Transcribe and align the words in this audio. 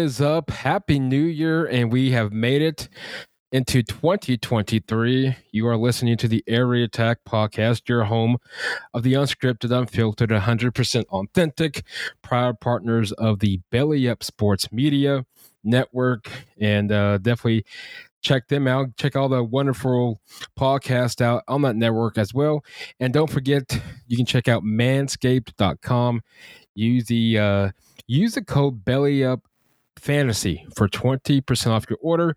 Is 0.00 0.18
up? 0.18 0.48
Happy 0.48 0.98
New 0.98 1.24
Year, 1.24 1.66
and 1.66 1.92
we 1.92 2.12
have 2.12 2.32
made 2.32 2.62
it 2.62 2.88
into 3.52 3.82
2023. 3.82 5.36
You 5.52 5.66
are 5.66 5.76
listening 5.76 6.16
to 6.16 6.26
the 6.26 6.42
Area 6.46 6.86
Attack 6.86 7.18
Podcast, 7.28 7.86
your 7.86 8.04
home 8.04 8.38
of 8.94 9.02
the 9.02 9.12
unscripted, 9.12 9.78
unfiltered, 9.78 10.30
100% 10.30 11.04
authentic, 11.04 11.84
proud 12.22 12.60
partners 12.60 13.12
of 13.12 13.40
the 13.40 13.60
Belly 13.70 14.08
Up 14.08 14.24
Sports 14.24 14.72
Media 14.72 15.26
Network, 15.64 16.30
and 16.58 16.90
uh, 16.90 17.18
definitely 17.18 17.66
check 18.22 18.48
them 18.48 18.66
out. 18.66 18.96
Check 18.96 19.16
all 19.16 19.28
the 19.28 19.44
wonderful 19.44 20.22
podcasts 20.58 21.20
out 21.20 21.42
on 21.46 21.60
that 21.60 21.76
network 21.76 22.16
as 22.16 22.32
well. 22.32 22.64
And 22.98 23.12
don't 23.12 23.30
forget, 23.30 23.78
you 24.06 24.16
can 24.16 24.24
check 24.24 24.48
out 24.48 24.62
manscaped.com. 24.64 26.22
Use 26.74 27.04
the 27.04 27.38
uh, 27.38 27.70
use 28.06 28.34
the 28.34 28.42
code 28.42 28.82
belly 28.82 29.22
up 29.22 29.42
fantasy 30.00 30.66
for 30.74 30.88
20% 30.88 31.66
off 31.68 31.86
your 31.88 31.98
order. 32.00 32.36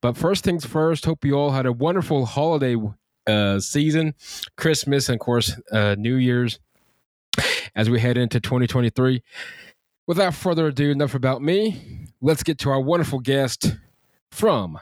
But 0.00 0.16
first 0.16 0.44
things 0.44 0.64
first, 0.64 1.04
hope 1.04 1.24
you 1.24 1.34
all 1.34 1.50
had 1.50 1.66
a 1.66 1.72
wonderful 1.72 2.26
holiday 2.26 2.76
uh, 3.26 3.60
season, 3.60 4.14
Christmas, 4.56 5.08
and 5.08 5.16
of 5.16 5.20
course, 5.20 5.58
uh, 5.72 5.94
New 5.98 6.16
Year's 6.16 6.58
as 7.74 7.88
we 7.88 8.00
head 8.00 8.16
into 8.16 8.40
2023. 8.40 9.22
Without 10.06 10.34
further 10.34 10.66
ado, 10.66 10.90
enough 10.90 11.14
about 11.14 11.42
me. 11.42 12.06
Let's 12.20 12.42
get 12.42 12.58
to 12.58 12.70
our 12.70 12.80
wonderful 12.80 13.20
guest 13.20 13.76
from 14.32 14.78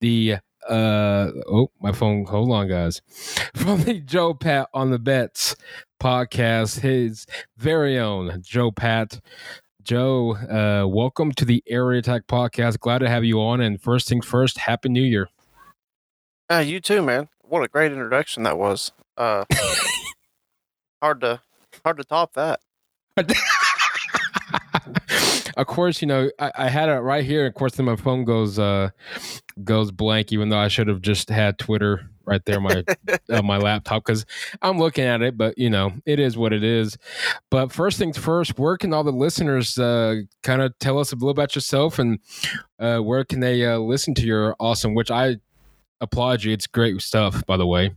the 0.00 0.36
uh 0.68 1.30
oh 1.46 1.70
my 1.80 1.92
phone 1.92 2.24
hold 2.24 2.50
on 2.50 2.66
guys 2.66 3.02
from 3.54 3.82
the 3.82 4.00
joe 4.00 4.32
pat 4.32 4.66
on 4.72 4.90
the 4.90 4.98
bets 4.98 5.54
podcast 6.02 6.80
his 6.80 7.26
very 7.58 7.98
own 7.98 8.40
joe 8.42 8.70
pat 8.70 9.20
joe 9.84 10.34
uh 10.34 10.86
welcome 10.88 11.30
to 11.32 11.44
the 11.44 11.62
area 11.68 11.98
attack 11.98 12.26
podcast. 12.26 12.80
Glad 12.80 13.00
to 13.00 13.08
have 13.08 13.22
you 13.22 13.40
on 13.40 13.60
and 13.60 13.80
first 13.80 14.08
things 14.08 14.24
first 14.24 14.58
happy 14.58 14.88
new 14.88 15.02
year. 15.02 15.28
Uh 16.50 16.64
you 16.64 16.80
too 16.80 17.02
man. 17.02 17.28
What 17.42 17.62
a 17.62 17.68
great 17.68 17.92
introduction 17.92 18.44
that 18.44 18.56
was. 18.56 18.92
Uh 19.18 19.44
hard 21.02 21.20
to 21.20 21.40
hard 21.84 21.98
to 21.98 22.04
top 22.04 22.32
that 22.32 22.60
of 25.56 25.66
course, 25.66 26.00
you 26.00 26.08
know 26.08 26.30
I, 26.38 26.52
I, 26.56 26.68
had 26.68 26.88
it 26.88 27.00
right 27.00 27.24
here. 27.24 27.46
Of 27.46 27.54
course, 27.54 27.74
then 27.74 27.86
my 27.86 27.96
phone 27.96 28.24
goes 28.24 28.58
uh, 28.58 28.90
goes 29.62 29.90
blank, 29.90 30.32
even 30.32 30.48
though 30.48 30.58
I 30.58 30.68
should 30.68 30.88
have 30.88 31.00
just 31.00 31.28
had 31.28 31.58
Twitter 31.58 32.10
right 32.26 32.44
there 32.44 32.56
on 32.56 32.62
my 32.62 32.84
on 33.30 33.46
my 33.46 33.58
laptop 33.58 34.04
because 34.04 34.24
I'm 34.62 34.78
looking 34.78 35.04
at 35.04 35.22
it. 35.22 35.36
But 35.36 35.58
you 35.58 35.70
know, 35.70 35.92
it 36.06 36.18
is 36.18 36.36
what 36.36 36.52
it 36.52 36.64
is. 36.64 36.96
But 37.50 37.72
first 37.72 37.98
things 37.98 38.18
first, 38.18 38.58
where 38.58 38.76
can 38.76 38.92
all 38.92 39.04
the 39.04 39.12
listeners 39.12 39.78
uh, 39.78 40.22
kind 40.42 40.62
of 40.62 40.78
tell 40.78 40.98
us 40.98 41.12
a 41.12 41.16
little 41.16 41.30
about 41.30 41.54
yourself 41.54 41.98
and 41.98 42.18
uh, 42.78 42.98
where 42.98 43.24
can 43.24 43.40
they 43.40 43.64
uh, 43.64 43.78
listen 43.78 44.14
to 44.14 44.26
your 44.26 44.56
awesome? 44.58 44.94
Which 44.94 45.10
I 45.10 45.36
applaud 46.00 46.44
you. 46.44 46.52
It's 46.52 46.66
great 46.66 47.00
stuff, 47.00 47.44
by 47.46 47.56
the 47.56 47.66
way. 47.66 47.94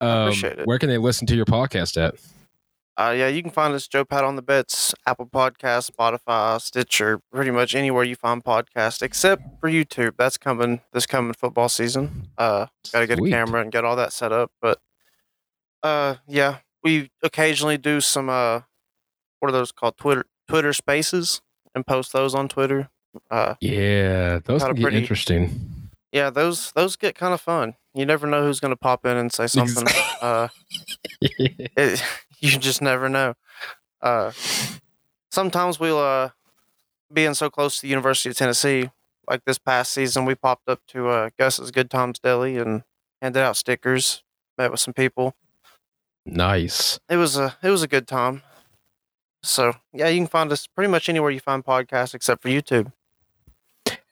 Um, 0.00 0.28
appreciate 0.28 0.58
it. 0.60 0.66
Where 0.66 0.78
can 0.78 0.88
they 0.88 0.98
listen 0.98 1.26
to 1.28 1.36
your 1.36 1.44
podcast 1.44 2.00
at? 2.02 2.14
Uh, 2.96 3.14
yeah, 3.16 3.28
you 3.28 3.42
can 3.42 3.50
find 3.50 3.72
us 3.72 3.88
Joe 3.88 4.04
Pat 4.04 4.22
on 4.22 4.36
the 4.36 4.42
Bets, 4.42 4.94
Apple 5.06 5.26
Podcast, 5.26 5.90
Spotify, 5.90 6.60
Stitcher, 6.60 7.20
pretty 7.32 7.50
much 7.50 7.74
anywhere 7.74 8.04
you 8.04 8.14
find 8.14 8.44
podcasts, 8.44 9.02
except 9.02 9.42
for 9.60 9.70
YouTube. 9.70 10.14
That's 10.18 10.36
coming 10.36 10.82
this 10.92 11.06
coming 11.06 11.32
football 11.32 11.70
season. 11.70 12.28
Uh, 12.36 12.66
got 12.92 13.00
to 13.00 13.06
get 13.06 13.18
a 13.18 13.30
camera 13.30 13.62
and 13.62 13.72
get 13.72 13.84
all 13.84 13.96
that 13.96 14.12
set 14.12 14.30
up. 14.30 14.52
But 14.60 14.78
uh, 15.82 16.16
yeah, 16.26 16.58
we 16.82 17.10
occasionally 17.22 17.78
do 17.78 18.02
some 18.02 18.28
uh, 18.28 18.60
what 19.40 19.48
are 19.48 19.52
those 19.52 19.72
called? 19.72 19.96
Twitter 19.96 20.26
Twitter 20.46 20.74
Spaces 20.74 21.40
and 21.74 21.86
post 21.86 22.12
those 22.12 22.34
on 22.34 22.48
Twitter. 22.48 22.90
Uh, 23.30 23.54
yeah, 23.60 24.38
those 24.44 24.62
get 24.62 24.80
pretty, 24.80 24.98
interesting. 24.98 25.90
Yeah, 26.12 26.28
those 26.28 26.72
those 26.72 26.96
get 26.96 27.14
kind 27.14 27.32
of 27.32 27.40
fun. 27.40 27.74
You 27.94 28.06
never 28.06 28.26
know 28.26 28.42
who's 28.42 28.60
going 28.60 28.70
to 28.72 28.76
pop 28.76 29.04
in 29.06 29.16
and 29.16 29.32
say 29.32 29.46
something. 29.46 29.86
uh, 30.20 30.48
it, 31.20 32.02
you 32.52 32.58
just 32.58 32.82
never 32.82 33.08
know. 33.08 33.34
Uh, 34.00 34.32
sometimes 35.30 35.78
we'll 35.78 35.98
uh, 35.98 36.30
being 37.12 37.34
so 37.34 37.48
close 37.48 37.76
to 37.76 37.82
the 37.82 37.88
University 37.88 38.30
of 38.30 38.36
Tennessee, 38.36 38.90
like 39.28 39.44
this 39.44 39.58
past 39.58 39.92
season, 39.92 40.24
we 40.24 40.34
popped 40.34 40.68
up 40.68 40.80
to 40.88 41.08
uh, 41.08 41.30
Gus's 41.38 41.70
Good 41.70 41.88
Times 41.88 42.18
Deli 42.18 42.58
and 42.58 42.82
handed 43.20 43.40
out 43.40 43.56
stickers, 43.56 44.24
met 44.58 44.72
with 44.72 44.80
some 44.80 44.92
people. 44.92 45.36
Nice. 46.26 46.98
It 47.08 47.16
was 47.16 47.36
a 47.36 47.56
it 47.62 47.70
was 47.70 47.82
a 47.82 47.88
good 47.88 48.08
time. 48.08 48.42
So 49.44 49.74
yeah, 49.92 50.08
you 50.08 50.18
can 50.18 50.26
find 50.26 50.50
us 50.50 50.66
pretty 50.66 50.90
much 50.90 51.08
anywhere 51.08 51.30
you 51.30 51.40
find 51.40 51.64
podcasts 51.64 52.14
except 52.14 52.42
for 52.42 52.48
YouTube. 52.48 52.92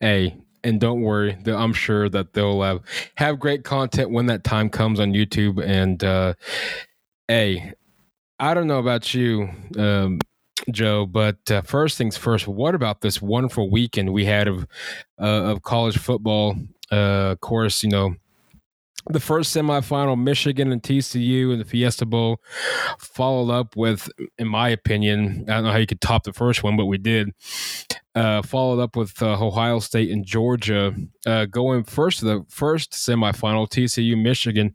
Hey, 0.00 0.36
and 0.64 0.80
don't 0.80 1.02
worry, 1.02 1.36
I'm 1.46 1.72
sure 1.72 2.08
that 2.08 2.32
they'll 2.32 2.62
have 2.62 2.80
have 3.16 3.38
great 3.40 3.64
content 3.64 4.10
when 4.10 4.26
that 4.26 4.44
time 4.44 4.70
comes 4.70 5.00
on 5.00 5.12
YouTube. 5.12 5.62
And 5.64 6.02
uh, 6.02 6.34
hey, 7.28 7.74
I 8.40 8.54
don't 8.54 8.68
know 8.68 8.78
about 8.80 9.14
you, 9.14 9.50
um, 9.78 10.20
Joe, 10.70 11.06
but 11.06 11.38
uh, 11.50 11.62
first 11.62 11.98
things 11.98 12.16
first. 12.16 12.48
What 12.48 12.74
about 12.74 13.02
this 13.02 13.22
wonderful 13.22 13.70
weekend 13.70 14.12
we 14.12 14.24
had 14.24 14.48
of 14.48 14.66
uh, 15.20 15.24
of 15.52 15.62
college 15.62 15.98
football? 15.98 16.56
Uh, 16.92 17.32
of 17.32 17.40
course, 17.40 17.82
you 17.82 17.90
know 17.90 18.16
the 19.09 19.21
first 19.21 19.55
semifinal, 19.55 20.21
Michigan 20.21 20.72
and 20.72 20.83
TCU 20.83 21.53
in 21.53 21.59
the 21.59 21.65
Fiesta 21.65 22.06
Bowl, 22.06 22.41
followed 22.99 23.50
up 23.50 23.77
with, 23.77 24.11
in 24.38 24.49
my 24.49 24.69
opinion, 24.69 25.44
I 25.49 25.55
don't 25.55 25.65
know 25.65 25.72
how 25.72 25.78
you 25.78 25.87
could 25.87 26.00
top 26.00 26.25
the 26.25 26.33
first 26.33 26.62
one, 26.62 26.77
but 26.77 26.87
we 26.87 26.99
did. 26.99 27.31
Uh, 28.15 28.43
followed 28.43 28.81
up 28.81 28.97
with 28.97 29.22
uh, 29.22 29.34
Ohio 29.41 29.78
State 29.78 30.11
and 30.11 30.25
Georgia 30.27 30.93
uh, 31.27 31.47
going 31.47 31.84
first 31.84 32.19
to 32.19 32.25
the 32.25 32.44
first 32.49 32.91
semifinal, 32.91 33.69
TCU 33.70 34.20
Michigan. 34.20 34.75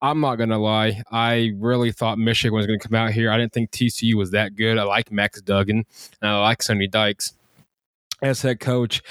I'm 0.00 0.20
not 0.20 0.36
gonna 0.36 0.58
lie, 0.58 1.02
I 1.10 1.52
really 1.56 1.92
thought 1.92 2.18
Michigan 2.18 2.56
was 2.56 2.66
gonna 2.66 2.78
come 2.78 2.94
out 2.94 3.12
here. 3.12 3.30
I 3.30 3.36
didn't 3.36 3.52
think 3.52 3.70
TCU 3.72 4.14
was 4.14 4.30
that 4.30 4.56
good. 4.56 4.78
I 4.78 4.84
like 4.84 5.12
Max 5.12 5.42
Duggan 5.42 5.84
and 6.22 6.30
I 6.30 6.40
like 6.40 6.62
Sonny 6.62 6.88
Dykes 6.88 7.34
as 8.22 8.40
head 8.40 8.58
coach. 8.58 9.02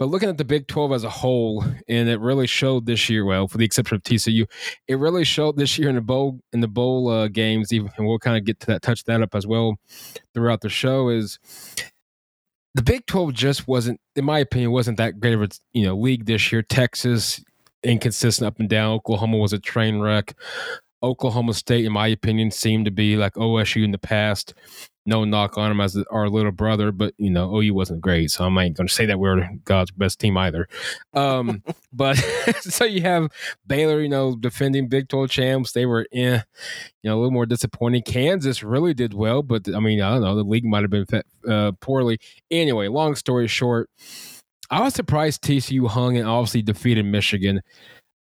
But 0.00 0.08
looking 0.08 0.30
at 0.30 0.38
the 0.38 0.46
Big 0.46 0.66
12 0.66 0.92
as 0.92 1.04
a 1.04 1.10
whole, 1.10 1.62
and 1.86 2.08
it 2.08 2.20
really 2.20 2.46
showed 2.46 2.86
this 2.86 3.10
year, 3.10 3.22
well, 3.26 3.46
for 3.46 3.58
the 3.58 3.66
exception 3.66 3.96
of 3.96 4.02
TCU, 4.02 4.46
it 4.88 4.94
really 4.94 5.24
showed 5.24 5.58
this 5.58 5.78
year 5.78 5.90
in 5.90 5.94
the 5.94 6.00
bowl 6.00 6.40
in 6.54 6.60
the 6.60 6.68
bowl 6.68 7.10
uh, 7.10 7.28
games, 7.28 7.70
even 7.70 7.90
and 7.98 8.06
we'll 8.06 8.18
kind 8.18 8.38
of 8.38 8.46
get 8.46 8.58
to 8.60 8.66
that 8.68 8.80
touch 8.80 9.04
that 9.04 9.20
up 9.20 9.34
as 9.34 9.46
well 9.46 9.76
throughout 10.32 10.62
the 10.62 10.70
show, 10.70 11.10
is 11.10 11.38
the 12.74 12.82
Big 12.82 13.04
12 13.04 13.34
just 13.34 13.68
wasn't, 13.68 14.00
in 14.16 14.24
my 14.24 14.38
opinion, 14.38 14.70
wasn't 14.70 14.96
that 14.96 15.20
great 15.20 15.34
of 15.34 15.42
a 15.42 15.48
you 15.74 15.84
know 15.84 15.94
league 15.94 16.24
this 16.24 16.50
year. 16.50 16.62
Texas 16.62 17.44
inconsistent 17.82 18.46
up 18.46 18.58
and 18.58 18.70
down. 18.70 18.94
Oklahoma 18.94 19.36
was 19.36 19.52
a 19.52 19.58
train 19.58 20.00
wreck. 20.00 20.34
Oklahoma 21.02 21.54
State, 21.54 21.84
in 21.84 21.92
my 21.92 22.08
opinion, 22.08 22.50
seemed 22.50 22.84
to 22.84 22.90
be 22.90 23.16
like 23.16 23.34
OSU 23.34 23.84
in 23.84 23.90
the 23.90 23.98
past 23.98 24.54
no 25.06 25.24
knock 25.24 25.56
on 25.56 25.70
them 25.70 25.80
as 25.80 25.96
our 26.10 26.28
little 26.28 26.52
brother, 26.52 26.92
but 26.92 27.14
you 27.18 27.30
know, 27.30 27.56
OU 27.56 27.74
wasn't 27.74 28.00
great, 28.00 28.30
so 28.30 28.44
I 28.44 28.64
ain't 28.64 28.76
going 28.76 28.86
to 28.86 28.92
say 28.92 29.06
that 29.06 29.18
we're 29.18 29.48
God's 29.64 29.90
best 29.90 30.20
team 30.20 30.36
either. 30.36 30.68
Um, 31.14 31.62
but 31.92 32.16
so 32.60 32.84
you 32.84 33.02
have 33.02 33.30
Baylor, 33.66 34.00
you 34.00 34.08
know, 34.08 34.36
defending 34.36 34.88
Big 34.88 35.08
12 35.08 35.30
champs. 35.30 35.72
They 35.72 35.86
were 35.86 36.06
in, 36.12 36.42
you 37.02 37.10
know, 37.10 37.16
a 37.16 37.18
little 37.18 37.30
more 37.30 37.46
disappointing. 37.46 38.02
Kansas 38.02 38.62
really 38.62 38.94
did 38.94 39.14
well, 39.14 39.42
but 39.42 39.68
I 39.74 39.80
mean, 39.80 40.00
I 40.00 40.12
don't 40.12 40.22
know, 40.22 40.36
the 40.36 40.44
league 40.44 40.64
might 40.64 40.82
have 40.82 40.90
been 40.90 41.06
uh, 41.48 41.72
poorly. 41.80 42.18
Anyway, 42.50 42.88
long 42.88 43.14
story 43.14 43.48
short, 43.48 43.88
I 44.70 44.82
was 44.82 44.94
surprised 44.94 45.42
TCU 45.42 45.88
hung 45.88 46.16
and 46.16 46.28
obviously 46.28 46.62
defeated 46.62 47.04
Michigan. 47.04 47.62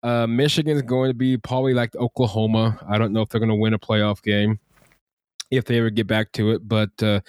Uh, 0.01 0.28
Michigan's 0.28 0.81
going 0.81 1.10
to 1.10 1.16
be 1.16 1.38
probably 1.38 1.74
like 1.74 1.96
Oklahoma. 1.96 2.80
I 2.88 2.98
don't 2.98 3.12
know 3.12 3.22
if 3.22 3.30
they're 3.30 3.40
going 3.40 3.50
to 3.50 3.56
win 3.56 3.74
a 3.74 3.80
playoff 3.80 4.22
game 4.22 4.60
if 5.51 5.66
they 5.66 5.80
ever 5.80 5.90
get 5.90 6.07
back 6.07 6.31
to 6.34 6.51
it. 6.51 6.68
But 6.68 7.01
uh, 7.01 7.22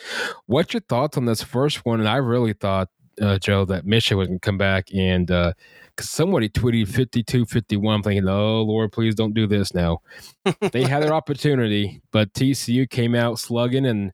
what's 0.46 0.75
your 0.75 0.82
thoughts 0.82 1.17
on 1.17 1.25
this 1.25 1.43
first 1.43 1.84
one? 1.84 2.00
And 2.00 2.08
I 2.08 2.17
really 2.17 2.52
thought, 2.52 2.88
uh, 3.20 3.38
Joe, 3.38 3.64
that 3.67 3.84
Michigan 3.84 4.19
was 4.19 4.28
going 4.28 4.40
to 4.40 4.44
come 4.46 4.58
back 4.58 4.93
and 4.94 5.26
because 5.26 5.55
uh, 5.99 6.02
somebody 6.02 6.49
tweeted 6.49 6.88
52 6.88 7.46
51. 7.46 7.94
I'm 7.94 8.02
thinking, 8.02 8.28
oh, 8.28 8.62
Lord, 8.62 8.93
please 8.93 9.14
don't 9.14 9.34
do 9.34 9.46
this 9.46 9.75
now. 9.75 10.00
they 10.73 10.82
had 10.82 11.02
their 11.02 11.12
opportunity, 11.12 12.02
but 12.12 12.32
TCU 12.32 12.88
came 12.88 13.14
out 13.14 13.38
slugging 13.38 13.87
and 13.87 14.12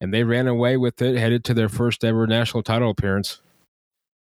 and 0.00 0.12
they 0.12 0.24
ran 0.24 0.48
away 0.48 0.76
with 0.76 1.00
it, 1.00 1.16
headed 1.16 1.44
to 1.44 1.54
their 1.54 1.68
first 1.68 2.02
ever 2.02 2.26
national 2.26 2.64
title 2.64 2.90
appearance. 2.90 3.40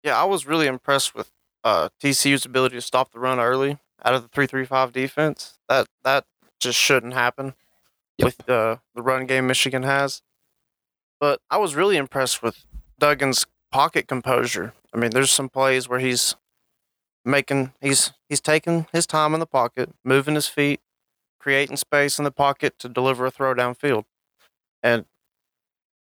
Yeah, 0.05 0.21
I 0.21 0.25
was 0.25 0.47
really 0.47 0.67
impressed 0.67 1.15
with 1.15 1.31
uh, 1.65 1.89
TCU's 2.03 2.45
ability 2.45 2.77
to 2.77 2.81
stop 2.81 3.13
the 3.13 3.19
run 3.19 3.39
early 3.39 3.79
out 4.05 4.15
of 4.15 4.23
the 4.23 4.29
three 4.29 4.47
three 4.47 4.65
five 4.65 4.93
defense. 4.93 5.59
That 5.69 5.87
that 6.05 6.25
just 6.59 6.79
shouldn't 6.79 7.15
happen 7.15 7.55
yep. 8.19 8.27
with 8.27 8.39
the 8.47 8.81
the 8.95 9.03
run 9.03 9.27
game 9.27 9.47
Michigan 9.47 9.83
has. 9.83 10.23
But 11.19 11.41
I 11.51 11.59
was 11.59 11.75
really 11.75 11.97
impressed 11.97 12.43
with 12.43 12.65
Duggan's 12.99 13.47
pocket 13.71 14.09
composure. 14.09 14.73
I 14.95 14.99
mean, 14.99 15.11
there's 15.11 15.31
some 15.31 15.49
plays 15.49 15.89
where 15.89 16.01
he's 16.01 16.37
making 17.25 17.73
he's 17.81 18.13
he's 18.29 18.41
taking 18.41 18.87
his 18.93 19.07
time 19.07 19.35
in 19.35 19.41
the 19.41 19.47
pocket, 19.47 19.91
moving 20.05 20.35
his 20.35 20.49
feet, 20.49 20.81
creating 21.39 21.77
space 21.77 22.19
in 22.19 22.25
the 22.25 22.31
pocket 22.31 22.79
to 22.79 22.89
deliver 22.89 23.27
a 23.27 23.31
throw 23.31 23.55
downfield. 23.55 24.05
And 24.83 25.05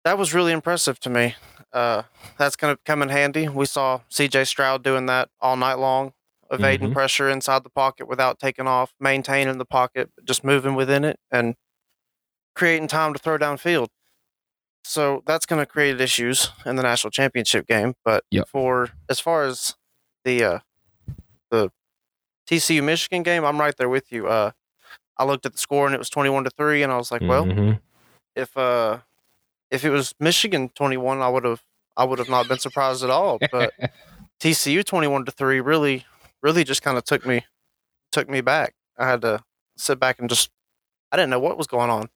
that 0.04 0.16
was 0.16 0.32
really 0.32 0.52
impressive 0.52 1.00
to 1.00 1.10
me. 1.10 1.34
Uh, 1.72 2.02
that's 2.38 2.56
going 2.56 2.74
to 2.74 2.80
come 2.84 3.02
in 3.02 3.08
handy. 3.08 3.48
We 3.48 3.66
saw 3.66 4.00
C.J. 4.08 4.44
Stroud 4.44 4.82
doing 4.82 5.06
that 5.06 5.28
all 5.40 5.56
night 5.56 5.74
long, 5.78 6.12
evading 6.50 6.88
Mhm. 6.90 6.92
pressure 6.92 7.28
inside 7.28 7.62
the 7.64 7.70
pocket 7.70 8.08
without 8.08 8.38
taking 8.38 8.66
off, 8.66 8.92
maintaining 9.00 9.58
the 9.58 9.64
pocket, 9.64 10.10
just 10.24 10.42
moving 10.44 10.74
within 10.74 11.04
it, 11.04 11.18
and 11.30 11.54
creating 12.54 12.88
time 12.88 13.12
to 13.12 13.18
throw 13.18 13.38
downfield. 13.38 13.88
So 14.84 15.22
that's 15.26 15.46
going 15.46 15.60
to 15.62 15.66
create 15.66 16.00
issues 16.00 16.50
in 16.64 16.76
the 16.76 16.82
national 16.82 17.10
championship 17.10 17.66
game. 17.66 17.94
But 18.04 18.24
Yep. 18.30 18.48
for 18.48 18.90
as 19.08 19.20
far 19.20 19.44
as 19.44 19.76
the 20.24 20.42
uh, 20.44 20.58
the 21.50 21.70
TCU 22.46 22.82
Michigan 22.82 23.22
game, 23.22 23.44
I'm 23.44 23.60
right 23.60 23.76
there 23.76 23.88
with 23.88 24.10
you. 24.10 24.26
Uh, 24.26 24.52
I 25.16 25.24
looked 25.24 25.44
at 25.46 25.52
the 25.52 25.58
score 25.58 25.86
and 25.86 25.94
it 25.94 25.98
was 25.98 26.10
21 26.10 26.44
to 26.44 26.50
three, 26.50 26.82
and 26.82 26.90
I 26.92 26.96
was 26.96 27.12
like, 27.12 27.20
well, 27.22 27.44
Mhm. 27.46 27.80
if 28.34 28.56
uh 28.56 29.00
if 29.70 29.84
it 29.84 29.90
was 29.90 30.14
Michigan 30.20 30.70
21, 30.74 31.20
I 31.20 31.28
would 31.28 31.44
have 31.44 31.62
I 31.96 32.04
would 32.04 32.18
have 32.18 32.28
not 32.28 32.48
been 32.48 32.58
surprised 32.58 33.04
at 33.04 33.10
all. 33.10 33.38
But 33.52 33.72
TCU 34.40 34.84
21 34.84 35.26
to 35.26 35.30
three 35.32 35.60
really 35.60 36.06
really 36.42 36.64
just 36.64 36.82
kind 36.82 36.96
of 36.96 37.04
took 37.04 37.26
me 37.26 37.44
took 38.12 38.28
me 38.28 38.40
back. 38.40 38.74
I 38.98 39.06
had 39.06 39.22
to 39.22 39.42
sit 39.76 40.00
back 40.00 40.18
and 40.18 40.28
just 40.28 40.50
I 41.12 41.16
didn't 41.16 41.30
know 41.30 41.40
what 41.40 41.58
was 41.58 41.66
going 41.66 41.90
on. 41.90 42.08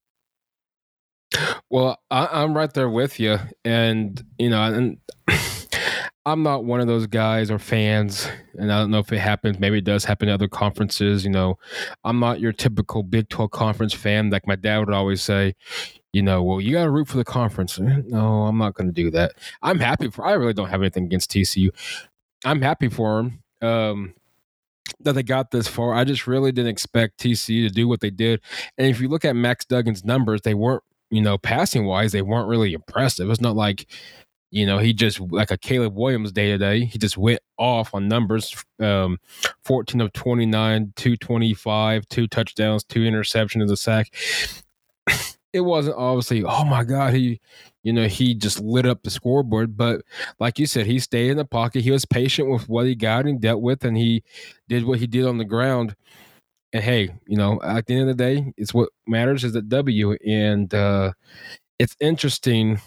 Well, 1.69 1.99
I, 2.11 2.29
I'm 2.31 2.57
right 2.57 2.73
there 2.73 2.89
with 2.89 3.19
you, 3.19 3.39
and 3.65 4.23
you 4.39 4.51
know, 4.51 4.63
and 4.63 4.99
I'm 6.27 6.43
not 6.43 6.65
one 6.65 6.81
of 6.81 6.87
those 6.87 7.07
guys 7.07 7.51
or 7.51 7.59
fans, 7.59 8.29
and 8.55 8.73
I 8.73 8.79
don't 8.79 8.91
know 8.91 9.01
if 9.01 9.13
it 9.13 9.19
happens. 9.19 9.59
Maybe 9.59 9.79
it 9.79 9.85
does 9.85 10.05
happen 10.05 10.29
in 10.29 10.35
other 10.35 10.49
conferences. 10.49 11.25
You 11.25 11.31
know, 11.31 11.59
I'm 12.05 12.21
not 12.21 12.41
your 12.41 12.53
typical 12.53 13.03
Big 13.03 13.29
12 13.29 13.51
conference 13.51 13.95
fan. 13.95 14.31
Like 14.31 14.47
my 14.47 14.57
dad 14.57 14.79
would 14.79 14.95
always 14.95 15.23
say, 15.23 15.55
you 16.15 16.23
know, 16.23 16.43
well, 16.43 16.61
you 16.61 16.73
got 16.73 16.85
to 16.85 16.91
root 16.91 17.09
for 17.09 17.17
the 17.17 17.25
conference. 17.25 17.79
Eh, 17.79 18.03
No, 18.07 18.45
I'm 18.45 18.59
not 18.59 18.75
going 18.75 18.87
to 18.87 18.93
do 18.93 19.11
that. 19.11 19.33
I'm 19.63 19.79
happy 19.79 20.11
for. 20.11 20.27
I 20.27 20.33
really 20.33 20.55
don't 20.55 20.69
have 20.71 20.81
anything 20.81 21.05
against 21.05 21.31
TCU. 21.31 21.71
I'm 22.45 22.63
happy 22.63 22.89
for 22.89 23.17
them. 23.17 23.43
Um, 23.61 24.15
that 25.01 25.15
they 25.15 25.23
got 25.23 25.51
this 25.51 25.67
far. 25.67 25.95
I 25.95 26.05
just 26.05 26.27
really 26.27 26.53
didn't 26.53 26.71
expect 26.71 27.19
TCU 27.19 27.67
to 27.67 27.75
do 27.75 27.89
what 27.89 28.01
they 28.01 28.11
did. 28.11 28.41
And 28.79 28.87
if 28.87 29.01
you 29.01 29.09
look 29.09 29.25
at 29.25 29.35
Max 29.35 29.65
Duggan's 29.65 30.05
numbers, 30.05 30.43
they 30.43 30.55
weren't 30.55 30.83
you 31.11 31.21
know, 31.21 31.39
passing 31.39 31.85
wise, 31.85 32.13
they 32.13 32.23
weren't 32.23 32.49
really 32.49 32.73
impressive. 32.73 33.31
It's 33.31 33.41
not 33.41 33.55
like, 33.55 33.87
you 34.51 34.67
know, 34.67 34.79
he 34.79 34.93
just 34.93 35.21
like 35.21 35.51
a 35.51 35.57
Caleb 35.59 35.95
Williams 35.95 36.33
day 36.33 36.51
to 36.51 36.59
day. 36.59 36.85
He 36.85 36.99
just 36.99 37.17
went 37.17 37.41
off 37.57 37.95
on 37.95 38.09
numbers. 38.09 38.55
Um, 38.81 39.19
14 39.65 40.01
of 40.01 40.13
29, 40.13 40.93
225, 40.97 42.09
two 42.09 42.27
touchdowns, 42.27 42.85
two 42.85 43.01
interceptions, 43.01 43.71
a 43.71 43.77
sack. 43.77 44.13
It 45.55 45.61
wasn't 45.61 45.97
obviously, 45.97 46.45
oh 46.45 46.65
my 46.65 46.85
God, 46.85 47.15
he, 47.15 47.41
you 47.83 47.95
know, 47.95 48.09
he 48.09 48.35
just 48.35 48.61
lit 48.61 48.85
up 48.85 49.03
the 49.03 49.11
scoreboard. 49.11 49.77
But 49.77 50.03
like 50.39 50.59
you 50.59 50.67
said, 50.67 50.87
he 50.87 50.99
stayed 50.99 51.31
in 51.31 51.39
the 51.39 51.47
pocket. 51.47 51.83
He 51.83 51.91
was 51.93 52.05
patient 52.05 52.51
with 52.51 52.69
what 52.69 52.87
he 52.87 52.95
got 52.95 53.25
and 53.25 53.41
dealt 53.41 53.63
with, 53.63 53.85
and 53.85 53.97
he 53.97 54.23
did 54.69 54.85
what 54.85 54.99
he 54.99 55.07
did 55.07 55.25
on 55.25 55.39
the 55.39 55.45
ground 55.47 55.95
and 56.75 56.83
hey, 56.83 57.09
you 57.29 57.37
know, 57.37 57.61
at 57.63 57.87
the 57.87 57.95
end 57.95 58.11
of 58.11 58.17
the 58.17 58.25
day, 58.25 58.53
it's 58.57 58.75
what 58.75 58.91
matters 59.07 59.45
is 59.45 59.53
the 59.53 59.63
W. 59.63 60.17
And 60.27 60.75
uh, 60.75 61.13
it's 61.79 61.97
interesting. 62.01 62.81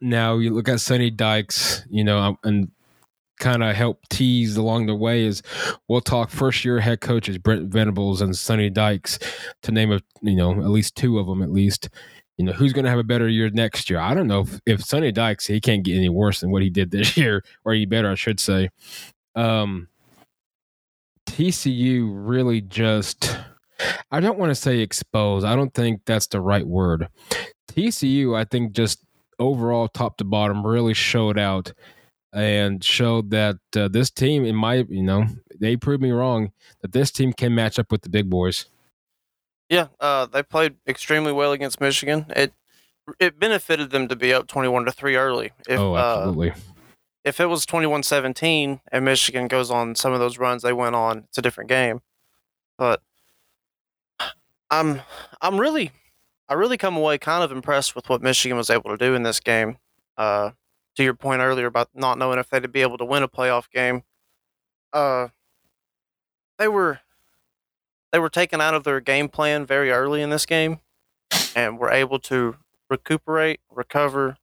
Now 0.00 0.38
you 0.38 0.54
look 0.54 0.68
at 0.68 0.80
Sonny 0.80 1.10
Dykes, 1.10 1.84
you 1.90 2.02
know, 2.02 2.18
um, 2.18 2.38
and 2.44 2.70
kind 3.38 3.62
of 3.62 3.74
help 3.74 4.06
tease 4.08 4.56
along 4.56 4.86
the 4.86 4.94
way 4.94 5.24
is 5.24 5.42
we'll 5.88 6.00
talk 6.00 6.30
first 6.30 6.64
year 6.64 6.80
head 6.80 7.00
coaches 7.00 7.38
Brent 7.38 7.68
Venables 7.68 8.20
and 8.20 8.36
Sonny 8.36 8.70
Dykes 8.70 9.18
to 9.62 9.72
name 9.72 9.92
a 9.92 10.00
you 10.22 10.36
know 10.36 10.52
at 10.52 10.70
least 10.70 10.96
two 10.96 11.18
of 11.18 11.26
them 11.26 11.42
at 11.42 11.50
least. 11.50 11.88
You 12.38 12.44
know 12.44 12.52
who's 12.52 12.74
going 12.74 12.84
to 12.84 12.90
have 12.90 12.98
a 12.98 13.04
better 13.04 13.28
year 13.28 13.48
next 13.50 13.88
year? 13.88 13.98
I 13.98 14.12
don't 14.12 14.26
know 14.26 14.40
if, 14.40 14.60
if 14.66 14.84
Sonny 14.84 15.12
Dykes 15.12 15.46
he 15.46 15.60
can't 15.60 15.84
get 15.84 15.96
any 15.96 16.10
worse 16.10 16.40
than 16.40 16.50
what 16.50 16.62
he 16.62 16.70
did 16.70 16.90
this 16.90 17.16
year, 17.16 17.42
or 17.64 17.72
any 17.72 17.86
better, 17.86 18.10
I 18.10 18.14
should 18.14 18.40
say. 18.40 18.70
Um, 19.34 19.88
TCU 21.26 22.08
really 22.10 22.60
just 22.60 23.38
I 24.10 24.20
don't 24.20 24.38
want 24.38 24.50
to 24.50 24.54
say 24.54 24.80
expose. 24.80 25.44
I 25.44 25.56
don't 25.56 25.74
think 25.74 26.02
that's 26.06 26.26
the 26.26 26.40
right 26.40 26.66
word. 26.66 27.08
TCU 27.68 28.36
I 28.36 28.44
think 28.44 28.72
just 28.72 29.04
overall 29.38 29.88
top 29.88 30.16
to 30.18 30.24
bottom 30.24 30.66
really 30.66 30.94
showed 30.94 31.38
out 31.38 31.72
and 32.32 32.82
showed 32.82 33.30
that 33.30 33.58
uh, 33.76 33.88
this 33.88 34.10
team 34.10 34.44
in 34.44 34.54
my 34.54 34.86
you 34.88 35.02
know 35.02 35.26
they 35.58 35.76
proved 35.76 36.02
me 36.02 36.10
wrong 36.10 36.52
that 36.82 36.92
this 36.92 37.10
team 37.10 37.32
can 37.32 37.54
match 37.54 37.78
up 37.78 37.90
with 37.90 38.02
the 38.02 38.08
big 38.08 38.28
boys. 38.28 38.66
Yeah, 39.68 39.88
uh, 40.00 40.26
they 40.26 40.42
played 40.42 40.76
extremely 40.86 41.32
well 41.32 41.52
against 41.52 41.80
Michigan. 41.80 42.26
It 42.30 42.52
it 43.20 43.38
benefited 43.38 43.90
them 43.90 44.08
to 44.08 44.16
be 44.16 44.32
up 44.32 44.46
21 44.48 44.84
to 44.84 44.92
3 44.92 45.16
early. 45.16 45.52
If, 45.68 45.78
oh, 45.78 45.94
uh, 45.94 46.16
absolutely. 46.18 46.52
if 47.24 47.38
it 47.38 47.46
was 47.46 47.64
21-17 47.64 48.80
and 48.90 49.04
Michigan 49.04 49.46
goes 49.46 49.70
on 49.70 49.94
some 49.94 50.12
of 50.12 50.18
those 50.18 50.38
runs 50.38 50.62
they 50.62 50.72
went 50.72 50.96
on, 50.96 51.18
it's 51.28 51.38
a 51.38 51.42
different 51.42 51.68
game. 51.68 52.00
But 52.76 53.00
I'm 54.70 55.02
I'm 55.40 55.58
really 55.58 55.92
I 56.48 56.54
really 56.54 56.76
come 56.76 56.96
away 56.96 57.18
kind 57.18 57.42
of 57.42 57.52
impressed 57.52 57.94
with 57.94 58.08
what 58.08 58.22
Michigan 58.22 58.56
was 58.56 58.70
able 58.70 58.90
to 58.90 58.96
do 58.96 59.14
in 59.14 59.22
this 59.22 59.40
game. 59.40 59.78
Uh, 60.16 60.50
to 60.96 61.02
your 61.04 61.14
point 61.14 61.40
earlier 61.40 61.66
about 61.66 61.90
not 61.94 62.18
knowing 62.18 62.38
if 62.38 62.48
they'd 62.48 62.72
be 62.72 62.82
able 62.82 62.98
to 62.98 63.04
win 63.04 63.22
a 63.22 63.28
playoff 63.28 63.70
game. 63.70 64.02
Uh, 64.92 65.28
they 66.58 66.68
were 66.68 67.00
they 68.12 68.18
were 68.18 68.30
taken 68.30 68.60
out 68.60 68.74
of 68.74 68.84
their 68.84 69.00
game 69.00 69.28
plan 69.28 69.66
very 69.66 69.90
early 69.90 70.22
in 70.22 70.30
this 70.30 70.46
game 70.46 70.80
and 71.54 71.78
were 71.78 71.90
able 71.90 72.18
to 72.18 72.56
recuperate, 72.88 73.60
recover, 73.70 74.36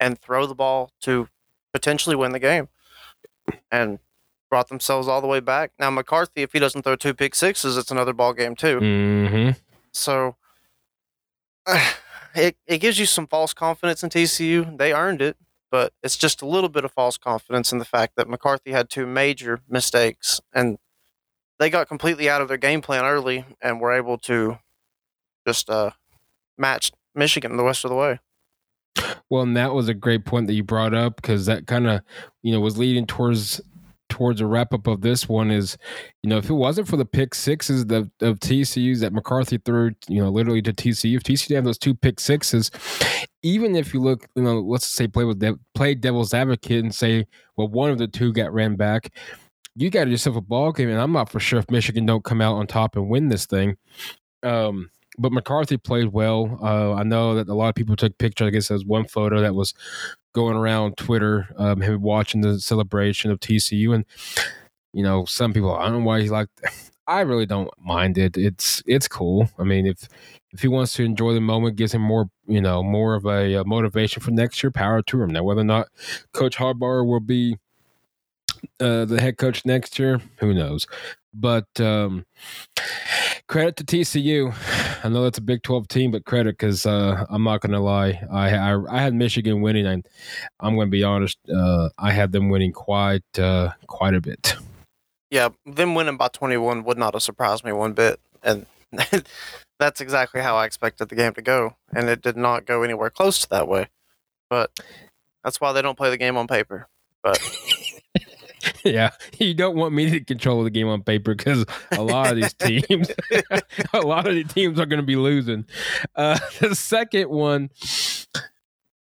and 0.00 0.18
throw 0.18 0.46
the 0.46 0.54
ball 0.54 0.90
to 1.02 1.28
potentially 1.72 2.16
win 2.16 2.32
the 2.32 2.38
game. 2.38 2.68
And 3.70 3.98
brought 4.48 4.68
themselves 4.68 5.08
all 5.08 5.20
the 5.20 5.26
way 5.26 5.40
back. 5.40 5.72
Now 5.78 5.90
McCarthy, 5.90 6.42
if 6.42 6.52
he 6.52 6.58
doesn't 6.58 6.82
throw 6.82 6.96
two 6.96 7.12
pick 7.12 7.34
sixes, 7.34 7.76
it's 7.76 7.90
another 7.90 8.12
ball 8.12 8.32
game 8.32 8.54
too. 8.54 8.78
hmm 8.78 9.50
So 9.92 10.36
it 12.34 12.56
it 12.66 12.78
gives 12.78 12.98
you 12.98 13.06
some 13.06 13.26
false 13.26 13.52
confidence 13.52 14.02
in 14.02 14.10
TCU. 14.10 14.78
They 14.78 14.92
earned 14.92 15.20
it, 15.20 15.36
but 15.74 15.92
it's 16.04 16.16
just 16.16 16.40
a 16.40 16.46
little 16.46 16.68
bit 16.68 16.84
of 16.84 16.92
false 16.92 17.18
confidence 17.18 17.72
in 17.72 17.80
the 17.80 17.84
fact 17.84 18.12
that 18.14 18.28
McCarthy 18.28 18.70
had 18.70 18.88
two 18.88 19.06
major 19.06 19.58
mistakes 19.68 20.40
and 20.52 20.78
they 21.58 21.68
got 21.68 21.88
completely 21.88 22.30
out 22.30 22.40
of 22.40 22.46
their 22.46 22.56
game 22.56 22.80
plan 22.80 23.04
early 23.04 23.44
and 23.60 23.80
were 23.80 23.92
able 23.92 24.16
to 24.18 24.56
just 25.44 25.68
uh, 25.68 25.90
match 26.56 26.92
Michigan 27.12 27.56
the 27.56 27.64
rest 27.64 27.84
of 27.84 27.88
the 27.88 27.96
way. 27.96 28.20
Well, 29.28 29.42
and 29.42 29.56
that 29.56 29.74
was 29.74 29.88
a 29.88 29.94
great 29.94 30.24
point 30.24 30.46
that 30.46 30.54
you 30.54 30.62
brought 30.62 30.94
up 30.94 31.16
because 31.16 31.46
that 31.46 31.66
kind 31.66 31.88
of, 31.88 32.02
you 32.44 32.52
know, 32.52 32.60
was 32.60 32.78
leading 32.78 33.04
towards 33.04 33.60
towards 34.08 34.40
a 34.40 34.46
wrap 34.46 34.72
up 34.72 34.86
of 34.86 35.00
this 35.00 35.28
one. 35.28 35.50
Is 35.50 35.76
you 36.22 36.30
know, 36.30 36.36
if 36.36 36.48
it 36.48 36.54
wasn't 36.54 36.86
for 36.86 36.96
the 36.96 37.04
pick 37.04 37.34
sixes 37.34 37.82
of, 37.82 38.12
of 38.20 38.38
TCU's 38.38 39.00
that 39.00 39.12
McCarthy 39.12 39.58
threw, 39.58 39.90
you 40.06 40.22
know, 40.22 40.28
literally 40.28 40.62
to 40.62 40.72
TCU, 40.72 41.16
if 41.16 41.24
TCU 41.24 41.56
have 41.56 41.64
those 41.64 41.78
two 41.78 41.94
pick 41.94 42.20
sixes, 42.20 42.70
even 43.44 43.76
if 43.76 43.92
you 43.92 44.00
look, 44.00 44.26
you 44.34 44.42
know, 44.42 44.58
let's 44.58 44.86
say 44.86 45.06
play 45.06 45.24
with 45.24 45.38
de- 45.38 45.58
play 45.74 45.94
devil's 45.94 46.32
advocate 46.32 46.82
and 46.82 46.94
say, 46.94 47.26
well, 47.56 47.68
one 47.68 47.90
of 47.90 47.98
the 47.98 48.08
two 48.08 48.32
got 48.32 48.52
ran 48.52 48.74
back. 48.74 49.12
You 49.76 49.90
got 49.90 50.08
yourself 50.08 50.36
a 50.36 50.40
ball 50.40 50.72
game, 50.72 50.88
and 50.88 50.98
I'm 50.98 51.12
not 51.12 51.28
for 51.28 51.40
sure 51.40 51.58
if 51.58 51.70
Michigan 51.70 52.06
don't 52.06 52.24
come 52.24 52.40
out 52.40 52.54
on 52.54 52.66
top 52.66 52.96
and 52.96 53.10
win 53.10 53.28
this 53.28 53.44
thing. 53.44 53.76
Um, 54.42 54.90
but 55.18 55.30
McCarthy 55.30 55.76
played 55.76 56.08
well. 56.08 56.58
Uh, 56.62 56.94
I 56.94 57.02
know 57.02 57.34
that 57.34 57.48
a 57.48 57.54
lot 57.54 57.68
of 57.68 57.74
people 57.74 57.96
took 57.96 58.16
pictures. 58.16 58.46
I 58.46 58.50
guess 58.50 58.68
there 58.68 58.76
was 58.76 58.86
one 58.86 59.06
photo 59.06 59.42
that 59.42 59.54
was 59.54 59.74
going 60.32 60.56
around 60.56 60.96
Twitter, 60.96 61.46
um, 61.58 61.82
him 61.82 62.00
watching 62.00 62.40
the 62.40 62.58
celebration 62.58 63.30
of 63.30 63.40
TCU, 63.40 63.94
and 63.94 64.06
you 64.94 65.02
know, 65.02 65.26
some 65.26 65.52
people 65.52 65.74
I 65.74 65.84
don't 65.84 66.00
know 66.00 66.06
why 66.06 66.20
he's 66.22 66.30
like. 66.30 66.48
I 67.06 67.20
really 67.20 67.44
don't 67.44 67.68
mind 67.78 68.16
it. 68.16 68.38
It's 68.38 68.82
it's 68.86 69.08
cool. 69.08 69.50
I 69.58 69.64
mean, 69.64 69.86
if 69.86 70.08
if 70.54 70.62
he 70.62 70.68
wants 70.68 70.94
to 70.94 71.04
enjoy 71.04 71.34
the 71.34 71.40
moment, 71.40 71.76
gives 71.76 71.92
him 71.92 72.02
more, 72.02 72.30
you 72.46 72.60
know, 72.60 72.82
more 72.82 73.14
of 73.14 73.26
a, 73.26 73.56
uh 73.56 73.64
motivation 73.64 74.22
for 74.22 74.30
next 74.30 74.62
year. 74.62 74.70
Power 74.70 75.02
to 75.02 75.22
him. 75.22 75.30
Now, 75.30 75.42
whether 75.42 75.60
or 75.60 75.64
not 75.64 75.88
Coach 76.32 76.56
Harbaugh 76.56 77.06
will 77.06 77.20
be 77.20 77.58
uh, 78.80 79.04
the 79.04 79.20
head 79.20 79.36
coach 79.36 79.64
next 79.64 79.98
year, 79.98 80.20
who 80.38 80.54
knows? 80.54 80.86
But 81.34 81.66
um, 81.80 82.24
credit 83.48 83.76
to 83.76 83.84
TCU. 83.84 84.54
I 85.04 85.08
know 85.08 85.24
that's 85.24 85.38
a 85.38 85.42
Big 85.42 85.62
Twelve 85.62 85.88
team, 85.88 86.12
but 86.12 86.24
credit 86.24 86.56
because 86.56 86.86
uh, 86.86 87.26
I'm 87.28 87.42
not 87.42 87.60
going 87.60 87.72
to 87.72 87.80
lie. 87.80 88.22
I, 88.30 88.54
I 88.54 88.96
I 88.96 89.02
had 89.02 89.14
Michigan 89.14 89.60
winning, 89.60 89.86
and 89.86 90.06
I'm 90.60 90.76
going 90.76 90.86
to 90.86 90.90
be 90.90 91.02
honest. 91.02 91.38
Uh, 91.52 91.90
I 91.98 92.12
had 92.12 92.32
them 92.32 92.48
winning 92.48 92.72
quite 92.72 93.38
uh, 93.38 93.72
quite 93.86 94.14
a 94.14 94.20
bit. 94.20 94.54
Yeah, 95.30 95.48
them 95.66 95.96
winning 95.96 96.16
by 96.16 96.28
21 96.28 96.84
would 96.84 96.96
not 96.96 97.14
have 97.14 97.22
surprised 97.22 97.64
me 97.64 97.72
one 97.72 97.92
bit. 97.92 98.20
And 98.44 98.66
that's 99.78 100.00
exactly 100.00 100.40
how 100.40 100.56
I 100.56 100.66
expected 100.66 101.08
the 101.08 101.16
game 101.16 101.34
to 101.34 101.42
go. 101.42 101.76
And 101.94 102.08
it 102.08 102.22
did 102.22 102.36
not 102.36 102.66
go 102.66 102.82
anywhere 102.82 103.10
close 103.10 103.40
to 103.40 103.48
that 103.50 103.68
way. 103.68 103.88
But 104.48 104.70
that's 105.42 105.60
why 105.60 105.72
they 105.72 105.82
don't 105.82 105.96
play 105.96 106.10
the 106.10 106.16
game 106.16 106.36
on 106.36 106.46
paper. 106.46 106.88
But 107.22 107.38
yeah, 108.84 109.10
you 109.38 109.54
don't 109.54 109.76
want 109.76 109.94
me 109.94 110.10
to 110.10 110.20
control 110.20 110.62
the 110.64 110.70
game 110.70 110.88
on 110.88 111.02
paper 111.02 111.34
because 111.34 111.64
a 111.92 112.02
lot 112.02 112.30
of 112.30 112.36
these 112.36 112.54
teams, 112.54 113.10
a 113.92 114.00
lot 114.00 114.26
of 114.26 114.34
the 114.34 114.44
teams 114.44 114.78
are 114.78 114.86
going 114.86 115.00
to 115.00 115.06
be 115.06 115.16
losing. 115.16 115.66
Uh, 116.14 116.38
the 116.60 116.74
second 116.74 117.28
one, 117.30 117.70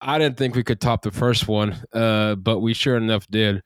I 0.01 0.17
didn't 0.17 0.37
think 0.37 0.55
we 0.55 0.63
could 0.63 0.81
top 0.81 1.01
the 1.01 1.11
first 1.11 1.47
one, 1.47 1.75
uh, 1.93 2.35
but 2.35 2.59
we 2.59 2.73
sure 2.73 2.97
enough 2.97 3.27
did. 3.27 3.63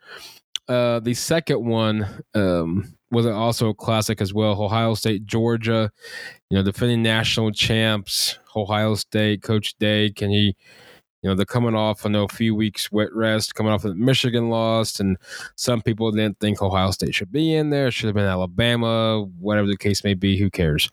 Uh, 0.67 0.99
the 0.99 1.15
second 1.15 1.65
one 1.65 2.23
um, 2.35 2.95
was 3.11 3.25
it 3.25 3.31
also 3.31 3.69
a 3.69 3.73
classic 3.73 4.21
as 4.21 4.33
well. 4.33 4.61
Ohio 4.61 4.93
State, 4.93 5.25
Georgia, 5.25 5.91
you 6.49 6.57
know, 6.57 6.63
defending 6.63 7.01
national 7.01 7.51
champs. 7.51 8.37
Ohio 8.55 8.95
State, 8.95 9.41
Coach 9.41 9.75
Day, 9.79 10.11
can 10.11 10.29
he? 10.29 10.55
You 11.21 11.29
know, 11.29 11.35
they're 11.35 11.45
coming 11.45 11.75
off, 11.75 12.05
I 12.05 12.09
know, 12.09 12.23
a 12.23 12.29
few 12.29 12.55
weeks 12.55 12.91
wet 12.93 13.13
rest, 13.13 13.53
coming 13.53 13.73
off 13.73 13.83
of 13.83 13.97
Michigan 13.97 14.49
lost, 14.49 15.01
and 15.01 15.17
some 15.55 15.81
people 15.81 16.09
didn't 16.11 16.39
think 16.39 16.61
Ohio 16.61 16.91
State 16.91 17.13
should 17.13 17.31
be 17.31 17.53
in 17.53 17.71
there. 17.71 17.91
Should 17.91 18.05
have 18.07 18.15
been 18.15 18.25
Alabama, 18.25 19.25
whatever 19.37 19.67
the 19.67 19.75
case 19.75 20.03
may 20.03 20.13
be. 20.13 20.37
Who 20.37 20.49
cares? 20.49 20.89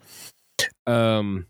Um, 0.87 1.47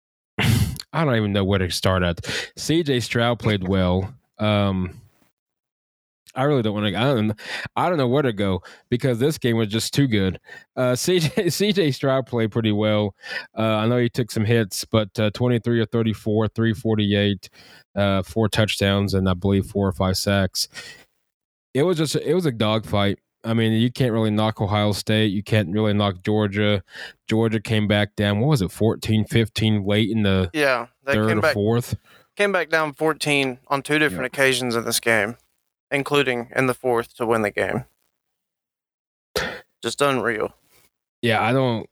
I 0.38 1.04
don't 1.04 1.16
even 1.16 1.32
know 1.32 1.44
where 1.44 1.58
to 1.58 1.70
start 1.70 2.02
at. 2.02 2.18
CJ 2.58 3.02
Stroud 3.02 3.38
played 3.38 3.66
well. 3.66 4.12
Um, 4.38 5.00
I 6.38 6.44
really 6.44 6.62
don't 6.62 6.74
want 6.74 6.86
to. 6.92 6.98
I 6.98 7.04
don't. 7.14 7.32
I 7.76 7.88
don't 7.88 7.98
know 7.98 8.08
where 8.08 8.22
to 8.22 8.32
go 8.32 8.62
because 8.88 9.18
this 9.18 9.38
game 9.38 9.56
was 9.56 9.68
just 9.68 9.92
too 9.92 10.06
good. 10.06 10.38
Uh, 10.76 10.92
CJ 10.94 11.32
CJ 11.34 11.94
Stroud 11.94 12.26
played 12.26 12.52
pretty 12.52 12.72
well. 12.72 13.14
Uh, 13.56 13.62
I 13.62 13.86
know 13.86 13.98
he 13.98 14.08
took 14.08 14.30
some 14.30 14.44
hits, 14.44 14.84
but 14.84 15.18
uh, 15.18 15.30
twenty 15.34 15.58
three 15.58 15.80
or 15.80 15.86
thirty 15.86 16.12
four, 16.12 16.48
three 16.48 16.72
forty 16.74 17.16
eight, 17.16 17.50
uh, 17.96 18.22
four 18.22 18.48
touchdowns, 18.48 19.14
and 19.14 19.28
I 19.28 19.34
believe 19.34 19.66
four 19.66 19.88
or 19.88 19.92
five 19.92 20.16
sacks. 20.16 20.68
It 21.74 21.82
was 21.82 21.96
just 21.98 22.16
it 22.16 22.34
was 22.34 22.46
a 22.46 22.52
dogfight. 22.52 23.18
I 23.44 23.54
mean, 23.54 23.72
you 23.72 23.90
can't 23.90 24.12
really 24.12 24.30
knock 24.30 24.60
Ohio 24.60 24.92
State. 24.92 25.28
You 25.32 25.42
can't 25.42 25.70
really 25.72 25.92
knock 25.92 26.22
Georgia. 26.24 26.82
Georgia 27.28 27.60
came 27.60 27.86
back 27.86 28.16
down. 28.16 28.40
What 28.40 28.48
was 28.48 28.62
it, 28.62 28.70
14, 28.72 29.24
15 29.26 29.84
late 29.84 30.10
in 30.10 30.22
the 30.24 30.50
Yeah, 30.52 30.86
they 31.04 31.12
third 31.14 31.28
came 31.28 31.38
or 31.38 31.42
back 31.42 31.54
fourth? 31.54 31.96
came 32.36 32.52
back 32.52 32.68
down 32.68 32.92
14 32.94 33.58
on 33.68 33.82
two 33.82 33.98
different 33.98 34.26
occasions 34.26 34.74
in 34.76 34.84
this 34.84 34.98
game, 35.00 35.36
including 35.90 36.50
in 36.54 36.66
the 36.66 36.74
fourth 36.74 37.14
to 37.16 37.26
win 37.26 37.42
the 37.42 37.50
game. 37.50 37.84
Just 39.82 40.00
unreal. 40.02 40.54
Yeah, 41.22 41.42
I 41.42 41.52
don't. 41.52 41.88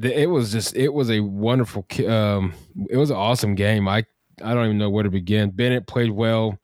It 0.00 0.30
was 0.30 0.52
just. 0.52 0.76
It 0.76 0.92
was 0.92 1.10
a 1.10 1.20
wonderful. 1.20 1.84
Um, 2.06 2.54
it 2.88 2.96
was 2.96 3.10
an 3.10 3.16
awesome 3.16 3.54
game. 3.54 3.88
I. 3.88 4.04
I 4.40 4.54
don't 4.54 4.66
even 4.66 4.78
know 4.78 4.90
where 4.90 5.02
to 5.02 5.10
begin. 5.10 5.50
Bennett 5.50 5.88
played 5.88 6.12
well. 6.12 6.60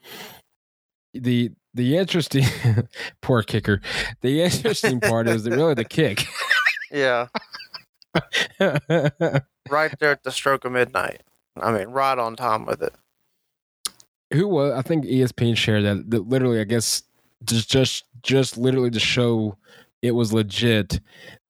The 1.12 1.50
the 1.74 1.96
interesting 1.96 2.44
poor 3.20 3.42
kicker. 3.42 3.80
The 4.20 4.42
interesting 4.42 5.00
part 5.00 5.28
is 5.28 5.48
really 5.48 5.74
the 5.74 5.84
kick. 5.84 6.26
Yeah, 6.92 7.26
right 8.60 9.98
there 9.98 10.12
at 10.12 10.22
the 10.22 10.30
stroke 10.30 10.64
of 10.64 10.70
midnight. 10.70 11.22
I 11.56 11.72
mean, 11.72 11.88
right 11.88 12.16
on 12.16 12.36
time 12.36 12.66
with 12.66 12.82
it. 12.82 12.94
Who 14.32 14.48
was? 14.48 14.72
I 14.72 14.82
think 14.82 15.04
ESPN 15.04 15.56
shared 15.56 15.84
that. 15.84 16.10
That 16.10 16.28
literally, 16.28 16.60
I 16.60 16.64
guess, 16.64 17.02
just 17.44 17.70
just 17.70 18.04
just 18.22 18.56
literally 18.56 18.90
to 18.90 19.00
show 19.00 19.56
it 20.02 20.12
was 20.12 20.32
legit. 20.32 21.00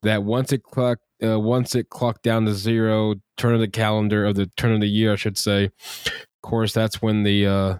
That 0.02 0.22
once 0.22 0.52
it 0.52 0.62
clocked, 0.62 1.02
uh, 1.24 1.40
once 1.40 1.74
it 1.74 1.88
clocked 1.88 2.22
down 2.22 2.44
to 2.44 2.54
zero, 2.54 3.14
turn 3.36 3.54
of 3.54 3.60
the 3.60 3.68
calendar 3.68 4.26
of 4.26 4.34
the 4.34 4.50
turn 4.56 4.72
of 4.72 4.80
the 4.80 4.88
year, 4.88 5.12
I 5.12 5.16
should 5.16 5.38
say. 5.38 5.70
Of 6.06 6.12
course, 6.42 6.72
that's 6.72 7.00
when 7.00 7.22
the 7.22 7.46
uh, 7.46 7.74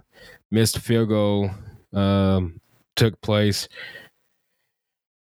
missed 0.49 0.79
field 0.79 1.09
goal 1.09 1.51
um, 1.93 2.59
took 2.95 3.19
place. 3.21 3.67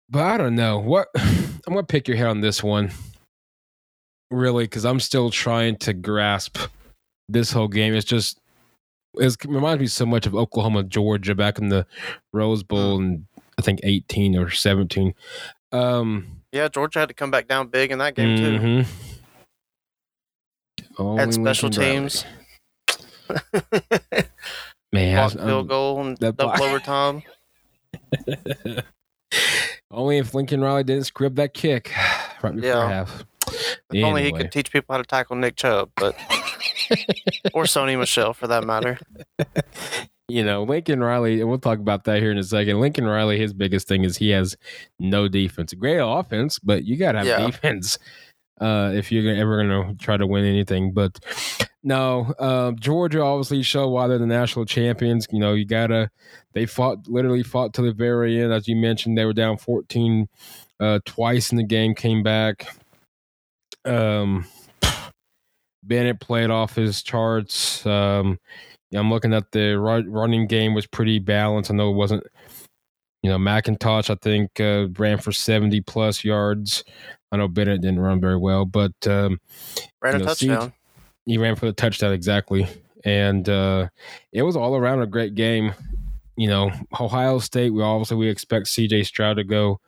But 0.08 0.24
I 0.24 0.36
don't 0.36 0.56
know 0.56 0.78
what. 0.78 1.08
I'm 1.16 1.74
gonna 1.74 1.84
pick 1.84 2.08
your 2.08 2.16
head 2.16 2.26
on 2.26 2.40
this 2.40 2.62
one, 2.62 2.90
really, 4.30 4.64
because 4.64 4.84
I'm 4.84 4.98
still 4.98 5.30
trying 5.30 5.76
to 5.78 5.92
grasp 5.92 6.58
this 7.28 7.52
whole 7.52 7.68
game. 7.68 7.94
It's 7.94 8.04
just 8.04 8.39
it 9.14 9.36
reminds 9.46 9.80
me 9.80 9.86
so 9.86 10.06
much 10.06 10.26
of 10.26 10.34
Oklahoma, 10.34 10.82
Georgia 10.84 11.34
back 11.34 11.58
in 11.58 11.68
the 11.68 11.86
Rose 12.32 12.62
Bowl, 12.62 12.96
and 12.98 13.26
I 13.58 13.62
think 13.62 13.80
18 13.82 14.36
or 14.36 14.50
17. 14.50 15.14
Um, 15.72 16.40
Yeah, 16.52 16.68
Georgia 16.68 17.00
had 17.00 17.08
to 17.08 17.14
come 17.14 17.30
back 17.30 17.48
down 17.48 17.68
big 17.68 17.90
in 17.92 17.98
that 17.98 18.14
game 18.14 18.36
too. 18.36 18.58
mhm. 18.58 18.86
Only 20.98 21.20
Had 21.20 21.34
special 21.34 21.70
teams, 21.70 22.24
man. 24.92 25.16
blocked 25.16 25.36
I'm- 25.36 25.46
field 25.46 25.68
goal, 25.68 26.00
and 26.00 26.16
that 26.18 26.36
double 26.36 26.56
block- 26.56 26.60
overtime. 26.60 27.22
Only 29.92 30.18
if 30.18 30.34
Lincoln 30.34 30.60
Riley 30.60 30.84
didn't 30.84 31.04
screw 31.04 31.28
that 31.30 31.54
kick 31.54 31.92
right 32.42 32.54
before 32.54 32.60
Yeah. 32.68 32.88
half. 32.88 33.24
If 33.92 34.04
only 34.04 34.22
he 34.22 34.30
could 34.32 34.52
teach 34.52 34.70
people 34.70 34.92
how 34.92 34.98
to 34.98 35.04
tackle 35.04 35.34
Nick 35.36 35.56
Chubb, 35.56 35.90
but 35.96 36.16
or 37.54 37.64
Sony 37.64 37.98
Michel 37.98 38.32
for 38.32 38.46
that 38.46 38.64
matter. 38.64 38.98
you 40.28 40.44
know, 40.44 40.62
Lincoln 40.62 41.00
Riley, 41.02 41.40
and 41.40 41.48
we'll 41.48 41.58
talk 41.58 41.78
about 41.78 42.04
that 42.04 42.20
here 42.20 42.30
in 42.30 42.38
a 42.38 42.44
second. 42.44 42.80
Lincoln 42.80 43.04
Riley, 43.06 43.38
his 43.38 43.52
biggest 43.52 43.88
thing 43.88 44.04
is 44.04 44.16
he 44.16 44.30
has 44.30 44.56
no 44.98 45.28
defense. 45.28 45.72
Great 45.74 45.98
offense, 46.00 46.58
but 46.58 46.84
you 46.84 46.96
got 46.96 47.12
to 47.12 47.18
have 47.18 47.26
Yeah. 47.26 47.46
defense 47.46 47.98
uh, 48.60 48.92
if 48.94 49.10
you're 49.10 49.34
ever 49.34 49.64
going 49.64 49.96
to 49.96 50.04
try 50.04 50.16
to 50.16 50.26
win 50.26 50.44
anything. 50.44 50.92
But 50.92 51.18
no, 51.82 52.34
um, 52.38 52.78
Georgia 52.78 53.22
obviously 53.22 53.62
showed 53.62 53.88
why 53.88 54.06
they're 54.06 54.18
the 54.18 54.26
national 54.26 54.66
champions. 54.66 55.26
You 55.30 55.38
know, 55.40 55.54
you 55.54 55.64
got 55.64 55.88
to, 55.88 56.10
they 56.52 56.66
fought, 56.66 57.08
literally 57.08 57.42
fought 57.42 57.72
to 57.74 57.82
the 57.82 57.92
very 57.92 58.40
end. 58.40 58.52
As 58.52 58.68
you 58.68 58.76
mentioned, 58.76 59.16
they 59.16 59.24
were 59.24 59.32
down 59.32 59.56
14 59.56 60.28
uh, 60.78 61.00
twice 61.06 61.50
in 61.50 61.56
the 61.56 61.64
game, 61.64 61.94
came 61.94 62.22
back. 62.22 62.66
Um, 63.86 64.44
Bennett 65.82 66.20
played 66.20 66.50
off 66.50 66.74
his 66.74 67.02
charts. 67.02 67.84
Um, 67.86 68.38
I'm 68.94 69.10
looking 69.10 69.32
at 69.32 69.52
the 69.52 69.78
ru- 69.78 70.10
running 70.10 70.46
game 70.46 70.74
was 70.74 70.86
pretty 70.86 71.18
balanced. 71.18 71.70
I 71.70 71.74
know 71.74 71.90
it 71.90 71.94
wasn't, 71.96 72.24
you 73.22 73.30
know, 73.30 73.38
McIntosh. 73.38 74.10
I 74.10 74.16
think 74.20 74.58
uh, 74.60 74.88
ran 74.98 75.18
for 75.18 75.32
70 75.32 75.80
plus 75.82 76.24
yards. 76.24 76.84
I 77.32 77.36
know 77.36 77.48
Bennett 77.48 77.80
didn't 77.82 78.00
run 78.00 78.20
very 78.20 78.36
well, 78.36 78.64
but 78.64 78.92
um, 79.06 79.40
Ran 80.02 80.16
a 80.16 80.18
know, 80.18 80.24
touchdown. 80.24 80.72
he 81.26 81.38
ran 81.38 81.54
for 81.54 81.66
the 81.66 81.72
touchdown 81.72 82.12
exactly, 82.12 82.66
and 83.04 83.48
uh, 83.48 83.88
it 84.32 84.42
was 84.42 84.56
all 84.56 84.74
around 84.76 85.02
a 85.02 85.06
great 85.06 85.34
game. 85.36 85.72
You 86.40 86.48
know, 86.48 86.72
Ohio 86.98 87.38
State. 87.38 87.68
We 87.68 87.82
obviously 87.82 88.16
we 88.16 88.30
expect 88.30 88.68
C.J. 88.68 89.02
Stroud 89.02 89.36
to 89.36 89.44
go 89.44 89.78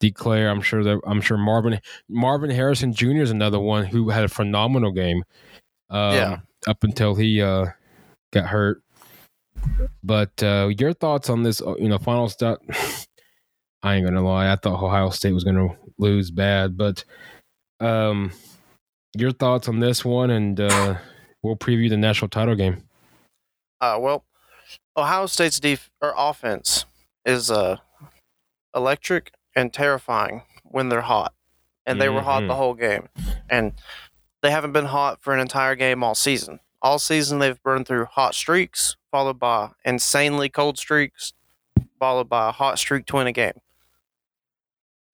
declare. 0.00 0.48
I'm 0.48 0.62
sure 0.62 0.82
that 0.82 0.98
I'm 1.06 1.20
sure 1.20 1.36
Marvin 1.36 1.78
Marvin 2.08 2.48
Harrison 2.48 2.94
Jr. 2.94 3.20
is 3.20 3.30
another 3.30 3.60
one 3.60 3.84
who 3.84 4.08
had 4.08 4.24
a 4.24 4.28
phenomenal 4.28 4.90
game. 4.90 5.22
Um, 5.90 6.14
Yeah. 6.14 6.38
Up 6.66 6.82
until 6.82 7.14
he 7.14 7.42
uh, 7.42 7.66
got 8.32 8.46
hurt. 8.46 8.82
But 10.02 10.42
uh, 10.42 10.70
your 10.78 10.94
thoughts 10.94 11.28
on 11.28 11.42
this? 11.42 11.60
uh, 11.60 11.74
You 11.78 11.90
know, 11.90 11.98
final 11.98 12.30
stat. 12.30 12.58
I 13.82 13.96
ain't 13.96 14.06
gonna 14.06 14.24
lie. 14.26 14.50
I 14.50 14.56
thought 14.56 14.82
Ohio 14.82 15.10
State 15.10 15.32
was 15.32 15.44
gonna 15.44 15.76
lose 15.98 16.30
bad, 16.30 16.78
but 16.78 17.04
um, 17.80 18.32
your 19.14 19.32
thoughts 19.32 19.68
on 19.68 19.78
this 19.78 20.06
one, 20.06 20.30
and 20.30 20.58
uh, 20.58 20.96
we'll 21.42 21.56
preview 21.56 21.90
the 21.90 21.98
national 21.98 22.30
title 22.30 22.54
game. 22.54 22.82
Uh, 23.82 23.98
well, 24.00 24.24
Ohio 24.96 25.26
State's 25.26 25.60
def- 25.60 25.90
or 26.00 26.14
offense 26.16 26.84
is 27.24 27.50
uh, 27.50 27.76
electric 28.74 29.32
and 29.54 29.72
terrifying 29.72 30.42
when 30.64 30.88
they're 30.88 31.00
hot, 31.02 31.34
and 31.86 32.00
they 32.00 32.08
were 32.08 32.22
hot 32.22 32.40
the 32.46 32.52
Mhm. 32.54 32.56
whole 32.56 32.74
game, 32.74 33.08
and 33.48 33.72
they 34.42 34.50
haven't 34.50 34.72
been 34.72 34.86
hot 34.86 35.20
for 35.22 35.32
an 35.34 35.40
entire 35.40 35.74
game 35.74 36.02
all 36.04 36.14
season. 36.14 36.60
All 36.80 36.98
season 36.98 37.38
they've 37.38 37.60
burned 37.62 37.86
through 37.88 38.04
hot 38.06 38.34
streaks, 38.34 38.96
followed 39.10 39.38
by 39.38 39.70
insanely 39.84 40.48
cold 40.48 40.78
streaks, 40.78 41.32
followed 41.98 42.28
by 42.28 42.48
a 42.48 42.52
hot 42.52 42.78
streak 42.78 43.06
to 43.06 43.16
win 43.16 43.26
a 43.26 43.32
game, 43.32 43.60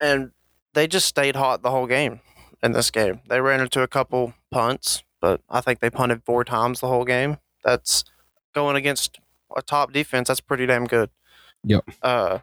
and 0.01 0.33
they 0.75 0.87
just 0.87 1.07
stayed 1.07 1.37
hot 1.37 1.63
the 1.63 1.71
whole 1.71 1.87
game 1.87 2.21
in 2.63 2.73
this 2.73 2.91
game. 2.91 3.21
They 3.29 3.41
ran 3.41 3.61
into 3.61 3.83
a 3.83 3.89
couple 3.89 4.35
punts, 4.51 5.03
but 5.21 5.41
I 5.49 5.61
think 5.61 5.81
they 5.81 5.91
punted 5.91 6.23
four 6.25 6.45
times 6.45 6.81
the 6.81 6.89
whole 6.89 7.05
game. 7.05 7.39
That's 7.63 8.05
going 8.55 8.77
against 8.77 9.21
a 9.57 9.63
top 9.63 9.93
defense, 9.93 10.29
that's 10.29 10.41
pretty 10.41 10.67
damn 10.67 10.87
good. 10.87 11.11
Yep. 11.65 11.85
Uh, 12.03 12.39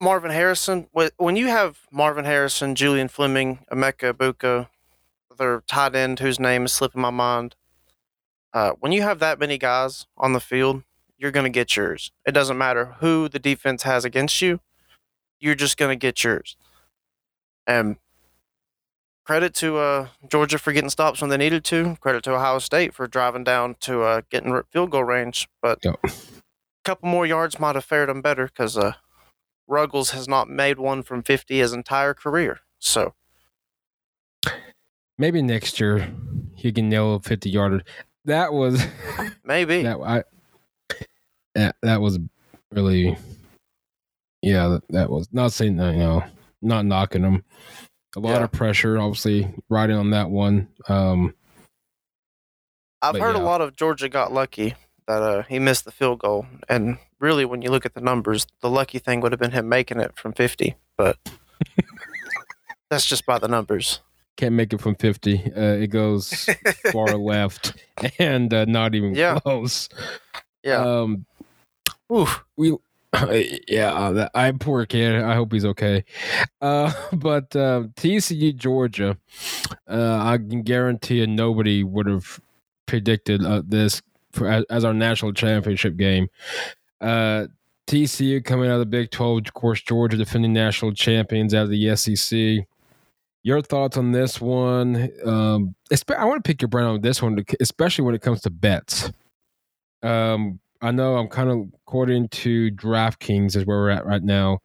Marvin 0.00 0.30
Harrison, 0.30 0.88
when 1.16 1.36
you 1.36 1.48
have 1.48 1.80
Marvin 1.90 2.24
Harrison, 2.24 2.74
Julian 2.74 3.08
Fleming, 3.08 3.60
Emeka 3.70 4.12
Egbuka, 4.12 4.68
their 5.36 5.62
tight 5.66 5.94
end 5.94 6.20
whose 6.20 6.38
name 6.38 6.64
is 6.64 6.72
slipping 6.72 7.00
my 7.00 7.10
mind, 7.10 7.54
uh, 8.52 8.72
when 8.80 8.92
you 8.92 9.02
have 9.02 9.18
that 9.18 9.38
many 9.38 9.58
guys 9.58 10.06
on 10.16 10.32
the 10.32 10.40
field, 10.40 10.82
you're 11.16 11.32
going 11.32 11.44
to 11.44 11.50
get 11.50 11.76
yours. 11.76 12.12
It 12.26 12.32
doesn't 12.32 12.56
matter 12.56 12.96
who 13.00 13.28
the 13.28 13.38
defense 13.38 13.82
has 13.82 14.04
against 14.04 14.40
you, 14.40 14.60
you're 15.40 15.54
just 15.54 15.76
going 15.76 15.90
to 15.90 16.00
get 16.00 16.22
yours. 16.22 16.56
And 17.66 17.96
credit 19.28 19.52
to 19.52 19.76
uh, 19.76 20.08
Georgia 20.26 20.56
for 20.58 20.72
getting 20.72 20.88
stops 20.88 21.20
when 21.20 21.28
they 21.28 21.36
needed 21.36 21.62
to. 21.62 21.96
Credit 22.00 22.24
to 22.24 22.32
Ohio 22.34 22.58
State 22.58 22.94
for 22.94 23.06
driving 23.06 23.44
down 23.44 23.76
to 23.80 24.00
uh, 24.00 24.22
getting 24.30 24.58
field 24.72 24.90
goal 24.90 25.04
range. 25.04 25.46
But 25.60 25.80
Yep. 25.84 26.00
a 26.02 26.10
couple 26.82 27.10
more 27.10 27.26
yards 27.26 27.60
might 27.60 27.74
have 27.74 27.84
fared 27.84 28.08
them 28.08 28.22
better 28.22 28.46
because 28.46 28.78
uh, 28.78 28.94
Ruggles 29.68 30.12
has 30.12 30.26
not 30.28 30.48
made 30.48 30.78
one 30.78 31.02
from 31.02 31.22
50 31.22 31.58
his 31.58 31.74
entire 31.74 32.14
career. 32.14 32.60
So, 32.78 33.12
Maybe 35.18 35.42
next 35.42 35.78
year 35.78 36.10
he 36.54 36.72
can 36.72 36.88
nail 36.88 37.16
a 37.16 37.20
50 37.20 37.50
yarder. 37.50 37.82
that 38.24 38.54
was 38.54 38.82
Maybe. 39.44 39.82
that 39.82 39.98
I 40.00 40.24
that, 41.54 41.76
that 41.82 42.00
was 42.00 42.18
really 42.72 43.18
yeah 44.42 44.68
that, 44.68 44.82
that 44.88 45.10
was 45.10 45.28
not 45.32 45.52
saying 45.52 45.76
that 45.76 45.92
you 45.94 46.00
know 46.00 46.24
not 46.62 46.86
knocking 46.86 47.22
them 47.22 47.44
a 48.16 48.20
lot 48.20 48.30
Yeah. 48.38 48.44
of 48.44 48.52
pressure 48.52 48.98
obviously 48.98 49.52
riding 49.68 49.96
on 49.96 50.10
that 50.10 50.30
one 50.30 50.68
um 50.88 51.34
I've 53.00 53.18
heard 53.18 53.36
a 53.36 53.40
lot 53.40 53.60
of 53.60 53.76
Georgia 53.76 54.08
got 54.08 54.32
lucky 54.32 54.74
that 55.06 55.22
uh, 55.22 55.42
he 55.44 55.58
missed 55.60 55.84
the 55.84 55.92
field 55.92 56.18
goal, 56.18 56.46
and 56.68 56.98
really, 57.20 57.44
when 57.44 57.62
you 57.62 57.70
look 57.70 57.86
at 57.86 57.94
the 57.94 58.00
numbers, 58.00 58.46
the 58.60 58.68
lucky 58.68 58.98
thing 58.98 59.20
would 59.20 59.30
have 59.32 59.38
been 59.40 59.52
him 59.52 59.68
making 59.68 60.00
it 60.00 60.16
from 60.18 60.32
50. 60.32 60.74
But 60.96 61.16
that's 62.90 63.06
just 63.06 63.24
by 63.24 63.38
the 63.38 63.46
numbers. 63.48 64.00
can't 64.36 64.54
make 64.54 64.72
it 64.72 64.80
from 64.80 64.96
50 64.96 65.52
uh, 65.56 65.60
it 65.60 65.86
goes 65.88 66.48
far 66.92 67.16
left 67.16 67.72
and 68.18 68.52
uh, 68.52 68.64
not 68.64 68.94
even 68.96 69.14
Yeah. 69.14 69.38
close 69.40 69.88
Yeah. 70.64 70.80
um 70.82 71.24
Oof. 72.12 72.44
we 72.56 72.76
yeah 73.68 73.92
uh, 73.94 74.12
that, 74.12 74.30
i 74.34 74.50
poor 74.52 74.84
kid 74.84 75.22
i 75.22 75.34
hope 75.34 75.52
he's 75.52 75.64
okay. 75.64 76.04
Uh 76.60 76.92
but 77.14 77.54
uh 77.56 77.84
tcu 77.96 78.54
georgia 78.54 79.16
uh 79.88 80.18
i 80.22 80.36
can 80.36 80.62
guarantee 80.62 81.20
you 81.20 81.26
nobody 81.26 81.82
would 81.82 82.06
have 82.06 82.38
predicted 82.86 83.44
uh, 83.44 83.62
this 83.66 84.02
for, 84.32 84.46
as, 84.48 84.64
as 84.70 84.84
our 84.84 84.94
national 84.94 85.32
championship 85.32 85.96
game. 85.96 86.28
Uh 87.00 87.46
tcu 87.86 88.44
coming 88.44 88.68
out 88.68 88.74
of 88.74 88.80
the 88.80 88.86
big 88.86 89.10
12 89.10 89.38
of 89.46 89.54
course 89.54 89.80
georgia 89.80 90.18
defending 90.18 90.52
national 90.52 90.92
champions 90.92 91.54
out 91.54 91.62
of 91.64 91.70
the 91.70 91.96
sec 91.96 92.66
your 93.42 93.62
thoughts 93.62 93.96
on 93.96 94.12
this 94.12 94.38
one? 94.38 95.10
Um 95.24 95.74
i 96.14 96.24
want 96.26 96.44
to 96.44 96.46
pick 96.46 96.60
your 96.60 96.68
brain 96.68 96.84
on 96.84 97.00
this 97.00 97.22
one 97.22 97.42
especially 97.60 98.04
when 98.04 98.14
it 98.14 98.20
comes 98.20 98.42
to 98.42 98.50
bets. 98.50 99.10
Um 100.02 100.60
I 100.80 100.90
know 100.90 101.16
I'm 101.16 101.28
kind 101.28 101.50
of 101.50 101.68
according 101.86 102.28
to 102.28 102.70
DraftKings 102.70 103.56
is 103.56 103.66
where 103.66 103.78
we're 103.78 103.90
at 103.90 104.06
right 104.06 104.22
now. 104.22 104.58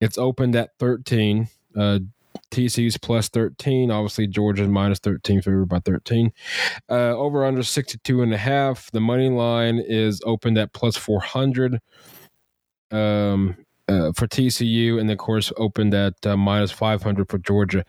It's 0.00 0.18
opened 0.18 0.56
at 0.56 0.70
13. 0.78 1.48
Uh, 1.76 2.00
TCU's 2.50 2.98
plus 2.98 3.28
13. 3.28 3.90
Obviously, 3.90 4.26
Georgia's 4.26 4.68
minus 4.68 4.98
13, 4.98 5.42
favored 5.42 5.68
by 5.68 5.78
13. 5.80 6.32
Uh, 6.88 7.16
over 7.16 7.44
under 7.44 7.62
62 7.62 8.22
and 8.22 8.34
a 8.34 8.36
half. 8.36 8.90
The 8.90 9.00
money 9.00 9.28
line 9.28 9.78
is 9.78 10.20
opened 10.24 10.58
at 10.58 10.72
plus 10.72 10.96
400 10.96 11.80
um, 12.90 13.56
uh, 13.88 14.12
for 14.12 14.26
TCU, 14.26 15.00
and 15.00 15.10
of 15.10 15.18
course, 15.18 15.52
opened 15.56 15.94
at 15.94 16.14
uh, 16.26 16.36
minus 16.36 16.70
500 16.70 17.28
for 17.28 17.38
Georgia. 17.38 17.84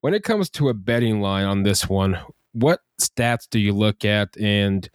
When 0.00 0.14
it 0.14 0.24
comes 0.24 0.50
to 0.50 0.68
a 0.68 0.74
betting 0.74 1.20
line 1.20 1.46
on 1.46 1.62
this 1.62 1.88
one, 1.88 2.18
what 2.52 2.80
stats 3.00 3.46
do 3.50 3.58
you 3.58 3.72
look 3.74 4.04
at 4.04 4.36
and 4.38 4.88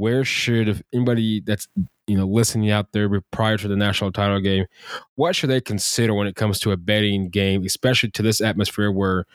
where 0.00 0.24
should 0.24 0.66
if 0.66 0.80
anybody 0.94 1.40
that's 1.40 1.68
you 2.06 2.16
know 2.16 2.26
listening 2.26 2.70
out 2.70 2.90
there 2.92 3.20
prior 3.30 3.58
to 3.58 3.68
the 3.68 3.76
national 3.76 4.10
title 4.10 4.40
game 4.40 4.64
what 5.16 5.36
should 5.36 5.50
they 5.50 5.60
consider 5.60 6.14
when 6.14 6.26
it 6.26 6.36
comes 6.36 6.58
to 6.58 6.72
a 6.72 6.76
betting 6.76 7.28
game 7.28 7.64
especially 7.64 8.10
to 8.10 8.22
this 8.22 8.40
atmosphere 8.40 8.90
where 8.90 9.26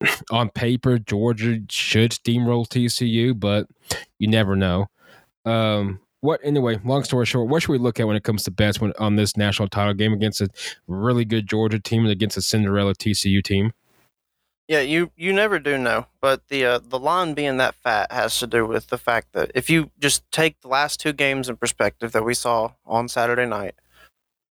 on 0.30 0.48
paper 0.48 0.98
georgia 0.98 1.58
should 1.70 2.12
steamroll 2.12 2.66
tcu 2.66 3.38
but 3.38 3.66
you 4.18 4.26
never 4.26 4.56
know. 4.56 4.86
Um 5.44 6.00
what 6.22 6.40
anyway 6.42 6.78
long 6.84 7.04
story 7.04 7.26
short 7.26 7.48
what 7.48 7.62
should 7.62 7.72
we 7.72 7.78
look 7.78 8.00
at 8.00 8.06
when 8.06 8.16
it 8.16 8.24
comes 8.24 8.42
to 8.42 8.50
bets 8.50 8.80
when, 8.80 8.92
on 8.98 9.16
this 9.16 9.36
national 9.36 9.68
title 9.68 9.94
game 9.94 10.12
against 10.12 10.40
a 10.40 10.48
really 10.86 11.24
good 11.24 11.46
georgia 11.46 11.78
team 11.78 12.02
and 12.02 12.10
against 12.10 12.36
a 12.36 12.42
cinderella 12.42 12.94
tcu 12.94 13.42
team 13.42 13.72
Yeah, 14.70 14.82
you 14.82 15.10
you 15.16 15.32
never 15.32 15.58
do 15.58 15.76
know, 15.76 16.06
but 16.20 16.46
the 16.46 16.64
uh, 16.64 16.78
the 16.78 17.00
line 17.00 17.34
being 17.34 17.56
that 17.56 17.74
fat 17.74 18.12
has 18.12 18.38
to 18.38 18.46
do 18.46 18.64
with 18.64 18.86
the 18.86 18.98
fact 18.98 19.32
that 19.32 19.50
if 19.52 19.68
you 19.68 19.90
just 19.98 20.22
take 20.30 20.60
the 20.60 20.68
last 20.68 21.00
two 21.00 21.12
games 21.12 21.48
in 21.48 21.56
perspective 21.56 22.12
that 22.12 22.24
we 22.24 22.34
saw 22.34 22.74
on 22.86 23.08
Saturday 23.08 23.46
night, 23.46 23.74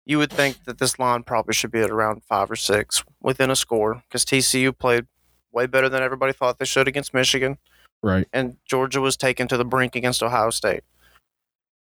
you 0.05 0.17
would 0.17 0.29
think 0.29 0.65
that 0.65 0.77
this 0.77 0.99
line 0.99 1.23
probably 1.23 1.53
should 1.53 1.71
be 1.71 1.79
at 1.79 1.89
around 1.89 2.21
five 2.25 2.51
or 2.51 2.57
six 2.57 3.01
within 3.21 3.49
a 3.49 3.55
score 3.55 4.03
because 4.09 4.25
TCU 4.25 4.77
played 4.77 5.07
way 5.53 5.67
better 5.67 5.87
than 5.87 6.03
everybody 6.03 6.33
thought 6.33 6.59
they 6.59 6.65
should 6.65 6.89
against 6.89 7.13
Michigan, 7.13 7.57
right 8.03 8.27
and 8.33 8.57
Georgia 8.65 8.99
was 8.99 9.15
taken 9.15 9.47
to 9.47 9.55
the 9.55 9.63
brink 9.63 9.95
against 9.95 10.21
Ohio 10.21 10.49
State. 10.49 10.83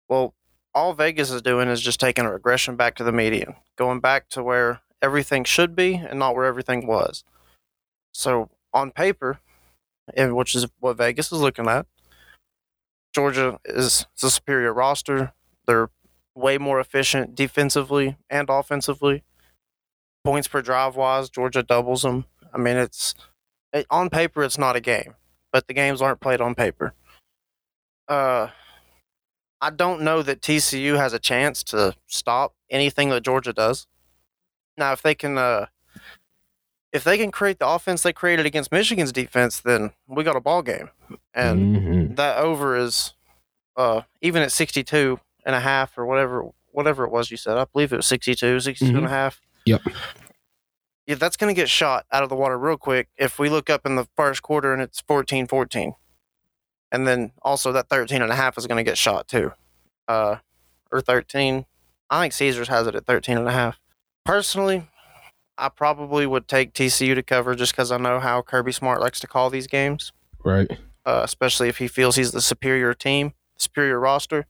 Well, 0.09 0.33
all 0.77 0.95
Vegas 0.95 1.33
is 1.33 1.43
doing 1.43 1.67
is 1.67 1.81
just 1.81 1.99
taking 1.99 2.25
a 2.25 2.33
regression 2.33 2.77
back 2.77 2.95
to 2.99 3.03
the 3.03 3.11
median, 3.11 3.57
going 3.75 3.99
back 3.99 4.29
to 4.29 4.45
where 4.45 4.83
everything 5.03 5.43
should 5.43 5.75
be 5.75 5.95
and 5.95 6.21
not 6.21 6.37
where 6.37 6.45
everything 6.45 6.87
was. 6.87 7.25
So 8.19 8.51
on 8.75 8.91
paper, 8.91 9.39
and 10.17 10.35
which 10.35 10.57
is 10.57 10.67
what 10.81 10.97
Vegas 10.97 11.31
is 11.31 11.41
looking 11.41 11.69
at, 11.69 11.87
Georgia 13.15 13.61
is 13.65 14.07
the 14.21 14.29
superior 14.29 14.73
roster. 14.73 15.35
They're 15.69 15.91
way 16.35 16.59
more 16.59 16.81
efficient 16.81 17.37
defensively 17.37 18.17
and 18.29 18.51
offensively. 18.51 19.23
Points 20.25 20.49
per 20.49 20.63
drive 20.63 20.97
wise, 20.97 21.31
Georgia 21.31 21.63
doubles 21.63 22.03
them. 22.03 22.25
I 22.53 22.59
mean, 22.59 22.77
it's 22.77 23.15
it, 23.73 23.87
on 23.89 24.11
paper 24.11 24.43
it's 24.43 24.59
not 24.59 24.75
a 24.75 24.81
game, 24.81 25.15
but 25.53 25.69
the 25.69 25.75
games 25.75 26.03
aren't 26.03 26.21
played 26.21 26.41
on 26.41 26.57
paper. 26.57 26.95
Uh, 28.09 28.49
I 29.61 29.71
don't 29.71 30.03
know 30.03 30.23
that 30.23 30.41
TCU 30.41 30.97
has 30.97 31.13
a 31.13 31.21
chance 31.21 31.63
to 31.65 31.95
stop 32.09 32.57
anything 32.69 33.11
that 33.11 33.23
Georgia 33.23 33.53
does. 33.53 33.87
Now, 34.77 34.91
if 34.91 35.03
they 35.03 35.15
can, 35.15 35.39
uh, 35.39 35.67
if 36.99 37.05
they 37.05 37.17
can 37.17 37.31
create 37.31 37.59
the 37.59 37.67
offense 37.67 38.03
they 38.03 38.13
created 38.13 38.45
against 38.45 38.71
Michigan's 38.73 39.13
defense, 39.13 39.61
then 39.61 39.93
we 40.07 40.23
got 40.25 40.37
a 40.37 40.41
ball 40.41 40.63
game. 40.63 40.91
And 41.33 41.77
Mhm. 41.77 42.17
that 42.17 42.39
over 42.39 42.77
is, 42.77 43.15
uh, 43.77 44.03
even 44.21 44.43
at 44.43 44.53
62 44.53 45.21
and 45.47 45.55
a 45.55 45.61
half 45.61 45.97
or 45.97 46.05
whatever, 46.05 46.45
whatever 46.73 47.05
it 47.05 47.11
was 47.11 47.31
you 47.31 47.37
said, 47.37 47.57
I 47.57 47.65
believe 47.65 47.93
it 47.93 47.97
was 47.97 48.07
62, 48.07 48.61
62 48.61 48.97
and 48.97 49.07
a 49.07 49.11
half. 49.11 49.41
Yep. 49.65 49.83
Yeah, 51.07 51.15
that's 51.15 51.37
going 51.37 51.55
to 51.55 51.59
get 51.59 51.71
shot 51.71 52.05
out 52.13 52.23
of 52.23 52.29
the 52.29 52.37
water 52.37 52.59
real 52.59 52.77
quick 52.77 53.09
if 53.17 53.39
we 53.39 53.49
look 53.49 53.71
up 53.71 53.87
in 53.87 53.97
the 53.97 54.07
first 54.17 54.43
quarter 54.43 54.73
and 54.73 54.83
it's 54.83 55.01
14 55.01 55.47
14. 55.47 55.95
And 56.93 57.07
then 57.07 57.33
also 57.43 57.73
that 57.73 57.89
13 57.89 58.21
and 58.23 58.31
a 58.33 58.35
half 58.37 58.59
is 58.59 58.67
going 58.67 58.77
to 58.77 58.89
get 58.91 58.99
shot 58.99 59.29
too. 59.29 59.53
Uh, 60.07 60.37
or 60.91 61.01
13. 61.01 61.65
I 62.11 62.21
think 62.23 62.33
Caesars 62.33 62.69
has 62.69 62.87
it 62.87 62.95
at 62.95 63.07
13 63.07 63.37
and 63.39 63.47
a 63.49 63.53
half. 63.53 63.79
Personally, 64.25 64.89
I 65.59 65.69
probably 65.69 66.25
would 66.27 66.47
take 66.47 66.73
TCU 66.73 67.15
to 67.17 67.23
cover 67.23 67.55
just 67.57 67.73
because 67.73 67.91
I 67.91 67.97
know 67.99 68.21
how 68.21 68.43
Kirby 68.43 68.73
Smart 68.73 69.01
likes 69.01 69.19
to 69.21 69.27
call 69.27 69.51
these 69.51 69.67
games, 69.67 70.13
right 70.45 70.71
uh, 71.05 71.23
especially 71.25 71.69
if 71.69 71.79
he 71.79 71.89
feels 71.89 72.17
he's 72.17 72.31
the 72.33 72.41
superior 72.41 72.95
team, 72.95 73.33
superior 73.57 73.99
roster. 73.99 74.47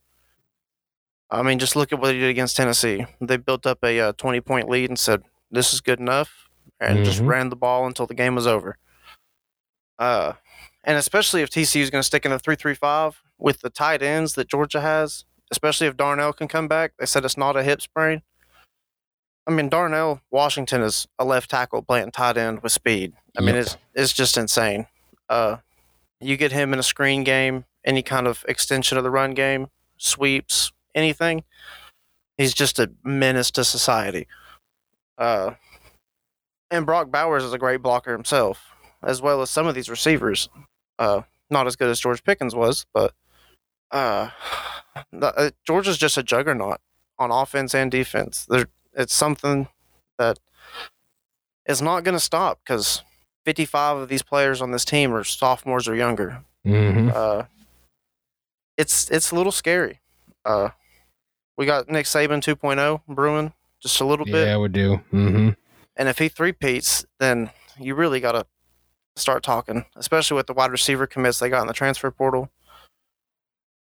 I 1.30 1.42
mean, 1.42 1.58
just 1.58 1.76
look 1.76 1.92
at 1.92 2.00
what 2.00 2.14
he 2.14 2.20
did 2.20 2.30
against 2.30 2.56
Tennessee. 2.56 3.04
They 3.20 3.36
built 3.38 3.66
up 3.66 3.78
a 3.82 3.98
uh, 4.00 4.12
20 4.12 4.40
point 4.42 4.68
lead 4.68 4.90
and 4.90 4.98
said, 4.98 5.22
this 5.50 5.72
is 5.72 5.80
good 5.80 5.98
enough, 6.00 6.48
and 6.80 7.04
just 7.04 7.20
Mhm. 7.22 7.26
ran 7.28 7.48
the 7.48 7.56
ball 7.56 7.86
until 7.86 8.06
the 8.06 8.14
game 8.14 8.34
was 8.34 8.46
over. 8.46 8.76
Uh, 9.98 10.34
and 10.84 10.96
especially 10.96 11.42
if 11.42 11.50
TCU 11.50 11.82
is 11.82 11.90
going 11.90 12.00
to 12.00 12.06
stick 12.06 12.24
in 12.24 12.30
the 12.30 12.38
3 12.38 12.54
3 12.56 12.74
5 12.74 13.22
with 13.38 13.60
the 13.60 13.70
tight 13.70 14.02
ends 14.02 14.34
that 14.34 14.48
Georgia 14.48 14.80
has, 14.80 15.24
especially 15.50 15.86
if 15.86 15.96
Darnell 15.96 16.32
can 16.32 16.48
come 16.48 16.68
back. 16.68 16.92
They 16.98 17.06
said 17.06 17.24
it's 17.24 17.36
not 17.36 17.56
a 17.56 17.62
hip 17.62 17.80
sprain. 17.80 18.22
I 19.48 19.50
mean, 19.50 19.70
Darnell 19.70 20.20
Washington 20.30 20.82
is 20.82 21.08
a 21.18 21.24
left 21.24 21.50
tackle 21.50 21.80
playing 21.80 22.10
tight 22.10 22.36
end 22.36 22.62
with 22.62 22.70
speed. 22.70 23.14
I 23.36 23.40
mean, 23.40 23.54
it's 23.54 23.78
it's 23.94 24.12
just 24.12 24.36
insane. 24.36 24.86
Uh, 25.26 25.56
you 26.20 26.36
get 26.36 26.52
him 26.52 26.74
in 26.74 26.78
a 26.78 26.82
screen 26.82 27.24
game, 27.24 27.64
any 27.82 28.02
kind 28.02 28.26
of 28.26 28.44
extension 28.46 28.98
of 28.98 29.04
the 29.04 29.10
run 29.10 29.32
game, 29.32 29.68
sweeps, 29.96 30.70
anything. 30.94 31.44
He's 32.36 32.52
just 32.52 32.78
a 32.78 32.90
menace 33.02 33.50
to 33.52 33.64
society. 33.64 34.26
Uh, 35.16 35.52
and 36.70 36.84
Brock 36.84 37.10
Bowers 37.10 37.42
is 37.42 37.54
a 37.54 37.58
great 37.58 37.80
blocker 37.80 38.12
himself, 38.12 38.74
as 39.02 39.22
well 39.22 39.40
as 39.40 39.48
some 39.48 39.66
of 39.66 39.74
these 39.74 39.88
receivers. 39.88 40.50
Uh, 40.98 41.22
not 41.48 41.66
as 41.66 41.74
good 41.74 41.88
as 41.88 41.98
George 41.98 42.22
Pickens 42.22 42.54
was, 42.54 42.84
but 42.92 43.14
uh, 43.92 44.28
the, 45.12 45.34
uh, 45.34 45.50
Georgia's 45.66 45.96
just 45.96 46.18
a 46.18 46.22
juggernaut 46.22 46.80
on 47.18 47.30
offense 47.30 47.74
and 47.74 47.90
defense. 47.90 48.46
There, 48.48 48.66
it's 48.94 49.14
something 49.14 49.68
that 50.18 50.38
is 51.66 51.82
not 51.82 52.04
going 52.04 52.14
to 52.16 52.20
stop 52.20 52.60
because 52.64 53.02
55 53.44 53.98
of 53.98 54.08
these 54.08 54.22
players 54.22 54.60
on 54.60 54.70
this 54.70 54.84
team 54.84 55.12
are 55.14 55.24
sophomores 55.24 55.88
or 55.88 55.94
younger. 55.94 56.42
hmm 56.64 57.10
Uh, 57.14 57.44
it's 58.76 59.10
it's 59.10 59.30
a 59.30 59.34
little 59.34 59.52
scary. 59.52 60.00
Uh, 60.44 60.70
we 61.56 61.66
got 61.66 61.88
Nick 61.88 62.06
Saban 62.06 62.40
2.0 62.42 63.02
brewing 63.08 63.52
just 63.80 64.00
a 64.00 64.04
little 64.04 64.24
bit. 64.24 64.46
yeah 64.46 64.56
we 64.56 64.68
do 64.68 64.96
hmm 65.10 65.50
And 65.96 66.08
if 66.08 66.18
he 66.18 66.28
three-peats, 66.28 67.04
then 67.18 67.50
you 67.78 67.94
really 67.94 68.20
got 68.20 68.32
to 68.32 68.46
start 69.16 69.42
talking, 69.42 69.84
especially 69.96 70.36
with 70.36 70.46
the 70.46 70.52
wide 70.52 70.70
receiver 70.70 71.06
commits 71.06 71.38
they 71.38 71.48
got 71.48 71.62
in 71.62 71.66
the 71.66 71.72
transfer 71.72 72.10
portal. 72.10 72.50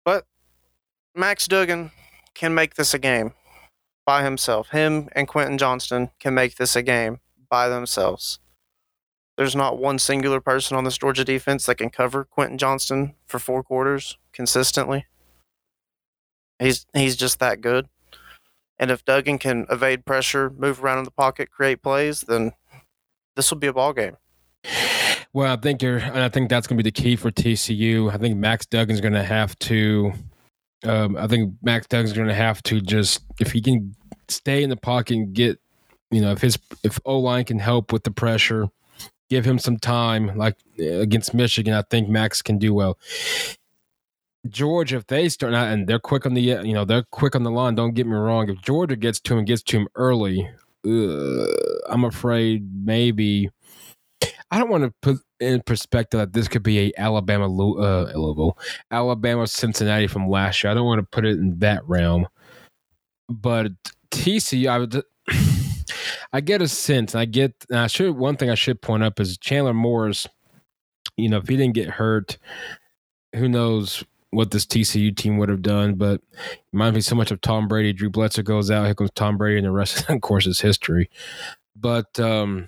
But 0.04 0.26
Max 1.15 1.48
Duggan 1.48 1.91
can 2.34 2.54
make 2.56 2.76
this 2.76 2.93
a 2.93 3.00
game 3.00 3.34
by 4.08 4.24
himself. 4.24 4.70
Him 4.70 5.10
and 5.12 5.28
Quentin 5.28 5.60
Johnston 5.60 6.10
can 6.20 6.34
make 6.34 6.56
this 6.56 6.76
a 6.78 6.82
game 6.82 7.20
by 7.50 7.70
themselves. 7.70 8.39
there's 9.38 9.56
not 9.56 9.78
one 9.78 10.00
singular 10.00 10.41
person 10.41 10.76
on 10.76 10.84
this 10.84 10.98
Georgia 10.98 11.24
defense 11.24 11.67
that 11.67 11.76
can 11.76 11.91
cover 11.91 12.24
Quentin 12.24 12.58
Johnston 12.58 13.13
for 13.28 13.38
four 13.38 13.62
quarters 13.62 14.17
consistently. 14.34 15.06
He's 16.60 16.88
he's 16.93 17.15
just 17.15 17.39
that 17.39 17.62
good. 17.62 17.88
And 18.80 18.89
if 18.89 19.06
Duggan 19.06 19.38
can 19.38 19.67
evade 19.70 20.06
pressure, 20.06 20.50
move 20.50 20.84
around 20.84 21.00
in 21.00 21.04
the 21.04 21.12
pocket, 21.12 21.52
create 21.52 21.84
plays, 21.84 22.22
then 22.22 22.54
this 23.36 23.52
will 23.52 23.60
be 23.60 23.67
a 23.67 23.74
ball 23.74 23.93
game. 23.93 24.17
Well, 25.34 25.54
I 25.54 25.58
think 25.58 25.84
you're, 25.84 25.98
and 25.98 26.20
I 26.20 26.30
think 26.30 26.50
that's 26.50 26.65
going 26.65 26.78
to 26.78 26.84
be 26.84 26.88
the 26.89 27.02
key 27.04 27.15
for 27.15 27.30
TCU. 27.30 28.12
I 28.12 28.17
think 28.17 28.38
Max 28.38 28.65
Duggan's 28.65 29.02
going 29.02 29.13
to 29.13 29.24
have 29.24 29.58
to. 29.60 30.13
Um, 30.84 31.18
I 31.18 31.28
think 31.28 31.54
Max 31.62 31.88
Duggan's 31.88 32.13
going 32.13 32.28
to 32.28 32.34
have 32.34 32.62
to 32.63 32.80
just 32.82 33.24
if 33.40 33.52
he 33.52 33.62
can 33.62 33.96
stay 34.28 34.63
in 34.63 34.70
the 34.70 34.78
pocket 34.78 35.16
and 35.16 35.34
get, 35.34 35.60
you 36.12 36.22
know, 36.22 36.32
if 36.32 36.42
his 36.42 36.58
if 36.84 37.00
O 37.06 37.20
line 37.20 37.46
can 37.46 37.60
help 37.60 37.92
with 37.92 38.04
the 38.04 38.12
pressure, 38.12 38.68
give 39.30 39.46
him 39.46 39.60
some 39.60 39.78
time, 39.78 40.38
like 40.38 40.56
against 40.80 41.34
Michigan, 41.34 41.74
I 41.74 41.84
think 41.90 42.10
Max 42.10 42.42
can 42.42 42.58
do 42.58 42.74
well. 42.74 42.98
Georgia, 44.48 44.98
if 44.98 45.08
they 45.08 45.28
start 45.30 45.54
out 45.54 45.68
and 45.68 45.88
they're 45.88 46.00
quick 46.00 46.26
on 46.26 46.34
the, 46.34 46.42
you 46.42 46.74
know, 46.74 46.86
they're 46.86 47.04
quick 47.12 47.36
on 47.36 47.44
the 47.44 47.52
line. 47.52 47.76
Don't 47.76 47.94
get 47.94 48.08
me 48.08 48.16
wrong. 48.16 48.50
If 48.50 48.62
Georgia 48.62 48.96
gets 48.96 49.20
to 49.22 49.38
him, 49.38 49.46
gets 49.46 49.62
to 49.63 49.78
him 49.78 49.88
early, 49.96 50.50
uh, 50.86 51.46
I'm 51.90 52.06
afraid 52.06 52.86
maybe. 52.86 53.50
I 54.51 54.60
don't 54.60 54.69
want 54.69 54.83
to 54.83 54.93
put 55.01 55.17
in 55.39 55.62
perspective 55.62 56.19
that 56.19 56.33
this 56.33 56.47
could 56.47 56.63
be 56.63 56.79
a 56.79 56.91
Alabama, 56.97 57.45
uh, 57.45 58.12
Louisville, 58.15 58.57
Alabama, 58.91 59.45
Cincinnati 59.47 60.07
from 60.07 60.29
last 60.29 60.63
year. 60.63 60.71
I 60.71 60.73
don't 60.73 60.86
want 60.86 60.99
to 60.99 61.07
put 61.12 61.25
it 61.25 61.38
in 61.38 61.60
that 61.60 61.88
realm, 61.88 62.27
but 63.29 63.71
TC, 64.12 64.67
I 64.67 64.79
would. 64.79 65.03
I 66.33 66.41
get 66.41 66.62
a 66.62 66.67
sense. 66.67 67.15
I 67.15 67.25
get. 67.25 67.53
I 67.71 67.88
should. 67.88 68.15
One 68.15 68.38
thing 68.38 68.49
I 68.49 68.55
should 68.55 68.81
point 68.81 69.03
up 69.03 69.19
is 69.19 69.38
Chandler 69.38 69.73
Morris. 69.73 70.27
You 71.15 71.29
know, 71.29 71.38
if 71.38 71.47
he 71.47 71.57
didn't 71.57 71.73
get 71.73 71.89
hurt, 71.89 72.38
who 73.36 73.47
knows 73.47 74.03
what 74.31 74.51
this 74.51 74.65
TCU 74.65 75.15
team 75.15 75.38
would 75.38 75.49
have 75.49 75.62
done, 75.62 75.95
but 75.95 76.21
reminds 76.71 76.95
me 76.95 77.01
so 77.01 77.15
much 77.15 77.31
of 77.31 77.41
Tom 77.41 77.67
Brady. 77.67 77.93
Drew 77.93 78.10
Bledsoe 78.10 78.43
goes 78.43 78.69
out, 78.69 78.86
here 78.86 78.95
comes 78.95 79.12
Tom 79.12 79.38
Brady, 79.38 79.57
and 79.57 79.65
the 79.65 79.71
rest, 79.71 79.99
of 80.01 80.07
the 80.07 80.19
course, 80.19 80.45
is 80.47 80.62
history. 80.62 81.10
But 81.75 82.19
um, 82.19 82.67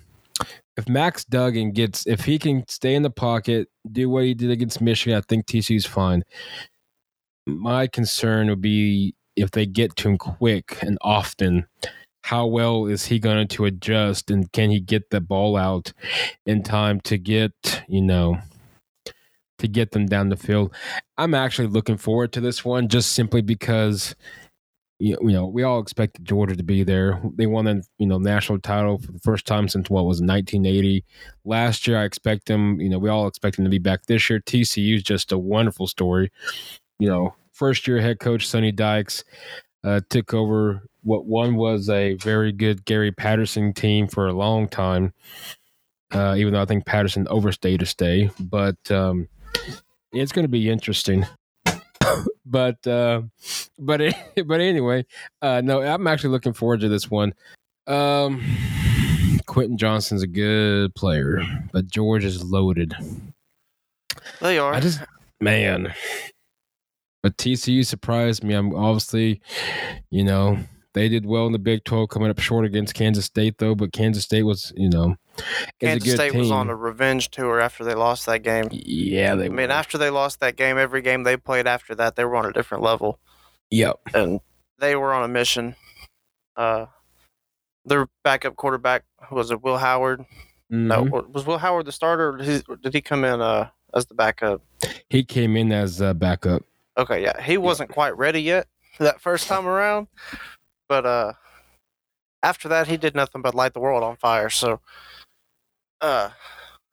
if 0.79 0.87
Max 0.87 1.25
Duggan 1.25 1.73
gets, 1.73 2.07
if 2.07 2.21
he 2.21 2.39
can 2.39 2.63
stay 2.69 2.95
in 2.95 3.03
the 3.03 3.09
pocket, 3.09 3.67
do 3.91 4.09
what 4.09 4.23
he 4.23 4.33
did 4.33 4.49
against 4.49 4.79
Michigan, 4.79 5.17
I 5.17 5.21
think 5.27 5.45
TCU's 5.45 5.85
fine. 5.85 6.23
My 7.45 7.85
concern 7.87 8.47
would 8.49 8.61
be 8.61 9.13
if 9.35 9.51
they 9.51 9.65
get 9.65 9.97
to 9.97 10.09
him 10.09 10.17
quick 10.17 10.77
and 10.81 10.97
often. 11.01 11.67
How 12.23 12.45
well 12.45 12.85
is 12.85 13.05
he 13.05 13.19
going 13.19 13.47
to 13.47 13.65
adjust, 13.65 14.31
and 14.31 14.51
can 14.51 14.69
he 14.69 14.79
get 14.79 15.09
the 15.09 15.19
ball 15.19 15.57
out 15.57 15.91
in 16.45 16.63
time 16.63 17.01
to 17.01 17.17
get, 17.17 17.83
you 17.87 18.01
know, 18.01 18.37
to 19.57 19.67
get 19.67 19.91
them 19.91 20.05
down 20.05 20.29
the 20.29 20.37
field. 20.37 20.73
I'm 21.17 21.33
actually 21.33 21.67
looking 21.67 21.97
forward 21.97 22.31
to 22.33 22.41
this 22.41 22.63
one 22.63 22.87
just 22.87 23.11
simply 23.11 23.41
because 23.41 24.15
you 24.99 25.17
know, 25.21 25.47
we 25.47 25.63
all 25.63 25.79
expected 25.79 26.25
Georgia 26.25 26.55
to 26.55 26.63
be 26.63 26.83
there. 26.83 27.21
They 27.35 27.47
won 27.47 27.65
the 27.65 27.83
you 27.97 28.05
know 28.05 28.17
national 28.17 28.59
title 28.59 28.99
for 28.99 29.11
the 29.11 29.19
first 29.19 29.45
time 29.45 29.69
since 29.69 29.89
what 29.89 30.05
was 30.05 30.21
1980. 30.21 31.05
Last 31.45 31.87
year, 31.87 31.97
I 31.97 32.03
expect 32.03 32.47
them. 32.47 32.81
You 32.81 32.89
know, 32.89 32.99
we 32.99 33.09
all 33.09 33.27
expect 33.27 33.55
them 33.55 33.65
to 33.65 33.71
be 33.71 33.79
back 33.79 34.05
this 34.05 34.29
year. 34.29 34.39
TCU 34.39 34.95
is 34.95 35.03
just 35.03 35.31
a 35.31 35.37
wonderful 35.37 35.87
story. 35.87 36.31
You 36.99 37.07
know, 37.07 37.35
first 37.53 37.87
year 37.87 38.01
head 38.01 38.19
coach 38.19 38.45
Sonny 38.45 38.73
Dykes 38.73 39.23
uh, 39.85 40.01
took 40.09 40.33
over 40.33 40.83
what 41.01 41.25
one 41.25 41.55
was 41.55 41.89
a 41.89 42.15
very 42.15 42.51
good 42.51 42.83
Gary 42.83 43.11
Patterson 43.11 43.73
team 43.73 44.07
for 44.07 44.27
a 44.27 44.33
long 44.33 44.67
time. 44.67 45.13
Uh, 46.11 46.35
even 46.37 46.53
though 46.53 46.61
I 46.61 46.65
think 46.65 46.85
Patterson 46.85 47.27
overstayed 47.29 47.83
a 47.83 47.85
stay, 47.85 48.31
but 48.39 48.75
um, 48.89 49.27
it's 50.11 50.31
going 50.31 50.43
to 50.43 50.49
be 50.49 50.69
interesting. 50.69 51.25
but 52.45 52.85
uh, 52.87 53.21
but 53.77 54.01
but 54.45 54.61
anyway, 54.61 55.05
uh, 55.41 55.61
no, 55.63 55.81
I'm 55.81 56.07
actually 56.07 56.31
looking 56.31 56.53
forward 56.53 56.81
to 56.81 56.89
this 56.89 57.09
one. 57.09 57.33
Um, 57.87 58.43
Quentin 59.45 59.77
Johnston's 59.77 60.23
a 60.23 60.27
good 60.27 60.93
player, 60.95 61.41
but 61.71 61.87
George 61.87 62.23
is 62.23 62.43
loaded. 62.43 62.93
They 64.41 64.59
are. 64.59 64.73
I 64.73 64.79
just 64.79 65.01
man, 65.39 65.93
but 67.23 67.37
TCU 67.37 67.85
surprised 67.85 68.43
me. 68.43 68.53
I'm 68.53 68.75
obviously, 68.75 69.41
you 70.11 70.23
know, 70.23 70.59
they 70.93 71.09
did 71.09 71.25
well 71.25 71.45
in 71.45 71.51
the 71.51 71.59
Big 71.59 71.83
12, 71.83 72.09
coming 72.09 72.29
up 72.29 72.39
short 72.39 72.65
against 72.65 72.93
Kansas 72.93 73.25
State, 73.25 73.57
though. 73.57 73.75
But 73.75 73.93
Kansas 73.93 74.23
State 74.23 74.43
was, 74.43 74.73
you 74.75 74.89
know, 74.89 75.15
Kansas 75.79 76.13
State 76.13 76.31
team. 76.31 76.39
was 76.39 76.51
on 76.51 76.69
a 76.69 76.75
revenge 76.75 77.29
tour 77.29 77.59
after 77.59 77.83
they 77.83 77.95
lost 77.95 78.25
that 78.25 78.43
game. 78.43 78.67
Yeah, 78.71 79.35
they. 79.35 79.45
I 79.45 79.49
mean, 79.49 79.71
after 79.71 79.97
they 79.97 80.09
lost 80.09 80.39
that 80.39 80.55
game, 80.55 80.77
every 80.77 81.01
game 81.01 81.23
they 81.23 81.37
played 81.37 81.67
after 81.67 81.93
that, 81.95 82.15
they 82.15 82.25
were 82.25 82.35
on 82.35 82.45
a 82.45 82.53
different 82.53 82.83
level. 82.83 83.19
Yep. 83.69 83.99
And 84.13 84.39
they 84.79 84.95
were 84.95 85.13
on 85.13 85.23
a 85.23 85.27
mission. 85.27 85.75
Uh, 86.55 86.87
their 87.85 88.07
backup 88.23 88.55
quarterback 88.55 89.03
was 89.31 89.51
it 89.51 89.63
Will 89.63 89.77
Howard? 89.77 90.21
Mm-hmm. 90.71 90.87
No, 90.87 91.03
was 91.31 91.45
Will 91.45 91.57
Howard 91.57 91.85
the 91.85 91.91
starter? 91.91 92.37
did 92.81 92.93
he 92.93 93.01
come 93.01 93.23
in 93.23 93.41
uh, 93.41 93.69
as 93.93 94.05
the 94.05 94.13
backup? 94.13 94.61
He 95.09 95.23
came 95.23 95.55
in 95.55 95.71
as 95.71 96.01
a 96.01 96.13
backup. 96.13 96.63
Okay, 96.97 97.23
yeah, 97.23 97.41
he 97.41 97.57
wasn't 97.57 97.91
quite 97.91 98.17
ready 98.17 98.41
yet 98.41 98.67
that 98.99 99.21
first 99.21 99.47
time 99.47 99.67
around, 99.67 100.07
but 100.89 101.05
uh, 101.05 101.33
after 102.43 102.67
that, 102.67 102.87
he 102.87 102.97
did 102.97 103.15
nothing 103.15 103.41
but 103.41 103.55
light 103.55 103.73
the 103.73 103.79
world 103.79 104.03
on 104.03 104.17
fire. 104.17 104.49
So, 104.49 104.81
uh, 106.01 106.31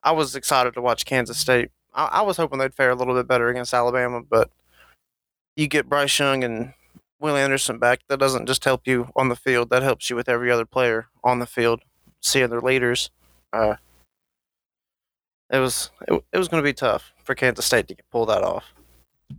I 0.03 0.13
was 0.13 0.37
excited 0.37 0.75
to 0.75 0.81
watch 0.81 1.05
Kansas 1.05 1.39
State. 1.39 1.71
I, 1.95 2.07
I 2.07 2.23
was 2.23 2.37
hoping 2.37 2.61
they'd 2.61 2.75
fare 2.75 2.91
a 2.91 2.95
little 2.95 3.15
bit 3.15 3.27
better 3.27 3.49
against 3.49 3.75
Alabama, 3.75 4.23
but 4.23 4.51
you 5.57 5.67
get 5.67 5.89
Bryce 5.89 6.17
Young 6.19 6.45
and 6.45 6.75
Will 7.19 7.37
Anderson 7.37 7.79
back. 7.79 8.01
That 8.09 8.21
doesn't 8.21 8.47
just 8.47 8.65
help 8.65 8.87
you 8.87 9.09
on 9.17 9.29
the 9.31 9.37
field. 9.37 9.71
That 9.71 9.83
helps 9.83 10.11
you 10.11 10.17
with 10.17 10.29
every 10.29 10.51
other 10.51 10.67
player 10.67 11.07
on 11.25 11.39
the 11.39 11.47
field, 11.47 11.81
seeing 12.21 12.51
their 12.51 12.61
leaders. 12.61 13.11
Uh, 13.53 13.77
it 15.51 15.59
was 15.59 15.91
it, 16.07 16.23
it 16.33 16.39
was 16.39 16.49
going 16.49 16.63
to 16.63 16.69
be 16.69 16.75
tough 16.75 17.13
for 17.25 17.35
Kansas 17.35 17.65
State 17.65 17.89
to 17.89 17.97
pull 18.11 18.27
that 18.27 18.43
off. 18.43 18.75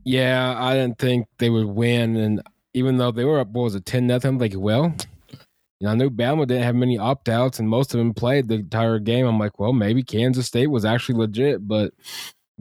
Yeah, 0.03 0.55
I 0.57 0.73
didn't 0.73 0.97
think 0.97 1.27
they 1.37 1.49
would 1.49 1.67
win, 1.67 2.15
and 2.17 2.41
even 2.77 2.97
though 2.97 3.11
they 3.11 3.25
were 3.25 3.39
up, 3.39 3.49
what 3.49 3.63
was 3.63 3.75
it, 3.75 3.85
10 3.85 4.07
nothing? 4.07 4.37
Like, 4.37 4.53
well, 4.55 4.95
you 5.79 5.85
know, 5.85 5.89
I 5.89 5.95
knew 5.95 6.09
Bama 6.09 6.47
didn't 6.47 6.63
have 6.63 6.75
many 6.75 6.97
opt 6.97 7.29
outs 7.29 7.59
and 7.59 7.67
most 7.67 7.93
of 7.93 7.97
them 7.97 8.13
played 8.13 8.47
the 8.47 8.55
entire 8.55 8.99
game. 8.99 9.25
I'm 9.25 9.39
like, 9.39 9.59
well, 9.59 9.73
maybe 9.73 10.03
Kansas 10.03 10.47
State 10.47 10.67
was 10.67 10.85
actually 10.85 11.19
legit, 11.19 11.67
but 11.67 11.93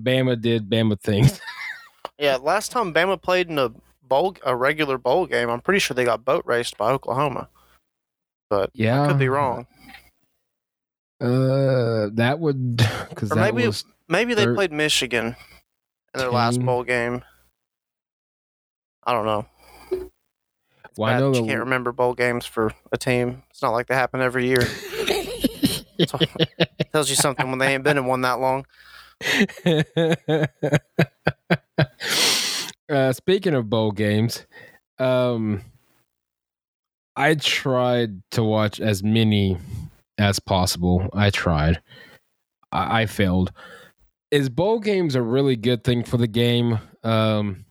Bama 0.00 0.40
did 0.40 0.68
Bama 0.68 1.00
things. 1.00 1.40
yeah, 2.18 2.36
last 2.36 2.72
time 2.72 2.92
Bama 2.92 3.20
played 3.20 3.48
in 3.48 3.58
a 3.58 3.70
bowl, 4.02 4.36
a 4.44 4.56
regular 4.56 4.98
bowl 4.98 5.26
game, 5.26 5.50
I'm 5.50 5.60
pretty 5.60 5.80
sure 5.80 5.94
they 5.94 6.04
got 6.04 6.24
boat 6.24 6.44
raced 6.46 6.76
by 6.78 6.90
Oklahoma. 6.90 7.48
But 8.48 8.70
yeah, 8.74 9.02
I 9.02 9.08
could 9.08 9.18
be 9.18 9.28
wrong. 9.28 9.66
Uh, 11.20 12.10
that 12.12 12.38
would 12.38 12.76
because 13.08 13.34
maybe 13.34 13.68
maybe 14.08 14.34
they 14.34 14.46
played 14.46 14.72
Michigan 14.72 15.36
in 16.14 16.18
their 16.18 16.30
last 16.30 16.60
bowl 16.60 16.84
game. 16.84 17.22
I 19.04 19.12
don't 19.12 19.26
know. 19.26 19.46
Well, 20.96 21.14
I 21.14 21.18
know 21.18 21.34
you 21.34 21.44
can't 21.44 21.60
remember 21.60 21.92
bowl 21.92 22.14
games 22.14 22.46
for 22.46 22.72
a 22.90 22.96
team. 22.96 23.42
It's 23.50 23.60
not 23.60 23.70
like 23.70 23.86
they 23.86 23.94
happen 23.94 24.22
every 24.22 24.46
year. 24.46 24.62
so, 26.06 26.18
tells 26.92 27.10
you 27.10 27.16
something 27.16 27.50
when 27.50 27.58
they 27.58 27.74
ain't 27.74 27.84
been 27.84 27.98
in 27.98 28.06
one 28.06 28.22
that 28.22 28.40
long. 28.40 28.64
uh, 32.88 33.12
speaking 33.12 33.54
of 33.54 33.68
bowl 33.68 33.92
games, 33.92 34.46
um, 34.98 35.60
I 37.14 37.34
tried 37.34 38.22
to 38.32 38.42
watch 38.42 38.80
as 38.80 39.02
many 39.02 39.58
as 40.16 40.38
possible. 40.38 41.10
I 41.12 41.28
tried. 41.28 41.82
I, 42.72 43.02
I 43.02 43.06
failed. 43.06 43.52
Is 44.30 44.48
bowl 44.48 44.80
games 44.80 45.14
a 45.14 45.22
really 45.22 45.56
good 45.56 45.84
thing 45.84 46.04
for 46.04 46.16
the 46.16 46.26
game? 46.26 46.78
Um, 47.02 47.65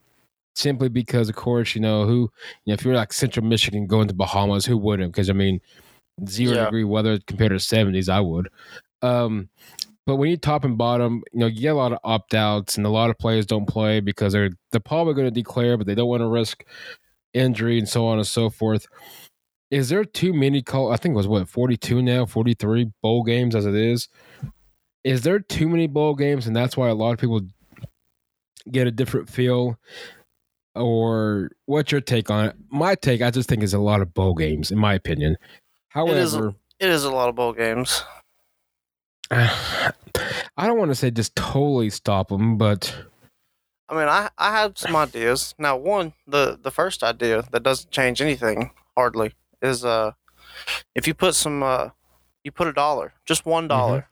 simply 0.56 0.88
because, 0.88 1.28
of 1.28 1.36
course, 1.36 1.74
you 1.74 1.80
know 1.80 2.06
who. 2.06 2.30
You 2.64 2.72
know, 2.72 2.74
if 2.74 2.84
you're 2.84 2.94
like 2.94 3.12
Central 3.12 3.44
Michigan 3.44 3.86
going 3.86 4.08
to 4.08 4.14
Bahamas, 4.14 4.66
who 4.66 4.76
wouldn't? 4.76 5.12
Because 5.12 5.30
I 5.30 5.34
mean, 5.34 5.60
zero 6.28 6.54
yeah. 6.54 6.64
degree 6.64 6.84
weather 6.84 7.18
compared 7.26 7.52
to 7.52 7.60
seventies, 7.60 8.08
I 8.08 8.20
would. 8.20 8.48
Um, 9.02 9.48
but 10.06 10.16
when 10.16 10.30
you 10.30 10.36
top 10.36 10.64
and 10.64 10.78
bottom, 10.78 11.22
you 11.32 11.40
know, 11.40 11.46
you 11.46 11.60
get 11.60 11.68
a 11.68 11.74
lot 11.74 11.92
of 11.92 11.98
opt 12.04 12.34
outs, 12.34 12.76
and 12.76 12.86
a 12.86 12.90
lot 12.90 13.10
of 13.10 13.18
players 13.18 13.44
don't 13.44 13.66
play 13.66 14.00
because 14.00 14.32
they're 14.32 14.50
they're 14.70 14.80
probably 14.80 15.14
going 15.14 15.26
to 15.26 15.32
declare, 15.32 15.76
but 15.76 15.86
they 15.86 15.94
don't 15.94 16.08
want 16.08 16.20
to 16.20 16.28
risk 16.28 16.64
injury 17.34 17.78
and 17.78 17.88
so 17.88 18.06
on 18.06 18.18
and 18.18 18.26
so 18.26 18.48
forth. 18.48 18.86
Is 19.70 19.88
there 19.88 20.04
too 20.04 20.32
many 20.32 20.62
call? 20.62 20.92
I 20.92 20.96
think 20.96 21.14
it 21.14 21.16
was 21.16 21.26
what 21.26 21.48
forty 21.48 21.76
two 21.76 22.02
now, 22.02 22.24
forty 22.24 22.54
three 22.54 22.92
bowl 23.02 23.24
games 23.24 23.54
as 23.54 23.66
it 23.66 23.74
is. 23.74 24.08
Is 25.02 25.22
there 25.22 25.40
too 25.40 25.68
many 25.68 25.86
bowl 25.86 26.14
games, 26.14 26.46
and 26.46 26.54
that's 26.54 26.76
why 26.76 26.88
a 26.88 26.94
lot 26.94 27.12
of 27.12 27.18
people 27.18 27.40
get 28.70 28.86
a 28.86 28.92
different 28.92 29.28
feel 29.28 29.78
or 30.76 31.50
what's 31.66 31.90
your 31.92 32.00
take 32.00 32.30
on 32.30 32.46
it? 32.46 32.56
My 32.70 32.94
take, 32.94 33.22
I 33.22 33.30
just 33.30 33.48
think 33.48 33.62
is 33.62 33.74
a 33.74 33.78
lot 33.78 34.00
of 34.02 34.14
bowl 34.14 34.34
games, 34.34 34.70
in 34.70 34.78
my 34.78 34.94
opinion. 34.94 35.36
However, 35.88 36.18
it 36.18 36.22
is, 36.22 36.34
a, 36.34 36.54
it 36.80 36.90
is 36.90 37.04
a 37.04 37.10
lot 37.10 37.28
of 37.28 37.34
bowl 37.34 37.52
games. 37.52 38.02
I 39.30 40.66
don't 40.66 40.78
want 40.78 40.90
to 40.90 40.94
say 40.94 41.10
just 41.10 41.34
totally 41.36 41.90
stop 41.90 42.28
them, 42.28 42.56
but 42.58 42.94
I 43.88 43.94
mean, 43.96 44.08
I 44.08 44.30
I 44.38 44.52
had 44.52 44.78
some 44.78 44.96
ideas. 44.96 45.54
Now, 45.58 45.76
one 45.76 46.12
the 46.26 46.58
the 46.60 46.70
first 46.70 47.02
idea 47.02 47.44
that 47.50 47.62
doesn't 47.62 47.90
change 47.90 48.20
anything 48.22 48.70
hardly 48.96 49.32
is 49.62 49.84
uh 49.84 50.12
if 50.94 51.06
you 51.06 51.14
put 51.14 51.34
some 51.34 51.62
uh 51.62 51.90
you 52.44 52.52
put 52.52 52.68
a 52.68 52.72
dollar, 52.72 53.12
just 53.24 53.44
one 53.46 53.68
Mm-hmm. 53.68 54.06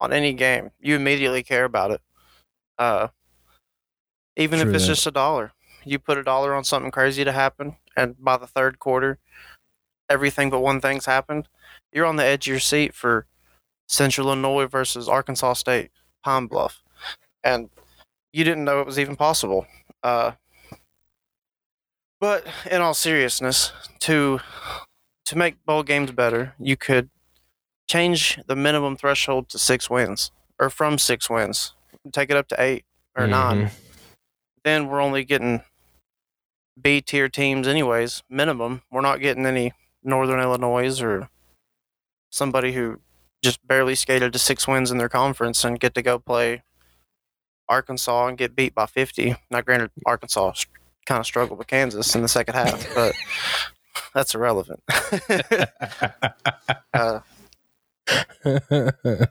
on 0.00 0.12
any 0.12 0.32
game, 0.32 0.70
you 0.80 0.94
immediately 0.96 1.42
care 1.42 1.64
about 1.64 1.90
it. 1.90 2.00
Uh, 2.78 3.08
even 4.36 4.60
True 4.60 4.68
if 4.70 4.74
it's 4.74 4.84
that. 4.84 4.92
just 4.94 5.06
a 5.06 5.10
dollar, 5.10 5.52
you 5.84 5.98
put 5.98 6.18
a 6.18 6.22
dollar 6.22 6.54
on 6.54 6.64
something 6.64 6.90
crazy 6.90 7.24
to 7.24 7.32
happen, 7.32 7.76
and 7.96 8.22
by 8.22 8.36
the 8.36 8.46
third 8.46 8.78
quarter, 8.78 9.18
everything 10.08 10.50
but 10.50 10.60
one 10.60 10.80
thing's 10.80 11.06
happened. 11.06 11.48
You're 11.92 12.06
on 12.06 12.16
the 12.16 12.24
edge 12.24 12.46
of 12.46 12.52
your 12.52 12.60
seat 12.60 12.94
for 12.94 13.26
Central 13.88 14.28
Illinois 14.28 14.66
versus 14.66 15.08
Arkansas 15.08 15.54
State, 15.54 15.90
Pine 16.24 16.46
Bluff, 16.46 16.82
and 17.42 17.70
you 18.32 18.44
didn't 18.44 18.64
know 18.64 18.80
it 18.80 18.86
was 18.86 18.98
even 18.98 19.16
possible. 19.16 19.66
Uh, 20.02 20.32
but 22.20 22.46
in 22.70 22.80
all 22.80 22.94
seriousness, 22.94 23.72
to 24.00 24.40
to 25.26 25.36
make 25.36 25.64
bowl 25.64 25.82
games 25.82 26.10
better, 26.12 26.54
you 26.58 26.76
could 26.76 27.08
change 27.88 28.38
the 28.46 28.56
minimum 28.56 28.96
threshold 28.96 29.48
to 29.48 29.58
six 29.58 29.88
wins, 29.88 30.30
or 30.58 30.70
from 30.70 30.98
six 30.98 31.30
wins, 31.30 31.74
take 32.12 32.30
it 32.30 32.36
up 32.36 32.48
to 32.48 32.60
eight 32.60 32.84
or 33.16 33.26
nine. 33.26 33.66
Mhm. 33.66 33.70
Then 34.64 34.86
we're 34.88 35.00
only 35.00 35.24
getting 35.24 35.62
B 36.82 37.00
tier 37.00 37.28
teams, 37.28 37.66
anyways. 37.66 38.22
Minimum. 38.28 38.82
We're 38.90 39.00
not 39.00 39.20
getting 39.20 39.46
any 39.46 39.72
Northern 40.02 40.40
Illinois 40.40 41.00
or 41.02 41.28
somebody 42.30 42.72
who 42.72 43.00
just 43.42 43.66
barely 43.66 43.94
skated 43.94 44.32
to 44.32 44.38
six 44.38 44.68
wins 44.68 44.90
in 44.90 44.98
their 44.98 45.08
conference 45.08 45.64
and 45.64 45.80
get 45.80 45.94
to 45.94 46.02
go 46.02 46.18
play 46.18 46.62
Arkansas 47.68 48.26
and 48.26 48.36
get 48.36 48.56
beat 48.56 48.74
by 48.74 48.86
50. 48.86 49.36
Now, 49.50 49.60
granted, 49.60 49.90
Arkansas 50.04 50.52
kind 51.06 51.20
of 51.20 51.26
struggled 51.26 51.58
with 51.58 51.68
Kansas 51.68 52.14
in 52.14 52.22
the 52.22 52.28
second 52.28 52.54
half, 52.54 52.94
but 52.94 53.14
that's 54.14 54.34
irrelevant. 54.34 54.82
uh, 56.94 57.20
but 58.42 59.30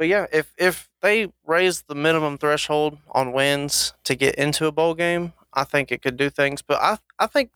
yeah, 0.00 0.26
if 0.32 0.52
if 0.58 0.88
they 1.00 1.32
raise 1.46 1.82
the 1.82 1.94
minimum 1.94 2.38
threshold 2.38 2.98
on 3.10 3.32
wins 3.32 3.94
to 4.04 4.14
get 4.14 4.34
into 4.36 4.66
a 4.66 4.72
bowl 4.72 4.94
game, 4.94 5.32
I 5.56 5.64
think 5.64 5.90
it 5.90 6.02
could 6.02 6.16
do 6.16 6.30
things. 6.30 6.62
But 6.62 6.80
I 6.80 6.98
I 7.18 7.26
think 7.26 7.50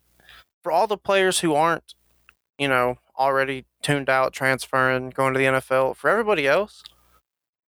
for 0.62 0.72
all 0.72 0.86
the 0.86 0.96
players 0.96 1.40
who 1.40 1.54
aren't, 1.54 1.94
you 2.58 2.66
know, 2.66 2.96
already 3.18 3.66
tuned 3.82 4.08
out, 4.08 4.32
transferring, 4.32 5.10
going 5.10 5.34
to 5.34 5.38
the 5.38 5.46
NFL, 5.46 5.96
for 5.96 6.10
everybody 6.10 6.48
else, 6.48 6.82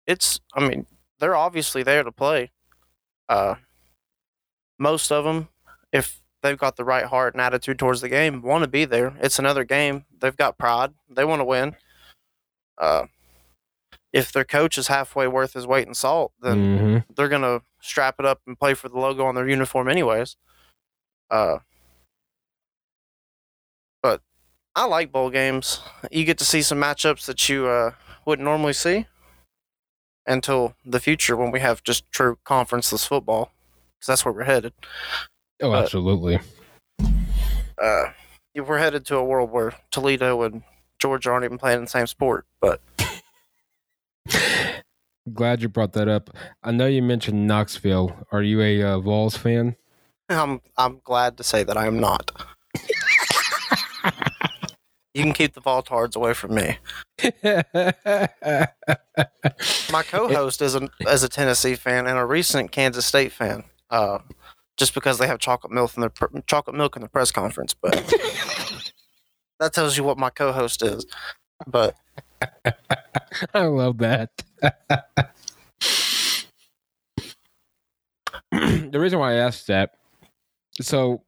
it's 0.08 0.40
I 0.54 0.66
mean 0.66 0.86
they're 1.20 1.36
obviously 1.36 1.84
there 1.84 2.04
to 2.04 2.12
play. 2.12 2.52
Uh, 3.28 3.56
most 4.78 5.12
of 5.12 5.26
them, 5.26 5.50
if 5.92 6.22
they've 6.42 6.58
got 6.58 6.78
the 6.78 6.86
right 6.86 7.06
heart 7.06 7.34
and 7.34 7.42
attitude 7.42 7.78
towards 7.78 8.02
the 8.02 8.10
game, 8.10 8.42
want 8.42 8.64
to 8.64 8.70
be 8.70 8.86
there. 8.86 9.16
It's 9.22 9.40
another 9.40 9.64
game. 9.64 10.06
They've 10.20 10.36
got 10.36 10.58
pride. 10.58 10.94
They 11.10 11.26
want 11.26 11.42
to 11.42 11.46
win. 11.46 11.76
Uh, 12.78 13.08
if 14.12 14.32
their 14.32 14.44
coach 14.46 14.78
is 14.78 14.88
halfway 14.88 15.28
worth 15.28 15.54
his 15.54 15.68
weight 15.68 15.88
in 15.88 15.94
salt, 15.94 16.34
then 16.42 16.80
Mhm. 17.08 17.16
they're 17.16 17.30
gonna 17.30 17.62
strap 17.80 18.16
it 18.20 18.26
up 18.26 18.42
and 18.48 18.60
play 18.60 18.74
for 18.74 18.90
the 18.90 18.98
logo 18.98 19.26
on 19.26 19.36
their 19.36 19.48
uniform 19.48 19.88
anyways. 19.88 20.36
Uh, 21.30 21.60
but 24.02 24.22
I 24.76 24.86
like 24.86 25.12
bowl 25.12 25.30
games. 25.30 25.82
You 26.12 26.26
get 26.26 26.38
to 26.40 26.46
see 26.46 26.62
some 26.62 26.80
matchups 26.80 27.26
that 27.26 27.48
you 27.50 27.68
uh, 27.68 27.92
wouldn't 28.26 28.44
normally 28.46 28.74
see 28.74 29.06
until 30.26 30.76
the 30.86 31.00
future 31.00 31.36
when 31.36 31.52
we 31.52 31.60
have 31.60 31.84
just 31.84 32.10
true 32.12 32.38
conferenceless 32.46 33.08
football, 33.08 33.52
because 33.98 34.08
that's 34.08 34.26
where 34.26 34.34
we're 34.34 34.44
headed. 34.44 34.74
Oh, 35.62 35.72
But- 35.72 35.84
absolutely. 35.84 36.40
Uh, 37.78 38.12
we're 38.56 38.78
headed 38.80 39.06
to 39.06 39.16
a 39.16 39.24
world 39.24 39.52
where 39.52 39.74
Toledo 39.92 40.42
and 40.42 40.64
Georgia 41.00 41.32
aren't 41.32 41.46
even 41.46 41.58
playing 41.58 41.82
the 41.82 41.88
same 41.90 42.08
sport. 42.08 42.46
But 42.60 42.82
Glad 45.34 45.62
you 45.62 45.70
brought 45.70 45.94
that 45.94 46.08
up. 46.08 46.30
I 46.64 46.72
know 46.72 46.88
you 46.88 47.02
mentioned 47.02 47.48
Knoxville. 47.48 48.28
Are 48.32 48.42
you 48.42 48.62
a 48.62 48.84
uh, 48.84 49.00
Vols 49.00 49.38
fan? 49.38 49.76
I'm 50.30 50.62
I'm 50.78 51.02
glad 51.04 51.38
to 51.38 51.44
say 51.44 51.64
that 51.64 51.78
I 51.78 51.88
am 51.88 52.00
not. 52.00 52.32
you 55.14 55.24
can 55.24 55.34
keep 55.34 55.54
the 55.54 55.62
Voltards 55.62 56.16
away 56.16 56.34
from 56.34 56.56
me. 56.56 56.78
My 59.92 60.04
co-host 60.04 60.62
is 60.62 60.76
a 60.76 60.90
is 61.02 61.24
a 61.24 61.30
Tennessee 61.30 61.76
fan 61.76 62.08
and 62.08 62.18
a 62.18 62.26
recent 62.26 62.72
Kansas 62.72 63.06
State 63.06 63.32
fan. 63.32 63.64
Uh, 63.90 64.20
just 64.78 64.94
because 64.94 65.18
they 65.18 65.28
have 65.28 65.40
chocolate 65.40 65.74
milk 65.74 65.92
in 65.98 66.02
their 66.02 66.10
pr- 66.10 66.40
chocolate 66.48 66.76
milk 66.76 66.96
in 66.96 67.02
the 67.02 67.10
press 67.10 67.32
conference, 67.32 67.74
but 67.74 67.94
that 69.60 69.74
tells 69.74 69.98
you 69.98 70.04
what 70.04 70.18
my 70.18 70.30
co-host 70.30 70.82
is. 70.82 71.06
But 71.68 71.96
I 73.54 73.64
love 73.64 73.98
that. 74.00 74.30
the 78.52 79.00
reason 79.00 79.20
why 79.20 79.34
I 79.34 79.36
asked 79.36 79.68
that, 79.68 79.92
so 80.82 81.22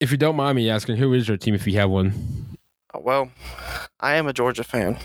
if 0.00 0.10
you 0.10 0.16
don't 0.16 0.36
mind 0.36 0.56
me 0.56 0.70
asking, 0.70 0.96
who 0.96 1.12
is 1.12 1.28
your 1.28 1.36
team 1.36 1.54
if 1.54 1.66
you 1.66 1.74
have 1.78 1.90
one? 1.90 2.12
uh, 2.94 3.00
well, 3.00 3.30
I 4.00 4.16
am 4.16 4.26
a 4.26 4.32
Georgia 4.32 4.64
fan. 4.64 4.98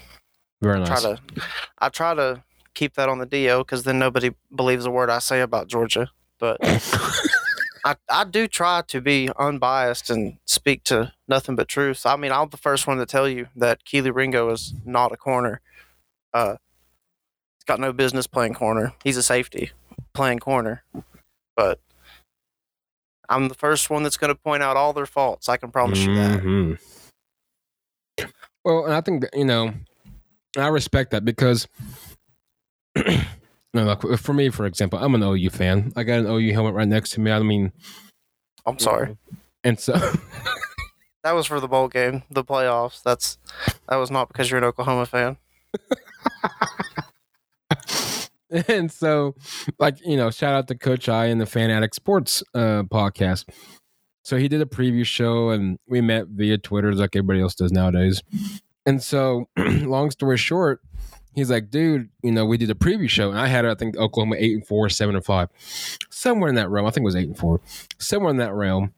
Very 0.62 0.78
Try 0.86 0.90
nice. 0.90 1.02
to 1.04 1.20
I 1.80 1.90
try 1.90 2.14
to 2.14 2.44
keep 2.74 2.94
that 2.96 3.10
on 3.10 3.20
the 3.20 3.26
DO 3.26 3.60
because 3.60 3.84
then 3.84 4.00
nobody 4.00 4.32
believes 4.56 4.86
a 4.86 4.92
word 4.92 5.10
I 5.10 5.20
say 5.20 5.42
about 5.42 5.68
Georgia. 5.68 6.10
But 6.40 6.58
I, 7.84 7.96
I 8.10 8.24
do 8.26 8.48
try 8.48 8.84
to 8.88 9.02
be 9.02 9.30
unbiased 9.38 10.10
and 10.10 10.38
speak 10.46 10.84
to 10.86 11.14
nothing 11.28 11.56
but 11.56 11.68
truth. 11.68 12.06
I 12.06 12.16
mean, 12.16 12.32
I'm 12.32 12.50
the 12.50 12.58
first 12.58 12.86
one 12.88 12.98
to 12.98 13.06
tell 13.06 13.28
you 13.28 13.48
that 13.56 13.84
Kelee 13.86 14.14
Ringo 14.14 14.50
is 14.52 14.74
not 14.86 15.12
a 15.12 15.18
corner. 15.18 15.62
Uh, 16.34 16.56
he's 17.58 17.64
got 17.66 17.80
no 17.80 17.92
business 17.92 18.28
playing 18.28 18.54
corner. 18.54 18.94
He's 19.04 19.18
a 19.18 19.24
safety 19.24 19.72
playing 20.14 20.40
corner. 20.40 20.84
But 21.56 21.80
I'm 23.28 23.48
the 23.48 23.56
first 23.56 23.90
one 23.90 24.04
that's 24.04 24.18
going 24.18 24.34
to 24.34 24.40
point 24.40 24.62
out 24.62 24.78
all 24.78 24.94
their 24.94 25.06
faults. 25.06 25.50
I 25.50 25.58
can 25.58 25.72
promise 25.72 26.00
you 26.00 26.14
that. 26.16 26.42
Mhm. 26.42 26.80
Well, 28.64 28.86
and 28.86 28.94
I 28.94 29.02
think 29.02 29.22
that, 29.22 29.36
you 29.36 29.46
know, 29.46 29.74
I 30.58 30.68
respect 30.68 31.12
that 31.12 31.26
because, 31.26 31.68
no, 33.74 33.84
like 33.86 34.02
for 34.20 34.34
me, 34.34 34.50
for 34.50 34.66
example, 34.66 35.00
I'm 35.00 35.16
an 35.16 35.24
OU 35.24 35.50
fan. 35.50 35.94
I 35.96 36.04
got 36.04 36.20
an 36.20 36.28
OU 36.28 36.54
helmet 36.54 36.74
right 36.74 36.88
next 36.88 37.12
to 37.12 37.22
me. 37.22 37.32
I 37.32 37.40
mean, 37.40 37.72
I'm 38.66 38.80
sorry. 38.80 39.18
and 39.64 39.80
so 39.80 39.94
That 41.24 41.34
was 41.34 41.46
for 41.46 41.60
the 41.60 41.68
bowl 41.68 41.88
game, 41.88 42.24
the 42.32 42.44
playoffs. 42.44 43.04
That's 43.04 43.38
that 43.88 43.98
was 43.98 44.10
not 44.10 44.28
because 44.28 44.50
you're 44.50 44.58
an 44.58 44.64
Oklahoma 44.64 45.06
fan. 45.06 45.38
and 48.68 48.92
so 48.92 49.36
like 49.80 49.96
you 50.06 50.18
know 50.18 50.30
shout 50.30 50.54
out 50.54 50.68
to 50.68 50.76
coach 50.76 51.08
i 51.08 51.28
and 51.28 51.40
the 51.40 51.46
fan 51.46 51.70
addict 51.72 51.96
sports 51.96 52.44
uh 52.54 52.84
podcast 52.84 53.48
so 54.26 54.36
he 54.36 54.50
did 54.50 54.62
a 54.62 54.66
preview 54.66 55.06
show 55.06 55.52
and 55.52 55.80
we 55.88 56.02
met 56.02 56.28
via 56.28 56.58
twitter 56.58 56.94
like 56.94 57.16
everybody 57.16 57.40
else 57.40 57.56
does 57.56 57.72
nowadays 57.72 58.22
and 58.86 59.02
so 59.02 59.46
long 59.58 60.12
story 60.12 60.36
short 60.38 60.82
he's 61.34 61.50
like 61.50 61.70
dude 61.70 62.10
you 62.24 62.32
know 62.32 62.46
we 62.46 62.58
did 62.58 62.70
a 62.70 62.76
preview 62.76 63.10
show 63.10 63.30
and 63.30 63.40
i 63.40 63.48
had 63.48 63.66
i 63.66 63.76
think 63.76 63.96
oklahoma 63.98 64.36
eight 64.38 64.54
and 64.54 64.68
four 64.68 64.90
seven 64.90 65.16
and 65.16 65.26
five 65.26 65.50
somewhere 66.10 66.50
in 66.50 66.56
that 66.56 66.70
realm 66.70 66.86
i 66.86 66.92
think 66.92 67.04
it 67.04 67.06
was 67.06 67.16
eight 67.16 67.28
and 67.28 67.38
four 67.38 67.60
somewhere 68.00 68.32
in 68.32 68.38
that 68.38 68.54
realm 68.54 68.94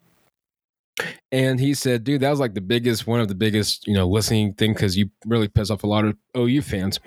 and 1.31 1.59
he 1.59 1.73
said 1.73 2.03
dude 2.03 2.21
that 2.21 2.29
was 2.29 2.39
like 2.39 2.53
the 2.53 2.61
biggest 2.61 3.07
one 3.07 3.19
of 3.19 3.27
the 3.27 3.35
biggest 3.35 3.85
you 3.87 3.93
know 3.93 4.07
listening 4.07 4.53
thing 4.53 4.73
because 4.73 4.97
you 4.97 5.09
really 5.25 5.47
piss 5.47 5.69
off 5.69 5.83
a 5.83 5.87
lot 5.87 6.05
of 6.05 6.15
ou 6.35 6.61
fans 6.61 6.99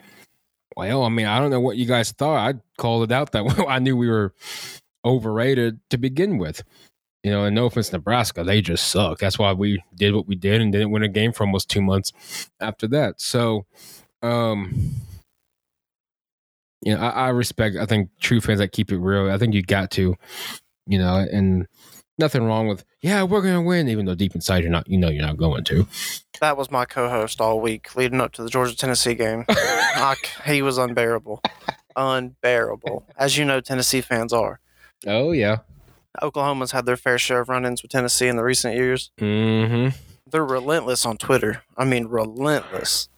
well, 0.77 1.05
I 1.05 1.09
mean, 1.09 1.27
I 1.27 1.39
don't 1.39 1.51
know 1.51 1.61
what 1.61 1.79
you 1.79 1.87
guys 1.87 2.13
thought. 2.13 2.37
I 2.37 2.61
called 2.77 3.05
it 3.05 3.13
out 3.13 3.33
that 3.33 3.65
I 3.69 3.79
knew 3.79 3.97
we 3.97 4.09
were 4.09 4.35
overrated 5.05 5.81
to 5.91 5.99
begin 5.99 6.39
with. 6.39 6.63
You 7.23 7.33
know, 7.33 7.45
and 7.45 7.57
no 7.57 7.67
offense, 7.67 7.93
Nebraska, 7.93 8.45
they 8.45 8.61
just 8.61 8.89
suck. 8.89 9.19
That's 9.19 9.39
why 9.39 9.53
we 9.53 9.83
did 9.97 10.15
what 10.15 10.29
we 10.29 10.37
did 10.37 10.61
and 10.61 10.71
didn't 10.71 10.93
win 10.93 11.03
a 11.03 11.09
game 11.09 11.33
for 11.33 11.45
almost 11.45 11.69
two 11.69 11.83
months 11.83 12.13
after 12.61 12.87
that. 12.89 13.21
So, 13.21 13.67
um, 14.23 14.95
you 16.83 16.95
know, 16.95 17.01
I, 17.01 17.09
I 17.09 17.29
respect. 17.29 17.77
I 17.77 17.87
think 17.87 18.11
true 18.21 18.41
fans 18.41 18.59
that 18.59 18.73
keep 18.73 18.93
it 18.93 18.99
real. 18.99 19.31
I 19.31 19.39
think 19.39 19.55
you 19.55 19.63
got 19.63 19.91
to, 19.93 20.15
you 20.87 20.99
know, 20.99 21.27
and 21.31 21.67
nothing 22.19 22.45
wrong 22.45 22.69
with 22.69 22.85
yeah, 23.01 23.23
we're 23.23 23.43
gonna 23.43 23.63
win, 23.63 23.89
even 23.89 24.07
though 24.07 24.15
deep 24.15 24.35
inside 24.35 24.63
you're 24.63 24.71
not. 24.71 24.89
You 24.89 24.99
know, 24.99 25.09
you're 25.09 25.25
not 25.25 25.37
going 25.37 25.65
to. 25.65 25.87
That 26.41 26.57
was 26.57 26.71
my 26.71 26.85
co-host 26.85 27.41
all 27.41 27.61
week 27.61 27.95
leading 27.97 28.21
up 28.21 28.33
to 28.33 28.43
the 28.43 28.51
Georgia 28.51 28.77
Tennessee 28.77 29.15
game. 29.15 29.45
I 29.49 30.17
he 30.45 30.63
was 30.63 30.79
unbearable, 30.79 31.41
unbearable, 31.95 33.07
as 33.17 33.37
you 33.39 33.45
know 33.45 33.61
Tennessee 33.61 34.01
fans 34.01 34.33
are. 34.33 34.61
Oh 35.07 35.33
yeah. 35.33 35.59
Oklahoma's 36.23 36.73
had 36.73 36.87
their 36.87 36.97
fair 36.97 37.19
share 37.19 37.41
of 37.41 37.51
run-ins 37.51 37.83
with 37.83 37.91
Tennessee 37.91 38.27
in 38.27 38.37
the 38.37 38.43
recent 38.43 38.75
years. 38.75 39.11
Mm-hmm. 39.21 39.95
They're 40.31 40.47
relentless 40.47 41.05
on 41.05 41.19
Twitter. 41.19 41.63
I 41.77 41.85
mean, 41.85 42.07
relentless. 42.07 43.11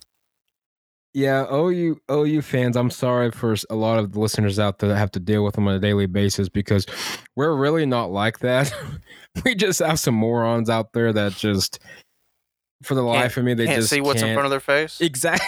Yeah, 1.14 1.46
OU 1.52 2.00
OU 2.10 2.42
fans, 2.42 2.76
I'm 2.76 2.90
sorry 2.90 3.30
for 3.30 3.56
a 3.70 3.74
lot 3.74 3.98
of 3.98 4.12
the 4.12 4.20
listeners 4.20 4.58
out 4.58 4.78
there 4.78 4.90
that 4.90 4.96
have 4.96 5.10
to 5.12 5.20
deal 5.20 5.42
with 5.44 5.54
them 5.54 5.66
on 5.66 5.74
a 5.74 5.78
daily 5.78 6.06
basis 6.06 6.48
because 6.48 6.86
we're 7.34 7.56
really 7.56 7.86
not 7.86 8.10
like 8.10 8.40
that. 8.40 8.72
we 9.44 9.54
just 9.54 9.80
have 9.80 9.98
some 9.98 10.14
morons 10.14 10.68
out 10.68 10.92
there 10.92 11.12
that 11.12 11.32
just, 11.32 11.78
for 12.82 12.94
the 12.94 13.02
life 13.02 13.36
of 13.36 13.44
me, 13.44 13.54
they 13.54 13.66
can't 13.66 13.78
just 13.78 13.90
see 13.90 14.00
what's 14.00 14.20
in 14.20 14.28
can't- 14.28 14.36
front 14.36 14.46
of 14.46 14.50
their 14.50 14.60
face. 14.60 15.00
Exactly. 15.00 15.46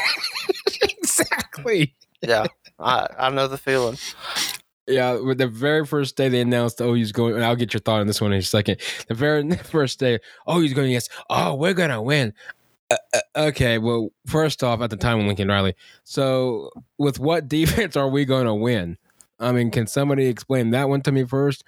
exactly. 0.82 1.94
yeah, 2.22 2.46
I, 2.78 3.06
I 3.18 3.30
know 3.30 3.46
the 3.46 3.58
feeling. 3.58 3.98
Yeah, 4.86 5.20
with 5.20 5.38
the 5.38 5.46
very 5.46 5.86
first 5.86 6.16
day 6.16 6.28
they 6.28 6.40
announced 6.40 6.80
OU's 6.80 7.12
going, 7.12 7.34
and 7.36 7.44
I'll 7.44 7.54
get 7.54 7.72
your 7.72 7.80
thought 7.80 8.00
on 8.00 8.06
this 8.08 8.20
one 8.20 8.32
in 8.32 8.38
a 8.38 8.42
second. 8.42 8.80
The 9.06 9.14
very 9.14 9.48
first 9.56 10.00
day, 10.00 10.18
OU's 10.50 10.72
going, 10.72 10.90
yes, 10.90 11.08
oh, 11.28 11.54
we're 11.54 11.74
going 11.74 11.90
to 11.90 12.02
win. 12.02 12.32
Uh, 12.90 12.96
uh, 13.14 13.20
okay, 13.48 13.78
well, 13.78 14.08
first 14.26 14.64
off, 14.64 14.80
at 14.80 14.90
the 14.90 14.96
time, 14.96 15.20
of 15.20 15.26
Lincoln 15.26 15.48
Riley. 15.48 15.74
So, 16.04 16.70
with 16.98 17.18
what 17.18 17.48
defense 17.48 17.96
are 17.96 18.08
we 18.08 18.24
going 18.24 18.46
to 18.46 18.54
win? 18.54 18.98
I 19.38 19.52
mean, 19.52 19.70
can 19.70 19.86
somebody 19.86 20.26
explain 20.26 20.70
that 20.70 20.88
one 20.88 21.00
to 21.02 21.12
me 21.12 21.24
first? 21.24 21.64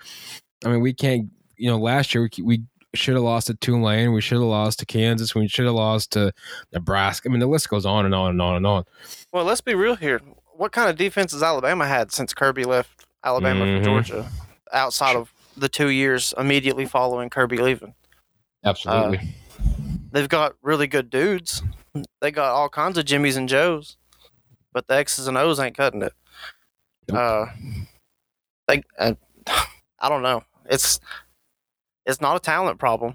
I 0.65 0.69
mean, 0.69 0.81
we 0.81 0.93
can't, 0.93 1.31
you 1.57 1.71
know, 1.71 1.79
last 1.79 2.15
year 2.15 2.29
we, 2.37 2.43
we 2.43 2.63
should 2.95 3.15
have 3.15 3.23
lost 3.25 3.47
to 3.47 3.55
Tulane. 3.55 4.13
We 4.13 4.21
should 4.21 4.37
have 4.39 4.43
lost 4.43 4.81
to 4.81 4.87
Kansas. 4.87 5.35
We 5.35 5.49
should 5.49 5.65
have 5.65 5.75
lost 5.75 6.13
to 6.13 6.33
Nebraska. 6.73 7.29
I 7.29 7.33
mean, 7.33 7.41
the 7.41 7.47
list 7.47 7.69
goes 7.71 7.87
on 7.87 8.05
and 8.05 8.15
on 8.15 8.31
and 8.31 8.43
on 8.43 8.57
and 8.57 8.67
on. 8.67 8.85
Well, 9.33 9.45
let's 9.45 9.63
be 9.63 9.75
real 9.75 9.97
here. 9.97 10.21
What 10.55 10.73
kind 10.73 10.91
of 10.91 10.97
defense 10.97 11.33
has 11.33 11.43
Alabama 11.43 11.87
had 11.87 12.13
since 12.13 12.35
Kirby 12.35 12.65
left 12.65 13.07
Alabama 13.25 13.65
Mhm. 13.65 13.79
for 13.79 13.85
Georgia? 13.85 14.29
Outside 14.73 15.17
of 15.17 15.33
the 15.57 15.69
two 15.69 15.89
years 15.89 16.35
immediately 16.37 16.85
following 16.85 17.31
Kirby 17.31 17.59
leaving, 17.59 17.95
Absolutely. 18.65 19.35
They've 20.13 20.29
got 20.29 20.55
really 20.63 20.87
good 20.87 21.11
dudes. 21.11 21.63
They 22.21 22.31
got 22.31 22.53
all 22.53 22.69
kinds 22.69 22.97
of 22.99 23.05
Jimmys 23.05 23.37
and 23.37 23.49
Joes, 23.49 23.97
but 24.73 24.87
the 24.87 24.95
X's 24.95 25.27
and 25.27 25.37
O's 25.37 25.59
ain't 25.61 25.77
cutting 25.77 26.03
it. 26.03 26.13
Nope. 27.11 27.19
Uh, 27.19 27.47
they, 28.69 28.83
uh, 28.99 29.15
I 29.99 30.09
don't 30.09 30.23
know. 30.23 30.45
It's 30.71 31.01
it's 32.07 32.21
not 32.21 32.37
a 32.37 32.41
talent 32.41 32.79
problem, 32.79 33.15